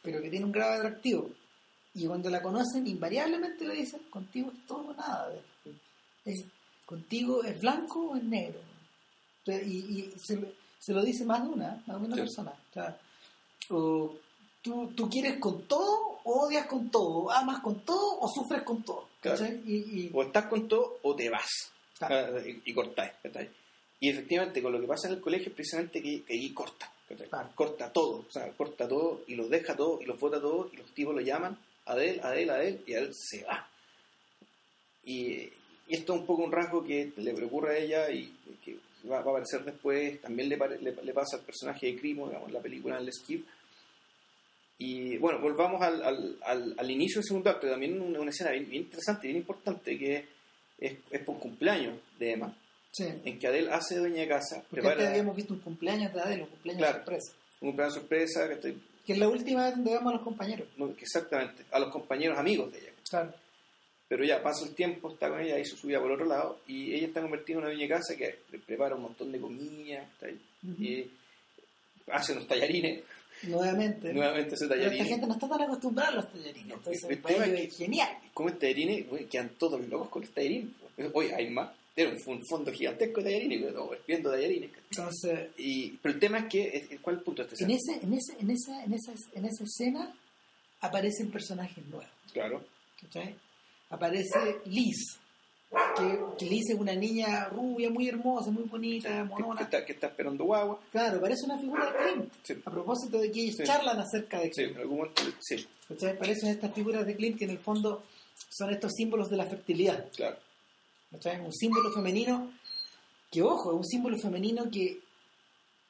pero 0.03 0.21
que 0.21 0.29
tiene 0.29 0.45
un 0.45 0.53
grado 0.53 0.75
atractivo 0.75 1.31
y 1.95 2.07
cuando 2.07 2.29
la 2.29 2.43
conocen 2.43 2.87
invariablemente 2.87 3.67
le 3.67 3.75
dicen 3.75 4.01
contigo 4.11 4.51
es 4.55 4.67
todo 4.67 4.89
o 4.89 4.93
nada. 4.95 5.33
Es- 6.27 6.45
contigo 6.85 7.43
es 7.43 7.59
blanco 7.61 8.11
o 8.11 8.17
es 8.17 8.25
negro 8.25 8.59
y, 9.47 9.51
y 9.79 10.13
se, 10.23 10.37
lo- 10.37 10.53
se 10.79 10.93
lo 10.93 11.03
dice 11.03 11.25
más 11.25 11.43
de 11.43 11.49
una 11.49 11.83
más 11.87 11.99
de 12.01 12.07
una 12.07 12.17
Sí. 12.17 12.21
persona 12.21 12.51
o 12.51 12.73
sea, 12.75 12.99
o 13.71 14.17
tú, 14.63 14.93
tú 14.97 15.09
quieres 15.11 15.39
con 15.39 15.63
todo 15.67 16.21
o 16.25 16.47
odias 16.47 16.67
con 16.67 16.91
todo 16.91 17.31
amas 17.31 17.61
con 17.61 17.81
todo 17.81 18.19
o 18.21 18.29
sufres 18.29 18.63
con 18.63 18.83
todo 18.83 19.09
Claro. 19.21 19.39
¿cachai? 19.39 19.61
y, 19.67 19.75
y- 20.07 20.11
O 20.13 20.23
estás 20.23 20.47
con 20.47 20.69
todo 20.69 20.99
o 21.03 21.15
te 21.15 21.31
vas. 21.31 21.49
Claro. 21.99 22.37
Ah, 22.37 22.41
Y, 22.47 22.61
y 22.71 22.75
cortáis. 22.75 23.13
Y 24.01 24.09
efectivamente, 24.11 24.61
con 24.63 24.73
lo 24.73 24.81
que 24.81 24.87
pasa 24.87 25.09
en 25.09 25.15
el 25.15 25.21
colegio 25.21 25.49
es 25.49 25.55
precisamente 25.55 26.03
que, 26.03 26.23
que 26.25 26.35
ahí 26.35 26.53
corta. 26.53 26.91
Corta 27.55 27.93
todo, 27.93 28.25
o 28.29 28.31
sea, 28.31 28.51
corta 28.53 28.89
todo 28.89 29.23
y 29.27 29.35
los 29.35 29.49
deja 29.49 29.77
todo 29.77 30.01
y 30.01 30.05
los 30.07 30.19
bota 30.19 30.41
todo 30.41 30.69
y 30.73 30.77
los 30.77 30.91
tipos 30.93 31.15
lo 31.15 31.21
llaman 31.21 31.57
Adel, 31.87 32.21
Adel, 32.23 32.51
Adel 32.51 32.83
y 32.87 32.95
Adel 32.95 33.15
se 33.15 33.45
va. 33.45 33.69
Y, 35.05 35.33
y 35.33 35.51
esto 35.91 36.15
es 36.15 36.21
un 36.21 36.27
poco 36.27 36.45
un 36.45 36.53
rasgo 36.53 36.83
que 36.85 37.13
le 37.17 37.45
ocurre 37.45 37.77
a 37.77 37.79
ella 37.79 38.11
y 38.11 38.33
que 38.65 38.79
va, 39.11 39.21
va 39.21 39.27
a 39.27 39.31
aparecer 39.31 39.65
después, 39.65 40.21
también 40.21 40.49
le, 40.49 40.57
le, 40.57 40.93
le 41.03 41.13
pasa 41.13 41.37
al 41.37 41.43
personaje 41.45 41.87
de 41.87 41.97
Crimo, 41.99 42.27
digamos, 42.29 42.49
en 42.49 42.55
la 42.55 42.61
película 42.61 42.97
en 42.99 43.03
el 43.07 43.13
Skip. 43.13 43.47
Y 44.79 45.17
bueno, 45.19 45.39
volvamos 45.41 45.81
al, 45.83 46.03
al, 46.03 46.37
al, 46.43 46.75
al 46.77 46.91
inicio 46.91 47.17
del 47.21 47.25
segundo 47.27 47.51
acto, 47.51 47.69
también 47.71 48.01
una, 48.01 48.21
una 48.21 48.31
escena 48.31 48.51
bien, 48.51 48.69
bien 48.69 48.83
interesante, 48.83 49.29
bien 49.29 49.37
importante, 49.39 49.97
que 49.97 50.25
es, 50.79 50.99
es 51.11 51.21
por 51.23 51.39
cumpleaños 51.39 51.99
de 52.19 52.33
Emma, 52.33 52.57
sí. 52.91 53.05
en 53.25 53.39
que 53.39 53.47
Adele 53.47 53.71
hace 53.71 53.97
dueña 53.99 54.23
de 54.23 54.29
casa, 54.29 54.57
Porque 54.69 54.81
antes 54.81 54.95
prepara 54.95 55.11
habíamos 55.11 55.37
visto 55.37 55.55
un 55.55 55.61
cumpleaños 55.61 56.13
de 56.13 56.21
Adele, 56.21 56.43
un 56.43 56.49
cumpleaños 56.49 56.81
Claro. 56.83 56.97
sorpresa. 56.99 57.33
un 57.61 57.69
cumpleaños 57.69 57.95
sorpresa, 57.95 58.49
que 58.49 58.55
estoy, 58.55 58.83
Que 59.07 59.13
es 59.13 59.19
la 59.19 59.29
última 59.29 59.65
vez 59.65 59.77
donde 59.77 59.93
vemos 59.93 60.13
a 60.13 60.17
los 60.17 60.25
compañeros. 60.25 60.67
no, 60.77 60.89
exactamente, 60.91 61.65
a 61.71 61.79
los 61.79 61.91
compañeros 61.93 62.37
amigos 62.37 62.73
de 62.73 62.79
ella. 62.81 62.91
Claro. 63.09 63.33
Pero 64.09 64.25
ya 64.25 64.43
pasa 64.43 64.65
el 64.67 64.75
tiempo, 64.75 65.11
está 65.13 65.29
con 65.31 65.41
ella, 65.41 65.59
hizo 65.59 65.77
su 65.77 65.87
vida 65.87 66.01
por 66.01 66.13
otro 66.13 66.27
lado, 66.27 66.59
y 66.69 66.93
ella 66.95 67.07
está 67.07 67.23
convertida 67.23 67.55
en 67.59 67.65
una 67.65 67.73
dueña 67.75 67.89
casa 67.89 68.15
que 68.17 68.37
pre- 68.51 68.59
prepara 68.59 68.95
un 68.95 69.03
montón 69.03 69.33
de 69.33 69.41
comida, 69.41 70.03
está 70.03 70.27
ahí, 70.27 70.39
y 70.79 71.11
hace 72.11 72.33
unos 72.33 72.47
tallarines, 72.47 73.03
Nuevamente. 73.45 74.13
nuevamente 74.13 74.55
hace 74.55 74.67
Pero 74.69 74.75
esta 74.81 74.85
tallarines. 74.91 75.09
gente 75.09 75.27
no 75.27 75.35
está 75.35 75.49
tan 75.49 75.63
acostumbrada 75.63 76.11
a 76.11 76.15
los 76.17 76.33
tallarines. 76.33 76.67
No, 76.67 76.75
Entonces, 76.77 77.05
el 77.11 77.19
para 77.19 77.35
tema 77.45 77.47
es 77.59 77.77
genial. 77.77 78.19
Como 78.33 78.49
este 78.51 78.61
tallarines, 78.61 79.09
güey, 79.09 79.25
quedan 79.27 79.49
todos 79.59 79.87
locos 79.89 80.09
con 80.09 80.23
este 80.23 80.35
tallarín. 80.35 80.75
Oye, 81.13 81.35
hay 81.35 81.51
más. 81.51 81.71
Era 81.97 82.11
un, 82.11 82.17
un 82.27 82.47
fondo 82.47 82.73
gigantesco 82.73 83.21
de 83.23 83.33
tallarines, 83.33 83.73
todos 83.73 83.99
viendo 84.07 84.31
tallarines. 84.31 84.71
Entonces, 84.91 85.49
Y, 85.59 85.91
pero 86.03 86.15
el 86.15 86.21
tema 86.21 86.39
es 86.41 86.45
que, 86.47 86.99
¿cuál 87.03 87.21
punto 87.21 87.43
este 87.43 87.65
en, 87.65 87.71
escena? 87.71 87.97
ese, 87.99 88.05
en, 88.07 88.13
ese, 88.15 88.33
en, 88.41 88.51
esa, 88.51 88.85
en, 88.85 88.93
esa, 88.95 89.13
en 89.35 89.45
esa 89.47 89.65
escena 89.65 90.15
aparecen 90.81 91.31
personajes 91.31 91.85
nuevos. 91.87 92.09
Claro. 92.33 92.65
¿cachai? 93.03 93.35
Aparece 93.95 94.61
Liz. 94.67 95.19
Que, 95.97 96.21
que 96.39 96.45
Liz 96.47 96.71
es 96.71 96.79
una 96.79 96.95
niña 96.95 97.49
rubia, 97.49 97.91
muy 97.91 98.09
hermosa, 98.09 98.51
muy 98.51 98.63
bonita, 98.65 99.09
Que, 99.09 99.15
que 99.17 99.25
monona. 99.25 99.61
está, 99.63 99.85
que 99.85 99.93
está 99.93 100.07
esperando 100.09 100.45
guagua. 100.45 100.79
Claro, 100.93 101.21
parece 101.21 101.45
una 101.47 101.59
figura 101.59 101.87
de 101.91 102.13
Clint. 102.13 102.33
Sí. 102.45 102.55
A 102.65 102.71
propósito 102.71 103.19
de 103.19 103.33
que 103.33 103.41
ellos 103.43 103.57
Sí. 103.57 103.65
charlan 103.65 103.99
acerca 103.99 104.39
de 104.39 104.47
Sí, 104.47 104.63
Clint. 104.63 104.77
en 104.77 104.81
algún 104.83 104.99
momento, 104.99 105.23
sí, 105.41 105.67
¿Cachai? 105.89 106.17
Parecen 106.19 106.51
estas 106.51 106.73
figuras 106.73 107.05
de 107.05 107.17
Clint 107.17 107.39
que 107.39 107.45
en 107.45 107.51
el 107.51 107.59
fondo 107.59 108.05
son 108.51 108.71
estos 108.73 108.93
símbolos 108.97 109.29
de 109.31 109.37
la 109.37 109.47
fertilidad. 109.47 110.09
claro. 110.17 110.37
¿cachai? 111.11 111.41
Un 111.41 111.53
símbolo 111.53 111.91
femenino 111.93 112.51
que, 113.31 113.43
ojo, 113.43 113.71
es 113.73 113.77
un 113.77 113.85
símbolo 113.85 114.19
femenino 114.19 114.69
que 114.71 115.01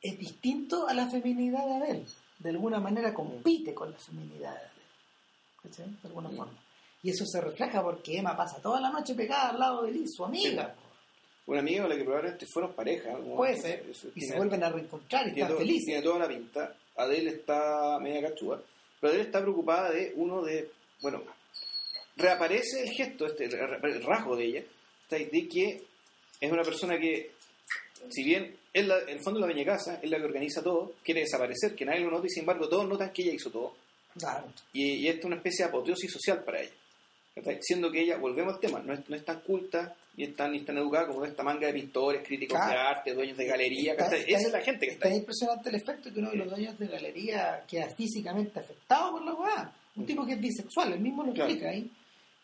es 0.03 0.19
distinto 0.19 0.87
a 0.89 0.95
la 0.95 1.09
feminidad 1.11 1.65
de 1.67 1.75
Abel. 1.75 2.07
De 2.39 2.51
alguna 2.51 2.79
manera 2.81 3.13
compite 3.15 3.73
con 3.75 3.91
la 3.91 3.99
feminidad 3.99 4.53
de 4.53 4.59
Abel. 4.59 4.71
¿cachai? 5.63 5.87
De 6.03 6.09
alguna 6.09 6.29
Mm. 6.31 6.37
forma. 6.37 6.53
Y 7.05 7.11
eso 7.11 7.25
se 7.27 7.41
refleja 7.41 7.83
porque 7.83 8.19
Emma 8.19 8.37
pasa 8.37 8.57
toda 8.61 8.81
la 8.81 8.91
noche 8.91 9.15
pegada 9.15 9.51
al 9.51 9.59
lado 9.61 9.83
de 9.85 9.93
Liz, 9.93 10.13
su 10.15 10.25
amiga. 10.25 10.75
Una 11.47 11.61
amiga 11.61 11.83
con 11.83 11.91
la 11.91 11.97
que 11.97 12.05
probablemente 12.05 12.47
fueron 12.47 12.73
pareja. 12.73 13.11
en 13.13 13.37
Puede 13.37 13.61
ser. 13.61 13.85
Y 13.87 14.21
tiene- 14.21 14.29
se 14.33 14.37
vuelven 14.39 14.65
a 14.65 14.71
reencontrar 14.71 15.27
y 15.29 15.31
están 15.33 15.49
todo- 15.49 15.59
felices. 15.59 15.85
tiene 15.85 16.03
toda 16.03 16.19
la 16.21 16.29
pinta. 16.29 16.75
Adele 16.97 17.31
está 17.31 17.99
media 18.01 18.29
cachúa. 18.31 18.61
Pero 19.01 19.11
Adele 19.13 19.25
está 19.27 19.41
preocupada 19.43 19.91
de 19.93 20.13
uno 20.17 20.43
de. 20.43 20.71
Bueno, 21.03 21.23
reaparece 22.17 22.83
el 22.85 22.91
gesto, 22.91 23.27
este, 23.27 23.45
el 23.45 24.03
rasgo 24.03 24.37
de 24.37 24.45
ella, 24.45 24.63
de 25.11 25.49
que 25.49 25.83
es 26.41 26.51
una 26.53 26.63
persona 26.63 26.99
que, 26.99 27.31
si 28.11 28.25
bien 28.25 28.57
es 28.73 28.87
la, 28.87 29.01
en 29.01 29.11
el 29.11 29.21
fondo 29.21 29.39
la 29.41 29.47
dueña 29.47 29.61
de 29.61 29.67
casa, 29.67 29.99
es 30.03 30.09
la 30.11 30.17
que 30.19 30.25
organiza 30.25 30.63
todo, 30.63 30.95
quiere 31.05 31.21
desaparecer, 31.21 31.75
que 31.75 31.85
nadie 31.85 32.01
lo 32.01 32.11
note, 32.11 32.27
y 32.29 32.31
sin 32.31 32.41
embargo 32.41 32.69
todos 32.69 32.89
notan 32.89 33.13
que 33.13 33.23
ella 33.23 33.33
hizo 33.35 33.51
todo. 33.51 33.75
Claro. 34.19 34.47
Y, 34.73 34.95
y 34.95 35.09
esto 35.09 35.21
es 35.21 35.25
una 35.27 35.37
especie 35.37 35.65
de 35.65 35.69
apoteosis 35.69 36.11
social 36.13 36.43
para 36.45 36.61
ella. 36.63 36.73
Siendo 37.61 37.91
que 37.91 38.01
ella, 38.03 38.16
volvemos 38.18 38.55
al 38.55 38.61
tema, 38.61 38.80
no 38.80 38.93
es, 38.93 39.09
no 39.09 39.16
es 39.16 39.24
tan 39.24 39.41
culta 39.41 39.97
ni 40.16 40.24
es 40.24 40.37
tan, 40.37 40.53
ni 40.53 40.59
es 40.59 40.64
tan 40.64 40.78
educada 40.78 41.09
como 41.09 41.24
esta 41.24 41.43
manga 41.43 41.66
de 41.66 41.72
pintores, 41.72 42.22
críticos 42.24 42.57
de 42.64 42.72
arte, 42.76 43.12
dueños 43.12 43.37
de 43.37 43.47
galería. 43.47 43.95
Está- 43.95 44.16
Esa 44.16 44.47
es 44.47 44.53
la 44.53 44.61
gente 44.61 44.87
que 44.87 44.93
está 44.93 45.07
Está 45.07 45.09
ahí. 45.09 45.16
impresionante 45.20 45.68
el 45.70 45.74
efecto 45.74 46.12
que 46.12 46.20
uno 46.20 46.30
de 46.30 46.37
los 46.37 46.49
dueños 46.49 46.78
de 46.78 46.87
galería 46.87 47.64
queda 47.68 47.89
físicamente 47.97 48.61
afectado 48.61 49.11
por 49.12 49.24
la 49.24 49.35
weá. 49.35 49.72
Un 49.97 50.07
tipo 50.07 50.24
que 50.24 50.35
es 50.35 50.41
bisexual, 50.41 50.93
él 50.93 51.01
mismo 51.01 51.24
lo 51.24 51.32
Claro. 51.32 51.51
explica 51.51 51.70
ahí. 51.72 51.91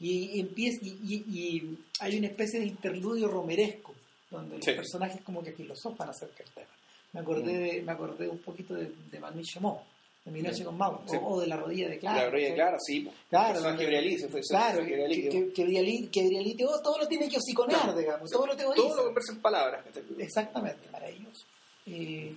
Y, 0.01 0.41
empieza, 0.41 0.79
y, 0.83 0.89
y- 1.05 1.39
y 1.39 1.79
hay 2.01 2.19
una 2.19 2.27
especie 2.27 2.59
de 2.59 2.67
interludio 2.67 3.29
romeresco, 3.29 3.95
donde 4.29 4.57
los 4.57 4.65
Sí. 4.65 4.73
personajes 4.73 5.21
como 5.23 5.41
que 5.45 5.53
filosofan 5.53 6.09
acerca 6.09 6.39
del 6.43 6.53
tema. 6.53 6.71
Me 7.13 7.21
acordé, 7.21 7.57
de- 7.59 7.83
me 7.83 7.93
acordé 7.93 8.27
un 8.29 8.39
poquito 8.39 8.75
de, 8.75 8.91
de 9.11 9.21
Manu 9.21 9.43
Chamot. 9.45 9.79
De 10.25 10.31
Mi 10.31 10.43
Noche 10.43 10.65
con 10.65 10.77
Mau, 10.77 11.01
Sí. 11.07 11.17
o, 11.17 11.27
o 11.35 11.41
de 11.41 11.47
La 11.47 11.57
Rodilla 11.57 11.89
de 11.89 11.99
Clara. 11.99 12.25
la 12.25 12.31
rodilla 12.31 12.49
¿cachai? 12.49 12.55
clara, 12.57 12.77
sí. 12.81 13.09
Claro, 13.29 13.63
de 13.77 13.87
Brialí, 13.87 14.19
fue- 14.19 14.43
se- 14.43 14.49
Claro, 14.55 14.85
que, 14.85 14.95
que, 15.09 15.29
que, 15.29 15.53
que 15.53 15.65
Brialí- 15.67 16.11
que 16.11 16.27
Brialí 16.27 16.55
todo, 16.57 16.83
todo 16.83 16.99
lo 16.99 17.09
tiene 17.09 17.29
que 17.29 17.39
hociconear, 17.39 17.81
Claro. 17.83 17.99
digamos, 17.99 18.31
todo 18.31 18.47
lo 18.47 18.57
teoriza. 18.57 18.87
Todo 18.87 18.97
lo 18.97 19.05
conversa 19.05 19.33
en 19.33 19.41
palabras. 19.41 19.85
Exactamente, 20.19 20.89
maravilloso. 20.93 21.47
Y, 21.87 22.37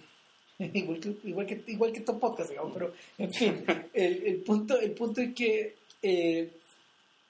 igual, 0.59 0.99
que, 0.99 1.15
igual, 1.25 1.45
que, 1.45 1.63
igual 1.67 1.91
que 1.91 1.99
estos 1.99 2.17
podcasts, 2.19 2.49
digamos, 2.51 2.71
pero 2.73 2.93
en 3.17 3.33
fin, 3.33 3.65
el, 3.93 4.27
el 4.27 4.37
punto, 4.43 4.79
el 4.79 4.91
punto 4.91 5.19
es 5.21 5.33
que 5.35 5.75
eh, 6.01 6.51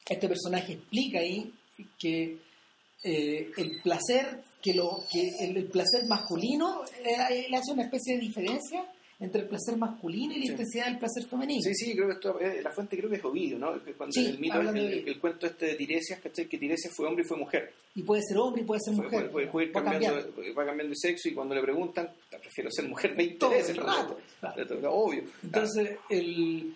este 0.08 0.28
personaje 0.28 0.74
explica 0.74 1.20
ahí 1.20 1.51
que 1.97 2.38
eh, 3.04 3.51
el 3.58 3.82
placer, 3.82 4.43
que 4.62 4.74
lo, 4.76 5.04
que 5.12 5.30
el, 5.41 5.58
el 5.58 5.66
placer 5.66 6.06
masculino, 6.08 6.84
eh, 7.04 7.45
él 7.47 7.54
hace 7.56 7.72
una 7.74 7.84
especie 7.84 8.16
de 8.16 8.22
diferencia 8.22 8.86
entre 9.24 9.41
el 9.41 9.47
placer 9.47 9.78
masculino 9.78 10.34
y 10.34 10.39
la 10.39 10.45
Sí. 10.45 10.51
intensidad 10.51 10.86
del 10.86 10.99
placer 10.99 11.24
femenino. 11.30 11.61
Sí, 11.63 11.74
sí, 11.74 11.95
creo 11.95 12.07
que 12.09 12.13
esto, 12.15 12.39
eh, 12.41 12.61
la 12.61 12.71
fuente 12.71 12.97
creo 12.97 13.09
que 13.09 13.15
es 13.15 13.24
Ovidio, 13.24 13.57
¿no? 13.57 13.71
Cuando 13.97 14.11
Sí, 14.11 14.26
el 14.26 14.38
mito, 14.39 14.59
el, 14.59 14.74
de- 14.74 14.80
el- 14.99 15.07
el 15.07 15.19
cuento 15.19 15.47
este 15.47 15.67
de 15.67 15.76
Tiresias, 15.76 16.19
¿cachai? 16.19 16.47
Que 16.47 16.57
Tiresias 16.57 16.93
fue 16.95 17.07
hombre 17.07 17.24
y 17.24 17.28
fue 17.28 17.38
mujer. 17.38 17.71
Y 17.95 18.03
puede 18.03 18.21
ser 18.28 18.38
hombre 18.38 18.61
y 18.61 18.65
puede 18.65 18.82
ser 18.82 18.95
Fue- 18.95 19.05
mujer. 19.05 19.30
fue 19.32 19.63
ir 19.63 19.69
va 19.76 19.84
cambiando, 19.84 20.21
cambiando. 20.24 20.53
va 20.55 20.65
cambiando 20.65 20.89
de 20.89 20.95
sexo 20.97 21.30
y 21.30 21.34
cuando 21.34 21.55
le 21.55 21.61
preguntan, 21.61 22.09
"Te 22.30 22.38
prefiero 22.39 22.69
ser 22.71 22.88
mujer 22.89 23.15
20 23.15 23.38
Todo 23.38 23.49
veces. 23.51 23.78
rato, 23.78 24.19
claro. 24.39 24.93
Obvio. 24.93 25.24
Entonces, 25.41 25.97
el, 26.09 26.76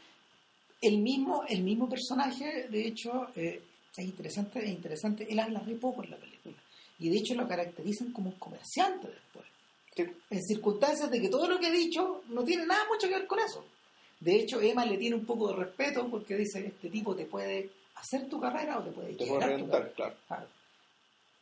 el, 0.82 0.98
mismo, 1.00 1.44
el 1.50 1.64
mismo 1.64 1.90
personaje, 1.90 2.68
de 2.70 2.88
hecho, 2.88 3.28
eh, 3.36 3.62
es 3.98 4.06
interesante, 4.06 4.60
es 4.64 4.70
interesante. 4.70 5.28
Él 5.30 5.40
habla 5.40 5.60
muy 5.60 5.76
poco 5.76 6.04
en 6.04 6.12
la 6.12 6.18
película. 6.18 6.56
Y 7.00 7.10
de 7.10 7.18
hecho 7.18 7.36
lo 7.36 7.48
caracterizan 7.48 8.12
como 8.12 8.30
un 8.30 8.38
comerciante 8.38 9.08
después. 9.08 9.46
En 10.04 10.44
circunstancias 10.44 11.10
de 11.10 11.22
que 11.22 11.30
todo 11.30 11.48
lo 11.48 11.60
que 11.60 11.68
he 11.68 11.72
dicho 11.72 12.24
no 12.30 12.44
tiene 12.44 12.66
nada 12.66 12.86
mucho 12.92 13.08
que 13.08 13.16
ver 13.16 13.28
con 13.28 13.40
eso. 13.40 13.66
De 14.20 14.36
hecho, 14.36 14.60
Emma 14.62 14.86
le 14.86 14.98
tiene 14.98 15.16
un 15.16 15.26
poco 15.26 15.50
de 15.50 15.56
respeto 15.56 16.08
porque 16.10 16.36
dice, 16.36 16.66
este 16.66 16.90
tipo 16.90 17.16
te 17.16 17.26
puede 17.26 17.70
hacer 17.96 18.28
tu 18.28 18.40
carrera 18.40 18.80
o 18.80 18.84
te 18.84 18.92
puede 18.92 19.14
Te 19.14 19.26
tu 19.26 19.40
reventar, 19.40 19.94
claro. 19.94 20.16
Claro. 20.28 20.48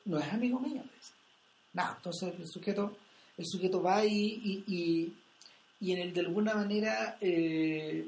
No 0.06 0.20
es 0.20 0.34
amigo 0.34 0.60
mío. 0.60 0.82
dice. 0.84 1.14
Nada, 1.74 1.96
entonces 1.98 2.34
el 2.38 2.48
sujeto, 2.48 2.96
el 3.38 3.46
sujeto 3.46 3.82
va 3.82 4.06
y, 4.06 4.14
y, 4.14 4.64
y, 4.68 5.14
y 5.80 5.92
en 5.94 6.00
el 6.00 6.14
de 6.14 6.22
alguna 6.22 6.54
manera 6.54 7.18
eh, 7.20 8.08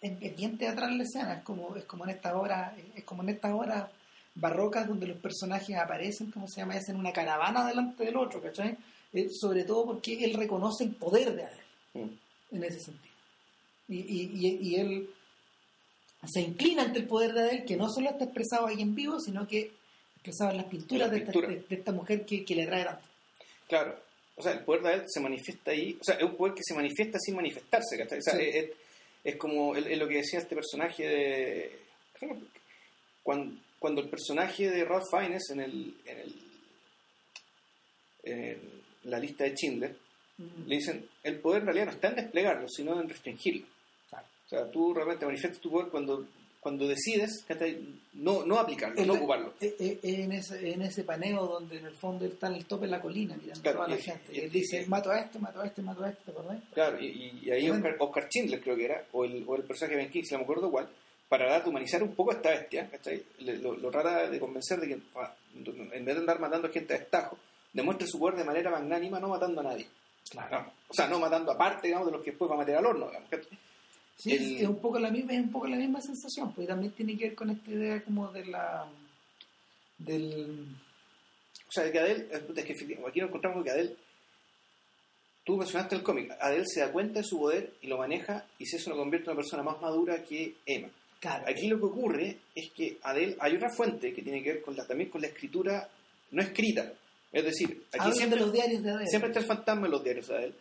es, 0.00 0.36
bien 0.36 0.58
teatral 0.58 0.96
la 0.96 1.04
escena, 1.04 1.34
es 1.34 1.42
como, 1.42 1.76
es 1.76 1.84
como 1.84 2.04
en 2.04 2.10
estas 2.10 2.34
horas, 2.34 2.72
es 2.94 3.04
como 3.04 3.22
en 3.22 3.30
estas 3.30 3.52
horas 3.52 3.90
barrocas 4.34 4.86
donde 4.86 5.06
los 5.06 5.18
personajes 5.18 5.76
aparecen, 5.76 6.30
como 6.30 6.46
se 6.46 6.60
llama, 6.60 6.74
hacen 6.74 6.96
una 6.96 7.12
caravana 7.12 7.66
delante 7.66 8.04
del 8.04 8.16
otro, 8.16 8.42
¿cachai? 8.42 8.76
Eh, 9.12 9.28
sobre 9.30 9.64
todo 9.64 9.86
porque 9.86 10.22
él 10.24 10.34
reconoce 10.34 10.84
el 10.84 10.94
poder 10.94 11.34
de 11.34 11.44
Adel 11.44 11.60
Mm. 11.94 12.54
en 12.56 12.64
ese 12.64 12.80
sentido. 12.80 13.14
Y, 13.88 13.96
y, 13.98 14.30
y- 14.46 14.58
y 14.68 14.74
él 14.76 15.10
se 16.26 16.40
inclina 16.40 16.82
ante 16.82 16.98
el 16.98 17.06
poder 17.06 17.32
de 17.32 17.40
Adel, 17.40 17.64
que 17.64 17.76
no 17.76 17.88
solo 17.88 18.10
está 18.10 18.24
expresado 18.24 18.66
ahí 18.66 18.82
en 18.82 18.94
vivo, 18.94 19.18
sino 19.20 19.46
que 19.46 19.70
expresado 20.16 20.50
en 20.50 20.56
las 20.58 20.66
pinturas, 20.66 21.10
de, 21.10 21.18
esta, 21.18 21.92
de- 21.92 21.96
mujer 21.96 22.26
que, 22.26 22.44
que 22.44 22.54
le 22.56 22.64
atrae 22.64 22.84
tanto. 22.84 23.06
Claro. 23.68 23.96
O 24.34 24.42
sea, 24.42 24.52
el 24.52 24.64
poder 24.64 24.82
de 24.82 24.92
él 24.94 25.02
se 25.06 25.20
manifiesta 25.20 25.70
ahí. 25.70 25.96
O 26.00 26.04
sea, 26.04 26.16
es 26.16 26.22
un 26.24 26.36
poder 26.36 26.54
que 26.54 26.62
se 26.64 26.74
manifiesta 26.74 27.18
sin 27.18 27.36
manifestarse. 27.36 28.02
O 28.02 28.08
sea, 28.08 28.20
Sí. 28.20 28.42
es, 28.42 28.54
es- 28.56 28.70
es 29.24 29.36
como 29.36 29.74
es, 29.76 29.98
lo 29.98 30.06
que 30.08 30.16
decía 30.18 30.40
este 30.40 30.54
personaje 30.54 31.06
de. 31.08 31.78
Cuando, 33.22 33.56
cuando 33.78 34.00
el 34.02 34.08
personaje 34.08 34.70
de 34.70 34.84
Ralph 34.84 35.06
Fiennes 35.10 35.42
en 35.50 35.60
el. 35.60 35.94
En, 36.06 36.18
el, 36.18 36.34
en 38.24 38.75
la 39.06 39.18
lista 39.18 39.44
de 39.44 39.54
Schindler 39.54 39.96
le 40.66 40.76
dicen: 40.76 41.08
el 41.22 41.38
poder 41.40 41.60
en 41.60 41.66
realidad 41.66 41.86
no 41.86 41.92
está 41.92 42.08
en 42.08 42.16
desplegarlo, 42.16 42.68
sino 42.68 43.00
en 43.00 43.08
restringirlo. 43.08 43.66
Claro. 44.10 44.26
O 44.44 44.48
sea, 44.48 44.70
tú 44.70 44.92
realmente 44.94 45.24
manifiestas 45.26 45.60
tu 45.60 45.70
poder 45.70 45.88
cuando, 45.88 46.26
cuando 46.60 46.86
decides 46.86 47.44
no, 48.14 48.44
no 48.44 48.58
aplicarlo, 48.58 48.98
En 49.00 49.06
no 49.06 49.12
la- 49.14 49.18
ocuparlo. 49.18 49.54
eh, 49.60 49.74
eh, 49.78 49.98
en, 50.02 50.32
ese, 50.32 50.72
en 50.72 50.82
ese 50.82 51.04
paneo 51.04 51.46
donde 51.46 51.78
en 51.78 51.86
el 51.86 51.94
fondo 51.94 52.24
está 52.26 52.48
en 52.48 52.54
el 52.54 52.64
tope 52.66 52.86
de 52.86 52.90
la 52.92 53.00
colina 53.00 53.36
mirando 53.36 53.62
Claro, 53.62 53.78
toda 53.78 53.88
la 53.88 53.96
y- 53.96 54.02
gente. 54.02 54.32
y- 54.32 54.38
él 54.40 54.50
dice, 54.50 54.82
y- 54.82 54.86
mato 54.86 55.10
a 55.10 55.18
este, 55.20 55.38
mato 55.38 55.60
a 55.60 55.66
este, 55.66 55.82
mato 55.82 56.04
a 56.04 56.10
este, 56.10 56.24
¿te 56.24 56.30
acordás? 56.32 56.58
Claro, 56.74 57.00
y, 57.00 57.40
y- 57.42 57.50
ahí. 57.50 57.70
Oscar, 57.70 57.96
Oscar 57.98 58.24
Schindler 58.28 58.60
creo 58.60 58.76
que 58.76 58.84
era, 58.84 59.04
o 59.12 59.24
el, 59.24 59.44
o 59.46 59.56
el 59.56 59.62
personaje 59.62 59.96
de 59.96 60.02
Ben 60.02 60.10
Kingsley, 60.12 60.32
no 60.32 60.38
me 60.38 60.44
acuerdo 60.44 60.70
cuál, 60.70 60.88
para 61.28 61.48
dar 61.48 61.62
de 61.64 61.70
humanizar 61.70 62.02
un 62.02 62.14
poco 62.14 62.30
a 62.32 62.34
esta 62.34 62.50
bestia, 62.50 62.88
¿cachai? 62.90 63.22
Lo, 63.40 63.74
lo 63.76 63.90
trata 63.90 64.28
de 64.30 64.38
convencer 64.38 64.78
de 64.80 64.88
que 64.88 64.98
ah, 65.16 65.34
en 65.54 66.04
vez 66.04 66.14
de 66.14 66.20
andar 66.20 66.38
matando 66.40 66.68
a 66.68 66.70
gente 66.70 66.94
a 66.94 66.98
destajo, 66.98 67.38
demuestre 67.76 68.06
su 68.08 68.18
poder 68.18 68.36
de 68.36 68.44
manera 68.44 68.70
magnánima 68.70 69.20
no 69.20 69.28
matando 69.28 69.60
a 69.60 69.64
nadie. 69.64 69.86
Claro. 70.30 70.72
O 70.88 70.94
sea, 70.94 71.06
no 71.06 71.20
matando 71.20 71.52
aparte, 71.52 71.86
digamos, 71.86 72.06
de 72.06 72.12
los 72.12 72.22
que 72.24 72.30
después 72.30 72.50
va 72.50 72.56
a 72.56 72.58
meter 72.58 72.74
al 72.76 72.86
horno, 72.86 73.06
digamos. 73.08 73.28
Sí, 74.16 74.32
El- 74.32 74.56
es, 74.56 74.68
un 74.68 74.80
poco 74.80 74.98
la 74.98 75.10
misma, 75.10 75.34
es 75.34 75.40
un 75.40 75.52
poco 75.52 75.66
la 75.68 75.76
misma 75.76 76.00
sensación, 76.00 76.52
porque 76.52 76.66
también 76.66 76.92
tiene 76.92 77.16
que 77.16 77.26
ver 77.28 77.34
con 77.34 77.50
esta 77.50 77.70
idea 77.70 78.02
como 78.02 78.32
de 78.32 78.46
la 78.46 78.86
del 79.98 80.66
O 81.68 81.72
sea, 81.72 81.84
de 81.84 81.92
que 81.92 81.98
Adel, 82.00 82.28
es 82.30 82.64
que 82.64 82.72
aquí 82.72 83.20
nos 83.20 83.28
encontramos 83.28 83.56
con 83.56 83.64
que 83.64 83.70
Adel, 83.70 83.96
tú 85.44 85.56
mencionaste 85.56 85.94
el 85.96 86.02
cómic, 86.02 86.32
Adel 86.40 86.64
se 86.66 86.80
da 86.80 86.90
cuenta 86.92 87.20
de 87.20 87.24
su 87.24 87.38
poder 87.38 87.74
y 87.82 87.86
lo 87.88 87.98
maneja 87.98 88.46
y 88.58 88.66
se 88.66 88.76
eso 88.76 88.90
lo 88.90 88.96
convierte 88.96 89.26
en 89.26 89.32
una 89.32 89.42
persona 89.42 89.62
más 89.62 89.80
madura 89.80 90.22
que 90.24 90.54
Emma. 90.64 90.88
claro, 91.20 91.44
Aquí 91.48 91.68
lo 91.68 91.78
que 91.78 91.84
ocurre 91.84 92.38
es 92.54 92.70
que 92.72 92.98
Adel, 93.02 93.36
hay 93.38 93.54
otra 93.56 93.70
fuente 93.70 94.12
que 94.12 94.22
tiene 94.22 94.42
que 94.42 94.54
ver 94.54 94.62
con 94.62 94.76
la, 94.76 94.86
también 94.86 95.10
con 95.10 95.20
la 95.20 95.28
escritura 95.28 95.88
no 96.32 96.42
escrita. 96.42 96.92
Es 97.36 97.44
decir, 97.44 97.84
aquí 97.92 98.12
siempre, 98.14 98.38
de 98.38 98.46
los 98.46 98.52
diarios 98.54 98.82
de 98.82 99.06
siempre 99.08 99.28
está 99.28 99.40
el 99.40 99.46
fantasma 99.46 99.84
en 99.84 99.92
los 99.92 100.02
diarios 100.02 100.26
de 100.26 100.36
Adel. 100.36 100.54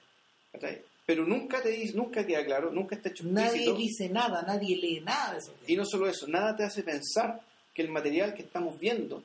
¿cachai? 0.52 0.82
Pero 1.06 1.26
nunca 1.26 1.64
te 1.64 1.70
dice, 1.70 1.96
nunca 1.96 2.26
queda 2.26 2.44
claro, 2.44 2.70
nunca 2.70 2.96
está 2.96 3.08
hecho 3.08 3.24
Nadie 3.24 3.74
dice 3.74 4.10
nada, 4.10 4.42
nadie 4.42 4.76
lee 4.76 5.00
nada 5.00 5.32
de 5.32 5.38
eso. 5.38 5.54
Y 5.66 5.78
no 5.78 5.86
solo 5.86 6.10
eso, 6.10 6.28
nada 6.28 6.54
te 6.54 6.66
hace 6.66 6.84
pensar 6.84 7.40
que 7.74 7.82
el 7.82 7.90
material 7.90 8.34
que 8.34 8.42
estamos 8.42 8.78
viendo 8.78 9.24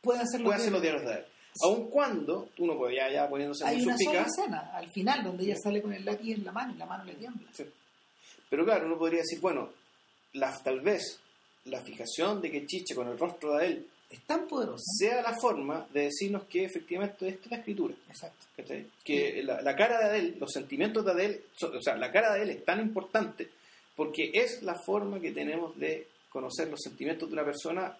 Puede 0.00 0.18
hacer 0.18 0.42
puede 0.42 0.58
ser 0.58 0.72
los 0.72 0.82
diarios 0.82 1.04
de 1.04 1.12
Adel. 1.12 1.24
Aun 1.62 1.88
cuando, 1.88 2.48
uno 2.58 2.76
podría 2.76 3.12
ya 3.12 3.28
poniéndose 3.28 3.64
Hay 3.64 3.76
muy 3.76 3.84
una 3.84 3.98
sola 3.98 4.22
escena 4.22 4.70
al 4.74 4.90
final 4.90 5.22
donde 5.22 5.44
ella 5.44 5.56
sale 5.62 5.80
con 5.80 5.92
el 5.92 6.04
lápiz 6.04 6.32
en 6.32 6.44
la 6.44 6.50
mano 6.50 6.74
y 6.74 6.78
la 6.78 6.86
mano 6.86 7.04
le 7.04 7.14
tiembla. 7.14 7.48
Sí. 7.52 7.64
Pero 8.50 8.64
claro, 8.64 8.86
uno 8.86 8.98
podría 8.98 9.20
decir, 9.20 9.38
bueno, 9.40 9.70
la, 10.32 10.52
tal 10.64 10.80
vez 10.80 11.20
la 11.66 11.80
fijación 11.80 12.40
de 12.40 12.50
que 12.50 12.66
Chiche 12.66 12.96
con 12.96 13.06
el 13.06 13.16
rostro 13.16 13.56
de 13.56 13.66
él 13.66 13.86
Es 14.12 14.20
tan 14.26 14.46
poderosa. 14.46 14.84
sea 14.98 15.22
la 15.22 15.34
forma 15.40 15.86
de 15.92 16.02
decirnos 16.02 16.44
que 16.44 16.64
efectivamente 16.64 17.26
esta 17.28 17.44
es 17.46 17.50
la 17.50 17.56
escritura. 17.58 17.94
Exacto. 18.08 18.46
¿cachai? 18.56 18.86
Que 19.02 19.42
la, 19.42 19.62
la 19.62 19.74
cara 19.74 19.98
de 19.98 20.04
Adele, 20.04 20.36
los 20.38 20.52
sentimientos 20.52 21.04
de 21.04 21.10
Adele, 21.12 21.40
son- 21.56 21.74
o 21.76 21.82
sea, 21.82 21.96
la 21.96 22.12
cara 22.12 22.30
de 22.32 22.36
Adele 22.38 22.52
es 22.52 22.64
tan 22.64 22.80
importante 22.80 23.48
porque 23.96 24.30
es 24.34 24.62
la 24.62 24.74
forma 24.74 25.20
que 25.20 25.32
tenemos 25.32 25.76
de 25.78 26.08
conocer 26.28 26.68
los 26.68 26.80
sentimientos 26.80 27.28
de 27.28 27.32
una 27.34 27.44
persona, 27.44 27.96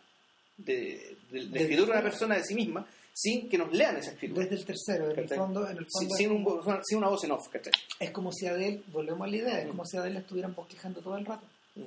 de, 0.58 1.16
de- 1.30 1.40
de 1.46 1.50
la 1.50 1.60
escritura 1.60 1.86
de 1.94 2.00
una 2.00 2.02
persona 2.10 2.36
de 2.36 2.44
sí 2.44 2.54
misma, 2.54 2.86
sin 3.14 3.48
que 3.48 3.58
nos 3.58 3.70
lean 3.72 3.96
esa 3.96 4.12
escritura. 4.12 4.42
Desde 4.44 4.56
el 4.56 4.64
tercero, 4.64 5.10
en 5.10 5.18
el 5.18 5.28
fondo, 5.28 5.68
en 5.68 5.76
el 5.76 5.86
Sin, 5.86 6.08
fondo 6.08 6.14
sin 6.16 6.26
es, 6.30 6.32
un 6.32 6.44
como, 6.44 6.80
sin 6.82 6.98
una 6.98 7.08
voz 7.08 7.24
en 7.24 7.32
off, 7.32 7.48
¿cachai? 7.48 7.72
es 8.00 8.10
como 8.10 8.32
si 8.32 8.46
Adele, 8.46 8.82
volvemos 8.88 9.26
a 9.26 9.30
la 9.30 9.36
idea, 9.36 9.58
es 9.60 9.64
Mm. 9.66 9.68
como 9.68 9.84
si 9.84 9.96
Adele 9.98 10.14
la 10.14 10.20
estuvieran 10.20 10.54
bosquejando 10.54 11.00
todo 11.00 11.16
el 11.18 11.26
rato. 11.26 11.44
Mm. 11.74 11.82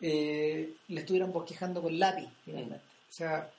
Eh, 0.00 0.74
le 0.88 1.00
estuvieran 1.00 1.32
bosquejando 1.32 1.82
con 1.82 1.98
lápiz, 1.98 2.28
finalmente. 2.44 2.84
O 3.08 3.12
sea, 3.12 3.50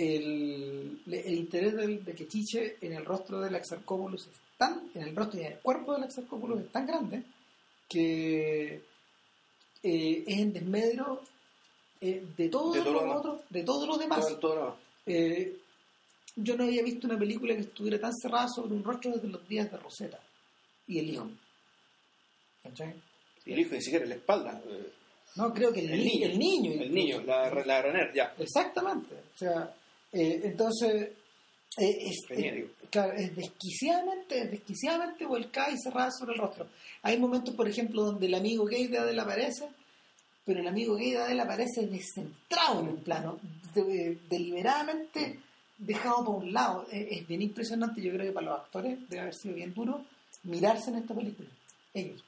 el, 0.00 1.00
el 1.10 1.34
interés 1.34 1.74
del- 1.76 2.04
de 2.04 2.14
que 2.14 2.26
Chiche 2.28 2.76
en 2.80 2.92
el 2.94 3.04
rostro 3.04 3.40
del 3.40 3.54
Exarcópulus 3.54 4.26
es 4.26 4.32
tan, 4.56 4.90
en 4.94 5.02
el 5.02 5.16
rostro 5.16 5.40
y 5.40 5.44
en 5.44 5.52
el 5.52 5.58
cuerpo 5.58 5.94
del 5.94 6.04
Exarcópulus 6.04 6.60
es 6.60 6.72
tan 6.72 6.86
grande 6.86 7.22
que 7.88 8.82
eh, 9.82 10.24
es 10.26 10.38
en 10.38 10.52
desmedro 10.52 11.22
eh, 12.00 12.24
de 12.36 12.48
todo, 12.48 12.72
De 12.72 12.80
todo 12.80 12.92
lo 12.92 13.00
lo 13.00 13.00
demás. 13.02 13.16
otro, 13.18 13.42
de 13.50 13.62
todo 13.62 13.86
lo 13.86 13.98
demás. 13.98 14.20
Todo, 14.26 14.36
todo 14.38 14.54
lo- 14.56 14.76
Eh, 15.06 15.56
yo 16.36 16.56
no 16.56 16.64
había 16.64 16.82
visto 16.82 17.06
una 17.06 17.18
película 17.18 17.54
que 17.54 17.62
estuviera 17.62 17.98
tan 18.00 18.12
cerrada 18.14 18.48
sobre 18.48 18.74
un 18.74 18.84
rostro 18.84 19.10
desde 19.12 19.28
los 19.28 19.46
días 19.48 19.70
de 19.70 19.76
Rosetta 19.76 20.20
y 20.86 20.98
el 20.98 21.10
hijo. 21.10 21.28
¿Cachai? 22.62 22.94
y 23.46 23.52
el 23.54 23.58
hijo 23.60 23.74
ni 23.74 23.80
siquiera 23.82 24.04
la 24.06 24.14
espalda. 24.16 24.60
No, 25.36 25.52
creo 25.54 25.72
que 25.72 25.80
el, 25.80 25.90
El 25.92 25.98
ni- 26.04 26.04
niño. 26.18 26.26
el 26.26 26.38
niño. 26.38 26.72
El 26.82 26.94
niño, 26.94 27.22
la, 27.22 27.50
la 27.64 27.82
Rener, 27.82 28.12
ya. 28.14 28.34
Exactamente. 28.38 29.14
O 29.14 29.38
sea, 29.38 29.74
eh, 30.12 30.40
entonces, 30.44 31.10
eh, 31.78 31.98
es, 32.10 32.26
claro, 32.90 33.12
desquiciadamente, 33.36 34.42
es 34.42 34.50
desquiciadamente 34.50 35.24
volcada 35.26 35.70
y 35.70 35.78
cerrada 35.78 36.10
sobre 36.10 36.32
el 36.34 36.38
rostro. 36.40 36.66
Hay 37.02 37.18
momentos, 37.18 37.54
por 37.54 37.68
ejemplo, 37.68 38.02
donde 38.04 38.26
el 38.26 38.34
amigo 38.34 38.64
gay 38.64 38.86
de 38.88 38.98
Adele 38.98 39.20
aparece, 39.20 39.68
pero 40.44 40.60
el 40.60 40.66
amigo 40.66 40.96
gay 40.96 41.12
de 41.12 41.18
Adele 41.18 41.42
aparece 41.42 41.86
descentrado 41.86 42.80
en 42.80 42.88
un 42.88 42.96
plano, 43.04 43.38
de- 43.74 44.18
deliberadamente 44.28 45.38
dejado 45.78 46.24
por 46.24 46.34
un 46.36 46.52
lado. 46.52 46.86
Es, 46.90 47.06
es 47.20 47.26
bien 47.28 47.42
impresionante, 47.42 48.02
yo 48.02 48.12
creo 48.12 48.26
que 48.26 48.32
para 48.32 48.46
los 48.50 48.60
actores 48.60 48.98
debe 49.08 49.22
haber 49.22 49.34
sido 49.34 49.54
bien 49.54 49.72
duro 49.72 50.04
mirarse 50.42 50.90
en 50.90 50.96
esta 50.96 51.14
película, 51.14 51.48
ellos. 51.94 52.24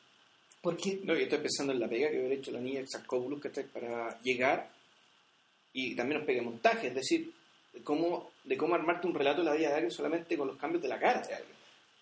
Porque 0.60 1.00
No, 1.02 1.14
yo 1.14 1.20
estoy 1.24 1.38
pensando 1.40 1.72
en 1.72 1.80
la 1.80 1.88
pega 1.88 2.08
que 2.10 2.18
hubiera 2.20 2.34
hecho 2.36 2.52
la 2.52 2.60
niña 2.60 2.80
Exacóbulus 2.80 3.40
¿cachai? 3.40 3.64
para 3.64 4.20
llegar 4.22 4.70
y 5.72 5.96
también 5.96 6.18
nos 6.18 6.26
pegue 6.26 6.40
montaje, 6.42 6.88
es 6.88 6.94
decir, 6.94 7.32
de 7.72 7.82
cómo, 7.82 8.30
de 8.44 8.56
cómo 8.56 8.74
armarte 8.74 9.06
un 9.06 9.14
relato 9.14 9.40
de 9.40 9.46
la 9.50 9.54
vida 9.54 9.68
de 9.68 9.74
alguien 9.74 9.90
solamente 9.90 10.36
con 10.36 10.48
los 10.48 10.56
cambios 10.56 10.82
de 10.82 10.88
la 10.88 10.98
cara 10.98 11.20
de 11.26 11.34
alguien. 11.34 11.56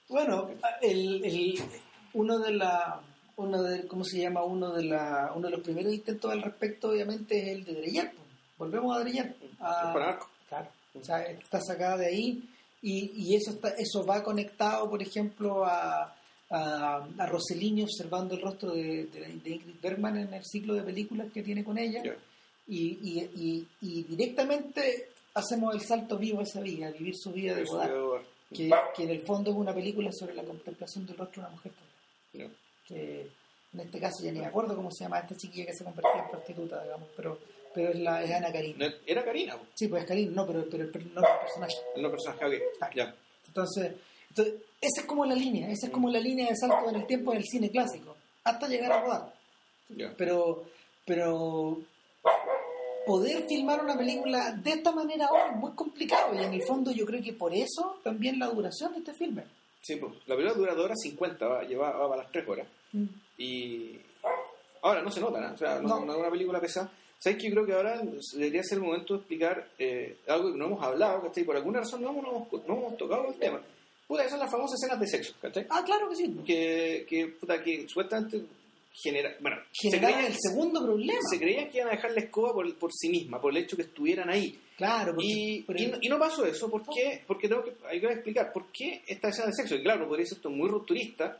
Bueno, 0.08 0.50
el, 0.82 1.24
el- 1.24 1.60
uno 2.14 2.38
de 2.40 2.52
la, 2.54 3.00
uno 3.36 3.62
de, 3.62 3.86
¿cómo 3.86 4.04
se 4.04 4.18
llama? 4.20 4.42
Uno 4.42 4.72
de, 4.72 4.84
la, 4.84 5.32
uno 5.34 5.46
de 5.48 5.52
los 5.56 5.62
primeros 5.62 5.92
intentos 5.94 6.30
al 6.32 6.42
respecto, 6.42 6.88
obviamente, 6.90 7.38
es 7.40 7.48
el 7.58 7.64
de 7.64 7.74
Dreyar. 7.74 8.10
pues. 8.12 8.28
Volvemos 8.58 8.96
a 8.96 9.00
arco. 9.00 10.28
Claro. 10.48 10.68
O 11.00 11.04
sea, 11.04 11.22
está 11.22 11.60
sacada 11.60 11.98
de 11.98 12.06
ahí 12.06 12.42
y, 12.82 13.12
y 13.14 13.36
eso 13.36 13.52
está, 13.52 13.68
eso 13.78 14.04
va 14.04 14.24
conectado, 14.24 14.90
por 14.90 15.00
ejemplo, 15.00 15.64
a, 15.64 16.16
a, 16.50 17.06
a 17.16 17.26
Rossellini 17.26 17.84
observando 17.84 18.34
el 18.34 18.42
rostro 18.42 18.72
de, 18.72 19.04
de, 19.06 19.20
de 19.20 19.50
Ingrid 19.50 19.80
Bergman 19.80 20.16
en 20.18 20.34
el 20.34 20.44
ciclo 20.44 20.74
de 20.74 20.82
películas 20.82 21.28
que 21.32 21.44
tiene 21.44 21.62
con 21.62 21.78
ella 21.78 22.02
y, 22.66 22.98
y, 23.36 23.66
y 23.80 24.02
directamente 24.02 25.10
hacemos 25.34 25.74
el 25.74 25.80
salto 25.80 26.18
vivo 26.18 26.40
a 26.40 26.42
esa 26.42 26.60
vida, 26.60 26.90
vivir 26.90 27.16
su 27.16 27.32
vida 27.32 27.54
de 27.54 27.64
Godard, 27.64 28.22
que, 28.52 28.70
que 28.94 29.02
en 29.04 29.10
el 29.10 29.20
fondo 29.20 29.50
es 29.50 29.56
una 29.56 29.74
película 29.74 30.10
sobre 30.12 30.34
la 30.34 30.42
contemplación 30.42 31.06
del 31.06 31.16
rostro 31.16 31.42
de 31.42 31.48
una 31.48 31.56
mujer 31.56 31.72
también. 31.72 32.56
Que 32.86 33.30
en 33.72 33.80
este 33.80 34.00
caso 34.00 34.24
ya 34.24 34.32
ni 34.32 34.40
me 34.40 34.46
acuerdo 34.46 34.74
cómo 34.74 34.90
se 34.90 35.04
llama 35.04 35.20
esta 35.20 35.36
chiquilla 35.36 35.66
que 35.66 35.74
se 35.74 35.84
convertía 35.84 36.22
en 36.22 36.30
prostituta, 36.30 36.82
digamos, 36.82 37.08
pero, 37.16 37.38
pero 37.72 37.90
es, 37.90 38.00
la, 38.00 38.22
es 38.24 38.32
Ana 38.32 38.52
Karina. 38.52 38.92
Era 39.06 39.24
Karina. 39.24 39.56
Sí, 39.74 39.86
pues 39.88 40.02
es 40.02 40.08
Karina, 40.08 40.32
no, 40.32 40.46
pero, 40.46 40.66
pero, 40.68 40.90
pero 40.92 41.04
no 41.14 41.20
es 41.20 41.28
el 41.28 41.38
personaje. 41.40 41.74
el 41.94 42.02
no 42.02 42.10
personaje, 42.10 42.44
ok. 42.44 42.94
Ya. 42.94 43.14
Entonces, 43.46 43.92
entonces, 44.28 44.54
esa 44.80 45.00
es 45.00 45.06
como 45.06 45.24
la 45.24 45.34
línea, 45.34 45.70
esa 45.70 45.86
es 45.86 45.92
como 45.92 46.08
la 46.10 46.20
línea 46.20 46.48
de 46.48 46.56
salto 46.56 46.88
en 46.88 46.96
el 46.96 47.06
tiempo 47.06 47.32
del 47.32 47.44
cine 47.44 47.70
clásico, 47.70 48.16
hasta 48.44 48.66
llegar 48.66 48.92
a 48.92 49.00
rodar. 49.02 49.34
Ya. 49.88 50.14
Pero, 50.16 50.64
pero 51.04 51.80
poder 53.10 53.44
filmar 53.48 53.82
una 53.82 53.98
película 53.98 54.52
de 54.52 54.70
esta 54.70 54.92
manera 54.92 55.26
ahora 55.26 55.50
es 55.50 55.56
muy 55.56 55.72
complicado 55.72 56.32
y 56.32 56.44
en 56.44 56.54
el 56.54 56.62
fondo 56.62 56.92
yo 56.92 57.04
creo 57.04 57.20
que 57.20 57.32
por 57.32 57.52
eso 57.52 57.98
también 58.04 58.38
la 58.38 58.46
duración 58.46 58.92
de 58.92 59.00
este 59.00 59.12
filme. 59.14 59.42
Sí, 59.82 59.96
pues. 59.96 60.12
La 60.26 60.36
película 60.36 60.54
dura 60.54 60.74
2 60.74 60.84
horas 60.84 60.98
50, 61.02 61.48
va, 61.48 61.64
lleva, 61.64 61.90
va 61.90 62.08
para 62.08 62.22
las 62.22 62.30
3 62.30 62.48
horas. 62.48 62.68
Y 63.36 63.98
ahora 64.82 65.02
no 65.02 65.10
se 65.10 65.20
nota, 65.20 65.40
¿no? 65.40 65.54
O 65.54 65.56
sea, 65.56 65.80
no, 65.80 65.98
es 65.98 66.18
una 66.18 66.30
película 66.30 66.60
pesada. 66.60 66.92
¿Sabes 67.18 67.36
que 67.38 67.48
Yo 67.48 67.54
creo 67.54 67.66
que 67.66 67.72
ahora 67.72 68.00
debería 68.34 68.62
ser 68.62 68.78
el 68.78 68.84
momento 68.84 69.14
de 69.14 69.18
explicar 69.20 69.68
eh, 69.76 70.18
algo 70.28 70.52
que 70.52 70.58
no 70.58 70.66
hemos 70.66 70.82
hablado, 70.84 71.22
¿cachai? 71.22 71.42
Por 71.42 71.56
alguna 71.56 71.80
razón 71.80 72.02
no 72.02 72.10
hemos, 72.10 72.22
no 72.22 72.30
hemos, 72.30 72.68
no 72.68 72.76
hemos 72.76 72.96
tocado 72.96 73.26
el 73.26 73.34
tema. 73.34 73.60
Puta, 74.06 74.22
esas 74.22 74.32
son 74.32 74.40
las 74.40 74.50
famosas 74.50 74.80
escenas 74.80 75.00
de 75.00 75.06
sexo, 75.08 75.34
¿cachai? 75.42 75.66
Ah, 75.68 75.82
claro 75.84 76.08
que 76.08 76.16
sí. 76.16 76.32
Que, 76.46 77.04
que, 77.08 77.26
puta, 77.26 77.60
que 77.60 77.88
supuestamente 77.88 78.40
genera... 78.92 79.34
Bueno, 79.40 79.56
se 79.72 79.88
creían, 79.98 80.24
el 80.26 80.36
segundo 80.38 80.82
problema. 80.84 81.18
se 81.30 81.38
creían 81.38 81.68
que 81.70 81.78
iban 81.78 81.88
a 81.88 81.96
dejar 81.96 82.12
la 82.12 82.20
escoba 82.20 82.52
por, 82.52 82.74
por 82.76 82.90
sí 82.92 83.08
misma, 83.08 83.40
por 83.40 83.52
el 83.52 83.62
hecho 83.62 83.76
que 83.76 83.82
estuvieran 83.82 84.28
ahí. 84.30 84.58
Claro, 84.76 85.14
porque, 85.14 85.26
Y, 85.28 85.64
y 85.76 85.86
no, 85.86 85.98
y 86.00 86.08
no 86.08 86.18
pasó 86.18 86.44
eso, 86.46 86.70
¿por 86.70 86.82
qué? 86.94 87.22
Porque 87.26 87.48
tengo 87.48 87.62
que, 87.62 87.72
hay 87.88 88.00
que 88.00 88.06
explicar 88.06 88.52
por 88.52 88.66
qué 88.72 89.02
esta 89.06 89.28
escena 89.28 89.48
de 89.48 89.52
sexo. 89.54 89.74
Y 89.76 89.82
claro, 89.82 90.08
podría 90.08 90.26
ser 90.26 90.36
esto 90.38 90.50
muy 90.50 90.68
rupturista, 90.68 91.38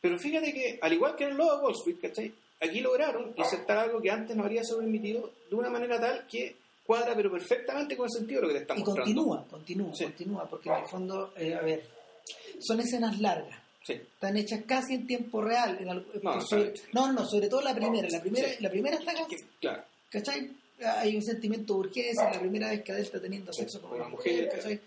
pero 0.00 0.18
fíjate 0.18 0.52
que, 0.52 0.78
al 0.82 0.92
igual 0.92 1.14
que 1.16 1.24
en 1.24 1.30
el 1.30 1.36
logo 1.36 1.56
de 1.56 1.62
Wall 1.64 1.74
Street, 1.74 1.96
¿cachai? 2.02 2.32
Aquí 2.60 2.80
lograron 2.80 3.32
insertar 3.36 3.78
algo 3.78 4.00
que 4.00 4.10
antes 4.10 4.36
no 4.36 4.42
habría 4.44 4.62
sido 4.64 4.78
permitido 4.78 5.30
de 5.48 5.56
una 5.56 5.70
manera 5.70 6.00
tal 6.00 6.26
que 6.28 6.54
cuadra, 6.84 7.14
pero 7.14 7.30
perfectamente 7.30 7.96
con 7.96 8.06
el 8.06 8.10
sentido 8.12 8.40
de 8.40 8.46
lo 8.48 8.52
que 8.52 8.60
te 8.60 8.72
y 8.72 8.76
mostrando. 8.78 9.02
continúa, 9.02 9.46
continúa, 9.48 9.94
Sí. 9.94 10.04
continúa, 10.04 10.48
porque 10.48 10.68
en 10.68 10.74
el 10.76 10.86
fondo, 10.86 11.32
eh, 11.36 11.54
a 11.54 11.60
ver, 11.62 11.84
son 12.60 12.80
escenas 12.80 13.20
largas. 13.20 13.61
Sí, 13.84 13.94
Están 13.94 14.36
hechas 14.36 14.60
casi 14.66 14.94
en 14.94 15.06
tiempo 15.06 15.40
real. 15.42 15.76
En 15.80 15.88
algo- 15.88 16.06
No, 16.22 16.40
sobre- 16.40 16.72
no, 16.92 17.12
no, 17.12 17.26
sobre 17.26 17.48
todo 17.48 17.62
la 17.62 17.74
primera. 17.74 18.08
La 18.10 18.20
primera, 18.20 18.48
Sí. 18.48 18.56
la 18.60 18.70
primera 18.70 18.96
está 18.96 19.12
que- 19.26 19.36
claro. 19.60 19.82
¿Cachai? 20.10 20.50
Hay 20.98 21.16
un 21.16 21.22
sentimiento 21.22 21.74
de 21.74 21.80
urgencia, 21.80 22.30
la 22.32 22.40
primera 22.40 22.70
vez 22.70 22.82
que 22.82 22.92
Adele 22.92 23.06
está 23.06 23.20
teniendo 23.20 23.52
sexo 23.52 23.80
con 23.80 23.90
Con 23.90 24.00
una 24.00 24.08
mujer. 24.08 24.50
Eh, 24.68 24.80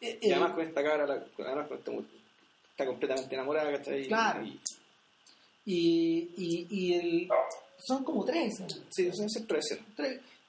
eh, 0.00 0.18
Y 0.22 0.30
además 0.30 0.52
con 0.52 0.64
esta 0.64 0.82
cara, 0.82 1.06
la- 1.06 1.24
además 1.38 1.68
con 1.68 1.78
esta 1.78 1.90
mu- 1.90 2.04
está 2.70 2.86
completamente 2.86 3.34
enamorada, 3.34 3.70
¿cachai? 3.78 4.06
Claro. 4.06 4.44
Y, 4.44 4.58
y, 5.64 6.28
y, 6.36 6.66
y 6.70 6.94
el, 6.94 7.28
son 7.78 8.04
como 8.04 8.24
tres 8.24 8.54
sí, 8.90 9.10
son 9.12 9.26
esas 9.26 9.46
tres 9.46 9.78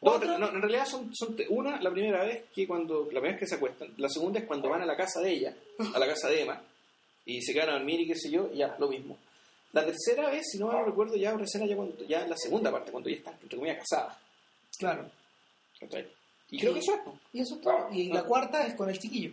no, 0.01 0.15
en 0.23 0.61
realidad 0.61 0.85
son, 0.85 1.09
son 1.15 1.35
una 1.49 1.79
la 1.81 1.89
primera 1.91 2.23
vez 2.25 2.43
que 2.53 2.67
cuando 2.67 3.03
la 3.05 3.19
primera 3.21 3.31
vez 3.33 3.39
que 3.39 3.47
se 3.47 3.55
acuestan, 3.55 3.93
la 3.97 4.09
segunda 4.09 4.39
es 4.39 4.45
cuando 4.45 4.69
van 4.69 4.81
a 4.81 4.85
la 4.85 4.97
casa 4.97 5.21
de 5.21 5.31
ella, 5.31 5.55
a 5.93 5.97
la 5.99 6.07
casa 6.07 6.27
de 6.29 6.41
Emma, 6.41 6.61
y 7.25 7.41
se 7.41 7.53
quedan 7.53 7.69
a 7.69 7.73
dormir 7.73 8.01
y 8.01 8.07
qué 8.07 8.15
sé 8.15 8.29
yo, 8.29 8.49
y 8.53 8.57
ya, 8.57 8.75
lo 8.79 8.87
mismo. 8.87 9.17
La 9.71 9.85
tercera 9.85 10.29
vez, 10.29 10.43
si 10.51 10.59
no 10.59 10.71
no 10.71 10.83
recuerdo, 10.83 11.15
ya 11.15 11.33
una 11.33 11.45
escena 11.45 11.65
ya, 11.65 11.75
cuando, 11.75 12.03
ya 12.05 12.21
en 12.23 12.29
la 12.29 12.37
segunda 12.37 12.71
parte, 12.71 12.91
cuando 12.91 13.09
ya 13.09 13.15
están, 13.15 13.33
entre 13.41 13.57
comillas, 13.57 13.77
casadas. 13.89 14.17
Claro. 14.77 15.09
¿cachai? 15.79 16.07
Y 16.51 16.59
creo 16.59 16.73
que 16.73 16.79
eso 16.79 16.93
es. 16.93 16.99
Y 17.33 17.39
eso 17.41 17.55
es 17.55 17.61
todo. 17.61 17.89
Y 17.91 18.09
la 18.13 18.19
Ah. 18.19 18.23
cuarta 18.25 18.65
es 18.67 18.75
con 18.75 18.89
el 18.89 18.99
chiquillo. 18.99 19.31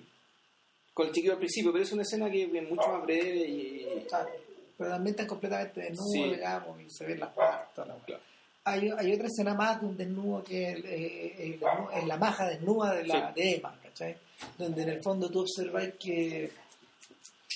con 0.94 1.06
el 1.06 1.12
chiquillo 1.14 1.32
al 1.34 1.38
principio, 1.38 1.72
pero 1.72 1.84
es 1.84 1.92
una 1.92 2.02
escena 2.02 2.30
que 2.30 2.42
es 2.44 2.68
mucho 2.68 2.88
más 2.88 3.02
breve 3.04 3.36
y... 3.48 4.06
¿sabes? 4.10 4.34
Pero 4.76 4.90
también 4.90 5.12
están 5.14 5.26
completamente 5.28 5.80
desnudos, 5.82 6.12
Sí. 6.12 6.24
digamos, 6.24 6.80
y 6.80 6.90
se 6.90 7.06
ven 7.06 7.20
las 7.20 7.30
partes. 7.32 7.86
la. 7.86 7.94
Claro. 8.04 8.22
Hay, 8.64 8.90
hay 8.98 9.12
otra 9.14 9.26
escena 9.28 9.54
más 9.54 9.80
de 9.80 9.86
un 9.86 9.96
desnudo 9.96 10.42
que 10.44 10.68
es 10.70 10.76
el, 10.76 10.84
eh, 10.86 11.34
el 11.38 11.60
desnudo- 11.60 11.90
es 11.92 12.06
la 12.06 12.16
maja 12.18 12.48
desnuda 12.48 12.94
de, 12.94 13.06
la, 13.06 13.32
de 13.32 13.54
Emma, 13.56 13.78
¿cachai? 13.82 14.16
Donde 14.58 14.82
en 14.82 14.88
el 14.90 15.02
fondo 15.02 15.30
tú 15.30 15.40
observas 15.40 15.88
que 15.98 16.50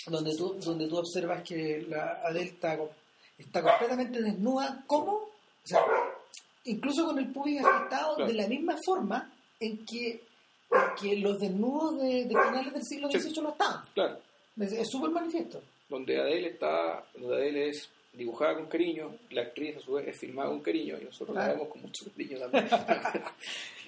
donde 0.06 0.34
tú, 0.36 0.54
donde 0.64 0.86
tú 0.88 0.98
observas 0.98 1.42
que 1.42 1.84
la 1.88 2.20
Adele 2.24 2.50
está, 2.50 2.76
co- 2.76 2.90
está 3.38 3.62
completamente 3.62 4.20
desnuda, 4.22 4.82
¿cómo? 4.86 5.12
O 5.12 5.30
sea, 5.66 5.80
incluso 6.64 7.06
con 7.06 7.18
el 7.18 7.32
pubis 7.32 7.60
afectado 7.64 8.16
Claro. 8.16 8.30
de 8.30 8.36
la 8.36 8.46
misma 8.48 8.76
forma 8.84 9.32
en 9.60 9.84
que, 9.86 10.10
en 10.10 10.94
que 11.00 11.16
los 11.16 11.38
desnudos 11.40 12.00
de, 12.02 12.24
de 12.24 12.28
finales 12.28 12.72
del 12.72 12.82
siglo 12.84 13.08
Sí. 13.10 13.20
XVIII 13.20 13.42
no 13.42 13.50
estaban. 13.50 13.82
Claro, 13.94 14.18
Es 14.60 14.88
súper 14.90 15.10
manifiesto. 15.10 15.62
donde 15.88 16.18
Adele 16.20 16.48
está, 16.48 17.04
donde 17.14 17.36
Adele 17.36 17.68
es 17.70 17.88
dibujada 18.12 18.54
con 18.54 18.66
cariño, 18.66 19.10
la 19.30 19.42
actriz 19.42 19.76
a 19.76 19.80
su 19.80 19.94
vez 19.94 20.06
es 20.08 20.18
filmada 20.20 20.48
con 20.50 20.60
cariño, 20.60 20.96
y 21.00 21.04
nosotros 21.04 21.36
la 21.36 21.48
vemos 21.48 21.68
con 21.68 21.82
mucho 21.82 22.04
cariño 22.12 22.38
también. 22.38 22.68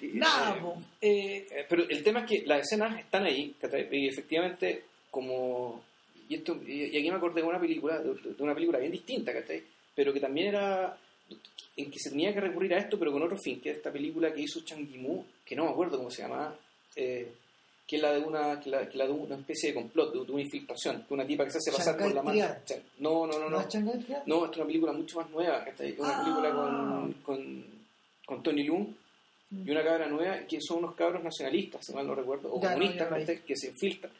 Y, 0.01 0.07
Nada, 0.17 0.55
eh. 0.55 0.67
Eh, 1.01 1.47
Eh, 1.49 1.65
pero 1.67 1.83
el 1.89 2.03
tema 2.03 2.19
es 2.21 2.29
que 2.29 2.45
las 2.45 2.59
escenas 2.61 2.99
están 2.99 3.23
ahí, 3.23 3.55
y 3.91 4.07
efectivamente, 4.07 4.83
como. 5.09 5.81
Y, 6.29 6.35
esto, 6.35 6.57
y 6.65 6.97
aquí 6.97 7.09
me 7.09 7.17
acordé 7.17 7.41
de 7.41 7.47
una 7.47 7.59
película, 7.59 7.99
de, 7.99 8.15
una 8.39 8.53
película 8.53 8.79
bien 8.79 8.91
distinta, 8.91 9.31
¿cachai? 9.33 9.63
Pero 9.95 10.13
que 10.13 10.19
también 10.19 10.47
era. 10.49 10.97
en 11.77 11.91
que 11.91 11.99
se 11.99 12.09
tenía 12.09 12.33
que 12.33 12.41
recurrir 12.41 12.73
a 12.73 12.79
esto, 12.79 12.97
pero 12.99 13.11
con 13.11 13.21
otro 13.23 13.37
fin, 13.37 13.59
que 13.61 13.69
es 13.71 13.77
esta 13.77 13.91
película 13.91 14.31
que 14.33 14.41
hizo 14.41 14.61
Chang 14.61 14.87
Yimou, 14.87 15.23
que 15.45 15.55
no 15.55 15.65
me 15.65 15.71
acuerdo 15.71 15.97
cómo 15.97 16.09
se 16.11 16.23
llamaba, 16.23 16.55
eh, 16.95 17.31
que 17.87 17.95
es 17.97 18.01
la 18.01 18.11
de 18.13 18.19
una 18.19 18.59
que 18.59 18.69
la, 18.69 18.89
que 18.89 18.97
la 18.97 19.05
de 19.05 19.11
una 19.13 19.35
especie 19.35 19.69
de 19.69 19.75
complot, 19.75 20.11
de, 20.13 20.25
de 20.25 20.31
una 20.31 20.41
infiltración, 20.41 21.05
de 21.07 21.13
una 21.13 21.25
tipa 21.25 21.45
que 21.45 21.51
se 21.51 21.57
hace 21.59 21.71
pasar 21.71 21.97
por 21.97 22.13
la 22.13 22.21
mano. 22.23 22.37
No, 22.99 23.25
no, 23.27 23.39
no, 23.39 23.49
¿No 23.49 23.49
no. 23.49 23.61
es? 23.61 23.75
No, 24.25 24.45
es 24.51 24.57
una 24.57 24.65
película 24.65 24.91
mucho 24.91 25.17
más 25.21 25.29
nueva, 25.29 25.63
¿cachai? 25.63 25.95
Una 25.97 26.17
Ah. 26.19 26.23
película 26.23 26.51
con, 26.53 27.13
con, 27.23 27.63
con 28.25 28.43
Tony 28.43 28.63
Leung 28.63 28.87
y 29.65 29.71
una 29.71 29.83
cabra 29.83 30.07
nueva 30.07 30.39
que 30.39 30.59
son 30.59 30.79
unos 30.79 30.95
cabros 30.95 31.23
nacionalistas, 31.23 31.85
si 31.85 31.93
mal 31.93 32.05
no 32.05 32.13
recuerdo, 32.15 32.53
o 32.53 32.61
Ya, 32.61 32.69
no, 32.71 32.73
comunistas, 32.75 33.39
que 33.45 33.55
se 33.55 33.67
infiltran. 33.67 34.11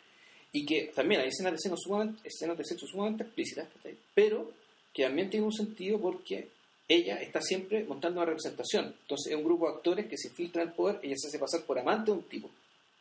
Y 0.51 0.65
que 0.65 0.91
también 0.95 1.21
hay 1.21 1.27
escenas 1.27 1.53
de 1.53 1.59
sexo 1.59 1.77
sumamente, 1.77 2.27
escenas 2.27 2.57
de 2.57 2.63
sexo 2.65 2.87
sumamente 2.87 3.23
explícitas, 3.23 3.67
pero 4.13 4.51
que 4.93 5.03
también 5.03 5.29
tiene 5.29 5.45
un 5.45 5.53
sentido 5.53 5.99
porque 5.99 6.47
ella 6.87 7.21
está 7.21 7.41
siempre 7.41 7.83
montando 7.83 8.21
una 8.21 8.29
representación. 8.29 8.95
Entonces 9.01 9.31
es 9.33 9.37
un 9.37 9.43
grupo 9.43 9.67
de 9.69 9.75
actores 9.75 10.05
que 10.07 10.17
se 10.17 10.29
infiltran 10.29 10.69
al 10.69 10.73
poder, 10.73 10.99
ella 11.03 11.15
se 11.17 11.27
hace 11.27 11.37
pasar 11.39 11.63
por 11.63 11.77
amante 11.77 12.11
de 12.11 12.17
un 12.17 12.23
tipo, 12.23 12.49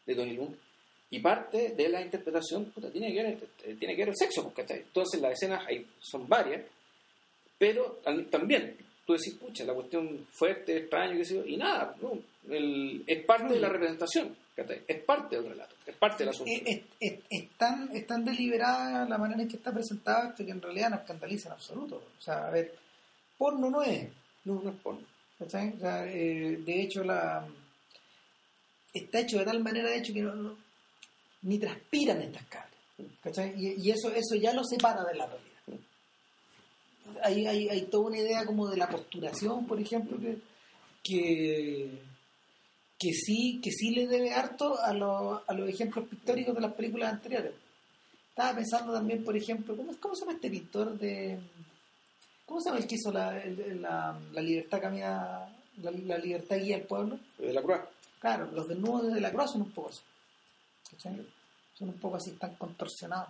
de 0.05 0.15
Tony 0.15 0.33
Leung. 0.33 0.55
Y 1.09 1.21
parte 1.21 1.71
de 1.71 1.89
la 1.89 2.03
interpretación 2.03 2.65
puta, 2.73 2.91
tiene, 2.91 3.13
que 3.15 3.23
ver, 3.23 3.39
eh, 3.65 3.77
tiene 3.79 3.95
que 3.95 4.03
ver 4.03 4.09
el 4.09 4.17
sexo, 4.17 4.53
¿cachai? 4.53 4.79
Entonces 4.81 5.21
las 5.21 5.33
escenas 5.35 5.65
hay, 5.69 5.87
son 6.01 6.29
varias, 6.29 6.63
pero 7.59 8.01
también 8.31 8.77
tú 9.07 9.13
decís, 9.13 9.35
pucha, 9.35 9.65
la 9.65 9.73
cuestión 9.73 10.27
fuerte, 10.33 10.79
extraño, 10.79 11.17
qué 11.17 11.25
sé 11.25 11.35
yo, 11.37 11.47
y 11.47 11.57
nada, 11.57 11.95
¿no? 12.03 12.19
El- 12.53 13.05
es 13.07 13.25
parte 13.25 13.55
de 13.55 13.61
la 13.61 13.69
representación. 13.69 14.37
Es 14.57 15.03
parte 15.05 15.37
del 15.37 15.51
relato, 15.51 15.75
es 15.87 15.95
parte 15.97 16.25
del 16.25 16.31
asunto. 16.31 16.51
Es, 16.53 16.81
es- 17.01 17.21
es- 17.31 17.51
tan, 17.59 18.25
deliberada 18.25 19.05
la 19.07 19.19
manera 19.19 19.43
en 19.43 19.49
que 19.49 19.57
está 19.57 19.73
presentada 19.73 20.35
que 20.35 20.43
en 20.51 20.63
realidad 20.63 20.91
no 20.91 20.97
escandaliza 20.97 21.49
en 21.49 21.53
absoluto. 21.53 21.97
O 22.19 22.21
sea, 22.23 22.47
a 22.47 22.51
ver, 22.51 22.75
porno 23.37 23.71
no 23.71 23.83
es. 23.83 24.09
No, 24.45 24.63
es 24.69 24.77
porno. 24.83 25.01
O 25.39 25.51
sea, 25.51 25.63
eh, 26.07 26.57
de 26.65 26.83
hecho, 26.83 27.05
la 27.05 27.47
está 28.95 29.21
hecho 29.21 29.39
de 29.39 29.45
tal 29.45 29.63
manera 29.63 29.91
de 29.91 29.99
hecho 29.99 30.15
que 30.15 30.23
no, 30.23 30.57
ni 31.43 31.59
transpiran 31.59 32.23
estas. 32.23 32.45
¿cachai? 33.23 33.53
Y, 33.63 33.75
y 33.87 33.91
eso, 33.91 34.11
eso 34.11 34.35
ya 34.37 34.55
lo 34.55 34.65
separa 34.65 35.05
de 35.05 35.15
la 35.17 35.27
realidad. 35.27 35.85
Hay, 37.23 37.47
hay, 37.47 37.69
hay 37.69 37.83
toda 37.83 38.07
una 38.07 38.19
idea 38.19 38.45
como 38.47 38.69
de 38.69 38.77
la 38.79 38.89
posturación, 38.89 39.67
por 39.67 39.79
ejemplo, 39.81 40.19
que, 40.19 40.39
que, 41.05 42.03
que 42.99 43.13
sí, 43.13 43.61
que 43.63 43.71
sí 43.71 43.91
le 43.91 44.07
debe 44.07 44.33
harto 44.33 44.81
a, 44.81 44.93
los- 44.93 45.43
a 45.47 45.53
los 45.55 45.69
ejemplos 45.69 46.09
pictóricos 46.09 46.55
de 46.55 46.61
las 46.61 46.73
películas 46.73 47.13
anteriores. 47.13 47.53
Estaba 48.31 48.55
pensando 48.57 48.93
también, 48.93 49.25
por 49.25 49.37
ejemplo, 49.37 49.77
¿cómo, 49.77 49.95
cómo 50.01 50.15
se 50.15 50.21
llama 50.23 50.33
este 50.33 50.51
pintor 50.51 50.99
de... 50.99 51.39
¿Cómo 52.45 52.61
se 52.61 52.69
llama 52.69 52.81
el 52.81 52.87
que 52.87 52.95
hizo 52.95 53.11
la, 53.13 53.43
el- 53.43 53.83
la, 53.83 54.19
la 54.33 54.41
libertad 54.41 54.81
camina, 54.81 55.49
la, 55.83 55.91
la 55.91 56.19
libertad 56.19 56.57
guía 56.59 56.77
al 56.77 56.83
pueblo? 56.83 57.19
De 57.39 57.53
la 57.53 57.63
cruz. 57.63 57.79
Claro, 58.21 58.51
los 58.53 58.69
desnudos 58.69 59.13
de 59.13 59.21
la 59.21 59.33
cruz 59.33 59.51
son 59.53 59.63
un 59.63 59.71
poco 59.73 59.89
así. 59.91 60.01
¿cachai? 60.91 61.27
Son 61.75 61.89
un 61.89 61.99
poco 61.99 62.17
así, 62.17 62.31
están 62.31 62.55
contorsionados. 62.55 63.29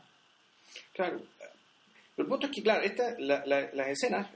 Claro. 0.93 1.20
Pero 2.14 2.24
el 2.24 2.30
punto 2.30 2.47
es 2.47 2.52
que, 2.52 2.62
claro, 2.62 2.82
esta, 2.82 3.14
la- 3.18 3.44
la- 3.47 3.70
las 3.72 3.88
escenas, 3.88 4.28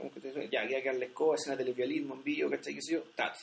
ya, 0.51 0.69
ya 0.69 0.83
que 0.83 1.05
escoba, 1.05 1.37
escena 1.37 1.57
de 1.57 1.65
lesbianismo 1.65 2.15
en 2.15 2.25
vivo, 2.25 2.51
¿cachai? 2.51 2.75
¿Qué 2.75 2.83
sé 2.83 2.93
yo? 2.95 3.03
tat. 3.15 3.37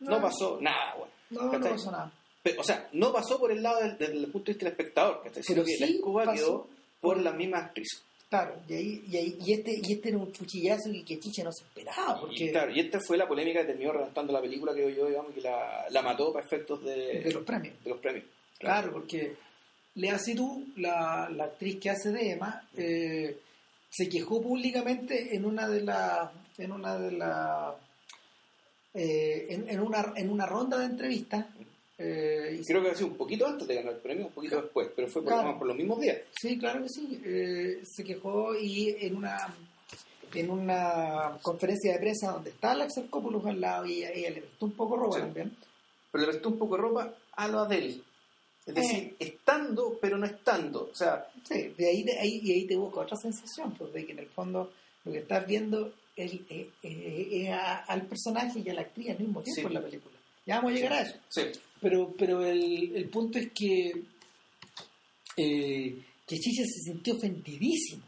No, 0.00 0.10
No. 0.16 0.22
pasó 0.22 0.58
nada, 0.60 0.94
bueno. 0.96 1.12
No, 1.32 1.42
no 1.44 1.50
¿cachai? 1.52 1.72
pasó 1.72 1.90
nada. 1.90 2.12
Pero, 2.42 2.60
o 2.60 2.64
sea, 2.64 2.88
no 2.92 3.12
pasó 3.12 3.38
por 3.38 3.52
el 3.52 3.62
lado 3.62 3.80
del, 3.80 3.98
del 3.98 4.26
punto 4.28 4.46
de 4.46 4.52
vista 4.52 4.64
del 4.64 4.72
espectador, 4.72 5.22
¿cachai? 5.24 5.42
Sino 5.42 5.62
Pero 5.62 5.66
que 5.66 5.76
la 5.80 5.86
sí 5.86 5.94
escoba 5.96 6.24
pasó 6.24 6.36
quedó 6.36 6.68
por 7.00 7.20
las 7.20 7.34
mismas 7.34 7.64
actrices. 7.64 8.02
Claro, 8.28 8.54
y, 8.66 8.72
ahí, 8.74 9.04
y, 9.10 9.16
ahí, 9.18 9.36
y, 9.44 9.52
este, 9.52 9.78
y 9.82 9.92
este 9.92 10.08
era 10.08 10.16
un 10.18 10.32
cuchillazo 10.32 10.90
que, 10.90 11.04
que 11.04 11.20
Chicha 11.20 11.44
no 11.44 11.52
se 11.52 11.64
esperaba, 11.64 12.18
porque 12.18 12.46
Y, 12.46 12.50
claro, 12.50 12.72
y 12.72 12.80
esta 12.80 12.98
fue 13.06 13.18
la 13.18 13.28
polémica 13.28 13.60
que 13.60 13.66
terminó 13.66 13.92
redactando 13.92 14.32
la 14.32 14.40
película, 14.40 14.72
creo 14.72 14.88
yo, 14.88 15.06
digamos, 15.06 15.34
que 15.34 15.42
la, 15.42 15.84
la 15.90 16.00
mató 16.00 16.32
para 16.32 16.46
efectos 16.46 16.82
de, 16.82 17.20
de 17.20 17.32
los 17.32 17.44
premios. 17.44 17.74
de 17.84 17.90
los 17.90 18.00
premios. 18.00 18.24
Claro, 18.58 18.90
porque 18.92 19.34
Lea 19.96 20.18
Seydoux, 20.18 20.64
la, 20.78 21.28
la 21.30 21.44
actriz 21.44 21.78
que 21.78 21.90
hace 21.90 22.10
de 22.10 22.30
Emma, 22.30 22.66
eh, 22.74 23.38
se 23.90 24.08
quejó 24.08 24.40
públicamente 24.40 25.36
en 25.36 25.44
una 25.44 25.68
de 25.68 25.82
las 25.82 26.30
en 26.56 26.72
una 26.72 26.98
de 26.98 27.12
la 27.12 27.74
eh, 28.94 29.46
en, 29.50 29.68
en 29.68 29.80
una 29.80 30.12
en 30.16 30.30
una 30.30 30.46
ronda 30.46 30.78
de 30.78 30.86
entrevistas 30.86 31.46
eh, 31.98 32.60
Creo 32.66 32.82
que 32.82 32.90
ha 32.90 32.94
sido 32.94 33.08
un 33.08 33.16
poquito 33.16 33.46
antes 33.46 33.66
de 33.68 33.74
ganar 33.76 33.92
el 33.94 34.00
premio, 34.00 34.26
un 34.26 34.32
poquito 34.32 34.60
después, 34.60 34.88
pero 34.96 35.08
fue 35.08 35.22
por, 35.22 35.32
Claro. 35.32 35.58
por 35.58 35.66
los 35.68 35.76
mismos 35.76 36.00
días. 36.00 36.18
sí 36.40 36.58
claro 36.58 36.82
que 36.82 36.88
sí 36.88 37.20
eh, 37.24 37.80
se 37.84 38.02
quejó 38.04 38.54
y 38.56 38.96
en 39.00 39.16
una 39.16 39.54
en 40.34 40.48
una 40.50 41.38
conferencia 41.42 41.92
de 41.92 41.98
prensa 41.98 42.32
donde 42.32 42.50
está 42.50 42.74
la 42.74 42.84
Exarcópolis 42.86 43.44
al 43.44 43.60
lado 43.60 43.84
y 43.86 43.98
ella, 43.98 44.10
ella 44.12 44.30
le 44.30 44.40
prestó 44.40 44.66
un 44.66 44.72
poco 44.72 44.96
robo 44.96 45.12
Sí. 45.12 45.20
también 45.20 45.54
Pero 46.10 46.24
le 46.24 46.30
prestó 46.30 46.48
un 46.48 46.58
poco 46.58 46.76
de 46.76 46.82
ropa 46.82 47.14
a 47.36 47.48
lo 47.48 47.58
Adele. 47.60 48.00
Es 48.64 48.74
decir, 48.76 49.16
estando, 49.18 49.98
pero 50.00 50.16
no 50.18 50.24
estando. 50.26 50.88
O 50.90 50.94
sea, 50.94 51.26
Sí, 51.42 51.74
de 51.76 51.86
ahí, 51.88 52.02
de 52.04 52.16
ahí, 52.18 52.40
y 52.44 52.52
ahí 52.52 52.66
te 52.66 52.76
busca 52.76 53.00
otra 53.00 53.16
sensación, 53.16 53.74
pues 53.74 53.92
de 53.92 54.06
que 54.06 54.12
en 54.12 54.20
el 54.20 54.28
fondo 54.28 54.70
lo 55.04 55.10
que 55.12 55.18
estás 55.18 55.44
viendo 55.46 55.92
es- 56.16 56.40
es- 56.48 56.66
es 56.82 57.48
a- 57.50 57.84
al 57.84 58.06
personaje 58.06 58.60
y 58.64 58.68
a 58.68 58.74
la 58.74 58.82
actriz 58.82 59.10
al 59.10 59.18
mismo 59.18 59.42
tiempo 59.42 59.60
Sí. 59.62 59.66
en 59.66 59.74
la 59.74 59.82
película. 59.82 60.16
Ya 60.46 60.56
vamos 60.56 60.72
a 60.72 60.74
llegar 60.74 60.92
a 60.94 61.02
eso. 61.02 61.16
sí, 61.28 61.42
Pero, 61.80 62.14
pero 62.18 62.44
el, 62.44 62.94
el 62.96 63.08
punto 63.08 63.38
es 63.38 63.50
que, 63.52 63.92
eh, 65.36 66.02
que 66.26 66.36
Chicha 66.38 66.62
se 66.64 66.80
sintió 66.92 67.14
ofendidísimo, 67.14 68.02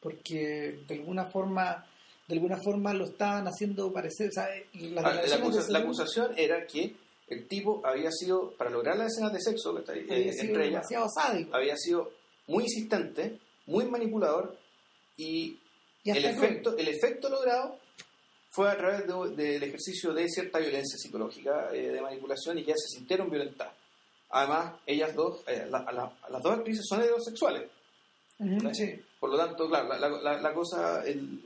porque 0.00 0.80
de 0.86 0.94
alguna 0.94 1.26
forma 1.26 1.86
de 2.28 2.34
alguna 2.34 2.56
forma 2.62 2.94
lo 2.94 3.04
estaban 3.04 3.46
haciendo 3.46 3.92
parecer, 3.92 4.28
o 4.28 4.32
sea, 4.32 4.48
las 4.74 5.04
Ah, 5.04 5.22
la, 5.26 5.36
acusa- 5.36 5.78
acusación 5.78 6.32
era 6.38 6.64
que 6.66 6.94
el 7.28 7.46
tipo 7.46 7.82
había 7.84 8.10
sido, 8.12 8.52
para 8.52 8.70
lograr 8.70 8.96
las 8.96 9.12
escenas 9.12 9.32
de 9.32 9.40
sexo 9.40 9.74
que 9.74 9.80
está 9.80 9.92
ahí, 9.92 10.06
había 10.08 10.30
eh, 10.30 10.32
sido 10.32 10.44
entre 10.46 10.68
ellas, 10.68 10.86
había 11.52 11.76
sido 11.76 12.10
muy 12.46 12.64
insistente, 12.64 13.38
muy 13.66 13.84
manipulador 13.86 14.56
Y 15.18 15.58
el 16.04 16.24
efecto, 16.24 16.76
el 16.76 16.88
efecto 16.88 17.28
logrado 17.28 17.78
fue 18.50 18.70
a 18.70 18.76
través 18.76 19.06
de- 19.06 19.36
del 19.44 19.62
ejercicio 19.62 20.12
de 20.12 20.28
cierta 20.28 20.58
violencia 20.58 20.98
psicológica, 20.98 21.70
eh, 21.72 21.88
de 21.90 22.00
manipulación, 22.02 22.58
y 22.58 22.64
ya 22.64 22.74
se 22.76 22.96
sintieron 22.96 23.30
violentadas. 23.30 23.74
Además, 24.30 24.74
ellas 24.86 25.14
dos, 25.14 25.40
eh, 25.46 25.66
la- 25.70 25.90
la- 25.92 26.12
las 26.30 26.42
dos 26.42 26.52
actrices 26.58 26.84
son 26.88 27.00
heterosexuales. 27.00 27.62
¿no? 28.38 28.74
sí. 28.74 29.00
Por 29.20 29.30
lo 29.30 29.36
tanto, 29.36 29.68
claro, 29.68 29.88
la, 29.96 30.40
la- 30.40 30.52
cosa, 30.54 31.04
el- 31.06 31.40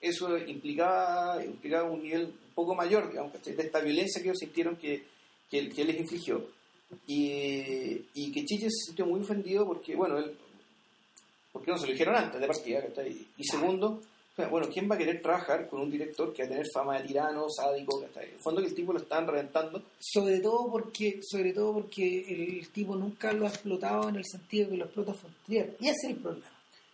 eso 0.00 0.36
implicaba, 0.36 1.42
implicaba 1.42 1.88
un 1.90 2.02
nivel 2.02 2.24
un 2.24 2.54
poco 2.54 2.74
mayor, 2.74 3.08
digamos, 3.08 3.32
de 3.42 3.62
esta 3.62 3.80
violencia 3.80 4.20
que 4.20 4.28
ellos 4.28 4.38
sintieron 4.38 4.76
que, 4.76 5.02
que, 5.50 5.58
él, 5.58 5.72
que 5.72 5.84
les 5.84 5.98
infligió. 5.98 6.46
Y, 7.06 8.04
y 8.14 8.32
que 8.32 8.44
Chiche 8.44 8.68
se 8.68 8.86
sintió 8.86 9.06
muy 9.06 9.20
ofendido 9.20 9.64
porque, 9.66 9.94
bueno, 9.96 10.18
él, 10.18 10.36
porque 11.52 11.70
no 11.70 11.78
se 11.78 11.86
lo 11.86 11.92
dijeron 11.92 12.16
antes 12.16 12.40
de 12.40 12.46
partida, 12.46 12.82
¿cachai? 12.86 13.26
Y 13.36 13.44
segundo, 13.44 14.00
bueno, 14.50 14.68
¿quién 14.72 14.90
va 14.90 14.94
a 14.94 14.98
querer 14.98 15.20
trabajar 15.20 15.68
con 15.68 15.80
un 15.82 15.90
director 15.90 16.32
que 16.32 16.42
va 16.42 16.46
a 16.46 16.50
tener 16.50 16.66
fama 16.72 16.98
de 16.98 17.06
tirano, 17.08 17.46
sádico. 17.50 18.02
En 18.02 18.22
el 18.22 18.38
fondo 18.42 18.60
que 18.62 18.68
el 18.68 18.74
tipo 18.74 18.92
lo 18.92 18.98
estaban 18.98 19.26
reventando. 19.26 19.82
Sobre 20.00 20.40
todo 20.40 20.70
porque, 20.70 21.20
sobre 21.22 21.52
todo 21.52 21.74
porque 21.74 22.24
el 22.28 22.68
tipo 22.70 22.96
nunca 22.96 23.32
lo 23.32 23.44
ha 23.46 23.50
explotado 23.50 24.08
en 24.08 24.16
el 24.16 24.24
sentido 24.24 24.70
que 24.70 24.76
lo 24.78 24.84
explota 24.86 25.12
Fontrier. 25.14 25.76
Y 25.80 25.88
ese 25.88 26.06
es 26.06 26.10
el 26.12 26.16
problema. 26.16 26.46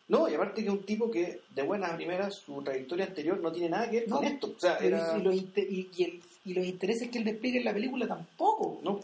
No, 0.09 0.27
y 0.29 0.35
aparte 0.35 0.63
que 0.63 0.69
es 0.69 0.73
un 0.75 0.85
tipo 0.85 1.11
que, 1.11 1.41
de 1.55 1.63
buenas 1.63 1.93
a 1.93 1.97
primeras, 1.97 2.35
su 2.35 2.63
trayectoria 2.63 3.05
anterior 3.05 3.39
no 3.41 3.53
tiene 3.53 3.69
nada 3.69 3.91
que 3.91 4.01
ver 4.01 4.09
con 4.09 4.25
esto. 4.25 4.55
O 4.57 4.59
sea, 4.61 4.79
era... 4.79 5.17
Y, 5.19 5.23
los 5.23 5.35
y- 5.37 5.89
y 5.97 6.03
el- 6.05 6.23
y 6.47 6.55
los 6.55 6.65
intereses 6.65 7.11
que 7.11 7.19
él 7.19 7.25
despliega 7.25 7.59
en 7.59 7.65
la 7.67 7.75
película 7.75 8.09
tampoco. 8.09 8.81
No, 8.83 9.01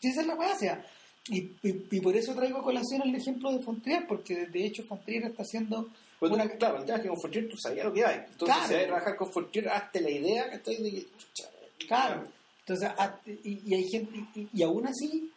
Si 0.00 0.08
esa 0.08 0.20
es 0.20 0.26
la 0.26 0.34
gracia. 0.36 0.84
Y, 1.28 1.38
y, 1.62 1.86
y 1.90 2.00
por 2.00 2.14
eso 2.16 2.34
traigo 2.34 2.58
a 2.58 2.62
colación 2.62 3.02
el 3.02 3.14
ejemplo 3.14 3.50
de 3.52 3.62
Fontrier, 3.62 4.06
porque 4.06 4.46
de 4.46 4.66
hecho 4.66 4.82
Fontrier 4.84 5.24
está 5.24 5.42
haciendo 5.42 5.88
Pues 6.18 6.30
una... 6.30 6.46
tú, 6.48 6.58
claro, 6.58 6.78
el 6.78 6.84
tema 6.84 6.98
es 6.98 7.02
que 7.02 7.08
con 7.08 7.20
Fortier 7.20 7.48
tú 7.48 7.56
sabías 7.56 7.86
lo 7.86 7.92
que 7.92 8.04
hay. 8.04 8.16
Entonces, 8.30 8.44
Claro. 8.56 8.68
si 8.68 8.74
hay 8.74 8.80
que 8.80 8.86
trabajar 8.86 9.16
con 9.16 9.32
Fortier, 9.32 9.68
hazte 9.70 10.00
la 10.02 10.10
idea 10.10 10.50
que 10.50 10.56
estoy 10.56 10.76
de 10.76 11.06
Claro. 11.86 12.24
Entonces, 12.66 12.90
y, 13.44 13.60
y 13.66 13.74
hay 13.74 13.84
gente, 13.90 14.24
y, 14.52 14.62
aún 14.62 14.86
así, 14.86 15.30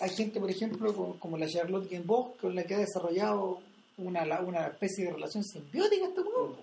hay 0.00 0.10
gente, 0.10 0.40
por 0.40 0.50
ejemplo, 0.50 0.94
como, 0.94 1.18
como 1.18 1.36
la 1.38 1.46
Charlotte 1.48 1.88
Gainsbourg, 1.90 2.36
con 2.38 2.54
la 2.54 2.64
que 2.64 2.74
ha 2.74 2.78
desarrollado 2.78 3.60
una, 3.98 4.40
una 4.40 4.66
especie 4.68 5.04
de 5.06 5.12
relación 5.12 5.44
simbiótica 5.44 6.06
este 6.06 6.20
grupo. 6.22 6.56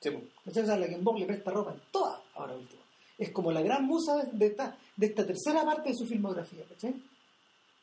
Sí, 0.00 0.10
pues. 0.10 0.56
O 0.56 0.66
sea, 0.66 0.76
la 0.76 0.86
Gainsbourg 0.86 1.18
le 1.18 1.26
presta 1.26 1.50
ropa 1.50 1.72
en 1.72 1.80
todas, 1.90 2.20
ahora 2.34 2.54
último. 2.54 2.82
Es 3.18 3.30
como 3.30 3.50
la 3.52 3.62
gran 3.62 3.84
musa 3.84 4.16
de, 4.24 4.30
de 4.38 4.46
esta, 4.46 4.76
de 4.96 5.06
esta 5.06 5.24
tercera 5.26 5.64
parte 5.64 5.88
de 5.90 5.94
su 5.96 6.06
filmografía, 6.06 6.64
¿cachai? 6.68 6.94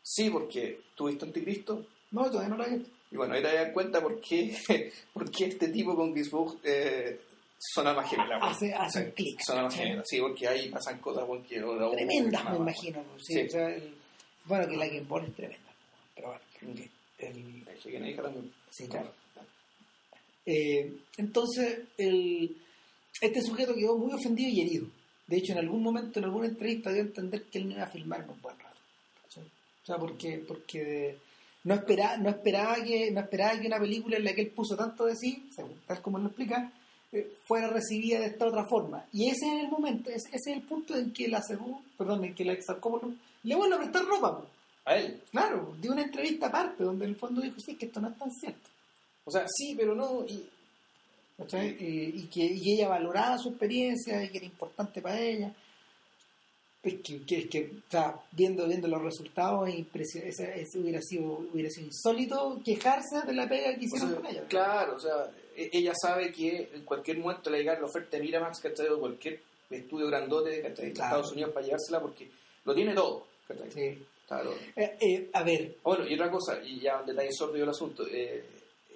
Sí, 0.04 0.30
porque 0.30 0.80
tuviste 0.96 1.26
Anticristo. 1.26 1.86
No, 2.12 2.26
todavía 2.30 2.50
no 2.50 2.58
la 2.58 2.68
visto. 2.68 2.90
Y 3.12 3.16
bueno, 3.18 3.34
ahí 3.34 3.42
te 3.42 3.54
das 3.54 3.72
cuenta 3.74 4.02
por 4.02 4.20
qué, 4.22 4.58
por 5.14 5.30
qué 5.32 5.46
este 5.46 5.68
tipo 5.70 5.96
con 5.96 6.14
Gizbug 6.16 6.60
eh, 6.64 7.20
son 7.60 7.88
almas 7.88 8.10
gemelas. 8.10 8.40
Hace, 8.42 8.74
hace 8.74 9.06
un 9.06 9.12
clic. 9.12 9.40
Son 9.46 9.58
almas 9.58 9.76
gemelas, 9.76 10.06
sí, 10.08 10.20
porque 10.20 10.48
ahí 10.48 10.70
pasan 10.70 11.00
cosas 11.00 11.28
bueno, 11.28 11.44
que. 11.48 11.62
o- 11.64 11.88
o- 11.88 11.92
Tremendas, 11.92 12.50
me 12.52 12.58
imagino. 12.58 13.04
sí, 13.20 13.34
Sí. 13.34 13.40
o 13.42 13.50
sea, 13.50 13.70
el- 13.76 13.94
bueno, 14.46 14.68
que 14.68 14.78
la 14.78 14.88
Gainsbourg 14.88 15.26
es 15.26 15.36
tremenda. 15.36 15.72
Pero 16.16 16.28
bueno, 16.30 16.42
el, 17.20 18.10
hija 18.10 18.22
también. 18.24 18.52
Sí, 18.72 18.88
claro. 18.88 19.12
Eh, 20.46 20.92
entonces, 21.18 21.82
el, 21.98 22.58
este 23.22 23.42
sujeto 23.42 23.76
quedó 23.76 23.96
muy 23.98 24.14
ofendido 24.14 24.50
y 24.50 24.62
herido. 24.62 24.88
De 25.28 25.38
hecho, 25.38 25.52
en 25.54 25.60
algún 25.60 25.84
momento, 25.84 26.20
en 26.20 26.26
alguna 26.26 26.48
entrevista, 26.48 26.92
dio 26.92 27.04
a 27.04 27.06
entender 27.06 27.44
que 27.44 27.60
él 27.60 27.68
no 27.70 27.76
iba 27.76 27.84
a 27.84 27.88
filmar 27.92 28.28
un 28.28 28.42
buen 28.42 28.58
rato. 28.58 28.71
O 29.84 29.86
sea, 29.86 29.98
porque, 29.98 30.44
porque 30.48 31.18
no, 31.64 31.76
esperaba, 31.76 32.18
no, 32.18 32.30
esperaba 32.30 32.76
que, 32.76 33.12
no 33.12 33.22
esperaba 33.22 33.60
que 33.60 33.68
una 33.68 33.80
película 33.80 34.18
en 34.18 34.26
la 34.26 34.34
que 34.34 34.42
él 34.42 34.52
puso 34.52 34.76
tanto 34.76 35.06
de 35.06 35.16
sí, 35.16 35.50
tal 35.88 36.02
como 36.02 36.18
él 36.18 36.24
lo 36.24 36.30
explica, 36.30 36.72
eh, 37.12 37.36
fuera 37.46 37.68
recibida 37.68 38.20
de 38.20 38.28
esta 38.28 38.48
otra 38.48 38.66
forma. 38.66 39.06
Y 39.12 39.30
ese 39.30 39.48
es 39.48 39.64
el 39.64 39.70
momento, 39.70 40.10
ese, 40.10 40.30
ese 40.30 40.52
es 40.52 40.58
el 40.58 40.64
punto 40.64 40.96
en 40.96 41.12
que 41.12 41.28
la 41.28 41.42
Segú, 41.42 41.82
perdón, 41.98 42.26
en 42.26 42.36
que 42.36 42.46
la 42.46 42.54
Exarcópolis 42.54 43.18
le 43.44 43.56
vuelve 43.56 43.76
a 43.76 43.80
prestar 43.80 44.06
ropa. 44.06 44.42
A 44.86 44.96
él. 44.96 45.22
Claro, 45.30 45.76
dio 45.80 45.92
una 45.92 46.04
entrevista 46.04 46.48
aparte 46.48 46.84
donde 46.84 47.06
en 47.06 47.12
el 47.12 47.18
fondo 47.18 47.42
dijo, 47.42 47.60
sí, 47.60 47.76
que 47.76 47.86
esto 47.86 48.02
no 48.02 48.10
es 48.10 48.18
tan 48.18 48.32
cierto. 48.32 48.70
O 49.26 49.32
sea, 49.32 49.46
sí, 49.48 49.76
pero 49.78 49.96
no. 49.96 50.26
Y. 50.28 50.48
Y, 51.54 52.20
y 52.20 52.30
que, 52.32 52.44
y 52.44 52.74
ella 52.74 52.88
valoraba 52.88 53.36
su 53.40 53.50
experiencia 53.50 54.24
y 54.24 54.30
que 54.30 54.38
era 54.38 54.46
importante 54.46 55.02
para 55.02 55.20
ella. 55.20 55.52
Es 56.84 56.96
que, 57.04 57.22
que, 57.24 57.48
que, 57.48 57.72
o 57.88 57.92
sea, 57.92 58.16
viendo, 58.32 58.68
viendo 58.68 58.88
los 58.88 59.02
resultados, 59.04 59.70
es 59.70 59.76
impresio- 59.76 60.24
ese- 60.24 60.62
ese 60.62 60.80
hubiera, 60.80 61.00
sido, 61.02 61.46
hubiera 61.54 61.70
sido 61.70 61.86
insólito 61.88 62.60
quejarse 62.66 63.22
de 63.26 63.34
la 63.34 63.48
pega 63.48 63.76
que 63.76 63.82
o 63.82 63.84
hicieron 63.84 64.10
sea, 64.10 64.18
con 64.18 64.26
ella. 64.26 64.46
claro, 64.48 64.96
o 64.96 65.00
sea, 65.00 65.32
e- 65.56 65.70
ella 65.74 65.94
sabe 66.02 66.32
que 66.32 66.70
en 66.74 66.84
cualquier 66.84 67.20
momento 67.20 67.52
le 67.52 67.60
llegar 67.60 67.80
la 67.80 67.86
oferta 67.86 68.18
de 68.18 68.24
Miramax, 68.24 68.60
¿cachai? 68.62 68.88
O 68.88 69.00
cualquier 69.00 69.40
estudio 69.70 70.08
grandote, 70.08 70.60
¿cachai? 70.62 70.88
de 70.88 70.94
Claro. 70.94 71.10
Estados 71.18 71.32
Unidos 71.34 71.52
para 71.52 71.66
llevársela 71.68 72.02
porque 72.02 72.28
lo 72.66 72.74
tiene 72.74 72.96
todo, 72.96 73.28
¿cachai? 73.48 73.72
Sí. 73.72 74.04
Claro. 74.28 74.52
Eh, 74.76 74.98
eh, 75.02 75.30
a 75.34 75.44
ver, 75.44 75.76
Bueno, 75.84 76.08
y 76.08 76.14
otra 76.16 76.32
cosa, 76.32 76.60
y 76.64 76.80
ya 76.80 77.00
un 77.02 77.06
detalle 77.06 77.32
sordo 77.32 77.54
del 77.54 77.70
asunto, 77.70 78.08
eh, 78.10 78.44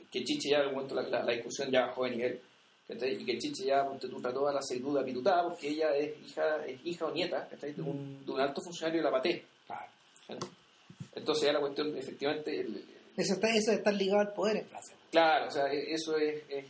que 0.09 0.23
Chiche 0.23 0.49
ya, 0.49 0.57
en 0.57 0.61
algún 0.63 0.75
momento 0.75 0.95
la, 0.95 1.03
la- 1.07 1.23
la 1.23 1.31
discusión 1.33 1.69
ya 1.69 1.85
bajó 1.87 2.05
de 2.05 2.11
nivel, 2.11 2.41
¿cachai? 2.87 3.13
y 3.21 3.25
que 3.25 3.37
Chiche 3.37 3.65
ya, 3.65 3.85
ponte 3.85 4.07
tú, 4.07 4.21
trató 4.21 4.47
a 4.47 4.53
la 4.53 4.61
seiduda 4.61 5.03
pitutada 5.03 5.43
porque 5.43 5.69
ella 5.69 5.95
es 5.95 6.11
hija, 6.25 6.65
es 6.65 6.79
hija 6.85 7.05
o 7.05 7.11
nieta, 7.11 7.47
¿cachai? 7.49 7.73
De 7.73 7.81
un, 7.81 8.25
de 8.25 8.31
un 8.31 8.39
alto 8.41 8.61
funcionario 8.61 9.01
de 9.01 9.05
la 9.05 9.11
PATE. 9.11 9.45
¿cachai? 9.67 10.37
Entonces 11.15 11.45
ya 11.45 11.53
la 11.53 11.59
cuestión, 11.61 11.95
efectivamente, 11.97 12.59
el- 12.59 12.75
el- 12.75 12.85
eso, 13.17 13.33
está, 13.33 13.47
eso 13.55 13.71
de 13.71 13.77
estar 13.77 13.93
ligado 13.93 14.19
al 14.21 14.33
poder 14.33 14.57
en 14.57 14.65
Francia. 14.67 14.95
claro, 15.09 15.47
o 15.47 15.51
sea, 15.51 15.71
e- 15.71 15.93
eso 15.93 16.17
es, 16.17 16.43
es, 16.49 16.65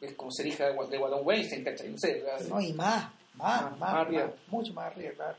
es 0.00 0.14
como 0.14 0.30
ser 0.30 0.46
hija 0.46 0.66
de, 0.70 0.86
de 0.88 0.98
Guatón 0.98 1.20
Weinstein, 1.26 1.64
¿cachai? 1.64 1.88
No 1.90 1.98
sé, 1.98 2.22
sea, 2.22 2.38
No, 2.48 2.60
y 2.60 2.72
más, 2.72 3.10
más, 3.34 3.62
Más- 3.62 3.70
más, 3.72 3.78
más 3.80 3.94
arriba. 3.94 4.26
más, 4.26 4.34
mucho 4.48 4.72
más 4.74 4.86
arriba, 4.92 5.12
claro. 5.14 5.36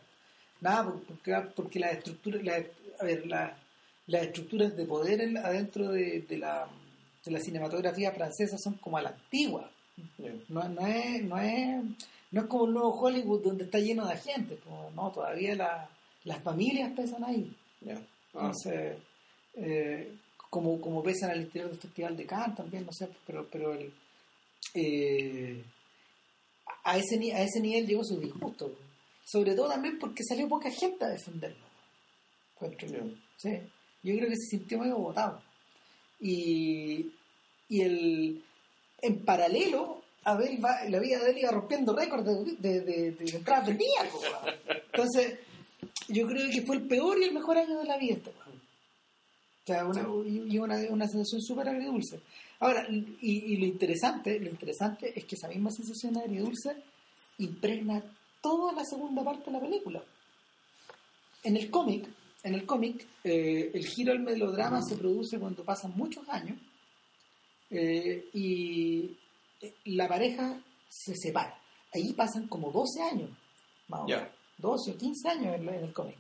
Nada, 0.61 0.83
por- 0.85 1.03
porque, 1.03 1.35
porque 1.55 1.79
las 1.79 1.93
estructuras, 1.93 2.43
la- 2.43 2.63
a 2.99 3.05
ver, 3.05 3.25
la- 3.27 3.57
las 4.07 4.23
estructuras 4.23 4.75
de 4.75 4.85
poder 4.85 5.21
en- 5.21 5.37
adentro 5.37 5.89
de, 5.91 6.21
de 6.27 6.37
la, 6.37 6.67
de 7.25 7.31
la 7.31 7.39
cinematografía 7.39 8.11
francesa 8.11 8.57
son 8.57 8.75
como 8.75 8.97
a 8.97 9.01
la 9.01 9.09
antigua. 9.09 9.69
No, 10.49 10.67
no, 10.69 10.85
es, 10.87 11.23
no, 11.23 11.37
es, 11.39 11.83
no 12.31 12.41
es 12.41 12.47
como 12.47 12.65
el 12.65 12.73
nuevo 12.73 12.91
Hollywood 12.99 13.43
donde 13.43 13.65
está 13.65 13.79
lleno 13.79 14.05
de 14.07 14.17
gente, 14.17 14.57
como, 14.57 14.89
no, 14.91 15.11
todavía 15.11 15.55
la- 15.55 15.89
las 16.25 16.41
familias 16.41 16.91
pesan 16.95 17.23
ahí. 17.23 17.55
Ah, 17.87 17.99
Entonces, 18.33 18.97
eh, 19.55 20.15
como, 20.49 20.79
como 20.81 21.03
pesan 21.03 21.31
al 21.31 21.41
interior 21.41 21.69
del 21.71 21.79
Festival 21.79 22.17
de 22.17 22.25
Cannes 22.25 22.55
también, 22.57 22.85
no 22.85 22.91
sé, 22.91 23.09
pero, 23.27 23.47
pero 23.51 23.73
el, 23.73 23.93
eh, 24.73 25.63
a, 26.83 26.97
ese, 26.97 27.15
a 27.33 27.41
ese 27.43 27.59
nivel 27.61 27.85
llegó 27.87 28.03
su 28.03 28.19
disgusto. 28.19 28.73
Sobre 29.25 29.55
todo 29.55 29.69
también 29.69 29.97
porque 29.99 30.23
salió 30.23 30.47
poca 30.49 30.69
gente 30.71 31.05
a 31.05 31.09
defenderlo. 31.09 31.65
encuentro 32.55 32.87
yo. 32.87 33.03
Sí. 33.37 33.51
Yo 34.03 34.15
creo 34.17 34.29
que 34.29 34.35
se 34.35 34.57
sintió 34.57 34.79
medio 34.79 34.97
votado. 34.97 35.41
Y, 36.23 37.11
y 37.69 37.81
el, 37.81 38.41
en 39.01 39.25
paralelo, 39.25 40.01
Abel 40.23 40.63
va- 40.63 40.85
la 40.89 40.99
vida 40.99 41.19
de 41.19 41.31
él 41.31 41.37
iba 41.39 41.51
rompiendo 41.51 41.93
récords 41.95 42.25
de, 42.25 42.55
de, 42.57 42.81
de, 42.81 43.11
de 43.11 43.35
entradas 43.35 43.67
vendidas. 43.67 44.07
Entonces, 44.91 45.39
yo 46.07 46.25
creo 46.25 46.49
que 46.49 46.61
fue 46.65 46.77
el 46.77 46.87
peor 46.87 47.19
y 47.19 47.25
el 47.25 47.33
mejor 47.33 47.57
año 47.57 47.77
de 47.79 47.85
la 47.85 47.97
vida 47.97 48.13
este. 48.15 48.29
O 48.29 49.65
sea, 49.65 49.85
una, 49.85 50.01
y 50.25 50.57
una, 50.57 50.75
una 50.89 51.07
sensación 51.07 51.41
súper 51.41 51.69
agridulce. 51.69 52.19
Ahora, 52.59 52.85
y, 52.89 53.17
y 53.21 53.57
lo 53.57 53.65
interesante, 53.65 54.39
lo 54.39 54.49
interesante 54.49 55.11
es 55.17 55.25
que 55.25 55.35
esa 55.35 55.47
misma 55.49 55.71
sensación 55.71 56.17
agridulce 56.17 56.75
impregna 57.39 58.01
toda 58.41 58.71
la 58.73 58.83
segunda 58.85 59.23
parte 59.23 59.45
de 59.45 59.51
la 59.51 59.59
película. 59.61 60.01
En 61.43 61.57
el 61.57 61.69
cómic, 61.69 62.07
en 62.43 62.53
el 62.53 62.65
cómic, 62.65 63.07
eh, 63.23 63.71
el 63.73 63.85
giro 63.87 64.11
al 64.11 64.19
melodrama 64.19 64.81
se 64.81 64.97
produce 64.97 65.39
cuando 65.39 65.63
pasan 65.63 65.93
muchos 65.95 66.27
años 66.27 66.57
eh, 67.69 68.29
y 68.33 69.17
eh, 69.61 69.73
la 69.85 70.07
pareja 70.07 70.61
se 70.87 71.15
separa. 71.15 71.57
Ahí 71.93 72.13
pasan 72.13 72.47
como 72.47 72.71
12 72.71 73.01
años, 73.01 73.29
más 73.87 74.01
o 74.01 74.05
menos. 74.05 74.27
12 74.57 74.91
o 74.91 74.97
15 74.97 75.29
años 75.29 75.55
en, 75.55 75.69
el 75.69 75.93
cómic. 75.93 76.17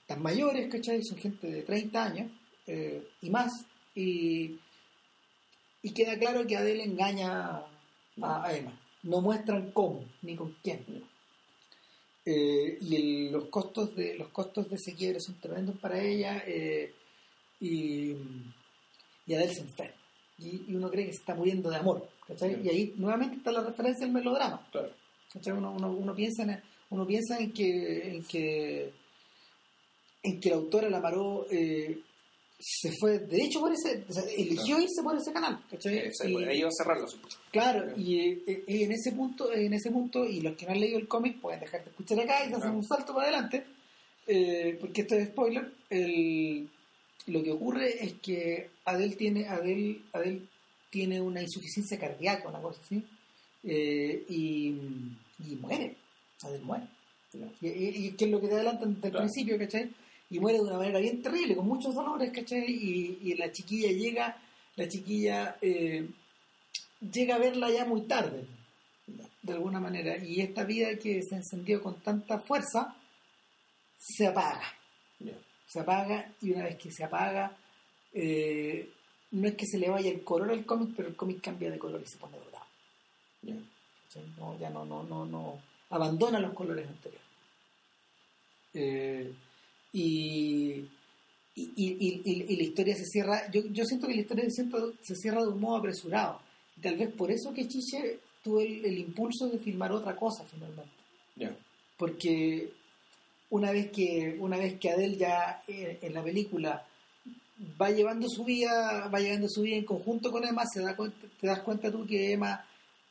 Están 0.00 0.22
mayores, 0.22 0.70
¿cachai? 0.70 1.02
Son 1.02 1.18
gente 1.18 1.46
de 1.48 1.62
30 1.62 2.04
años 2.04 2.30
eh, 2.66 3.08
y 3.20 3.30
más. 3.30 3.52
Y, 3.94 4.58
y 5.82 5.90
queda 5.92 6.18
claro 6.18 6.46
que 6.46 6.56
Adele 6.56 6.84
engaña 6.84 7.64
a, 8.20 8.44
a 8.44 8.54
Emma. 8.54 8.78
No 9.02 9.20
muestran 9.20 9.72
cómo 9.72 10.04
ni 10.22 10.36
con 10.36 10.54
quién. 10.62 10.84
Eh, 12.30 12.76
y 12.82 12.96
el- 12.96 13.32
los 13.32 13.44
costos 13.46 13.96
de 13.96 14.16
los 14.18 14.28
costos 14.28 14.68
de 14.68 14.76
ese 14.76 14.94
quiebre 14.94 15.18
son 15.20 15.40
tremendos 15.40 15.76
para 15.78 15.98
ella 16.02 16.42
eh, 16.46 16.92
y, 17.60 18.12
y 19.26 19.34
Adele 19.34 19.54
se 19.54 19.60
enferma. 19.62 19.94
Y, 20.38 20.64
y 20.70 20.74
uno 20.76 20.90
cree 20.90 21.06
que 21.06 21.12
se 21.12 21.20
está 21.20 21.34
muriendo 21.34 21.70
de 21.70 21.76
amor. 21.76 22.06
¿cachai? 22.26 22.54
Sí. 22.56 22.60
Y 22.64 22.68
ahí 22.68 22.94
nuevamente 22.96 23.36
está 23.36 23.50
la 23.52 23.62
referencia 23.64 24.04
al 24.04 24.12
melodrama. 24.12 24.66
Claro. 24.70 24.90
¿cachai? 25.32 25.54
Uno, 25.54 25.72
uno, 25.72 25.90
uno 25.90 26.14
piensa 26.14 26.42
en, 26.42 26.60
uno 26.90 27.06
piensa 27.06 27.38
en 27.38 27.52
que 27.52 28.10
en 28.10 28.24
que 28.24 28.92
en 30.22 30.40
que 30.40 30.50
la 30.50 30.56
autora 30.56 30.90
la 30.90 31.00
paró 31.00 31.46
eh, 31.50 31.98
se 32.60 32.90
fue 32.98 33.18
de 33.20 33.42
hecho 33.44 33.60
por 33.60 33.72
ese 33.72 34.04
o 34.08 34.12
sea, 34.12 34.24
eligió 34.36 34.80
irse 34.80 35.02
por 35.02 35.16
ese 35.16 35.32
canal 35.32 35.62
¿cachai? 35.70 35.98
Eh, 35.98 36.10
Y- 36.26 36.44
ahí 36.44 36.58
iba 36.58 36.68
a 36.68 36.72
cerrar 36.72 37.00
los 37.00 37.16
Claro, 37.52 37.92
y 37.96 38.18
eh, 38.18 38.42
eh, 38.46 38.64
en 38.66 38.92
ese 38.92 39.12
punto, 39.12 39.52
en 39.52 39.72
ese 39.74 39.90
punto, 39.90 40.24
y 40.24 40.40
los 40.40 40.56
que 40.56 40.66
no 40.66 40.72
han 40.72 40.80
leído 40.80 40.98
el 40.98 41.06
cómic 41.08 41.40
pueden 41.40 41.60
dejar 41.60 41.84
de 41.84 41.90
escuchar 41.90 42.18
acá 42.20 42.40
y 42.44 42.48
se 42.48 42.54
hacen 42.56 42.60
Claro. 42.60 42.76
un 42.78 42.84
salto 42.86 43.14
para 43.14 43.28
adelante, 43.28 43.64
eh, 44.26 44.76
porque 44.80 45.02
esto 45.02 45.14
es 45.14 45.28
spoiler. 45.28 45.72
El, 45.88 46.68
lo 47.28 47.42
que 47.42 47.50
ocurre 47.52 48.04
es 48.04 48.14
que 48.14 48.70
Adele 48.84 49.16
tiene, 49.16 49.46
Adele, 49.48 50.00
Adele 50.12 50.42
tiene 50.90 51.20
una 51.20 51.40
insuficiencia 51.42 51.98
cardíaca, 51.98 52.48
una 52.48 52.60
cosa 52.60 52.80
así, 52.84 53.02
eh, 53.64 54.24
y, 54.28 54.74
y 55.46 55.54
muere. 55.60 55.94
Adele 56.42 56.64
muere. 56.64 56.84
Y, 57.60 57.66
y- 57.68 58.06
y 58.08 58.10
que 58.12 58.24
es 58.26 58.30
lo 58.30 58.40
que 58.40 58.48
te 58.48 58.54
adelantan 58.54 58.94
desde 58.94 59.06
el 59.08 59.12
Claro. 59.12 59.26
principio, 59.26 59.58
¿cachai? 59.58 59.90
Y 60.30 60.38
muere 60.38 60.58
de 60.58 60.64
una 60.64 60.78
manera 60.78 60.98
bien 60.98 61.22
terrible, 61.22 61.56
con 61.56 61.66
muchos 61.66 61.94
dolores, 61.94 62.30
¿cachai? 62.32 62.64
Y, 62.70 63.18
y 63.22 63.34
la 63.34 63.50
chiquilla 63.50 63.90
llega, 63.90 64.36
la 64.76 64.88
chiquilla 64.88 65.56
eh, 65.60 66.06
llega 67.00 67.36
a 67.36 67.38
verla 67.38 67.70
ya 67.70 67.84
muy 67.84 68.02
tarde, 68.02 68.46
de 69.42 69.52
alguna 69.52 69.80
manera. 69.80 70.16
Y 70.22 70.40
esta 70.40 70.64
vida 70.64 70.98
que 70.98 71.22
se 71.22 71.36
encendió 71.36 71.82
con 71.82 72.00
tanta 72.00 72.38
fuerza, 72.40 72.94
se 73.98 74.26
apaga. 74.26 74.74
Se 75.66 75.80
apaga 75.80 76.32
y 76.40 76.52
una 76.52 76.64
vez 76.64 76.76
que 76.76 76.90
se 76.90 77.04
apaga, 77.04 77.54
eh, 78.14 78.90
no 79.32 79.48
es 79.48 79.54
que 79.54 79.66
se 79.66 79.78
le 79.78 79.90
vaya 79.90 80.10
el 80.10 80.24
color 80.24 80.50
al 80.50 80.64
cómic, 80.64 80.94
pero 80.96 81.08
el 81.08 81.16
cómic 81.16 81.42
cambia 81.42 81.70
de 81.70 81.78
color 81.78 82.00
y 82.02 82.06
se 82.06 82.16
pone 82.16 82.38
dorado. 82.38 82.64
¿cachai? 83.42 84.30
No, 84.38 84.58
ya 84.58 84.70
no, 84.70 84.84
no, 84.84 85.02
no, 85.02 85.26
no, 85.26 85.60
abandona 85.90 86.38
los 86.38 86.54
colores 86.54 86.88
anteriores. 86.88 87.26
Eh, 88.72 89.32
y, 89.92 90.84
y, 91.54 91.70
y- 91.76 92.22
y- 92.24 92.56
la 92.56 92.62
historia 92.62 92.94
se 92.96 93.04
cierra, 93.06 93.50
yo, 93.50 93.62
yo 93.70 93.84
siento 93.84 94.06
que 94.06 94.14
la 94.14 94.20
historia 94.20 94.44
se 94.44 94.50
cierra, 94.62 94.78
se 95.02 95.14
cierra 95.16 95.42
de 95.42 95.48
un 95.48 95.60
modo 95.60 95.76
apresurado. 95.78 96.40
Y 96.76 96.80
tal 96.80 96.96
vez 96.96 97.12
por 97.12 97.30
eso 97.30 97.52
que 97.52 97.66
Chiche 97.66 98.20
tuvo 98.42 98.60
el, 98.60 98.84
el 98.84 98.98
impulso 98.98 99.48
de 99.48 99.58
filmar 99.58 99.90
otra 99.92 100.14
cosa 100.16 100.44
finalmente. 100.44 100.92
Porque 101.96 102.70
una 103.50 103.72
vez 103.72 103.90
que, 103.90 104.36
una 104.38 104.56
vez 104.56 104.78
que 104.78 104.90
Adele 104.90 105.16
ya 105.16 105.62
eh, 105.66 105.98
en 106.02 106.14
la 106.14 106.22
película 106.22 106.84
va 107.80 107.90
llevando 107.90 108.28
su 108.28 108.44
vida, 108.44 109.08
va 109.08 109.18
llevando 109.18 109.48
su 109.48 109.62
vida 109.62 109.76
en 109.76 109.84
conjunto 109.84 110.30
con 110.30 110.44
Emma, 110.44 110.62
se 110.72 110.80
da 110.80 110.94
cuenta, 110.94 111.26
te 111.40 111.46
das 111.48 111.60
cuenta 111.62 111.90
tú 111.90 112.06
que 112.06 112.32
Emma 112.32 112.64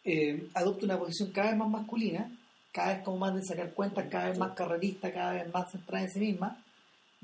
eh, 0.05 0.47
adopta 0.53 0.85
una 0.85 0.97
posición 0.97 1.31
cada 1.31 1.49
vez 1.49 1.57
más 1.57 1.69
masculina, 1.69 2.31
cada 2.71 2.93
vez 2.93 3.03
como 3.03 3.17
más 3.17 3.35
de 3.35 3.43
sacar 3.43 3.73
cuentas, 3.73 4.07
cada 4.09 4.29
vez 4.29 4.37
más 4.37 4.53
carrerista, 4.53 5.11
cada 5.11 5.33
vez 5.33 5.51
más 5.53 5.69
centrada 5.69 6.05
en 6.05 6.11
sí 6.11 6.19
misma, 6.19 6.63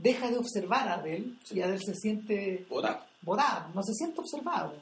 deja 0.04 0.30
de 0.30 0.38
observar 0.38 0.88
a 0.90 0.94
Adele 0.96 1.26
y 1.52 1.62
Adele 1.62 1.80
se 1.80 1.96
siente 1.96 2.66
Botar. 2.70 3.08
botada, 3.22 3.72
no 3.74 3.82
se 3.84 3.94
siente 3.94 4.20
observado. 4.20 4.74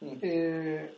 Mm. 0.00 0.18
Eh, 0.22 0.94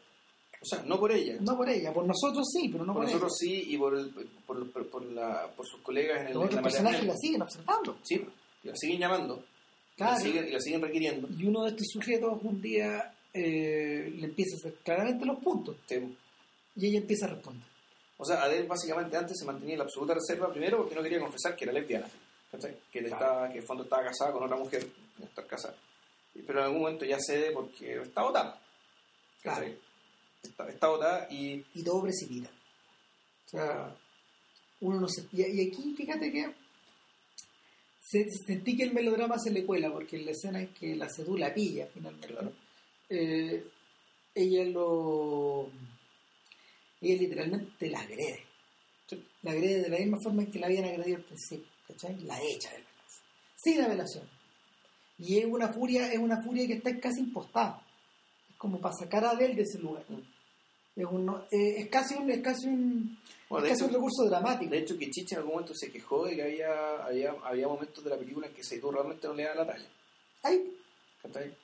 O 0.63 0.65
sea, 0.65 0.83
no 0.85 0.99
por 0.99 1.13
ella. 1.13 1.37
no 1.41 1.57
por 1.57 1.69
ella, 1.69 1.93
por 1.93 2.05
nosotros 2.07 2.45
sí, 2.53 2.69
pero 2.71 2.85
no 2.85 2.93
por 2.93 3.03
por, 3.03 3.13
nosotros 3.13 3.33
sí 3.39 3.65
y 3.69 3.77
por, 3.79 3.95
el- 3.97 4.11
por, 4.47 4.71
por, 4.71 4.87
por 4.89 5.03
la, 5.07 5.49
por 5.57 5.67
sus 5.67 5.81
colegas 5.81 6.21
en, 6.23 6.29
el, 6.29 6.35
Los 6.35 6.49
personajes 6.55 7.05
la 7.05 7.17
siguen 7.17 7.43
observando. 7.43 7.99
Sí, 8.03 8.25
y 8.65 8.69
la 8.69 8.75
siguen 8.77 8.99
llamando. 9.01 9.45
Claro. 9.97 10.13
La 10.15 10.21
siguen, 10.21 10.49
y 10.49 10.51
la 10.53 10.61
siguen 10.61 10.83
requiriendo. 10.83 11.29
Y 11.39 11.47
uno 11.47 11.63
de 11.65 11.71
estos 11.71 11.87
sujetos 11.93 12.39
un 12.43 12.61
día 12.61 13.13
eh, 13.33 14.13
le 14.17 14.27
empieza 14.27 14.57
a 14.57 14.59
hacer 14.59 14.75
claramente 14.83 15.25
los 15.27 15.39
puntos 15.39 15.77
Sí, 15.89 15.97
y 16.77 16.87
ella 16.89 16.99
empieza 16.99 17.27
a 17.27 17.31
responder. 17.31 17.67
O 18.19 18.25
sea, 18.25 18.43
Adele 18.45 18.67
básicamente 18.67 19.15
antes 19.17 19.39
se 19.39 19.45
mantenía 19.45 19.75
en 19.75 19.79
la 19.81 19.85
absoluta 19.85 20.15
reserva, 20.15 20.51
primero 20.51 20.79
porque 20.79 20.95
no 20.95 21.03
quería 21.03 21.21
confesar 21.21 21.55
que 21.55 21.65
era 21.65 21.73
lesbiana, 21.75 22.07
¿cachai? 22.51 22.77
que, 22.93 23.01
Claro. 23.01 23.15
estaba, 23.15 23.47
que 23.49 23.53
en 23.55 23.59
el 23.61 23.67
fondo 23.67 23.85
estaba 23.85 24.05
casada 24.05 24.33
con 24.33 24.43
otra 24.45 24.57
mujer, 24.57 24.87
estar 25.23 25.47
casada. 25.47 25.77
Pero 26.47 26.59
en 26.59 26.65
algún 26.67 26.81
momento 26.83 27.05
ya 27.05 27.19
cede 27.19 27.51
porque 27.53 28.03
está 28.03 28.23
votada. 28.23 28.61
Claro. 29.43 29.67
Está, 30.43 30.69
está 30.69 30.89
votada 30.89 31.27
y 31.31 31.65
Y 31.75 31.83
todo 31.83 32.03
precipita. 32.03 32.51
O 33.47 33.49
sea, 33.49 33.97
uno 34.81 35.01
no 35.01 35.09
se... 35.09 35.23
Y, 35.33 35.43
y 35.43 35.69
aquí 35.71 35.95
fíjate 35.97 36.31
que 36.31 36.53
se, 38.01 38.31
sentí 38.31 38.77
que 38.77 38.85
el 38.85 38.93
melodrama 38.93 39.39
se 39.39 39.51
le 39.51 39.65
cuela 39.65 39.91
porque 39.91 40.17
en 40.17 40.27
la 40.27 40.33
escena 40.33 40.61
en 40.61 40.69
que 40.75 40.95
la 40.95 41.09
cédula 41.09 41.53
pilla 41.55 41.89
finalmente, 41.93 42.29
Claro. 42.29 42.53
eh, 43.09 43.65
ella 44.35 44.65
lo... 44.65 45.71
Ella 47.01 47.21
literalmente 47.21 47.89
la 47.89 48.01
agrede. 48.01 48.43
Sí. 49.07 49.25
La 49.43 49.53
agrede 49.53 49.83
de 49.83 49.89
la 49.89 49.99
misma 49.99 50.19
forma 50.21 50.43
en 50.43 50.51
que 50.51 50.59
la 50.59 50.67
habían 50.67 50.85
agredido 50.85 51.17
al 51.17 51.23
principio, 51.25 51.67
¿cachai? 51.89 52.17
La 52.25 52.41
echa 52.43 52.71
de 52.71 52.79
la 52.79 52.85
casa. 52.85 53.21
Sin 53.57 53.81
apelación. 53.83 54.29
Y 55.19 55.39
es 55.39 55.47
una 55.47 55.69
furia, 55.73 56.13
es 56.13 56.19
una 56.19 56.43
furia 56.43 56.67
que 56.67 56.75
está 56.75 56.99
casi 57.01 57.21
impostada. 57.21 57.83
Es 58.51 58.57
como 58.57 58.81
para 58.81 58.95
sacar 58.95 59.25
a 59.25 59.31
Adele 59.31 59.55
de 59.55 59.63
ese 59.63 59.79
lugar. 59.79 60.05
Es, 60.95 61.05
un- 61.05 61.31
eh, 61.51 61.75
es 61.81 61.89
casi 61.89 62.15
un, 62.15 62.31
es 62.31 62.41
casi 62.41 62.67
un, 62.69 63.19
Bueno, 63.49 63.67
es 63.67 63.73
casi 63.73 63.83
hecho- 63.85 63.89
un 63.89 63.95
recurso 63.95 64.25
dramático. 64.25 64.71
De 64.71 64.79
hecho, 64.79 64.99
que 64.99 65.11
Chicha 65.11 65.35
en 65.37 65.39
algún 65.41 65.55
momento 65.55 65.75
se 65.75 65.91
quejó 65.91 66.25
de 66.27 66.37
que 66.37 66.43
había, 66.43 67.05
había, 67.05 67.35
había 67.45 67.69
momentos 67.69 68.03
de 68.05 68.11
la 68.11 68.17
película 68.19 68.47
en 68.47 68.55
que 68.55 68.65
Seidú 68.65 68.91
realmente 68.91 69.27
no 69.27 69.35
le 69.35 69.43
daba 69.45 69.65
la 69.65 69.67
talla. 69.73 69.87
Ay, 70.43 70.73
¿cachai? 71.23 71.55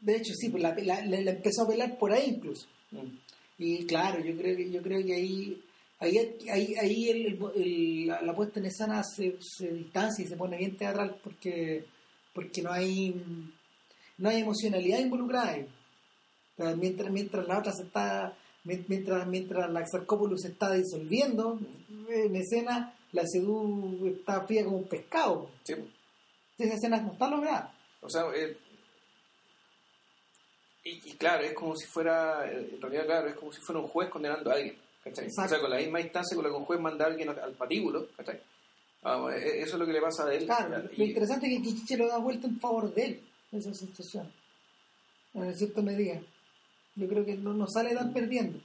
de 0.00 0.14
hecho, 0.16 0.32
sí, 0.34 0.50
pues 0.50 0.62
la, 0.62 0.74
la- 0.76 1.04
la- 1.04 1.20
la 1.20 1.30
empezó 1.32 1.62
a 1.62 1.68
pelar 1.68 1.98
por 1.98 2.12
ahí 2.12 2.34
incluso. 2.36 2.66
Mm. 2.92 3.16
Y 3.58 3.86
claro, 3.86 4.20
yo 4.22 4.36
creo 4.36 4.56
que, 4.56 4.70
yo 4.70 4.82
creo 4.82 5.04
que 5.04 5.14
ahí, 5.14 5.64
ahí, 5.98 6.18
ahí, 6.50 6.74
ahí 6.74 7.08
el- 7.10 7.26
el- 7.26 7.50
el- 7.62 8.06
la, 8.06 8.22
la 8.22 8.34
puesta 8.34 8.60
en 8.60 8.66
escena 8.66 9.02
se, 9.02 9.36
se 9.40 9.68
distancia 9.72 10.24
y 10.24 10.28
se 10.28 10.36
pone 10.36 10.56
bien 10.58 10.76
teatral 10.76 11.18
porque, 11.22 11.84
porque 12.34 12.62
no 12.62 12.70
hay 12.72 13.14
no 14.18 14.28
hay 14.30 14.40
emocionalidad 14.40 14.98
involucrada 15.00 15.50
ahí. 15.50 15.68
O 16.58 16.62
sea, 16.64 16.74
mientras, 16.74 17.10
mientras 17.10 17.46
la 17.46 17.58
otra 17.58 17.72
se 17.72 17.82
está 17.82 18.34
mien- 18.64 18.84
mientras, 18.88 19.26
mientras 19.26 19.70
la 19.70 19.80
Exarcópolis 19.80 20.40
se 20.42 20.48
está 20.48 20.72
disolviendo 20.72 21.58
en 22.08 22.34
escena, 22.36 22.94
la 23.12 23.26
Sedú 23.26 24.06
está 24.06 24.46
fría 24.46 24.64
como 24.64 24.78
un 24.78 24.88
pescado. 24.88 25.50
Sí. 25.64 25.74
Esa 26.58 26.74
escena 26.74 26.98
no 27.02 27.12
está 27.12 27.28
lograda. 27.28 27.74
O 28.00 28.08
sea, 28.08 28.22
eh, 28.34 28.56
y, 30.84 30.90
y 31.10 31.12
claro, 31.16 31.44
es 31.44 31.52
como 31.52 31.76
si 31.76 31.86
fuera, 31.86 32.50
en 32.50 32.80
realidad, 32.80 33.04
claro, 33.06 33.28
es 33.28 33.36
como 33.36 33.52
si 33.52 33.60
fuera 33.60 33.80
un 33.80 33.88
juez 33.88 34.08
condenando 34.08 34.50
a 34.50 34.54
alguien, 34.54 34.76
¿cachai? 35.06 35.26
Exacto. 35.26 35.46
O 35.46 35.48
sea, 35.48 35.60
con 35.60 35.70
la 35.70 35.78
misma 35.78 36.00
instancia 36.00 36.34
con 36.34 36.44
la 36.44 36.50
que 36.50 36.56
un 36.56 36.64
juez 36.64 36.80
manda 36.80 37.04
a 37.04 37.08
alguien 37.08 37.28
al 37.28 37.52
patíbulo, 37.52 38.08
¿cachai? 38.16 38.40
Vamos, 39.02 39.34
eh, 39.34 39.60
eso 39.60 39.74
es 39.74 39.78
lo 39.78 39.86
que 39.86 39.92
le 39.92 40.00
pasa 40.00 40.26
a 40.26 40.34
él. 40.34 40.44
Claro, 40.46 40.88
y, 40.92 40.96
lo 40.96 41.04
interesante 41.04 41.46
es 41.46 41.56
que 41.56 41.62
Kichiche 41.62 41.96
lo 41.96 42.08
da 42.08 42.18
vuelta 42.18 42.46
en 42.46 42.58
favor 42.58 42.92
de 42.92 43.04
él. 43.04 43.20
esa 43.52 43.72
sensación. 43.72 44.32
En 45.34 45.54
cierta 45.54 45.82
medida. 45.82 46.20
Yo 46.96 47.06
creo 47.08 47.24
que 47.24 47.36
no, 47.36 47.52
no 47.52 47.66
sale 47.68 47.94
tan 47.94 48.12
perdiendo. 48.12 48.58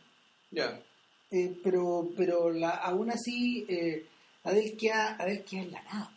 Ya. 0.51 0.81
Eh, 1.30 1.59
pero 1.63 2.09
pero 2.18 2.49
la, 2.49 2.72
aún 2.72 3.11
así, 3.11 3.65
eh, 3.69 4.05
Adel 4.43 4.76
queda, 4.77 5.15
Adel 5.19 5.43
queda 5.43 5.61
en 5.61 5.72
la 5.72 5.84
nada. 5.84 6.11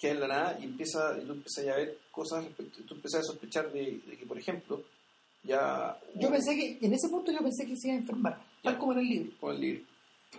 queda 0.00 0.12
en 0.12 0.20
la 0.20 0.28
nada 0.28 0.58
y 0.60 0.64
empieza, 0.64 1.16
y 1.18 1.24
tú 1.24 1.32
empiezas 1.32 1.66
a 1.68 1.76
ver 1.76 1.98
cosas, 2.10 2.44
tú 2.86 2.94
empiezas 2.94 3.20
a 3.20 3.24
sospechar 3.24 3.72
de, 3.72 4.00
de 4.06 4.16
que, 4.16 4.26
por 4.26 4.38
ejemplo, 4.38 4.84
ya... 5.42 5.98
Yo 6.14 6.30
pensé 6.30 6.54
que, 6.54 6.78
en 6.84 6.92
ese 6.92 7.08
punto 7.08 7.32
yo 7.32 7.38
pensé 7.38 7.66
que 7.66 7.76
se 7.76 7.88
iba 7.88 7.96
a 7.96 8.00
enfermar, 8.00 8.40
tal 8.64 8.78
como 8.78 8.92
en 8.92 8.98
el 8.98 9.06
libro. 9.06 9.32
con 9.38 9.54
el 9.54 9.60
libro. 9.60 9.84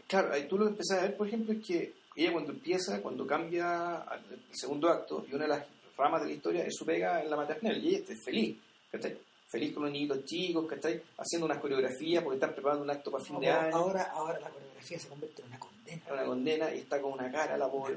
Claro, 0.08 0.34
ahí 0.34 0.48
tú 0.48 0.58
lo 0.58 0.66
que 0.66 0.72
empezás 0.72 1.00
a 1.00 1.02
ver, 1.04 1.16
por 1.16 1.28
ejemplo, 1.28 1.54
es 1.54 1.66
que 1.66 1.94
ella 2.16 2.32
cuando 2.32 2.52
empieza, 2.52 3.02
cuando 3.02 3.26
cambia 3.28 4.04
el 4.32 4.56
segundo 4.56 4.90
acto, 4.90 5.26
y 5.30 5.36
una 5.36 5.44
de 5.44 5.50
las 5.50 5.66
ramas 5.98 6.22
de 6.22 6.28
la 6.28 6.34
historia 6.34 6.66
es 6.66 6.76
su 6.76 6.86
pega 6.86 7.22
en 7.22 7.30
la 7.30 7.38
maternal, 7.38 7.78
y 7.84 7.90
ella 7.90 8.00
está 8.00 8.16
feliz, 8.16 8.58
¿cachai? 8.92 9.18
Feliz 9.48 9.74
con 9.74 9.84
los 9.84 9.92
niñitos 9.92 10.26
chicos, 10.26 10.66
¿cachai? 10.68 11.02
Haciendo 11.18 11.46
unas 11.46 11.60
coreografías 11.60 12.24
porque 12.24 12.36
están 12.36 12.54
preparando 12.54 12.84
un 12.84 12.90
acto 12.90 13.12
para 13.12 13.24
fin 13.24 13.40
de 13.40 13.50
año, 13.50 13.76
ahora, 13.76 14.04
ahora 14.12 14.40
la 14.40 14.50
coreografía 14.50 15.00
se 15.00 15.08
convierte 15.08 15.42
en 15.42 15.48
una 15.50 15.60
condena. 15.60 16.02
una 16.12 16.26
condena, 16.26 16.76
y 16.76 16.80
está 16.80 17.02
con 17.02 17.14
una 17.14 17.32
cara 17.32 17.58
la 17.58 17.70
pobre. 17.70 17.96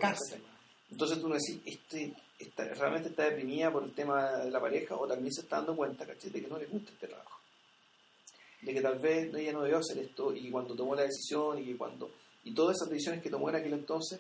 Entonces 0.91 1.21
tú 1.21 1.29
no 1.29 1.35
decís, 1.35 1.61
este, 1.65 2.13
está, 2.39 2.65
realmente 2.65 3.11
está 3.11 3.25
deprimida 3.25 3.71
por 3.71 3.83
el 3.83 3.93
tema 3.93 4.39
de 4.39 4.51
la 4.51 4.61
pareja, 4.61 4.97
o 4.97 5.07
también 5.07 5.33
se 5.33 5.43
está 5.43 5.57
dando 5.57 5.77
cuenta, 5.77 6.07
¿cachai? 6.07 6.31
De 6.31 6.41
que 6.41 6.49
no 6.49 6.59
le 6.59 6.67
gusta 6.67 6.93
este 6.93 7.07
trabajo. 7.07 7.38
De 8.63 8.75
que 8.75 8.81
tal 8.81 8.99
vez 8.99 9.33
ella 9.35 9.53
no 9.53 9.63
debió 9.63 9.79
hacer 9.79 9.99
esto, 9.99 10.35
y 10.35 10.51
cuando 10.51 10.75
tomó 10.75 10.95
la 10.95 11.03
decisión, 11.03 11.59
y 11.63 11.65
que 11.65 11.77
cuando. 11.77 12.11
Y 12.45 12.53
todas 12.53 12.77
esas 12.77 12.91
decisiones 12.91 13.23
que 13.23 13.31
tomó 13.31 13.49
en 13.51 13.57
aquel 13.57 13.73
entonces 13.75 14.19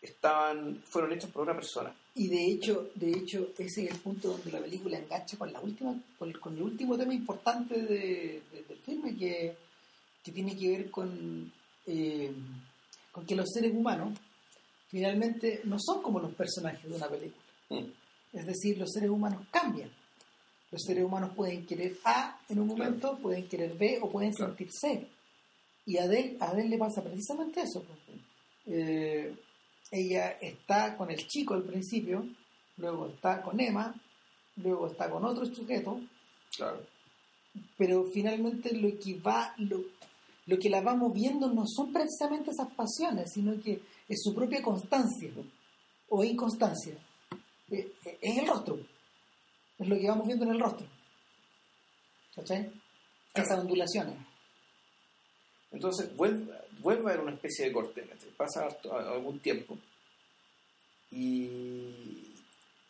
estaban 0.00 0.82
fueron 0.86 1.12
hechas 1.12 1.30
por 1.30 1.42
una 1.42 1.54
persona. 1.54 1.94
Y 2.14 2.28
de 2.28 2.46
hecho, 2.46 2.90
de 2.94 3.10
hecho, 3.10 3.48
ese 3.58 3.84
es 3.84 3.90
el 3.92 3.98
punto 3.98 4.28
donde 4.28 4.52
la 4.52 4.60
película 4.60 4.98
engancha 4.98 5.36
con 5.36 5.52
la 5.52 5.60
última, 5.60 5.94
con, 6.18 6.32
con 6.32 6.54
el 6.56 6.62
último 6.62 6.96
tema 6.96 7.14
importante 7.14 7.74
de- 7.82 8.42
de- 8.52 8.62
del 8.68 8.78
filme 8.78 9.16
que, 9.16 9.56
que 10.22 10.32
tiene 10.32 10.56
que 10.56 10.68
ver 10.68 10.90
con, 10.90 11.50
eh, 11.86 12.32
con 13.10 13.26
que 13.26 13.34
los 13.34 13.50
seres 13.50 13.72
humanos 13.74 14.16
finalmente 14.88 15.62
no 15.64 15.76
son 15.80 16.02
como 16.02 16.20
los 16.20 16.32
personajes 16.34 16.88
de 16.88 16.96
una 16.96 17.08
película. 17.08 17.42
Mm. 17.70 17.84
Es 18.32 18.46
decir, 18.46 18.78
los 18.78 18.90
seres 18.92 19.10
humanos 19.10 19.46
cambian. 19.50 19.90
Los 20.74 20.82
seres 20.82 21.04
humanos 21.04 21.30
pueden 21.36 21.64
querer 21.66 21.96
A 22.04 22.36
en 22.48 22.58
un 22.58 22.66
momento, 22.66 23.16
pueden 23.18 23.46
querer 23.46 23.76
B 23.78 24.00
o 24.02 24.10
pueden 24.10 24.32
Claro. 24.32 24.56
sentir 24.56 24.72
C. 24.72 25.06
Y 25.86 25.98
a 25.98 26.02
Adele, 26.02 26.36
a 26.40 26.46
Adele 26.46 26.70
le 26.70 26.78
pasa 26.78 27.00
precisamente 27.00 27.60
eso. 27.60 27.80
pues. 27.84 28.18
Eh, 28.66 29.32
ella 29.92 30.32
está 30.40 30.96
con 30.96 31.12
el 31.12 31.24
chico 31.28 31.54
al 31.54 31.62
principio, 31.62 32.26
luego 32.78 33.06
está 33.06 33.40
con 33.40 33.60
Emma, 33.60 33.94
luego 34.56 34.88
está 34.88 35.08
con 35.08 35.24
otro 35.24 35.46
sujeto, 35.46 36.00
Claro. 36.56 36.80
pero 37.78 38.06
finalmente 38.12 38.74
lo 38.74 38.98
que 38.98 39.14
va, 39.20 39.54
lo, 39.58 39.80
lo 40.46 40.58
que 40.58 40.70
la 40.70 40.80
vamos 40.80 41.12
viendo 41.14 41.46
no 41.52 41.64
son 41.68 41.92
precisamente 41.92 42.50
esas 42.50 42.72
pasiones, 42.74 43.30
sino 43.32 43.60
que 43.62 43.80
es 44.08 44.20
su 44.24 44.34
propia 44.34 44.60
constancia 44.60 45.30
o 46.08 46.24
inconstancia. 46.24 46.94
Eh, 47.70 47.92
eh, 48.04 48.18
Es 48.20 48.38
el 48.38 48.48
rostro. 48.48 48.80
Es 49.78 49.88
lo 49.88 49.96
que 49.96 50.06
vamos 50.08 50.26
viendo 50.26 50.44
en 50.44 50.52
el 50.52 50.60
rostro. 50.60 50.86
¿Cachai? 52.34 52.70
Esas 53.34 53.58
ondulaciones. 53.58 54.16
Entonces 55.72 56.14
vuelve, 56.16 56.52
vuelve 56.80 57.02
a 57.10 57.14
haber 57.14 57.20
una 57.24 57.32
especie 57.34 57.66
de 57.66 57.72
corte, 57.72 58.02
¿cachai? 58.02 58.30
pasa 58.36 58.64
harto- 58.66 58.96
algún 58.96 59.40
tiempo 59.40 59.76
y 61.10 62.34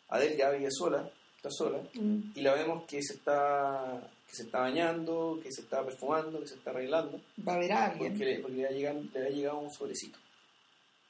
Adele 0.09 0.37
ya 0.37 0.49
vive 0.51 0.69
sola, 0.71 1.09
está 1.37 1.49
sola, 1.51 1.79
y 1.93 2.41
la 2.41 2.53
vemos 2.53 2.83
que 2.85 3.01
se 3.03 3.13
está 3.13 4.01
que 4.27 4.35
se 4.35 4.43
está 4.43 4.61
bañando, 4.61 5.39
que 5.41 5.51
se 5.51 5.61
está 5.61 5.83
perfumando, 5.85 6.39
que 6.39 6.47
se 6.47 6.55
está 6.55 6.71
arreglando, 6.71 7.21
Va 7.47 7.53
a 7.53 7.55
haber 7.57 7.71
alguien. 7.71 8.11
porque 8.13 8.25
le, 8.25 8.39
porque 8.39 8.57
le, 8.57 8.65
ha 8.67 8.71
llegado, 8.71 9.01
le 9.13 9.25
ha 9.25 9.29
llegado 9.29 9.59
un 9.59 9.71
sobrecito. 9.71 10.17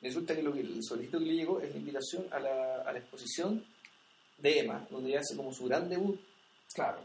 Resulta 0.01 0.35
que, 0.35 0.43
lo 0.43 0.51
que 0.53 0.59
el 0.59 0.83
sobrecito 0.83 1.17
que 1.19 1.25
le 1.25 1.33
llegó 1.35 1.61
es 1.61 1.71
la 1.71 1.77
invitación 1.77 2.25
a 2.31 2.39
la, 2.39 2.81
a 2.81 2.91
la 2.91 2.99
exposición 2.99 3.63
de 4.49 4.59
Emma, 4.59 4.87
donde 4.89 5.09
ella 5.09 5.19
hace 5.19 5.35
como 5.35 5.53
su 5.53 5.65
gran 5.65 5.89
debut, 5.89 6.19
Claro. 6.73 6.99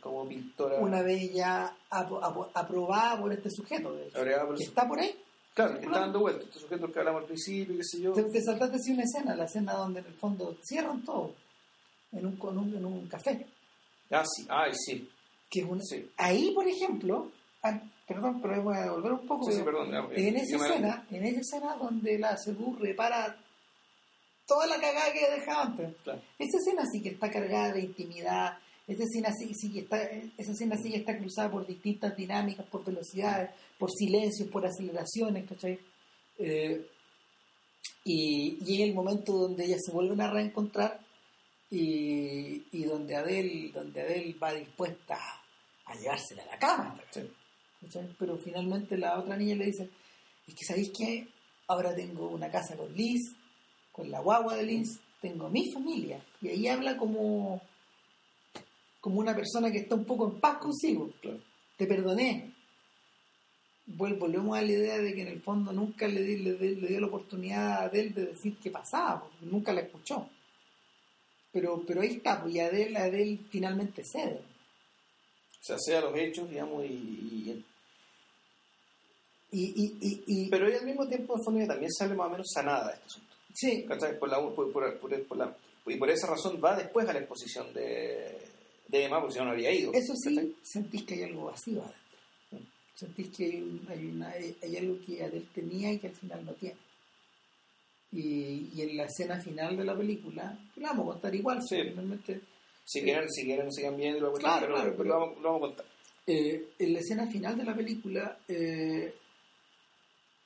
como 0.00 0.26
pintora. 0.28 0.78
Una 0.78 1.02
vez 1.02 1.32
ya 1.32 1.72
apro- 1.90 2.20
apro- 2.20 2.48
aprobada 2.54 3.20
por 3.20 3.32
este 3.32 3.50
sujeto, 3.50 3.92
de 3.94 4.10
por 4.10 4.56
que 4.56 4.64
está 4.64 4.86
por 4.88 4.98
ahí. 4.98 5.14
Claro, 5.54 5.78
que 5.78 5.84
está 5.84 6.00
dando 6.00 6.20
vueltas, 6.20 6.44
este 6.46 6.60
sujeto 6.60 6.90
que 6.90 6.98
hablamos 6.98 7.20
al 7.22 7.26
principio, 7.26 7.76
qué 7.76 7.84
sé 7.84 8.00
yo. 8.00 8.12
Te, 8.14 8.22
te 8.24 8.40
saltaste 8.42 8.76
así 8.76 8.92
una 8.92 9.02
escena, 9.02 9.36
la 9.36 9.44
escena 9.44 9.74
donde 9.74 10.00
en 10.00 10.06
el 10.06 10.14
fondo 10.14 10.56
cierran 10.62 11.02
todo 11.04 11.34
en 12.12 12.26
un, 12.26 12.36
con 12.36 12.56
un- 12.58 12.74
en 12.74 12.84
un 12.84 13.06
café. 13.06 13.46
Ah, 14.10 14.24
sí, 14.26 14.46
ay, 14.48 14.72
sí. 14.74 15.08
Que 15.50 15.60
es 15.60 15.66
una- 15.66 15.82
Sí. 15.82 16.10
Ahí, 16.16 16.50
por 16.54 16.66
ejemplo, 16.66 17.30
ah, 17.62 17.80
perdón, 18.08 18.40
pero 18.40 18.62
voy 18.62 18.76
a 18.76 18.90
volver 18.90 19.12
un 19.12 19.26
poco. 19.26 19.50
Sí, 19.50 19.58
sí, 19.58 19.62
perdón. 19.62 19.90
ya, 19.90 19.98
en 20.14 20.36
esa 20.36 20.58
me- 20.58 20.66
escena, 20.68 21.06
en 21.10 21.24
esa 21.26 21.40
escena 21.40 21.76
donde 21.76 22.18
la 22.18 22.36
Sedu 22.38 22.74
repara 22.80 23.36
toda 24.46 24.66
la 24.66 24.80
cagada 24.80 25.12
que 25.12 25.30
dejaba 25.30 25.62
antes. 25.62 25.96
Claro. 26.02 26.22
Esa 26.38 26.58
escena 26.58 26.82
sí 26.90 27.02
que 27.02 27.10
está 27.10 27.30
cargada 27.30 27.72
de 27.72 27.82
intimidad, 27.82 28.58
esa 28.86 29.04
escena 29.04 29.32
sí, 29.32 29.54
sí 29.54 29.72
que 29.72 29.80
está, 29.80 30.02
esa 30.02 30.52
escena 30.52 30.76
sí 30.76 30.90
que 30.90 30.98
está 30.98 31.16
cruzada 31.16 31.50
por 31.50 31.66
distintas 31.66 32.16
dinámicas, 32.16 32.66
por 32.66 32.84
velocidades, 32.84 33.50
por 33.78 33.90
silencios, 33.90 34.48
por 34.48 34.66
aceleraciones, 34.66 35.48
¿cachai? 35.48 35.78
Eh, 36.38 36.86
y, 38.04 38.58
y 38.66 38.82
es 38.82 38.88
el 38.88 38.94
momento 38.94 39.32
donde 39.32 39.64
ellas 39.64 39.80
se 39.84 39.92
vuelven 39.92 40.20
a 40.20 40.30
reencontrar 40.30 41.00
y, 41.70 42.66
y 42.72 42.84
donde 42.84 43.16
Adele, 43.16 43.70
donde 43.72 44.02
Adele 44.02 44.34
va 44.34 44.52
dispuesta 44.52 45.18
a 45.86 45.94
llevársela 45.94 46.42
a 46.42 46.46
la 46.46 46.58
cama. 46.58 47.00
¿cachai? 47.04 48.08
Pero 48.18 48.36
finalmente 48.38 48.96
la 48.98 49.18
otra 49.18 49.36
niña 49.36 49.56
le 49.56 49.66
dice, 49.66 49.88
es 50.46 50.54
que 50.54 50.64
¿sabéis 50.64 50.90
qué? 50.90 51.28
Ahora 51.68 51.94
tengo 51.94 52.28
una 52.28 52.50
casa 52.50 52.76
con 52.76 52.92
Liz, 52.94 53.34
con 53.92 54.10
la 54.10 54.20
guagua 54.20 54.56
de 54.56 54.64
Liz, 54.64 54.98
tengo 55.20 55.48
mi 55.50 55.70
familia. 55.70 56.24
Y 56.40 56.48
ahí 56.48 56.66
habla 56.68 56.96
como, 56.96 57.60
como 59.00 59.20
una 59.20 59.34
persona 59.34 59.70
que 59.70 59.78
está 59.78 59.94
un 59.94 60.04
poco 60.04 60.28
en 60.28 60.40
paz 60.40 60.58
consigo. 60.58 61.10
Claro. 61.20 61.38
Te 61.76 61.86
perdoné. 61.86 62.52
Volvemos 63.86 64.56
a 64.56 64.62
la 64.62 64.70
idea 64.72 64.98
de 64.98 65.14
que 65.14 65.22
en 65.22 65.28
el 65.28 65.42
fondo 65.42 65.72
nunca 65.72 66.06
le, 66.06 66.22
di- 66.22 66.38
le, 66.38 66.54
di- 66.54 66.76
le 66.76 66.88
dio 66.88 67.00
la 67.00 67.08
oportunidad 67.08 67.72
a 67.72 67.82
Adele 67.82 68.10
de 68.10 68.26
decir 68.26 68.56
qué 68.62 68.70
pasaba, 68.70 69.20
porque 69.22 69.44
nunca 69.46 69.72
la 69.72 69.80
escuchó. 69.82 70.28
Pero, 71.52 71.82
pero 71.86 72.00
ahí 72.00 72.14
está, 72.14 72.40
pues, 72.40 72.54
y 72.54 72.60
Adele, 72.60 72.96
Adele 72.98 73.40
finalmente 73.50 74.02
cede. 74.04 74.40
O 75.60 75.64
sea, 75.64 75.76
sea 75.78 76.00
los 76.00 76.16
hechos, 76.16 76.48
digamos, 76.48 76.84
y, 76.84 76.88
y- 76.88 77.64
Y, 79.54 79.64
y, 79.64 79.96
y, 80.00 80.24
y- 80.26 80.48
Pero 80.48 80.66
ella 80.66 80.78
al 80.78 80.86
mismo 80.86 81.06
tiempo, 81.06 81.36
en 81.36 81.44
fondo, 81.44 81.66
también 81.66 81.90
sale 81.92 82.14
más 82.14 82.28
o 82.28 82.30
menos 82.30 82.46
sanada 82.54 82.88
de 82.88 82.94
este 82.94 83.06
asunto. 83.06 83.31
Sí. 83.54 83.84
Por, 84.18 84.28
la, 84.28 84.40
por, 84.40 84.72
por- 84.72 84.98
por- 84.98 85.36
la- 85.38 85.56
y 85.86 85.96
por 85.96 86.10
esa 86.10 86.28
razón 86.28 86.60
va 86.64 86.76
después 86.76 87.08
a 87.08 87.12
la 87.12 87.18
exposición 87.20 87.72
de, 87.74 88.38
de 88.88 89.04
Emma, 89.04 89.18
porque 89.20 89.32
si 89.34 89.38
no, 89.40 89.46
no 89.46 89.50
habría 89.52 89.72
ido. 89.72 89.92
Eso 89.92 90.14
sí, 90.16 90.34
¿cachai? 90.34 90.54
sentís 90.62 91.02
que 91.04 91.14
hay 91.14 91.22
algo 91.24 91.44
vacío 91.46 91.80
adentro. 91.82 91.98
Sentís 92.94 93.28
que 93.36 93.44
hay, 93.46 93.56
un- 93.62 93.86
hay, 93.88 94.06
una, 94.06 94.28
hay, 94.30 94.76
algo 94.76 94.96
que 95.04 95.22
Adele 95.24 95.46
tenía 95.54 95.92
y 95.92 95.98
que 95.98 96.06
al 96.08 96.14
final 96.16 96.44
no 96.44 96.52
tiene. 96.54 96.76
Y, 98.12 98.68
y 98.74 98.82
en 98.82 98.96
la 98.98 99.04
escena 99.04 99.40
final 99.40 99.76
de 99.76 99.84
la 99.84 99.96
película, 99.96 100.58
que 100.74 100.80
la 100.82 100.88
vamos 100.90 101.08
a 101.08 101.12
contar 101.14 101.34
igual, 101.34 101.60
Sí. 101.66 101.76
finalmente, 101.82 102.40
Si 102.84 103.00
quieren, 103.00 103.28
si 103.30 103.44
quieren, 103.44 103.72
sigan 103.72 103.96
viendo, 103.96 104.20
lo, 104.20 104.32
Claro, 104.34 104.66
claro, 104.66 104.82
pero 104.82 104.96
pero- 104.96 105.08
lo, 105.08 105.18
vamos, 105.20 105.36
lo 105.42 105.52
vamos 105.52 105.62
a 105.62 105.66
contar. 105.68 105.86
eh, 106.26 106.68
en 106.78 106.92
la 106.92 106.98
escena 107.00 107.26
final 107.30 107.56
de 107.56 107.64
la 107.64 107.74
película 107.74 108.38
eh, 108.48 109.14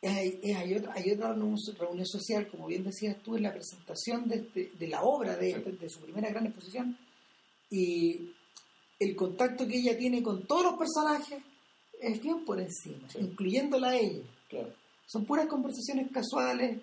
hay, 0.06 0.40
hay 0.52 0.74
otra, 0.74 0.92
hay 0.94 1.10
otra 1.12 1.32
reunión, 1.32 2.06
social, 2.06 2.48
como 2.48 2.66
bien 2.66 2.84
decías 2.84 3.16
tú, 3.22 3.36
en 3.36 3.42
la 3.44 3.52
presentación 3.52 4.28
de, 4.28 4.36
este- 4.36 4.70
de 4.78 4.88
la 4.88 5.02
obra, 5.02 5.36
de, 5.36 5.54
Sí. 5.54 5.60
de- 5.60 5.72
de 5.72 5.88
su 5.88 6.00
primera 6.00 6.28
gran 6.30 6.46
exposición, 6.46 6.96
y 7.70 8.30
el 8.98 9.16
contacto 9.16 9.66
que 9.66 9.78
ella 9.78 9.96
tiene 9.96 10.22
con 10.22 10.46
todos 10.46 10.64
los 10.64 10.74
personajes 10.78 11.42
es 12.00 12.20
bien 12.22 12.44
por 12.44 12.60
encima, 12.60 13.08
Sí. 13.10 13.18
incluyéndola 13.20 13.88
a 13.90 13.96
ella. 13.96 14.22
Claro. 14.48 14.72
Son 15.06 15.24
puras 15.24 15.46
conversaciones 15.46 16.10
casuales 16.10 16.78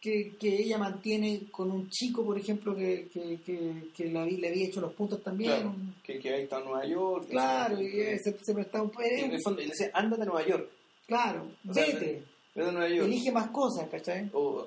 que, 0.00 0.36
que 0.38 0.62
ella 0.62 0.78
mantiene 0.78 1.48
con 1.50 1.70
un 1.70 1.88
chico, 1.90 2.24
por 2.24 2.38
ejemplo, 2.38 2.76
que, 2.76 3.08
que, 3.12 4.04
le 4.04 4.18
había 4.48 4.66
hecho 4.66 4.80
los 4.80 4.92
puntos 4.94 5.22
también. 5.22 5.50
Claro. 5.52 5.74
Que, 6.04 6.18
que 6.18 6.42
está 6.42 6.58
en 6.58 6.64
Nueva 6.64 6.86
York. 6.86 7.28
Claro, 7.28 7.80
y 7.82 7.90
se, 8.18 8.38
se 8.40 8.54
prestaba 8.54 8.84
un 8.84 8.92
Y 9.04 9.20
en 9.24 9.32
el 9.32 9.42
fondo, 9.42 9.60
él 9.62 9.68
dice, 9.70 9.90
ándate 9.92 10.22
a 10.22 10.26
Nueva 10.26 10.46
York. 10.46 10.68
Claro, 11.06 11.48
O 11.68 11.72
Vete 11.72 12.22
a 12.64 12.72
Nueva 12.72 12.88
York. 12.88 13.06
elige 13.06 13.32
más 13.32 13.48
cosas, 13.50 13.88
¿cachai? 13.90 14.30
O, 14.32 14.66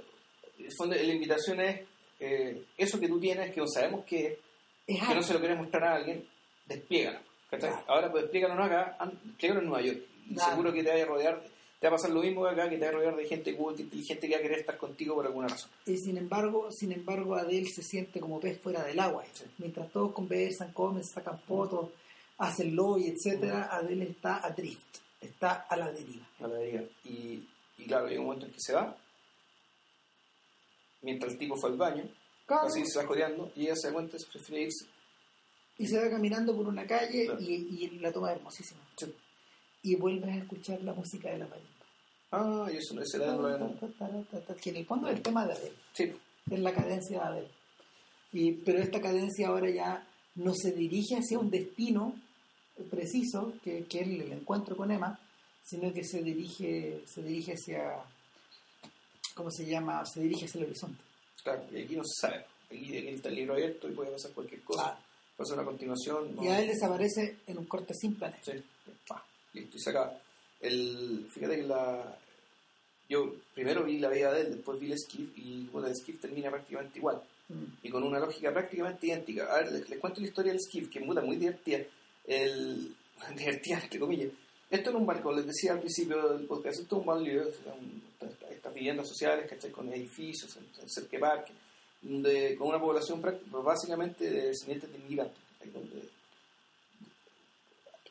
el 0.60 0.70
fondo, 0.78 0.96
la 0.96 1.04
invitación 1.04 1.60
es, 1.62 1.82
eh, 2.20 2.64
eso 2.78 3.00
que 3.00 3.08
tú 3.08 3.20
tienes, 3.20 3.54
que 3.54 3.60
no 3.62 3.68
sabemos 3.68 4.06
qué 4.06 4.38
es, 4.88 5.00
que 5.08 5.16
no 5.16 5.24
se 5.24 5.34
lo 5.34 5.40
quieres 5.40 5.58
mostrar 5.58 5.84
a 5.86 5.96
alguien, 5.96 6.26
despliégalo. 6.66 7.20
¿cachai? 7.50 7.70
Claro. 7.72 7.86
Ahora 7.88 8.12
pues 8.12 8.26
no 8.34 8.64
acá, 8.64 8.96
an- 9.00 9.20
despliégalo 9.24 9.62
en 9.62 9.68
Nueva 9.68 9.84
York. 9.84 10.00
Y 10.30 10.34
Claro. 10.36 10.50
seguro 10.52 10.74
que 10.74 10.84
te 10.84 10.90
vaya 10.90 11.04
a 11.04 11.08
rodear 11.08 11.44
te 11.80 11.88
va 11.88 11.94
a 11.94 11.96
pasar 11.96 12.12
lo 12.12 12.22
mismo 12.22 12.44
que 12.44 12.50
acá, 12.50 12.70
que 12.70 12.78
te 12.78 12.84
va 12.84 12.90
a 12.90 12.94
rodear 12.94 13.16
de 13.16 13.26
gente 13.26 13.56
culta, 13.56 13.82
inteligente 13.82 14.28
que 14.28 14.34
va 14.34 14.40
a 14.40 14.42
querer 14.44 14.60
estar 14.60 14.78
contigo 14.78 15.16
por 15.16 15.26
alguna 15.26 15.48
razón. 15.48 15.72
Y 15.86 15.96
sin 15.96 16.18
embargo, 16.18 16.70
sin 16.74 16.92
embargo, 16.92 17.36
Adele 17.36 17.70
se 17.70 17.82
siente 17.84 18.20
como 18.20 18.38
pez 18.42 18.60
fuera 18.60 18.84
del 18.84 19.00
agua. 19.00 19.24
Mientras 19.60 19.90
todos 19.92 20.12
conversan, 20.12 20.74
comen, 20.74 21.06
sacan 21.06 21.40
fotos, 21.40 21.88
hacen 22.38 22.76
lobby, 22.76 23.08
etcétera, 23.08 23.70
Adele 23.72 24.10
está 24.10 24.46
adrift, 24.46 24.98
está 25.22 25.66
a 25.70 25.78
la 25.78 25.90
deriva. 25.94 26.26
A 26.42 26.48
la 26.48 26.56
deriva. 26.56 26.84
Claro, 27.90 28.08
hay 28.08 28.18
un 28.18 28.24
momento 28.26 28.46
en 28.46 28.52
que 28.54 28.60
se 28.60 28.74
va, 28.74 28.96
mientras 31.02 31.34
el 31.34 31.40
tipo 31.40 31.56
fue 31.58 31.70
al 31.72 31.78
baño, 31.78 32.04
Claro. 32.46 32.68
así 32.68 32.84
se 32.86 33.00
va 33.00 33.06
jodeando, 33.06 33.52
y 33.56 33.64
ella 33.66 33.76
se 33.76 33.88
da 33.88 33.94
cuenta 33.94 34.16
y 34.18 34.20
se 34.20 34.28
prefiere 34.28 34.64
irse. 34.64 34.86
Y 35.78 35.88
se 35.88 35.98
va 36.04 36.10
caminando 36.10 36.56
por 36.56 36.68
una 36.68 36.86
calle 36.86 37.26
Claro. 37.26 37.40
y, 37.42 37.54
y 37.86 38.00
la 38.00 38.12
toma 38.12 38.32
hermosísima. 38.32 38.82
Sí. 38.98 39.14
Y 39.84 39.96
vuelves 39.96 40.30
a 40.30 40.38
escuchar 40.40 40.82
la 40.82 40.94
música 40.94 41.30
de 41.32 41.38
la 41.40 41.48
marimba. 41.48 41.70
Ah, 42.32 42.68
y 42.72 42.78
eso 42.78 42.94
no 42.94 43.02
es 43.02 43.14
era- 43.14 43.36
Que 44.62 44.70
en 44.72 44.76
el 44.78 44.86
fondo 44.86 45.08
es 45.10 45.16
el 45.16 45.22
tema 45.22 45.46
de 45.46 45.54
Adele. 45.54 45.76
Sí, 45.94 46.14
es 46.52 46.60
la 46.60 46.74
cadencia 46.74 47.18
de 47.20 47.24
Adele. 47.26 47.48
Y, 48.34 48.52
pero 48.52 48.80
esta 48.80 49.02
cadencia 49.02 49.48
ahora 49.48 49.70
ya 49.72 50.06
no 50.36 50.54
se 50.54 50.72
dirige 50.74 51.16
hacia 51.16 51.40
un 51.40 51.50
destino 51.50 52.14
preciso, 52.92 53.54
que, 53.64 53.86
que 53.86 54.02
es 54.02 54.08
el 54.08 54.32
encuentro 54.32 54.76
con 54.76 54.92
Emma, 54.92 55.20
sino 55.70 55.94
que 55.94 56.04
se 56.04 56.22
dirige, 56.24 57.02
se 57.06 57.22
dirige 57.22 57.54
hacia, 57.54 57.94
¿cómo 59.36 59.52
se 59.52 59.66
llama? 59.66 60.04
Se 60.06 60.22
dirige 60.22 60.46
hacia 60.46 60.60
el 60.62 60.66
horizonte. 60.68 61.02
claro, 61.44 61.64
y 61.72 61.82
aquí 61.84 61.96
no 61.96 62.04
se 62.04 62.28
sabe. 62.28 62.46
Aquí, 62.72 62.96
está 62.98 63.30
el 63.30 63.36
libro 63.36 63.54
abierto 63.54 63.88
y 63.88 63.92
puede 63.94 64.12
pasar 64.12 64.32
cualquier 64.32 64.62
cosa. 64.62 64.84
Claro. 64.84 65.00
Ser 65.46 65.54
una 65.58 65.66
continuación. 65.66 66.36
no- 66.36 66.44
Y 66.44 66.48
a 66.50 66.60
él 66.60 66.68
desaparece 66.68 67.38
en 67.48 67.58
un 67.58 67.66
corte 67.66 67.94
sin 67.94 68.14
planes. 68.16 68.40
Sí, 68.44 68.52
listo, 69.54 69.78
y 69.78 69.80
se 69.80 69.90
acaba. 69.90 70.20
El, 70.60 71.28
fíjate 71.34 71.56
que 71.58 71.64
la. 71.64 72.18
Yo 73.08 73.34
primero 73.56 73.84
vi 73.86 73.98
la 74.00 74.10
vida 74.10 74.34
de 74.34 74.42
él, 74.42 74.56
después 74.56 74.80
vi 74.80 74.92
el 74.92 75.00
skiff 75.00 75.30
y 75.38 75.66
bueno, 75.72 75.88
el 75.88 75.96
skiff 75.96 76.20
termina 76.20 76.50
prácticamente 76.52 77.00
igual 77.00 77.22
Mm. 77.48 77.64
y 77.82 77.90
con 77.90 78.04
una 78.04 78.20
lógica 78.20 78.52
prácticamente 78.54 79.08
idéntica. 79.08 79.46
A 79.52 79.64
ver, 79.64 79.72
les, 79.72 79.90
les 79.90 79.98
cuento 80.00 80.22
la 80.22 80.28
historia 80.28 80.52
del 80.52 80.62
skiff, 80.62 80.88
que 80.90 81.00
muy, 81.00 81.16
muy 81.24 81.38
divertida. 81.38 81.80
El, 82.28 82.94
divertida, 83.36 83.80
entre 83.82 84.00
comillas. 84.00 84.30
Esto 84.70 84.90
es 84.92 84.96
un 84.96 85.06
barco, 85.06 85.32
les 85.34 85.48
decía 85.48 85.72
al 85.74 85.80
principio 85.80 86.30
del 86.30 86.46
podcast, 86.46 86.80
esto 86.82 86.96
es 86.96 87.00
un 87.00 87.06
banlieue, 87.08 87.50
estas- 87.50 88.74
viviendas 88.74 89.08
sociales, 89.08 89.50
¿cachai? 89.50 89.72
Con 89.72 89.92
edificios, 89.92 90.56
cerca 90.86 91.10
de 91.12 91.20
parques, 91.20 91.56
donde- 92.02 92.56
con 92.56 92.68
una 92.68 92.80
población 92.80 93.20
básicamente 93.52 94.30
de 94.30 94.48
descendientes 94.50 94.92
de 94.92 94.98
inmigrantes. 95.00 95.38
Donde, 95.74 96.04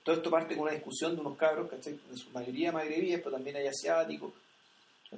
todo 0.02 0.16
esto 0.16 0.30
parte 0.30 0.54
con 0.56 0.64
una 0.64 0.72
discusión 0.72 1.14
de 1.14 1.20
unos 1.20 1.36
cabros, 1.38 1.70
¿cachai? 1.70 1.98
En 2.10 2.16
su 2.18 2.30
mayoría 2.30 2.72
magrebíes, 2.72 3.18
pero 3.20 3.32
también 3.36 3.56
hay 3.56 3.66
asiáticos. 3.68 4.32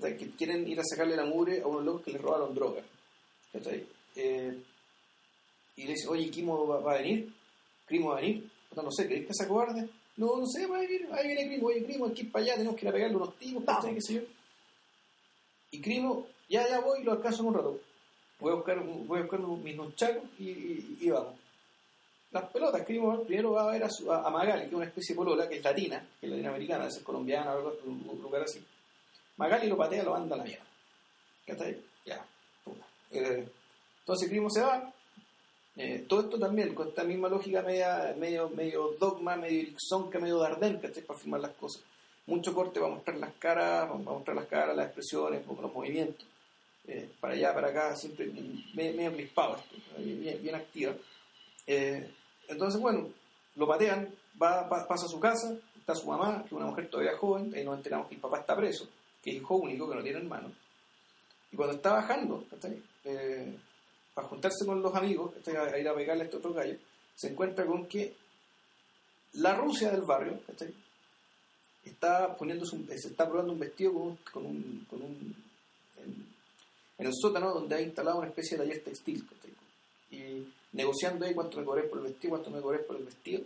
Que 0.00 0.30
quieren 0.36 0.68
ir 0.68 0.78
a 0.78 0.84
sacarle 0.84 1.16
la 1.16 1.24
mugre 1.24 1.62
a 1.62 1.66
unos 1.66 1.84
locos 1.84 2.02
que 2.02 2.12
les 2.12 2.20
robaron 2.20 2.54
droga, 2.54 2.82
¿cachai? 3.52 3.86
Eh, 4.14 4.56
y 5.76 5.84
le 5.84 5.92
dicen, 5.94 6.10
oye, 6.10 6.30
Kimo 6.30 6.66
va, 6.66 6.80
va 6.80 6.92
a 6.92 6.98
venir, 6.98 7.32
Crimo 7.86 8.10
va 8.10 8.18
a 8.18 8.20
venir, 8.20 8.48
no 8.76 8.90
sé, 8.92 9.06
¿crees 9.06 9.26
que 9.26 9.34
se 9.34 9.48
cobarde? 9.48 9.88
No, 10.20 10.36
no 10.36 10.46
sé, 10.46 10.66
va 10.66 10.76
a 10.76 10.80
venir, 10.80 11.08
ahí 11.12 11.26
viene 11.28 11.46
Crimo, 11.48 11.66
oye, 11.68 11.82
Crimo, 11.84 12.04
hay 12.06 12.12
que 12.12 12.20
ir 12.22 12.30
para 12.32 12.44
allá, 12.44 12.54
tenemos 12.56 12.76
que 12.76 12.84
ir 12.84 12.88
a 12.90 12.92
pegarle 12.92 13.16
unos 13.16 13.36
tipos. 13.38 13.64
¿Qué 13.94 14.00
sé 14.02 14.14
yo? 14.14 14.20
Y 15.70 15.80
Crimo, 15.80 16.26
ya, 16.48 16.68
ya 16.68 16.80
voy, 16.80 17.02
lo 17.02 17.12
alcanzo 17.12 17.40
en 17.42 17.48
un 17.48 17.54
rato. 17.54 17.80
Voy 18.38 18.52
a 18.52 18.56
buscar, 18.56 18.78
voy 18.84 19.18
a 19.18 19.22
buscar 19.22 19.40
mis 19.40 19.76
nunchacos 19.76 20.22
y, 20.38 20.48
y, 20.50 20.98
y 21.00 21.10
vamos 21.10 21.34
las 22.32 22.44
pelotas. 22.50 22.82
Crimo 22.86 23.22
primero 23.24 23.52
va 23.52 23.68
a 23.68 23.72
ver 23.72 23.82
a, 23.84 23.90
su, 23.90 24.12
a, 24.12 24.24
a 24.26 24.30
Magali, 24.30 24.62
que 24.62 24.68
es 24.68 24.72
una 24.74 24.84
especie 24.84 25.14
de 25.14 25.16
polola, 25.16 25.48
que 25.48 25.56
es 25.56 25.64
latina, 25.64 26.06
que 26.20 26.26
es 26.26 26.30
latinoamericana, 26.30 26.86
es 26.86 26.98
colombiana, 27.00 27.50
algo- 27.52 27.76
un 27.84 28.20
lugar 28.22 28.42
así. 28.42 28.62
Magali 29.36 29.66
lo 29.68 29.76
patea, 29.76 30.04
lo 30.04 30.12
manda 30.12 30.34
a 30.36 30.38
la 30.38 30.44
mierda. 30.44 30.64
¿Cachai? 31.46 31.76
Ya. 32.04 32.24
puta. 32.62 32.86
Eh, 33.10 33.48
entonces 34.00 34.28
Crimo 34.28 34.48
se 34.50 34.60
va. 34.60 34.92
Eh, 35.82 36.04
todo 36.06 36.20
esto 36.20 36.38
también 36.38 36.74
con 36.74 36.88
esta 36.88 37.04
misma 37.04 37.28
lógica 37.30 37.62
medio, 37.62 38.50
medio 38.50 38.94
dogma, 39.00 39.36
medio 39.36 39.62
ericksonca, 39.62 40.18
medio 40.18 40.36
Dardenne, 40.38 40.78
¿cachai? 40.78 41.02
Para 41.04 41.18
firmar 41.18 41.40
las 41.40 41.52
cosas. 41.52 41.82
Mucho 42.26 42.52
corte 42.52 42.78
para 42.78 42.92
mostrar 42.92 43.16
las 43.16 43.32
caras, 43.38 43.86
para 43.88 43.98
mostrar 43.98 44.36
las 44.36 44.46
caras, 44.46 44.76
las 44.76 44.86
expresiones, 44.86 45.46
los 45.46 45.72
movimientos. 45.72 46.26
Eh, 46.86 47.08
para 47.18 47.32
allá, 47.32 47.54
para 47.54 47.68
acá, 47.68 47.96
siempre 47.96 48.26
medio, 48.74 48.94
medio 48.94 49.12
crispado, 49.14 49.56
bien, 49.96 50.42
bien 50.42 50.54
activa. 50.54 50.92
Eh, 51.66 52.10
entonces, 52.48 52.78
bueno, 52.78 53.08
lo 53.56 53.66
patean, 53.66 54.12
va, 54.40 54.68
pa- 54.68 54.86
pasa 54.86 55.06
a 55.06 55.08
su 55.08 55.18
casa, 55.18 55.56
está 55.78 55.94
su 55.94 56.06
mamá, 56.08 56.40
que 56.42 56.46
es 56.48 56.52
una 56.52 56.66
mujer 56.66 56.88
todavía 56.90 57.16
joven, 57.16 57.54
ahí 57.54 57.64
nos 57.64 57.76
enteramos 57.78 58.08
que 58.08 58.16
el 58.16 58.20
papá 58.20 58.40
está 58.40 58.54
preso, 58.54 58.86
que 59.22 59.30
es 59.30 59.36
hijo 59.36 59.56
único, 59.56 59.88
que 59.88 59.94
no 59.94 60.02
tiene 60.02 60.18
hermano. 60.18 60.52
Y 61.52 61.56
cuando 61.56 61.76
está 61.76 61.92
bajando, 61.92 62.44
¿cachai? 62.50 62.82
Para 64.14 64.28
juntarse 64.28 64.66
con 64.66 64.82
los 64.82 64.94
amigos, 64.94 65.32
¿cachai? 65.34 65.56
a, 65.56 65.62
a 65.64 65.78
ir 65.78 65.88
a 65.88 65.94
pegarle 65.94 66.22
a 66.22 66.24
este 66.26 66.36
otro 66.36 66.52
gallo, 66.52 66.76
se 67.14 67.28
encuentra 67.28 67.64
con 67.66 67.86
que 67.86 68.14
la 69.34 69.54
Rusia 69.54 69.90
del 69.90 70.02
barrio, 70.02 70.40
¿cachai? 70.46 70.74
está 71.84 72.36
poniéndose 72.36 72.76
un- 72.76 72.86
se 72.88 73.08
está 73.08 73.26
probando 73.28 73.52
un 73.52 73.58
vestido 73.58 73.92
con 74.32 74.44
un, 74.46 74.86
con 74.90 75.00
un, 75.02 75.34
en, 75.96 76.26
el 76.98 77.10
sótano 77.14 77.54
donde 77.54 77.74
ha 77.76 77.80
instalado 77.80 78.18
una 78.18 78.28
especie 78.28 78.58
de 78.58 78.64
taller 78.66 78.84
textil 78.84 79.26
¿cachai? 79.26 79.50
y 80.10 80.52
negociando 80.72 81.24
ahí 81.24 81.32
cuánto 81.34 81.56
me 81.58 81.64
cobré 81.64 81.84
por 81.84 81.98
el 81.98 82.04
vestido 82.04 82.30
cuánto 82.32 82.50
me 82.50 82.60
cobré 82.60 82.80
por 82.80 82.96
el 82.96 83.04
vestido 83.04 83.42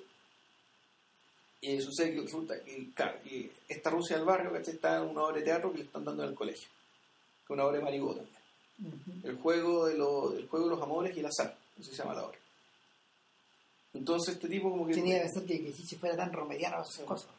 y 1.61 1.81
sucede 1.81 2.15
que 2.15 2.21
resulta 2.23 2.61
que 2.65 2.91
claro, 2.95 3.19
y 3.25 3.51
esta 3.69 3.91
Rusia 3.91 4.17
del 4.17 4.25
barrio 4.27 4.55
está 4.57 4.97
en 4.97 5.11
una 5.11 5.23
obra 5.23 5.37
de 5.39 5.43
teatro 5.45 5.71
que 5.71 5.79
le 5.79 5.85
están 5.85 6.05
dando 6.05 6.25
en 6.25 6.31
el 6.31 6.35
colegio 6.35 6.69
que 6.69 7.45
es 7.45 7.51
una 7.51 7.65
obra 7.67 7.79
de 7.79 7.85
Marigó 7.85 8.15
también 8.17 8.35
Ujú. 8.83 9.29
el 9.29 9.37
juego 9.39 9.87
de 9.87 9.97
los 9.97 10.35
el 10.35 10.49
juego 10.49 10.67
de 10.69 10.75
los 10.75 10.83
amores 10.83 11.17
y 11.17 11.21
el 11.21 11.27
azar 11.27 11.57
así 11.81 11.91
se 11.91 11.97
llama 11.97 12.15
la 12.15 12.25
obra 12.27 12.39
entonces 13.93 14.35
este 14.35 14.49
tipo 14.49 14.71
como 14.71 14.87
que 14.87 14.95
Tenía 14.95 15.23
que 15.23 15.29
ser 15.29 15.45
que, 15.45 15.73
Chiche 15.73 15.97
fuera 15.97 16.17
tan 16.17 16.33
romeriano 16.33 16.79
a 16.79 16.83
esas 16.83 16.95
Sí. 16.97 17.03
cosas. 17.05 17.31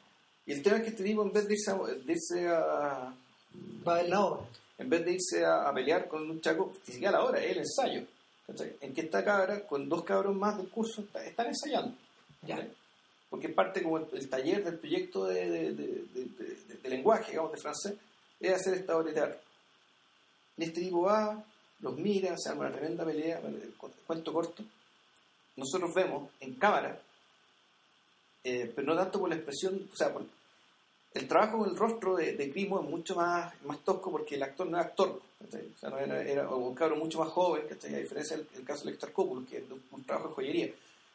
y 0.45 0.53
el 0.53 0.64
tema 0.64 0.78
es 0.78 0.84
que 0.84 0.90
este 0.90 1.03
tipo 1.03 1.24
en 1.24 1.32
vez 1.34 1.48
de 1.48 1.53
irse 1.53 1.72
a, 1.72 1.76
de 1.76 2.12
irse 2.14 2.48
a 2.48 3.14
Va 3.88 3.94
a 3.94 4.02
ver 4.02 4.10
la 4.10 4.22
obra. 4.26 4.45
en 4.78 4.90
vez 4.90 5.06
de 5.06 5.12
irse 5.14 5.45
a, 5.45 5.68
a 5.70 5.74
pelear 5.74 6.07
con 6.07 6.30
un 6.30 6.41
chaco, 6.41 6.72
ni 6.88 6.94
siquiera 6.94 7.12
la 7.20 7.24
hora, 7.24 7.41
es 7.44 7.52
el 7.52 7.57
ensayo. 7.60 8.03
¿cachai? 8.48 8.76
En 8.82 8.94
que 8.94 9.02
esta 9.02 9.24
cabra, 9.24 9.66
con 9.66 9.88
dos 9.90 10.03
cabros 10.03 10.36
más 10.36 10.57
del 10.57 10.68
curso, 10.70 11.02
está- 11.02 11.26
están 11.26 11.48
ensayando. 11.48 11.95
Ya. 12.41 12.68
Porque 13.30 13.48
parte 13.49 13.82
como 13.82 13.98
el, 13.98 14.07
el 14.14 14.30
taller 14.30 14.64
del 14.64 14.78
proyecto 14.78 15.26
de, 15.26 15.49
de- 15.49 15.74
de- 15.74 16.03
de- 16.14 16.26
de- 16.26 16.76
de 16.84 16.90
lenguaje, 16.90 17.32
digamos, 17.32 17.53
de 17.53 17.57
francés, 17.57 17.94
es 18.40 18.53
hacer 18.53 18.74
esta 18.76 18.95
obra 18.98 19.07
de 19.07 19.14
teatro. 19.14 19.40
Este 20.57 20.82
tipo 20.82 21.02
va, 21.02 21.44
los 21.80 21.98
mira, 21.98 22.36
se 22.38 22.49
arma 22.49 22.68
una 22.68 22.76
tremenda 22.76 23.03
pelea, 23.06 23.40
el 23.40 23.73
cu- 23.77 23.91
cuento 24.07 24.32
corto. 24.34 24.64
Nosotros 25.56 25.94
vemos 25.94 26.30
en 26.40 26.56
cámara, 26.56 26.99
eh, 28.44 28.72
pero 28.76 28.88
no 28.88 28.95
tanto 28.95 29.19
por 29.19 29.30
la 29.30 29.36
expresión, 29.36 29.90
o 29.91 29.95
sea, 29.95 30.14
por, 30.14 30.23
el 31.14 31.27
trabajo 31.30 31.60
con 31.60 31.69
el 31.69 31.77
rostro 31.77 32.15
de, 32.15 32.34
de 32.34 32.49
Grimo 32.49 32.82
es 32.82 32.90
mucho 32.90 33.15
más, 33.15 33.53
más 33.64 33.80
tosco 33.80 34.11
porque 34.11 34.36
el 34.36 34.44
actor 34.44 34.68
no 34.68 34.77
es 34.77 34.86
actor, 34.86 35.22
o 35.41 35.80
sea, 35.80 35.99
era, 36.02 36.22
era 36.22 36.49
un 36.49 36.76
cabro 36.76 36.98
mucho 36.98 37.19
más 37.19 37.30
joven, 37.30 37.68
¿cachai? 37.69 37.95
a 37.95 37.99
diferencia 37.99 38.36
del 38.38 38.48
el 38.56 38.65
caso 38.65 38.84
del 38.84 38.94
Extracópulo, 38.94 39.45
que 39.49 39.57
es 39.57 39.64
un, 39.91 40.03
trabajo 40.03 40.30
de 40.30 40.36
joyería. 40.36 40.69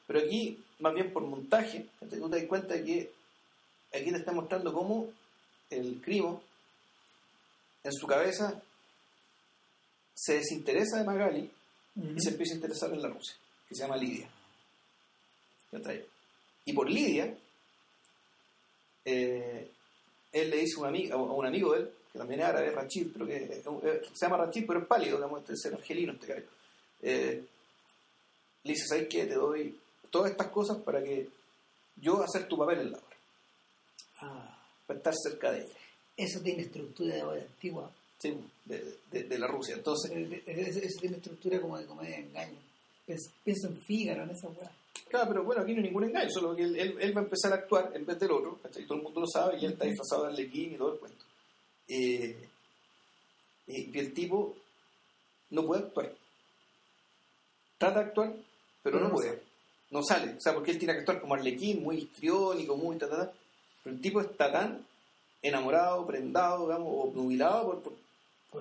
Pero 0.06 0.20
aquí, 0.20 0.58
más 0.78 0.94
bien 0.94 1.12
por 1.12 1.22
montaje, 1.22 1.86
tú 1.98 2.06
te 2.06 2.18
das 2.18 2.48
cuenta 2.48 2.74
de 2.74 2.84
que 2.84 3.12
aquí 3.92 4.10
te 4.10 4.16
está 4.18 4.32
mostrando 4.32 4.72
cómo 4.72 5.08
el 5.68 6.00
Crimo, 6.02 6.42
en 7.84 7.92
su 7.92 8.06
cabeza, 8.06 8.60
se 10.20 10.34
desinteresa 10.34 10.98
de 10.98 11.04
Magali 11.04 11.50
y 11.96 12.20
se 12.20 12.28
empieza 12.28 12.52
a 12.52 12.56
interesar 12.56 12.92
en 12.92 13.00
la 13.00 13.08
Rusia, 13.08 13.34
que 13.66 13.74
se 13.74 13.80
llama 13.80 13.96
Lidia. 13.96 14.28
Y 16.66 16.72
por 16.74 16.90
Lidia, 16.90 17.34
eh, 19.06 19.70
él 20.30 20.50
le 20.50 20.56
dice 20.58 20.76
a 20.76 20.80
un, 20.80 20.86
amigo, 20.88 21.14
a 21.14 21.34
un 21.34 21.46
amigo 21.46 21.72
de 21.72 21.80
él, 21.80 21.90
que 22.12 22.18
también 22.18 22.40
es 22.40 22.46
árabe, 22.46 22.70
Rachid, 22.70 23.08
pero 23.14 23.26
que 23.26 23.36
eh, 23.36 24.02
se 24.12 24.26
llama 24.26 24.44
Rachid, 24.44 24.66
pero 24.66 24.80
es 24.80 24.86
pálido, 24.86 25.16
digamos, 25.16 25.40
este 25.40 25.54
es 25.54 25.64
el 25.64 25.74
argelino, 25.74 26.12
este 26.12 26.26
gallo. 26.26 26.46
Eh, 27.00 27.44
le 28.64 28.72
dice, 28.72 28.86
¿sabes 28.86 29.08
qué? 29.08 29.24
Te 29.24 29.34
doy 29.34 29.78
todas 30.10 30.32
estas 30.32 30.48
cosas 30.48 30.76
para 30.82 31.02
que 31.02 31.28
yo 31.96 32.22
hacer 32.22 32.46
tu 32.46 32.58
papel 32.58 32.80
en 32.80 32.92
la 32.92 32.98
obra, 32.98 33.16
Ah, 34.22 34.58
para 34.86 34.98
estar 34.98 35.14
cerca 35.16 35.50
de 35.50 35.62
ella, 35.62 35.74
eso 36.14 36.40
tiene 36.40 36.62
estructura 36.64 37.14
de 37.14 37.22
obra 37.22 37.40
antigua. 37.40 37.90
¿Sí? 38.20 38.36
de, 38.64 38.98
de- 39.10 39.24
de 39.24 39.38
la 39.38 39.46
Rusia. 39.46 39.74
Entonces, 39.74 40.10
Eso, 40.46 40.78
eso 40.80 41.00
tiene 41.00 41.16
estructura 41.16 41.60
como 41.60 41.78
de 41.78 41.86
comedia 41.86 42.16
de 42.16 42.22
engaño. 42.22 42.58
Pienso 43.42 43.66
en 43.68 43.80
Fígaro, 43.82 44.22
en 44.22 44.30
esa 44.30 44.48
weá. 44.48 44.70
Claro, 45.08 45.26
pero 45.28 45.42
bueno, 45.44 45.62
aquí 45.62 45.72
no 45.72 45.78
hay 45.78 45.84
ningún 45.84 46.04
engaño, 46.04 46.30
solo 46.30 46.54
que 46.54 46.62
él, 46.62 46.76
él- 46.78 46.96
él 47.00 47.16
va 47.16 47.20
a 47.22 47.24
empezar 47.24 47.52
a 47.52 47.56
actuar 47.56 47.90
en 47.94 48.06
vez 48.06 48.18
del 48.20 48.30
otro, 48.30 48.58
¿cachai? 48.62 48.84
todo 48.86 48.98
el 48.98 49.02
mundo 49.02 49.20
lo 49.20 49.26
sabe 49.26 49.58
y 49.58 49.64
él 49.64 49.72
está 49.72 49.84
disfrazado 49.86 50.22
de 50.24 50.28
Arlequín 50.32 50.74
y 50.74 50.76
todo 50.76 50.92
el 50.92 50.98
cuento. 51.00 51.24
Eh, 51.88 52.36
y 53.66 53.98
el 53.98 54.12
tipo 54.14 54.54
no 55.50 55.64
puede 55.66 55.82
actuar. 55.82 56.12
Trata 57.78 58.00
de 58.00 58.04
actuar, 58.06 58.32
pero 58.82 58.98
Pero 58.98 59.08
no 59.08 59.14
puede. 59.14 59.40
No 59.90 60.02
sale. 60.04 60.34
O 60.36 60.40
sea, 60.40 60.54
porque 60.54 60.70
él 60.70 60.78
tiene 60.78 60.92
que 60.94 61.00
actuar 61.00 61.20
como 61.20 61.34
Arlequín, 61.34 61.82
muy 61.82 61.96
histriónico, 61.98 62.76
muy 62.76 62.96
ta, 62.96 63.08
ta, 63.08 63.26
ta. 63.26 63.32
Pero 63.82 63.96
el 63.96 64.02
tipo 64.02 64.20
está 64.20 64.52
tan 64.52 64.86
enamorado, 65.42 66.06
prendado, 66.06 66.66
digamos, 66.66 67.06
obnubilado 67.06 67.66
por, 67.66 67.82
por, 67.82 67.92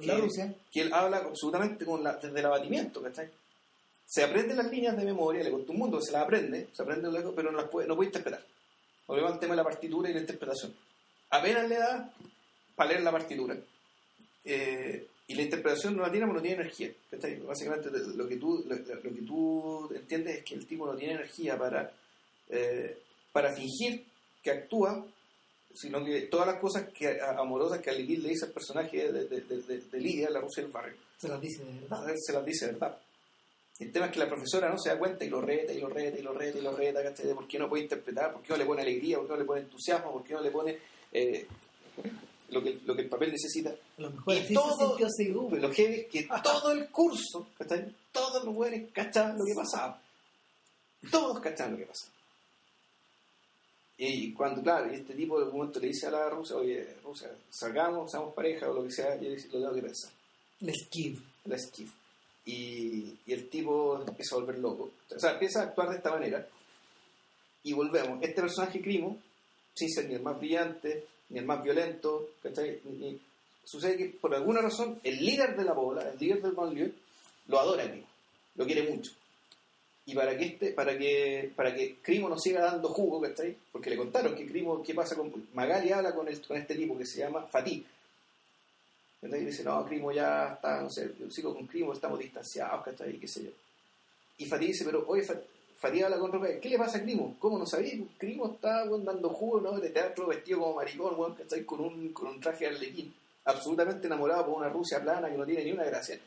La 0.02 0.16
que- 0.16 0.22
Rusia. 0.22 0.54
que 0.72 0.82
él 0.82 0.94
habla 0.94 1.18
absolutamente 1.18 1.86
con 1.86 2.04
la, 2.04 2.14
desde 2.18 2.40
el 2.40 2.46
abatimiento, 2.46 3.02
¿cachai? 3.02 3.30
Se 4.06 4.24
aprende 4.24 4.56
las 4.56 4.70
líneas 4.72 4.98
de 4.98 5.06
memoria, 5.06 5.44
le 5.44 5.52
costó 5.52 5.72
un 5.72 5.80
mundo, 5.80 6.02
se 6.02 6.12
las 6.12 6.24
aprende, 6.24 6.68
se 6.74 6.82
aprende 6.82 7.10
luego, 7.12 7.34
pero 7.36 7.52
no 7.52 7.60
las 7.62 7.70
puede, 7.70 7.88
no 7.88 7.96
puede 7.96 8.08
interpretar. 8.10 8.44
Volvemos 9.08 9.34
al 9.34 9.40
tema 9.40 9.54
de 9.54 9.58
la 9.58 9.64
partitura 9.64 10.10
y 10.10 10.14
la 10.14 10.20
interpretación. 10.22 10.74
Apenas 11.32 11.68
le 11.70 11.76
da 11.78 12.12
para 12.76 12.90
leer 12.92 13.04
la 13.04 13.12
partitura. 13.12 13.56
Eh, 14.46 15.08
y 15.28 15.36
la 15.36 15.42
interpretación 15.44 15.96
no 15.96 16.02
la 16.04 16.10
tiene 16.12 16.26
porque 16.26 16.38
no 16.40 16.42
tiene 16.44 16.62
energía. 16.62 16.92
¿cachai? 17.12 17.40
Básicamente 17.42 17.90
lo 17.92 18.28
que, 18.28 18.38
tú, 18.38 18.64
lo, 18.68 18.76
lo 18.76 19.02
que 19.02 19.22
tú 19.22 19.90
entiendes 19.94 20.38
es 20.38 20.44
que 20.44 20.56
el 20.56 20.66
tipo 20.66 20.88
no 20.88 20.96
tiene 20.96 21.14
energía 21.16 21.58
para, 21.58 21.92
eh, 22.50 22.98
para 23.32 23.54
fingir 23.54 24.06
que 24.42 24.50
actúa, 24.52 25.06
sino 25.74 26.04
que 26.04 26.22
todas 26.24 26.48
las 26.48 26.60
cosas 26.60 26.90
que, 26.90 27.20
amorosas 27.22 27.80
que 27.80 27.90
Aligil 27.90 28.24
le 28.24 28.30
dice 28.30 28.46
al 28.46 28.52
personaje 28.52 29.12
de, 29.12 29.26
de, 29.26 29.42
de, 29.42 29.62
de- 29.62 29.82
de 29.82 30.00
Lidia, 30.00 30.30
la 30.30 30.40
Rusia 30.42 30.64
del 30.64 30.72
barrio, 30.72 30.96
Se 31.18 31.28
las 31.28 31.40
dice 31.42 31.64
de 31.64 31.80
verdad. 31.82 32.14
se 32.18 32.34
las 32.34 32.46
dice, 32.46 32.66
¿verdad? 32.68 32.98
El 33.80 33.92
tema 33.94 34.08
es 34.08 34.12
que 34.12 34.20
la 34.20 34.28
profesora 34.28 34.70
no 34.70 34.78
se 34.78 34.90
da 34.90 35.00
cuenta 35.00 35.24
y 35.24 35.30
lo 35.30 35.40
reta 35.40 35.72
y 35.72 35.80
lo 35.80 35.88
reta 35.88 36.20
y 36.20 36.22
lo 36.22 36.34
reta 36.34 36.58
y 36.58 36.62
lo 36.62 36.76
reta, 36.76 37.02
¿cachai? 37.02 37.28
De 37.28 37.34
por 37.36 37.48
qué 37.48 37.58
no 37.58 37.70
puede 37.70 37.84
interpretar, 37.84 38.34
por 38.34 38.42
qué 38.42 38.50
no 38.50 38.58
le 38.58 38.66
pone 38.66 38.82
alegría, 38.82 39.18
por 39.18 39.28
qué 39.28 39.34
no 39.34 39.40
le 39.40 39.46
pone 39.46 39.62
entusiasmo, 39.62 40.12
por 40.12 40.24
qué 40.24 40.34
no 40.34 40.42
le 40.42 40.52
pone 40.52 40.78
eh, 41.14 41.48
lo, 42.50 42.62
que, 42.62 42.80
lo 42.86 42.94
que 42.96 43.04
el 43.04 43.08
papel 43.10 43.32
necesita. 43.32 43.70
A 43.70 44.02
lo 44.02 44.10
mejor 44.12 44.34
Y 44.36 44.40
así 44.40 44.54
todo- 44.54 44.98
se 44.98 45.24
seguro. 45.24 45.56
Lo 45.56 45.70
es 45.70 45.76
que 45.78 46.28
todo 46.44 46.72
el 46.74 46.90
curso, 46.90 47.48
¿cachai? 47.58 47.96
Todos 48.12 48.44
los 48.44 48.54
buenos 48.54 48.90
cachaban 48.92 49.38
lo 49.38 49.46
que 49.46 49.54
pasaba. 49.56 50.02
Todos 51.10 51.40
cachaban 51.40 51.74
lo 51.74 51.78
que 51.80 51.86
pasaba. 51.86 52.12
Y 54.02 54.32
cuando, 54.34 54.62
claro, 54.64 54.90
y 54.92 54.96
este 54.96 55.14
tipo 55.14 55.38
de 55.38 55.44
algún 55.46 55.60
momento 55.60 55.80
le 55.82 55.88
dice 55.88 56.08
a 56.08 56.12
la 56.12 56.30
rusa, 56.30 56.56
oye, 56.56 56.88
rusa, 57.04 57.30
salgamos, 57.50 58.10
seamos 58.10 58.34
pareja 58.34 58.70
o 58.70 58.74
lo 58.74 58.84
que 58.86 58.92
sea, 58.92 59.18
y 59.22 59.26
él 59.26 59.36
dice, 59.36 59.50
lo 59.50 59.60
tengo 59.60 59.74
que 59.76 59.82
pensar. 59.82 60.12
Les 60.62 60.88
give. 60.90 61.20
la 61.46 61.56
esquiva. 61.58 61.92
Y, 62.46 63.14
y 63.26 63.34
el 63.34 63.50
tipo 63.50 64.02
empieza 64.08 64.36
a 64.36 64.40
volver 64.40 64.58
loco. 64.60 64.92
O 65.14 65.20
sea, 65.20 65.34
empieza 65.34 65.60
a 65.60 65.64
actuar 65.66 65.90
de 65.90 65.98
esta 65.98 66.12
manera. 66.12 66.48
Y 67.64 67.74
volvemos. 67.74 68.24
Este 68.24 68.42
personaje 68.42 68.82
Crimo, 68.82 69.18
sin 69.76 69.90
ser 69.90 70.08
ni 70.08 70.16
el 70.16 70.22
más 70.22 70.40
brillante, 70.40 71.06
ni 71.30 71.40
el 71.40 71.46
más 71.46 71.62
violento, 71.62 72.30
¿cachai? 72.42 72.80
Ni- 72.86 73.20
sucede 73.66 73.98
que 73.98 74.06
por 74.06 74.34
alguna 74.34 74.62
razón 74.62 75.00
el 75.04 75.24
líder 75.24 75.56
de 75.58 75.64
la 75.66 75.74
bola, 75.74 76.10
el 76.10 76.18
líder 76.18 76.42
del 76.42 76.54
banlieue, 76.54 76.94
lo 77.48 77.60
adora 77.60 77.84
a 77.84 77.92
Crimo. 77.92 78.08
Lo 78.56 78.66
quiere 78.66 78.90
mucho. 78.90 79.12
Y 80.10 80.16
para 80.16 80.36
que 80.38 80.46
este, 80.46 80.72
para 80.72 80.98
que, 80.98 81.52
para 81.56 81.76
que 81.76 81.98
Crimo 82.02 82.30
no 82.30 82.38
siga 82.40 82.62
dando 82.62 82.90
jugo, 82.90 83.22
¿cachai? 83.22 83.56
Porque 83.72 83.90
le 83.92 83.98
contaron 83.98 84.36
que 84.36 84.48
Crimo, 84.48 84.82
¿qué 84.82 84.94
pasa 84.96 85.16
con 85.16 85.32
Magali 85.54 85.92
habla 85.92 86.16
con, 86.16 86.28
el- 86.28 86.42
con 86.42 86.58
este 86.58 86.74
tipo 86.76 86.98
que 86.98 87.06
se 87.06 87.20
llama 87.20 87.44
Fatih. 87.46 87.86
¿cachai? 89.22 89.42
Y 89.42 89.46
dice, 89.46 89.64
no, 89.64 89.86
Crimo 89.86 90.12
ya 90.12 90.54
está, 90.54 90.82
no 90.82 90.90
sé, 90.90 91.12
yo 91.20 91.30
sigo 91.30 91.54
con 91.54 91.68
Crimo, 91.68 91.94
estamos 91.94 92.18
distanciados, 92.20 92.84
¿cachai? 92.84 93.20
qué 93.20 93.28
sé 93.28 93.44
yo. 93.44 93.50
Y 94.40 94.46
Fatih 94.46 94.68
dice, 94.68 94.86
pero 94.86 95.04
oye, 95.08 95.22
Fa- 95.24 95.40
Fatih 95.78 96.02
habla 96.04 96.18
con 96.18 96.32
Rafael, 96.32 96.60
¿qué 96.60 96.70
le 96.70 96.78
pasa 96.78 96.98
a 96.98 97.02
Crimo? 97.04 97.36
¿Cómo 97.40 97.60
no 97.60 97.66
sabéis? 97.66 98.02
Crimo 98.18 98.54
está 98.54 98.86
weón, 98.86 99.06
dando 99.06 99.30
jugo, 99.30 99.62
¿no? 99.62 99.80
De 99.80 99.90
teatro 99.90 100.28
vestido 100.28 100.60
como 100.60 100.76
maricón, 100.76 101.20
weón, 101.20 101.36
¿cachai? 101.36 101.64
Con 101.66 101.82
un, 101.82 102.12
con 102.14 102.28
un 102.30 102.40
traje 102.42 102.66
de 102.68 102.76
arlequín, 102.76 103.14
absolutamente 103.46 104.08
enamorado 104.08 104.46
por 104.48 104.58
una 104.58 104.70
Rusia 104.70 105.02
plana 105.02 105.30
que 105.30 105.38
no 105.38 105.46
tiene 105.46 105.66
ni 105.66 105.72
una 105.74 105.84
gracia. 105.84 106.20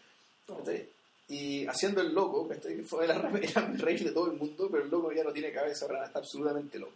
¿cachai? 0.46 0.88
Y 1.34 1.66
haciendo 1.66 2.00
el 2.02 2.12
loco. 2.12 2.48
Que 2.48 2.82
fue 2.82 3.06
la 3.06 3.14
era 3.16 3.66
el 3.66 3.78
rey 3.78 3.96
de 3.98 4.10
todo 4.12 4.30
el 4.30 4.36
mundo, 4.38 4.68
pero 4.70 4.84
el 4.84 4.90
loco 4.90 5.12
ya 5.12 5.24
no 5.24 5.32
tiene 5.32 5.50
cabeza, 5.52 5.86
ahora 5.86 6.04
está 6.06 6.18
absolutamente 6.18 6.78
loco. 6.78 6.92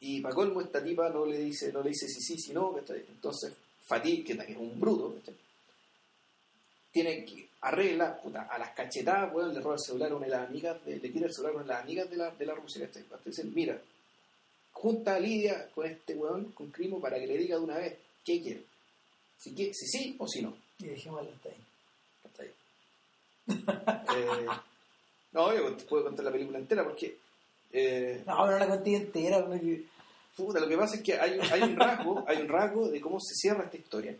Y 0.00 0.20
para 0.20 0.34
colmo 0.34 0.60
esta 0.60 0.82
tipa 0.82 1.08
no 1.08 1.24
le 1.24 1.38
dice, 1.38 1.72
no 1.72 1.82
le 1.82 1.90
dice 1.90 2.08
si 2.08 2.20
sí, 2.20 2.38
si 2.38 2.52
no. 2.52 2.76
Entonces 2.78 3.52
Fatih, 3.86 4.24
que 4.24 4.32
es 4.32 4.56
un 4.56 4.78
bruto, 4.80 5.14
tiene 6.92 7.24
que 7.24 7.48
arregla 7.62 8.20
puta, 8.20 8.42
a 8.42 8.58
las 8.58 8.70
cachetadas, 8.70 9.32
weón, 9.34 9.52
le 9.54 9.60
roba 9.60 9.74
el 9.74 9.80
celular 9.80 10.12
a 10.12 10.16
una 10.16 10.26
de 10.26 10.32
las 10.32 10.48
amigas, 10.48 10.84
de- 10.84 10.98
le 10.98 11.10
quita 11.12 11.26
el 11.26 11.32
celular 11.32 11.52
a 11.52 11.56
una 11.56 11.64
de 11.64 11.68
las 11.72 11.82
amigas 11.82 12.10
de 12.10 12.16
la, 12.16 12.30
de 12.30 12.46
la 12.46 12.54
Rusia, 12.54 12.86
¿cachai? 12.86 13.04
Dicen, 13.24 13.52
mira, 13.54 13.80
junta 14.72 15.14
a 15.16 15.20
Lidia 15.20 15.68
con 15.74 15.86
este 15.86 16.14
weón, 16.14 16.52
con 16.52 16.70
Crimo, 16.70 17.00
para 17.00 17.18
que 17.18 17.26
le 17.26 17.36
diga 17.38 17.56
de 17.56 17.62
una 17.64 17.78
vez 17.78 17.96
qué 18.24 18.40
quiere. 18.40 18.64
Si, 19.38 19.54
si 19.56 19.86
sí 19.86 20.16
o 20.18 20.28
si 20.28 20.42
no. 20.42 20.56
Y 20.78 20.86
dejémoslo 20.86 21.30
hasta 21.32 21.48
ahí. 21.48 21.63
Eh, 23.48 24.46
no, 25.32 25.54
yo 25.54 25.72
te 25.76 25.84
puedo 25.84 26.04
contar 26.04 26.24
la 26.24 26.32
película 26.32 26.58
entera 26.58 26.84
porque 26.84 27.18
eh, 27.72 28.22
No, 28.26 28.46
no 28.46 28.58
la 28.58 28.68
conté 28.68 28.94
entera. 28.94 29.44
porque- 29.44 29.84
Puta, 30.36 30.58
lo 30.58 30.68
que 30.68 30.76
pasa 30.76 30.96
es 30.96 31.02
que 31.02 31.14
hay, 31.14 31.38
un- 31.38 31.44
hay 31.52 31.62
un 31.62 31.76
rasgo, 31.76 32.24
hay 32.26 32.38
un 32.38 32.48
rasgo 32.48 32.88
de 32.88 33.00
cómo 33.00 33.20
se 33.20 33.34
cierra 33.34 33.64
esta 33.64 33.76
historia. 33.76 34.16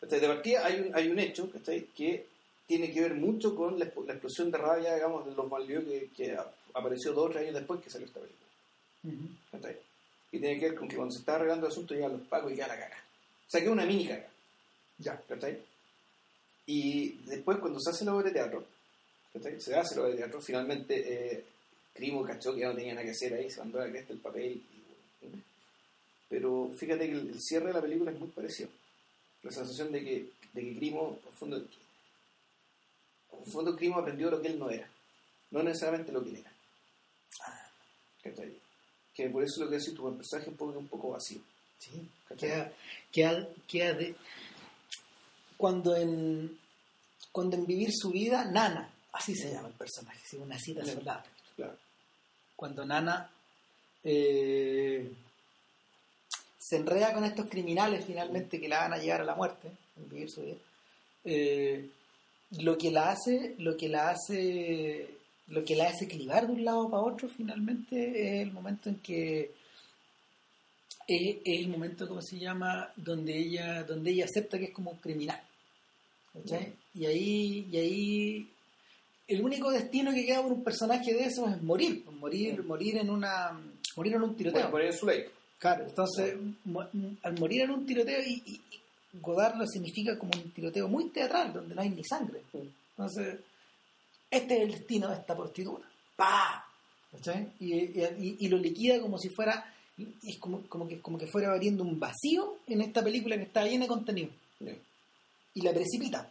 De 0.00 0.20
partida 0.28 0.64
hay 0.64 0.80
un, 0.80 0.94
hay 0.94 1.08
un 1.08 1.18
hecho 1.18 1.50
que 1.52 2.26
tiene 2.66 2.92
que 2.92 3.00
ver 3.00 3.14
mucho 3.14 3.56
con 3.56 3.76
la, 3.78 3.86
la 4.06 4.12
explosión 4.12 4.50
de 4.52 4.58
rabia, 4.58 4.94
digamos, 4.94 5.26
de 5.26 5.34
los 5.34 5.48
Malvieux 5.50 5.84
que, 5.84 6.10
que 6.16 6.36
apareció 6.74 7.12
dos 7.12 7.26
o 7.26 7.30
tres 7.30 7.42
años 7.42 7.54
después 7.54 7.80
que 7.82 7.90
salió 7.90 8.06
esta 8.06 8.20
película. 8.20 8.48
Y 10.30 10.38
tiene 10.38 10.60
que 10.60 10.68
ver 10.68 10.78
con 10.78 10.86
que 10.86 10.94
cuando 10.96 11.12
se 11.12 11.20
está 11.20 11.34
arreglando 11.36 11.66
el 11.66 11.72
asunto 11.72 11.94
llegan 11.94 12.12
los 12.12 12.26
pacos 12.28 12.52
y 12.52 12.54
queda 12.54 12.68
la 12.68 12.78
caga. 12.78 12.96
O 13.46 13.50
sea, 13.50 13.60
que 13.60 13.66
es 13.66 13.72
una 13.72 13.84
mini 13.86 14.06
caga. 14.06 14.28
Ya. 14.98 15.20
¿cachai? 15.28 15.58
Y 16.70 17.12
después 17.24 17.56
cuando 17.60 17.80
se 17.80 17.88
hace 17.88 18.04
la 18.04 18.14
obra 18.14 18.26
de 18.26 18.32
teatro, 18.32 18.62
se 19.58 19.74
hace 19.74 19.94
la 19.94 20.02
obra 20.02 20.10
de 20.10 20.18
teatro, 20.18 20.42
finalmente 20.42 21.32
eh, 21.32 21.44
Crimo 21.94 22.22
cachó 22.22 22.52
que 22.52 22.60
ya 22.60 22.68
no 22.68 22.74
tenía 22.74 22.92
nada 22.92 23.06
que 23.06 23.12
hacer 23.12 23.32
ahí, 23.32 23.50
se 23.50 23.60
mandó 23.60 23.80
a 23.80 23.86
la 23.86 23.90
cresta 23.90 24.12
el 24.12 24.18
papel. 24.18 24.52
y, 24.52 24.62
pero 26.28 26.70
fíjate 26.76 27.06
que 27.06 27.12
el, 27.12 27.30
el 27.30 27.40
cierre 27.40 27.68
de 27.68 27.72
la 27.72 27.80
película 27.80 28.10
es 28.10 28.18
muy 28.18 28.28
parecido. 28.28 28.68
La 29.42 29.50
sensación 29.50 29.90
de 29.92 30.04
que, 30.04 30.30
de 30.52 30.60
que 30.60 30.76
Crimo, 30.76 31.18
en 31.26 31.32
fondo, 31.32 31.56
en 31.56 33.46
fondo 33.50 33.74
Crimo 33.74 33.98
aprendió 33.98 34.30
lo 34.30 34.42
que 34.42 34.48
él 34.48 34.58
no 34.58 34.68
era, 34.68 34.86
no 35.50 35.62
necesariamente 35.62 36.12
lo 36.12 36.22
que 36.22 36.28
él 36.28 36.36
era. 36.36 36.52
¿Cachai? 38.24 38.52
Que 39.14 39.30
por 39.30 39.42
eso 39.42 39.64
lo 39.64 39.70
que 39.70 39.78
decís 39.78 39.94
tu 39.94 40.14
personaje 40.14 40.50
es 40.50 40.52
un 40.52 40.56
poco, 40.58 40.78
un 40.78 40.88
poco 40.88 41.12
vacío. 41.12 41.40
Sí. 41.78 42.06
¿cachai? 42.28 42.50
Queda, 42.50 42.72
queda, 43.10 43.48
queda 43.66 43.94
de... 43.94 44.14
Cuando 45.58 45.94
en, 45.94 46.58
cuando 47.30 47.56
en 47.56 47.66
Vivir 47.66 47.90
su 47.92 48.10
vida, 48.10 48.46
Nana, 48.46 48.88
así 49.12 49.34
se 49.34 49.52
llama 49.52 49.68
el 49.68 49.74
personaje, 49.74 50.20
sí, 50.24 50.36
una 50.36 50.58
cita 50.58 50.82
Bien. 50.82 50.94
solar. 50.94 51.24
Claro. 51.56 51.76
Cuando 52.56 52.86
Nana 52.86 53.30
eh, 54.04 55.12
se 56.58 56.76
enreda 56.76 57.12
con 57.12 57.24
estos 57.24 57.46
criminales 57.50 58.04
finalmente 58.04 58.60
que 58.60 58.68
la 58.68 58.78
van 58.80 58.94
a 58.94 58.98
llevar 58.98 59.20
a 59.20 59.24
la 59.24 59.34
muerte, 59.34 59.70
en 59.96 60.08
Vivir 60.08 60.30
su 60.30 60.42
vida, 60.42 60.56
eh, 61.24 61.90
lo 62.60 62.78
que 62.78 62.90
la 62.90 63.10
hace, 63.10 63.56
lo 63.58 63.76
que 63.76 63.88
la 63.88 64.10
hace, 64.10 65.10
lo 65.48 65.64
que 65.64 65.76
la 65.76 65.88
hace 65.88 66.08
clivar 66.08 66.46
de 66.46 66.52
un 66.54 66.64
lado 66.64 66.88
para 66.88 67.02
otro 67.02 67.28
finalmente 67.28 68.36
es 68.36 68.42
el 68.46 68.52
momento 68.52 68.88
en 68.88 69.00
que 69.00 69.52
es, 71.08 71.36
es 71.44 71.60
el 71.60 71.68
momento, 71.68 72.06
¿cómo 72.06 72.22
se 72.22 72.38
llama? 72.38 72.92
Donde 72.96 73.36
ella, 73.36 73.82
donde 73.82 74.10
ella 74.10 74.26
acepta 74.26 74.58
que 74.58 74.66
es 74.66 74.72
como 74.72 74.92
un 74.92 74.98
criminal. 74.98 75.40
¿Cachai? 76.42 76.72
Y 76.94 77.06
ahí, 77.06 77.68
y 77.70 77.76
ahí 77.76 78.50
el 79.28 79.42
único 79.42 79.70
destino 79.70 80.12
que 80.12 80.24
queda 80.26 80.42
por 80.42 80.52
un 80.52 80.64
personaje 80.64 81.12
de 81.14 81.24
esos 81.24 81.50
es 81.50 81.62
morir, 81.62 82.02
pues, 82.04 82.16
morir, 82.16 82.62
morir 82.64 82.96
en 82.98 83.10
una, 83.10 83.58
morir 83.96 84.14
en 84.14 84.22
un 84.22 84.36
tiroteo. 84.36 84.60
Bueno, 84.62 84.70
poner 84.72 84.86
en 84.88 84.98
su 84.98 85.06
ley. 85.06 85.24
Claro, 85.58 85.84
entonces 85.84 86.36
mo- 86.64 86.86
al 87.22 87.38
morir 87.38 87.62
en 87.62 87.70
un 87.70 87.84
tiroteo 87.86 88.20
y, 88.22 88.42
y- 88.46 88.60
y 88.72 89.18
Godard 89.20 89.56
lo 89.56 89.66
significa 89.66 90.18
como 90.18 90.30
un 90.36 90.50
tiroteo 90.52 90.88
muy 90.88 91.08
teatral, 91.10 91.52
donde 91.52 91.74
no 91.74 91.82
hay 91.82 91.90
ni 91.90 92.04
sangre. 92.04 92.42
Entonces, 92.96 93.38
este 94.30 94.56
es 94.56 94.62
el 94.62 94.70
destino 94.72 95.08
de 95.08 95.14
esta 95.16 95.36
prostituta. 95.36 95.86
¡Pah! 96.16 96.64
¿Cachai? 97.12 97.48
Y, 97.60 97.74
y- 97.74 98.48
lo 98.48 98.58
liquida 98.58 99.00
como 99.00 99.18
si 99.18 99.30
fuera, 99.30 99.72
es 99.98 100.38
como, 100.38 100.62
como, 100.68 100.86
que, 100.86 101.00
como 101.00 101.18
que 101.18 101.26
fuera 101.26 101.52
abriendo 101.52 101.82
un 101.82 101.98
vacío 101.98 102.58
en 102.66 102.82
esta 102.82 103.02
película 103.02 103.36
que 103.36 103.44
está 103.44 103.64
llena 103.64 103.84
de 103.84 103.88
contenido. 103.88 104.30
Y 105.54 105.62
la 105.62 105.72
precipita. 105.72 106.30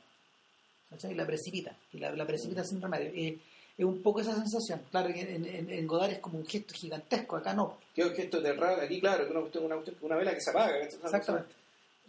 ¿Cachai? 0.89 1.13
La 1.15 1.25
precipita. 1.25 1.75
Y 1.93 1.99
la, 1.99 2.11
la 2.11 2.25
precipita 2.25 2.63
sin 2.63 2.81
remedio. 2.81 3.11
Eh, 3.13 3.37
es 3.77 3.85
un 3.85 4.01
poco 4.01 4.21
esa 4.21 4.33
sensación. 4.33 4.81
Claro 4.89 5.13
que 5.13 5.21
en, 5.21 5.45
en, 5.45 5.69
en 5.69 5.87
Godard 5.87 6.11
es 6.13 6.19
como 6.19 6.39
un 6.39 6.45
gesto 6.47 6.73
gigantesco, 6.73 7.35
acá 7.35 7.53
no. 7.53 7.77
Que 7.93 8.01
es 8.01 8.07
un 8.07 8.15
gesto 8.15 8.41
de 8.41 8.53
raro, 8.53 8.81
aquí 8.81 8.99
claro, 8.99 9.25
que 9.27 9.59
una, 9.59 9.75
una, 9.75 9.83
una 10.01 10.15
vela 10.15 10.33
que 10.33 10.41
se 10.41 10.49
apaga. 10.49 10.77
Exactamente. 10.79 11.53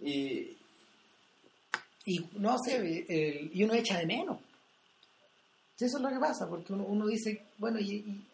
Y 0.00 0.56
Y 2.06 2.24
no 2.38 2.56
sé, 2.58 2.76
el- 3.08 3.50
y 3.52 3.64
uno 3.64 3.74
echa 3.74 3.98
de 3.98 4.06
menos. 4.06 4.38
Eso 5.78 5.96
es 5.98 6.02
lo 6.02 6.08
que 6.08 6.18
pasa, 6.18 6.48
porque 6.48 6.72
uno, 6.72 6.84
uno 6.84 7.06
dice, 7.06 7.42
bueno, 7.58 7.78
y, 7.78 7.92
y, 7.92 8.24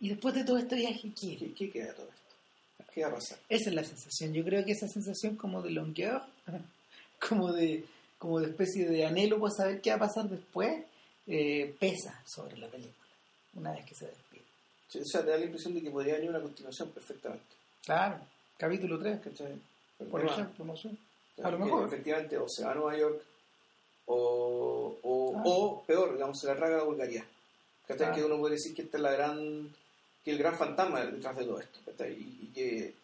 y 0.00 0.08
después 0.10 0.34
de 0.34 0.44
todo 0.44 0.56
este 0.58 0.76
viaje, 0.76 1.10
¿qué? 1.20 1.36
¿qué, 1.36 1.52
qué 1.52 1.70
queda 1.70 1.92
todo 1.94 2.06
esto? 2.08 2.84
¿Qué 2.94 3.02
va 3.02 3.08
a 3.10 3.14
pasar? 3.14 3.38
Esa 3.48 3.70
es 3.70 3.74
la 3.74 3.84
sensación. 3.84 4.32
Yo 4.32 4.44
creo 4.44 4.64
que 4.64 4.72
esa 4.72 4.86
sensación 4.88 5.36
como 5.36 5.60
de 5.62 5.70
longueur, 5.72 6.22
como 7.28 7.52
de, 7.52 7.84
como 8.18 8.40
de 8.40 8.48
especie 8.48 8.88
de 8.88 9.06
anhelo 9.06 9.38
por 9.38 9.50
saber 9.52 9.80
qué 9.80 9.90
va 9.90 9.96
a 9.96 10.00
pasar 10.00 10.28
después, 10.28 10.84
eh, 11.26 11.74
pesa 11.78 12.20
sobre 12.26 12.56
la 12.58 12.66
película, 12.68 13.06
una 13.54 13.72
vez 13.72 13.84
que 13.86 13.94
se 13.94 14.06
despide. 14.06 14.42
Sí, 14.88 14.98
O 15.00 15.04
sea, 15.04 15.22
te 15.24 15.30
da 15.30 15.36
la 15.38 15.44
impresión 15.44 15.74
de 15.74 15.82
que 15.82 15.90
podría 15.90 16.14
venir 16.14 16.30
una 16.30 16.40
continuación 16.40 16.90
perfectamente. 16.90 17.44
Claro, 17.84 18.18
capítulo 18.56 18.98
3. 18.98 19.20
¿cachai? 19.20 19.54
por 20.10 20.20
Demás. 20.20 20.38
ejemplo, 20.38 20.64
no 20.64 20.76
sé. 20.76 20.90
A 21.42 21.50
lo 21.50 21.58
mejor. 21.58 21.86
Efectivamente, 21.86 22.36
o 22.38 22.48
se 22.48 22.64
va 22.64 22.72
a 22.72 22.74
Nueva 22.74 22.96
York, 22.96 23.22
o, 24.06 24.96
o, 25.02 25.36
Ah. 25.36 25.42
o 25.44 25.82
peor, 25.84 26.12
digamos, 26.14 26.38
se 26.40 26.46
la 26.46 26.56
traga 26.56 26.80
a 26.80 26.84
Bulgaria. 26.84 27.24
¿Cachai? 27.86 28.08
Ah. 28.08 28.12
Que 28.12 28.24
uno 28.24 28.38
puede 28.38 28.54
decir 28.54 28.74
que 28.74 28.82
esta 28.82 28.96
es 28.96 29.02
la 29.02 29.12
gran, 29.12 29.68
que 30.24 30.30
el 30.30 30.38
gran 30.38 30.56
fantasma 30.56 31.04
detrás 31.04 31.36
de 31.36 31.44
todo 31.44 31.60
esto. 31.60 31.78
¿cachai? 31.84 32.12
Y, 32.14 32.38
y 32.44 32.46
que, 32.54 32.94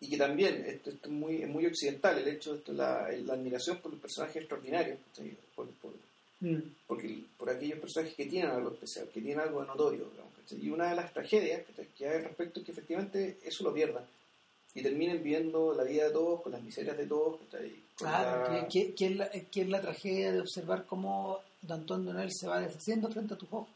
y 0.00 0.10
que 0.10 0.16
también, 0.16 0.64
esto, 0.66 0.90
esto 0.90 1.08
es, 1.08 1.12
muy, 1.12 1.42
es 1.42 1.48
muy 1.48 1.66
occidental, 1.66 2.18
el 2.18 2.28
hecho 2.28 2.52
de 2.52 2.58
esto, 2.58 2.72
la, 2.72 3.08
la 3.24 3.32
admiración 3.34 3.78
por 3.78 3.90
los 3.92 4.00
personajes 4.00 4.36
extraordinarios, 4.36 4.98
por, 5.54 5.66
por, 5.70 5.92
Mm. 6.40 6.58
porque, 6.86 7.24
por 7.36 7.50
aquellos 7.50 7.80
personajes 7.80 8.14
que 8.14 8.26
tienen 8.26 8.52
algo 8.52 8.70
especial, 8.70 9.08
que 9.12 9.20
tienen 9.20 9.40
algo 9.40 9.60
de 9.60 9.66
notorio. 9.66 10.06
Y 10.52 10.70
una 10.70 10.88
de 10.90 10.94
las 10.94 11.12
tragedias 11.12 11.62
que 11.96 12.08
hay 12.08 12.18
al 12.18 12.24
respecto 12.26 12.60
es 12.60 12.66
que 12.66 12.70
efectivamente 12.70 13.38
eso 13.44 13.64
lo 13.64 13.74
pierdan. 13.74 14.04
Y 14.72 14.80
terminen 14.84 15.20
viviendo 15.20 15.74
la 15.74 15.82
vida 15.82 16.04
de 16.04 16.10
todos, 16.12 16.40
con 16.42 16.52
las 16.52 16.62
miserias 16.62 16.96
de 16.96 17.06
todos. 17.08 17.40
Claro, 17.96 18.52
la- 18.52 18.68
que, 18.68 18.86
que- 18.86 18.94
que 18.94 19.06
es 19.06 19.16
la, 19.16 19.28
que 19.30 19.62
es 19.62 19.68
la 19.68 19.80
tragedia 19.80 20.30
de 20.30 20.40
observar 20.40 20.86
cómo 20.86 21.40
Danton 21.60 22.04
Donel 22.06 22.30
se 22.32 22.46
va 22.46 22.60
deshaciendo 22.60 23.10
frente 23.10 23.34
a 23.34 23.36
tus 23.36 23.48
ojos. 23.52 23.68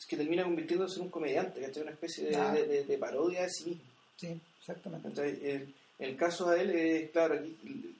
es 0.00 0.06
que 0.06 0.16
termina 0.16 0.42
convirtiéndose 0.42 0.96
en 0.96 1.02
un 1.02 1.10
comediante, 1.10 1.60
¿cachai? 1.60 1.82
Una 1.84 1.92
especie 1.92 2.24
de, 2.24 2.30
Claro. 2.30 2.54
de- 2.54 2.66
de- 2.66 2.84
de 2.84 2.98
parodia 2.98 3.42
de 3.42 3.50
sí 3.50 3.64
mismo. 3.66 3.84
Sí, 4.22 4.40
exactamente. 4.60 5.20
El, 5.20 5.74
el 5.98 6.16
caso 6.16 6.48
de 6.50 6.60
él 6.62 6.70
es, 6.70 7.10
claro, 7.10 7.34
aquí, 7.34 7.56
el, 7.66 7.94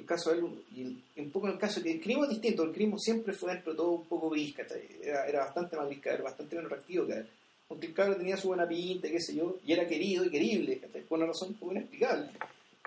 el 0.00 0.06
caso 0.06 0.30
de 0.32 0.38
él, 0.38 0.46
y 0.74 1.20
un 1.20 1.30
poco 1.30 1.48
en 1.48 1.52
el 1.54 1.58
caso 1.58 1.82
que 1.82 1.92
el 1.92 2.00
crimen 2.00 2.24
es 2.24 2.30
distinto, 2.30 2.62
el 2.62 2.72
crimen 2.72 2.98
siempre 2.98 3.34
fue 3.34 3.52
dentro 3.52 3.72
de 3.72 3.76
todo 3.76 3.90
un 3.92 4.06
poco 4.06 4.30
gris, 4.30 4.54
¿cachai? 4.54 4.88
Era, 5.02 5.26
era 5.26 5.44
bastante 5.44 5.76
más 5.76 5.88
que 5.98 6.08
él, 6.08 6.22
bastante 6.22 6.56
menos 6.56 6.70
reactivo 6.70 7.06
que 7.06 7.12
él. 7.12 7.26
Aunque 7.68 7.88
el 7.88 7.94
cabro 7.94 8.16
tenía 8.16 8.38
su 8.38 8.48
buena 8.48 8.66
pinta, 8.66 9.08
qué 9.08 9.20
sé 9.20 9.34
yo, 9.34 9.58
y 9.66 9.72
era 9.72 9.86
querido 9.86 10.24
y 10.24 10.30
querible, 10.30 10.78
¿cachai? 10.78 11.02
Por 11.02 11.18
una 11.18 11.26
razón 11.26 11.48
un 11.50 11.54
poco 11.56 11.72
inexplicable. 11.72 12.30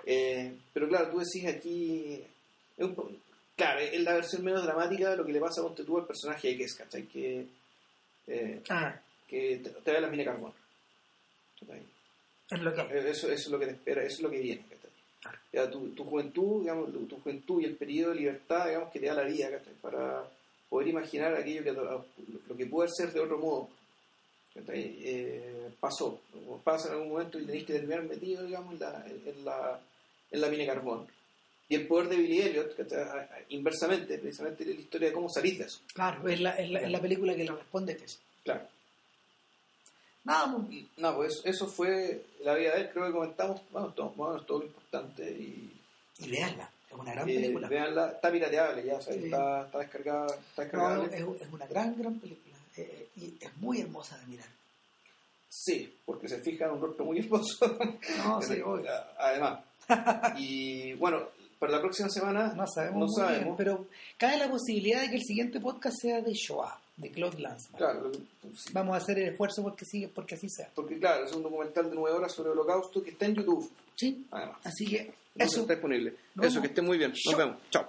Eh, 0.04 0.52
pero 0.72 0.88
claro, 0.88 1.10
tú 1.10 1.18
decís 1.20 1.46
aquí, 1.46 2.20
es 2.76 2.84
un 2.84 2.96
claro, 3.54 3.78
es 3.80 4.00
la 4.02 4.14
versión 4.14 4.42
menos 4.42 4.64
dramática 4.64 5.10
de 5.10 5.16
lo 5.16 5.24
que 5.24 5.32
le 5.32 5.40
pasa 5.40 5.60
a 5.60 5.74
tú 5.74 5.98
al 5.98 6.06
personaje 6.06 6.48
de 6.48 6.56
Kes, 6.56 6.74
¿cachai? 6.74 7.02
Que, 7.06 7.46
eh, 8.26 8.62
Ah, 8.68 8.98
que 9.28 9.60
te, 9.62 9.70
te 9.70 9.92
da 9.92 10.00
las 10.00 10.10
mini 10.10 10.24
carbón. 10.24 10.52
Es 12.56 12.62
lo 12.62 12.74
que 12.74 12.80
hay. 12.80 12.88
Eso, 12.90 13.30
eso 13.30 13.32
es 13.32 13.48
lo 13.48 13.58
que 13.58 13.66
te 13.66 13.72
espera, 13.72 14.02
eso 14.02 14.16
es 14.16 14.22
lo 14.22 14.30
que 14.30 14.40
viene. 14.40 14.64
¿cachai? 14.68 14.90
Ya, 15.52 15.70
tu, 15.70 15.88
tu 15.90 16.04
juventud, 16.04 16.60
digamos, 16.60 16.92
tu, 16.92 17.06
tu 17.06 17.20
juventud 17.20 17.60
y 17.60 17.64
el 17.64 17.76
periodo 17.76 18.10
de 18.10 18.20
libertad, 18.20 18.66
digamos, 18.66 18.90
que 18.90 19.00
te 19.00 19.06
da 19.06 19.14
la 19.14 19.24
vida, 19.24 19.50
¿cachai? 19.50 19.74
Para 19.80 20.24
poder 20.68 20.88
imaginar 20.88 21.34
aquello 21.34 21.64
que 21.64 21.72
lo, 21.72 22.06
lo 22.48 22.56
que 22.56 22.66
puede 22.66 22.88
ser 22.88 23.12
de 23.12 23.20
otro 23.20 23.38
modo. 23.38 23.68
Eh, 24.72 25.70
pasó, 25.78 26.20
pasa 26.64 26.88
en 26.88 26.94
algún 26.94 27.10
momento 27.10 27.38
y 27.38 27.44
tenéis 27.44 27.64
que 27.64 27.74
terminar 27.74 28.02
metido, 28.02 28.44
digamos, 28.44 28.74
en 28.74 28.80
la, 28.80 29.06
en 29.06 29.44
la, 29.44 29.80
en 30.30 30.40
la 30.40 30.48
mina 30.48 30.66
carbón. 30.66 31.06
Y 31.68 31.76
el 31.76 31.86
poder 31.86 32.08
de 32.08 32.16
Billy 32.16 32.40
Elliot, 32.40 32.76
¿cachai? 32.76 33.28
Inversamente, 33.50 34.18
precisamente 34.18 34.64
la 34.64 34.72
historia 34.72 35.08
de 35.08 35.14
cómo 35.14 35.28
salir 35.28 35.58
de 35.58 35.64
eso. 35.64 35.80
Claro, 35.94 36.28
es 36.28 36.40
la, 36.40 36.50
es 36.56 36.68
la, 36.68 36.80
es 36.80 36.90
la 36.90 37.00
película 37.00 37.34
que 37.34 37.44
le 37.44 37.52
responde 37.52 37.92
a 37.92 38.04
eso. 38.04 38.18
Claro. 38.42 38.62
Nada, 40.24 40.54
pues, 40.68 40.84
No, 40.98 41.16
pues 41.16 41.40
eso, 41.44 41.66
fue 41.66 42.24
la 42.44 42.54
vida 42.54 42.74
de 42.74 42.82
él, 42.82 42.90
creo 42.92 43.06
que 43.06 43.12
comentamos, 43.12 43.60
bueno, 43.70 43.88
todo, 43.94 44.10
bueno, 44.16 44.36
es 44.38 44.46
todo 44.46 44.58
lo 44.60 44.66
importante 44.66 45.30
y 45.30 45.76
y 46.18 46.28
veanla, 46.28 46.70
es 46.90 46.94
una 46.98 47.12
gran 47.12 47.28
Eh, 47.30 47.34
película. 47.34 47.68
Veanla, 47.68 48.10
está 48.10 48.30
pirateable 48.30 48.84
ya, 48.84 49.00
¿sabes? 49.00 49.20
Sí. 49.20 49.24
está, 49.26 49.62
está 49.62 49.78
descargada. 49.78 50.26
Está 50.26 50.40
No, 50.56 50.62
descargable. 50.98 51.16
es, 51.16 51.42
es 51.46 51.52
una 51.52 51.66
gran, 51.66 51.96
gran 51.98 52.14
película. 52.20 52.56
Eh, 52.76 53.08
y 53.16 53.34
es 53.40 53.56
muy 53.56 53.80
hermosa 53.80 54.18
de 54.18 54.26
mirar. 54.26 54.48
Sí, 55.48 55.92
porque 56.04 56.28
se 56.28 56.40
fija 56.42 56.66
en 56.66 56.72
un 56.72 56.80
rostro 56.82 57.04
muy 57.06 57.18
hermoso. 57.20 57.78
No, 58.18 58.40
sí, 58.42 58.60
obvio. 58.60 58.90
Además. 59.18 59.64
y 60.36 60.92
bueno, 60.94 61.28
para 61.58 61.72
la 61.72 61.80
próxima 61.80 62.08
semana 62.10 62.52
No 62.54 62.66
sabemos 62.66 63.00
no 63.00 63.08
sabemos. 63.08 63.44
bien, 63.44 63.56
pero 63.56 63.86
cabe 64.18 64.36
la 64.38 64.48
posibilidad 64.50 65.00
de 65.00 65.08
que 65.08 65.16
el 65.16 65.22
siguiente 65.24 65.58
podcast 65.60 65.96
sea 66.00 66.20
de 66.20 66.32
Shoah, 66.34 66.78
de 67.00 67.10
Claude 67.10 67.38
Lanzmann. 67.40 67.78
Claro, 67.78 68.12
sí. 68.12 68.70
Vamos 68.72 68.94
a 68.94 68.98
hacer 68.98 69.18
el 69.18 69.28
esfuerzo 69.30 69.62
porque, 69.62 69.84
sigue, 69.84 70.08
porque 70.08 70.34
así 70.34 70.48
sea. 70.48 70.70
porque 70.74 70.98
claro, 70.98 71.24
es 71.24 71.32
un 71.32 71.42
documental 71.42 71.88
de 71.90 71.96
nueve 71.96 72.16
horas 72.16 72.32
sobre 72.32 72.52
el 72.52 72.58
holocausto 72.58 73.02
que 73.02 73.10
está 73.10 73.26
en 73.26 73.34
YouTube, 73.36 73.70
Sí, 73.96 74.26
además. 74.30 74.58
así 74.64 74.86
que 74.86 75.12
eso. 75.34 75.60
está 75.62 75.74
disponible. 75.74 76.14
Eso, 76.40 76.60
que 76.60 76.66
esté 76.68 76.82
muy 76.82 76.98
bien. 76.98 77.12
Nos 77.26 77.36
vemos. 77.36 77.56
Chao. 77.70 77.88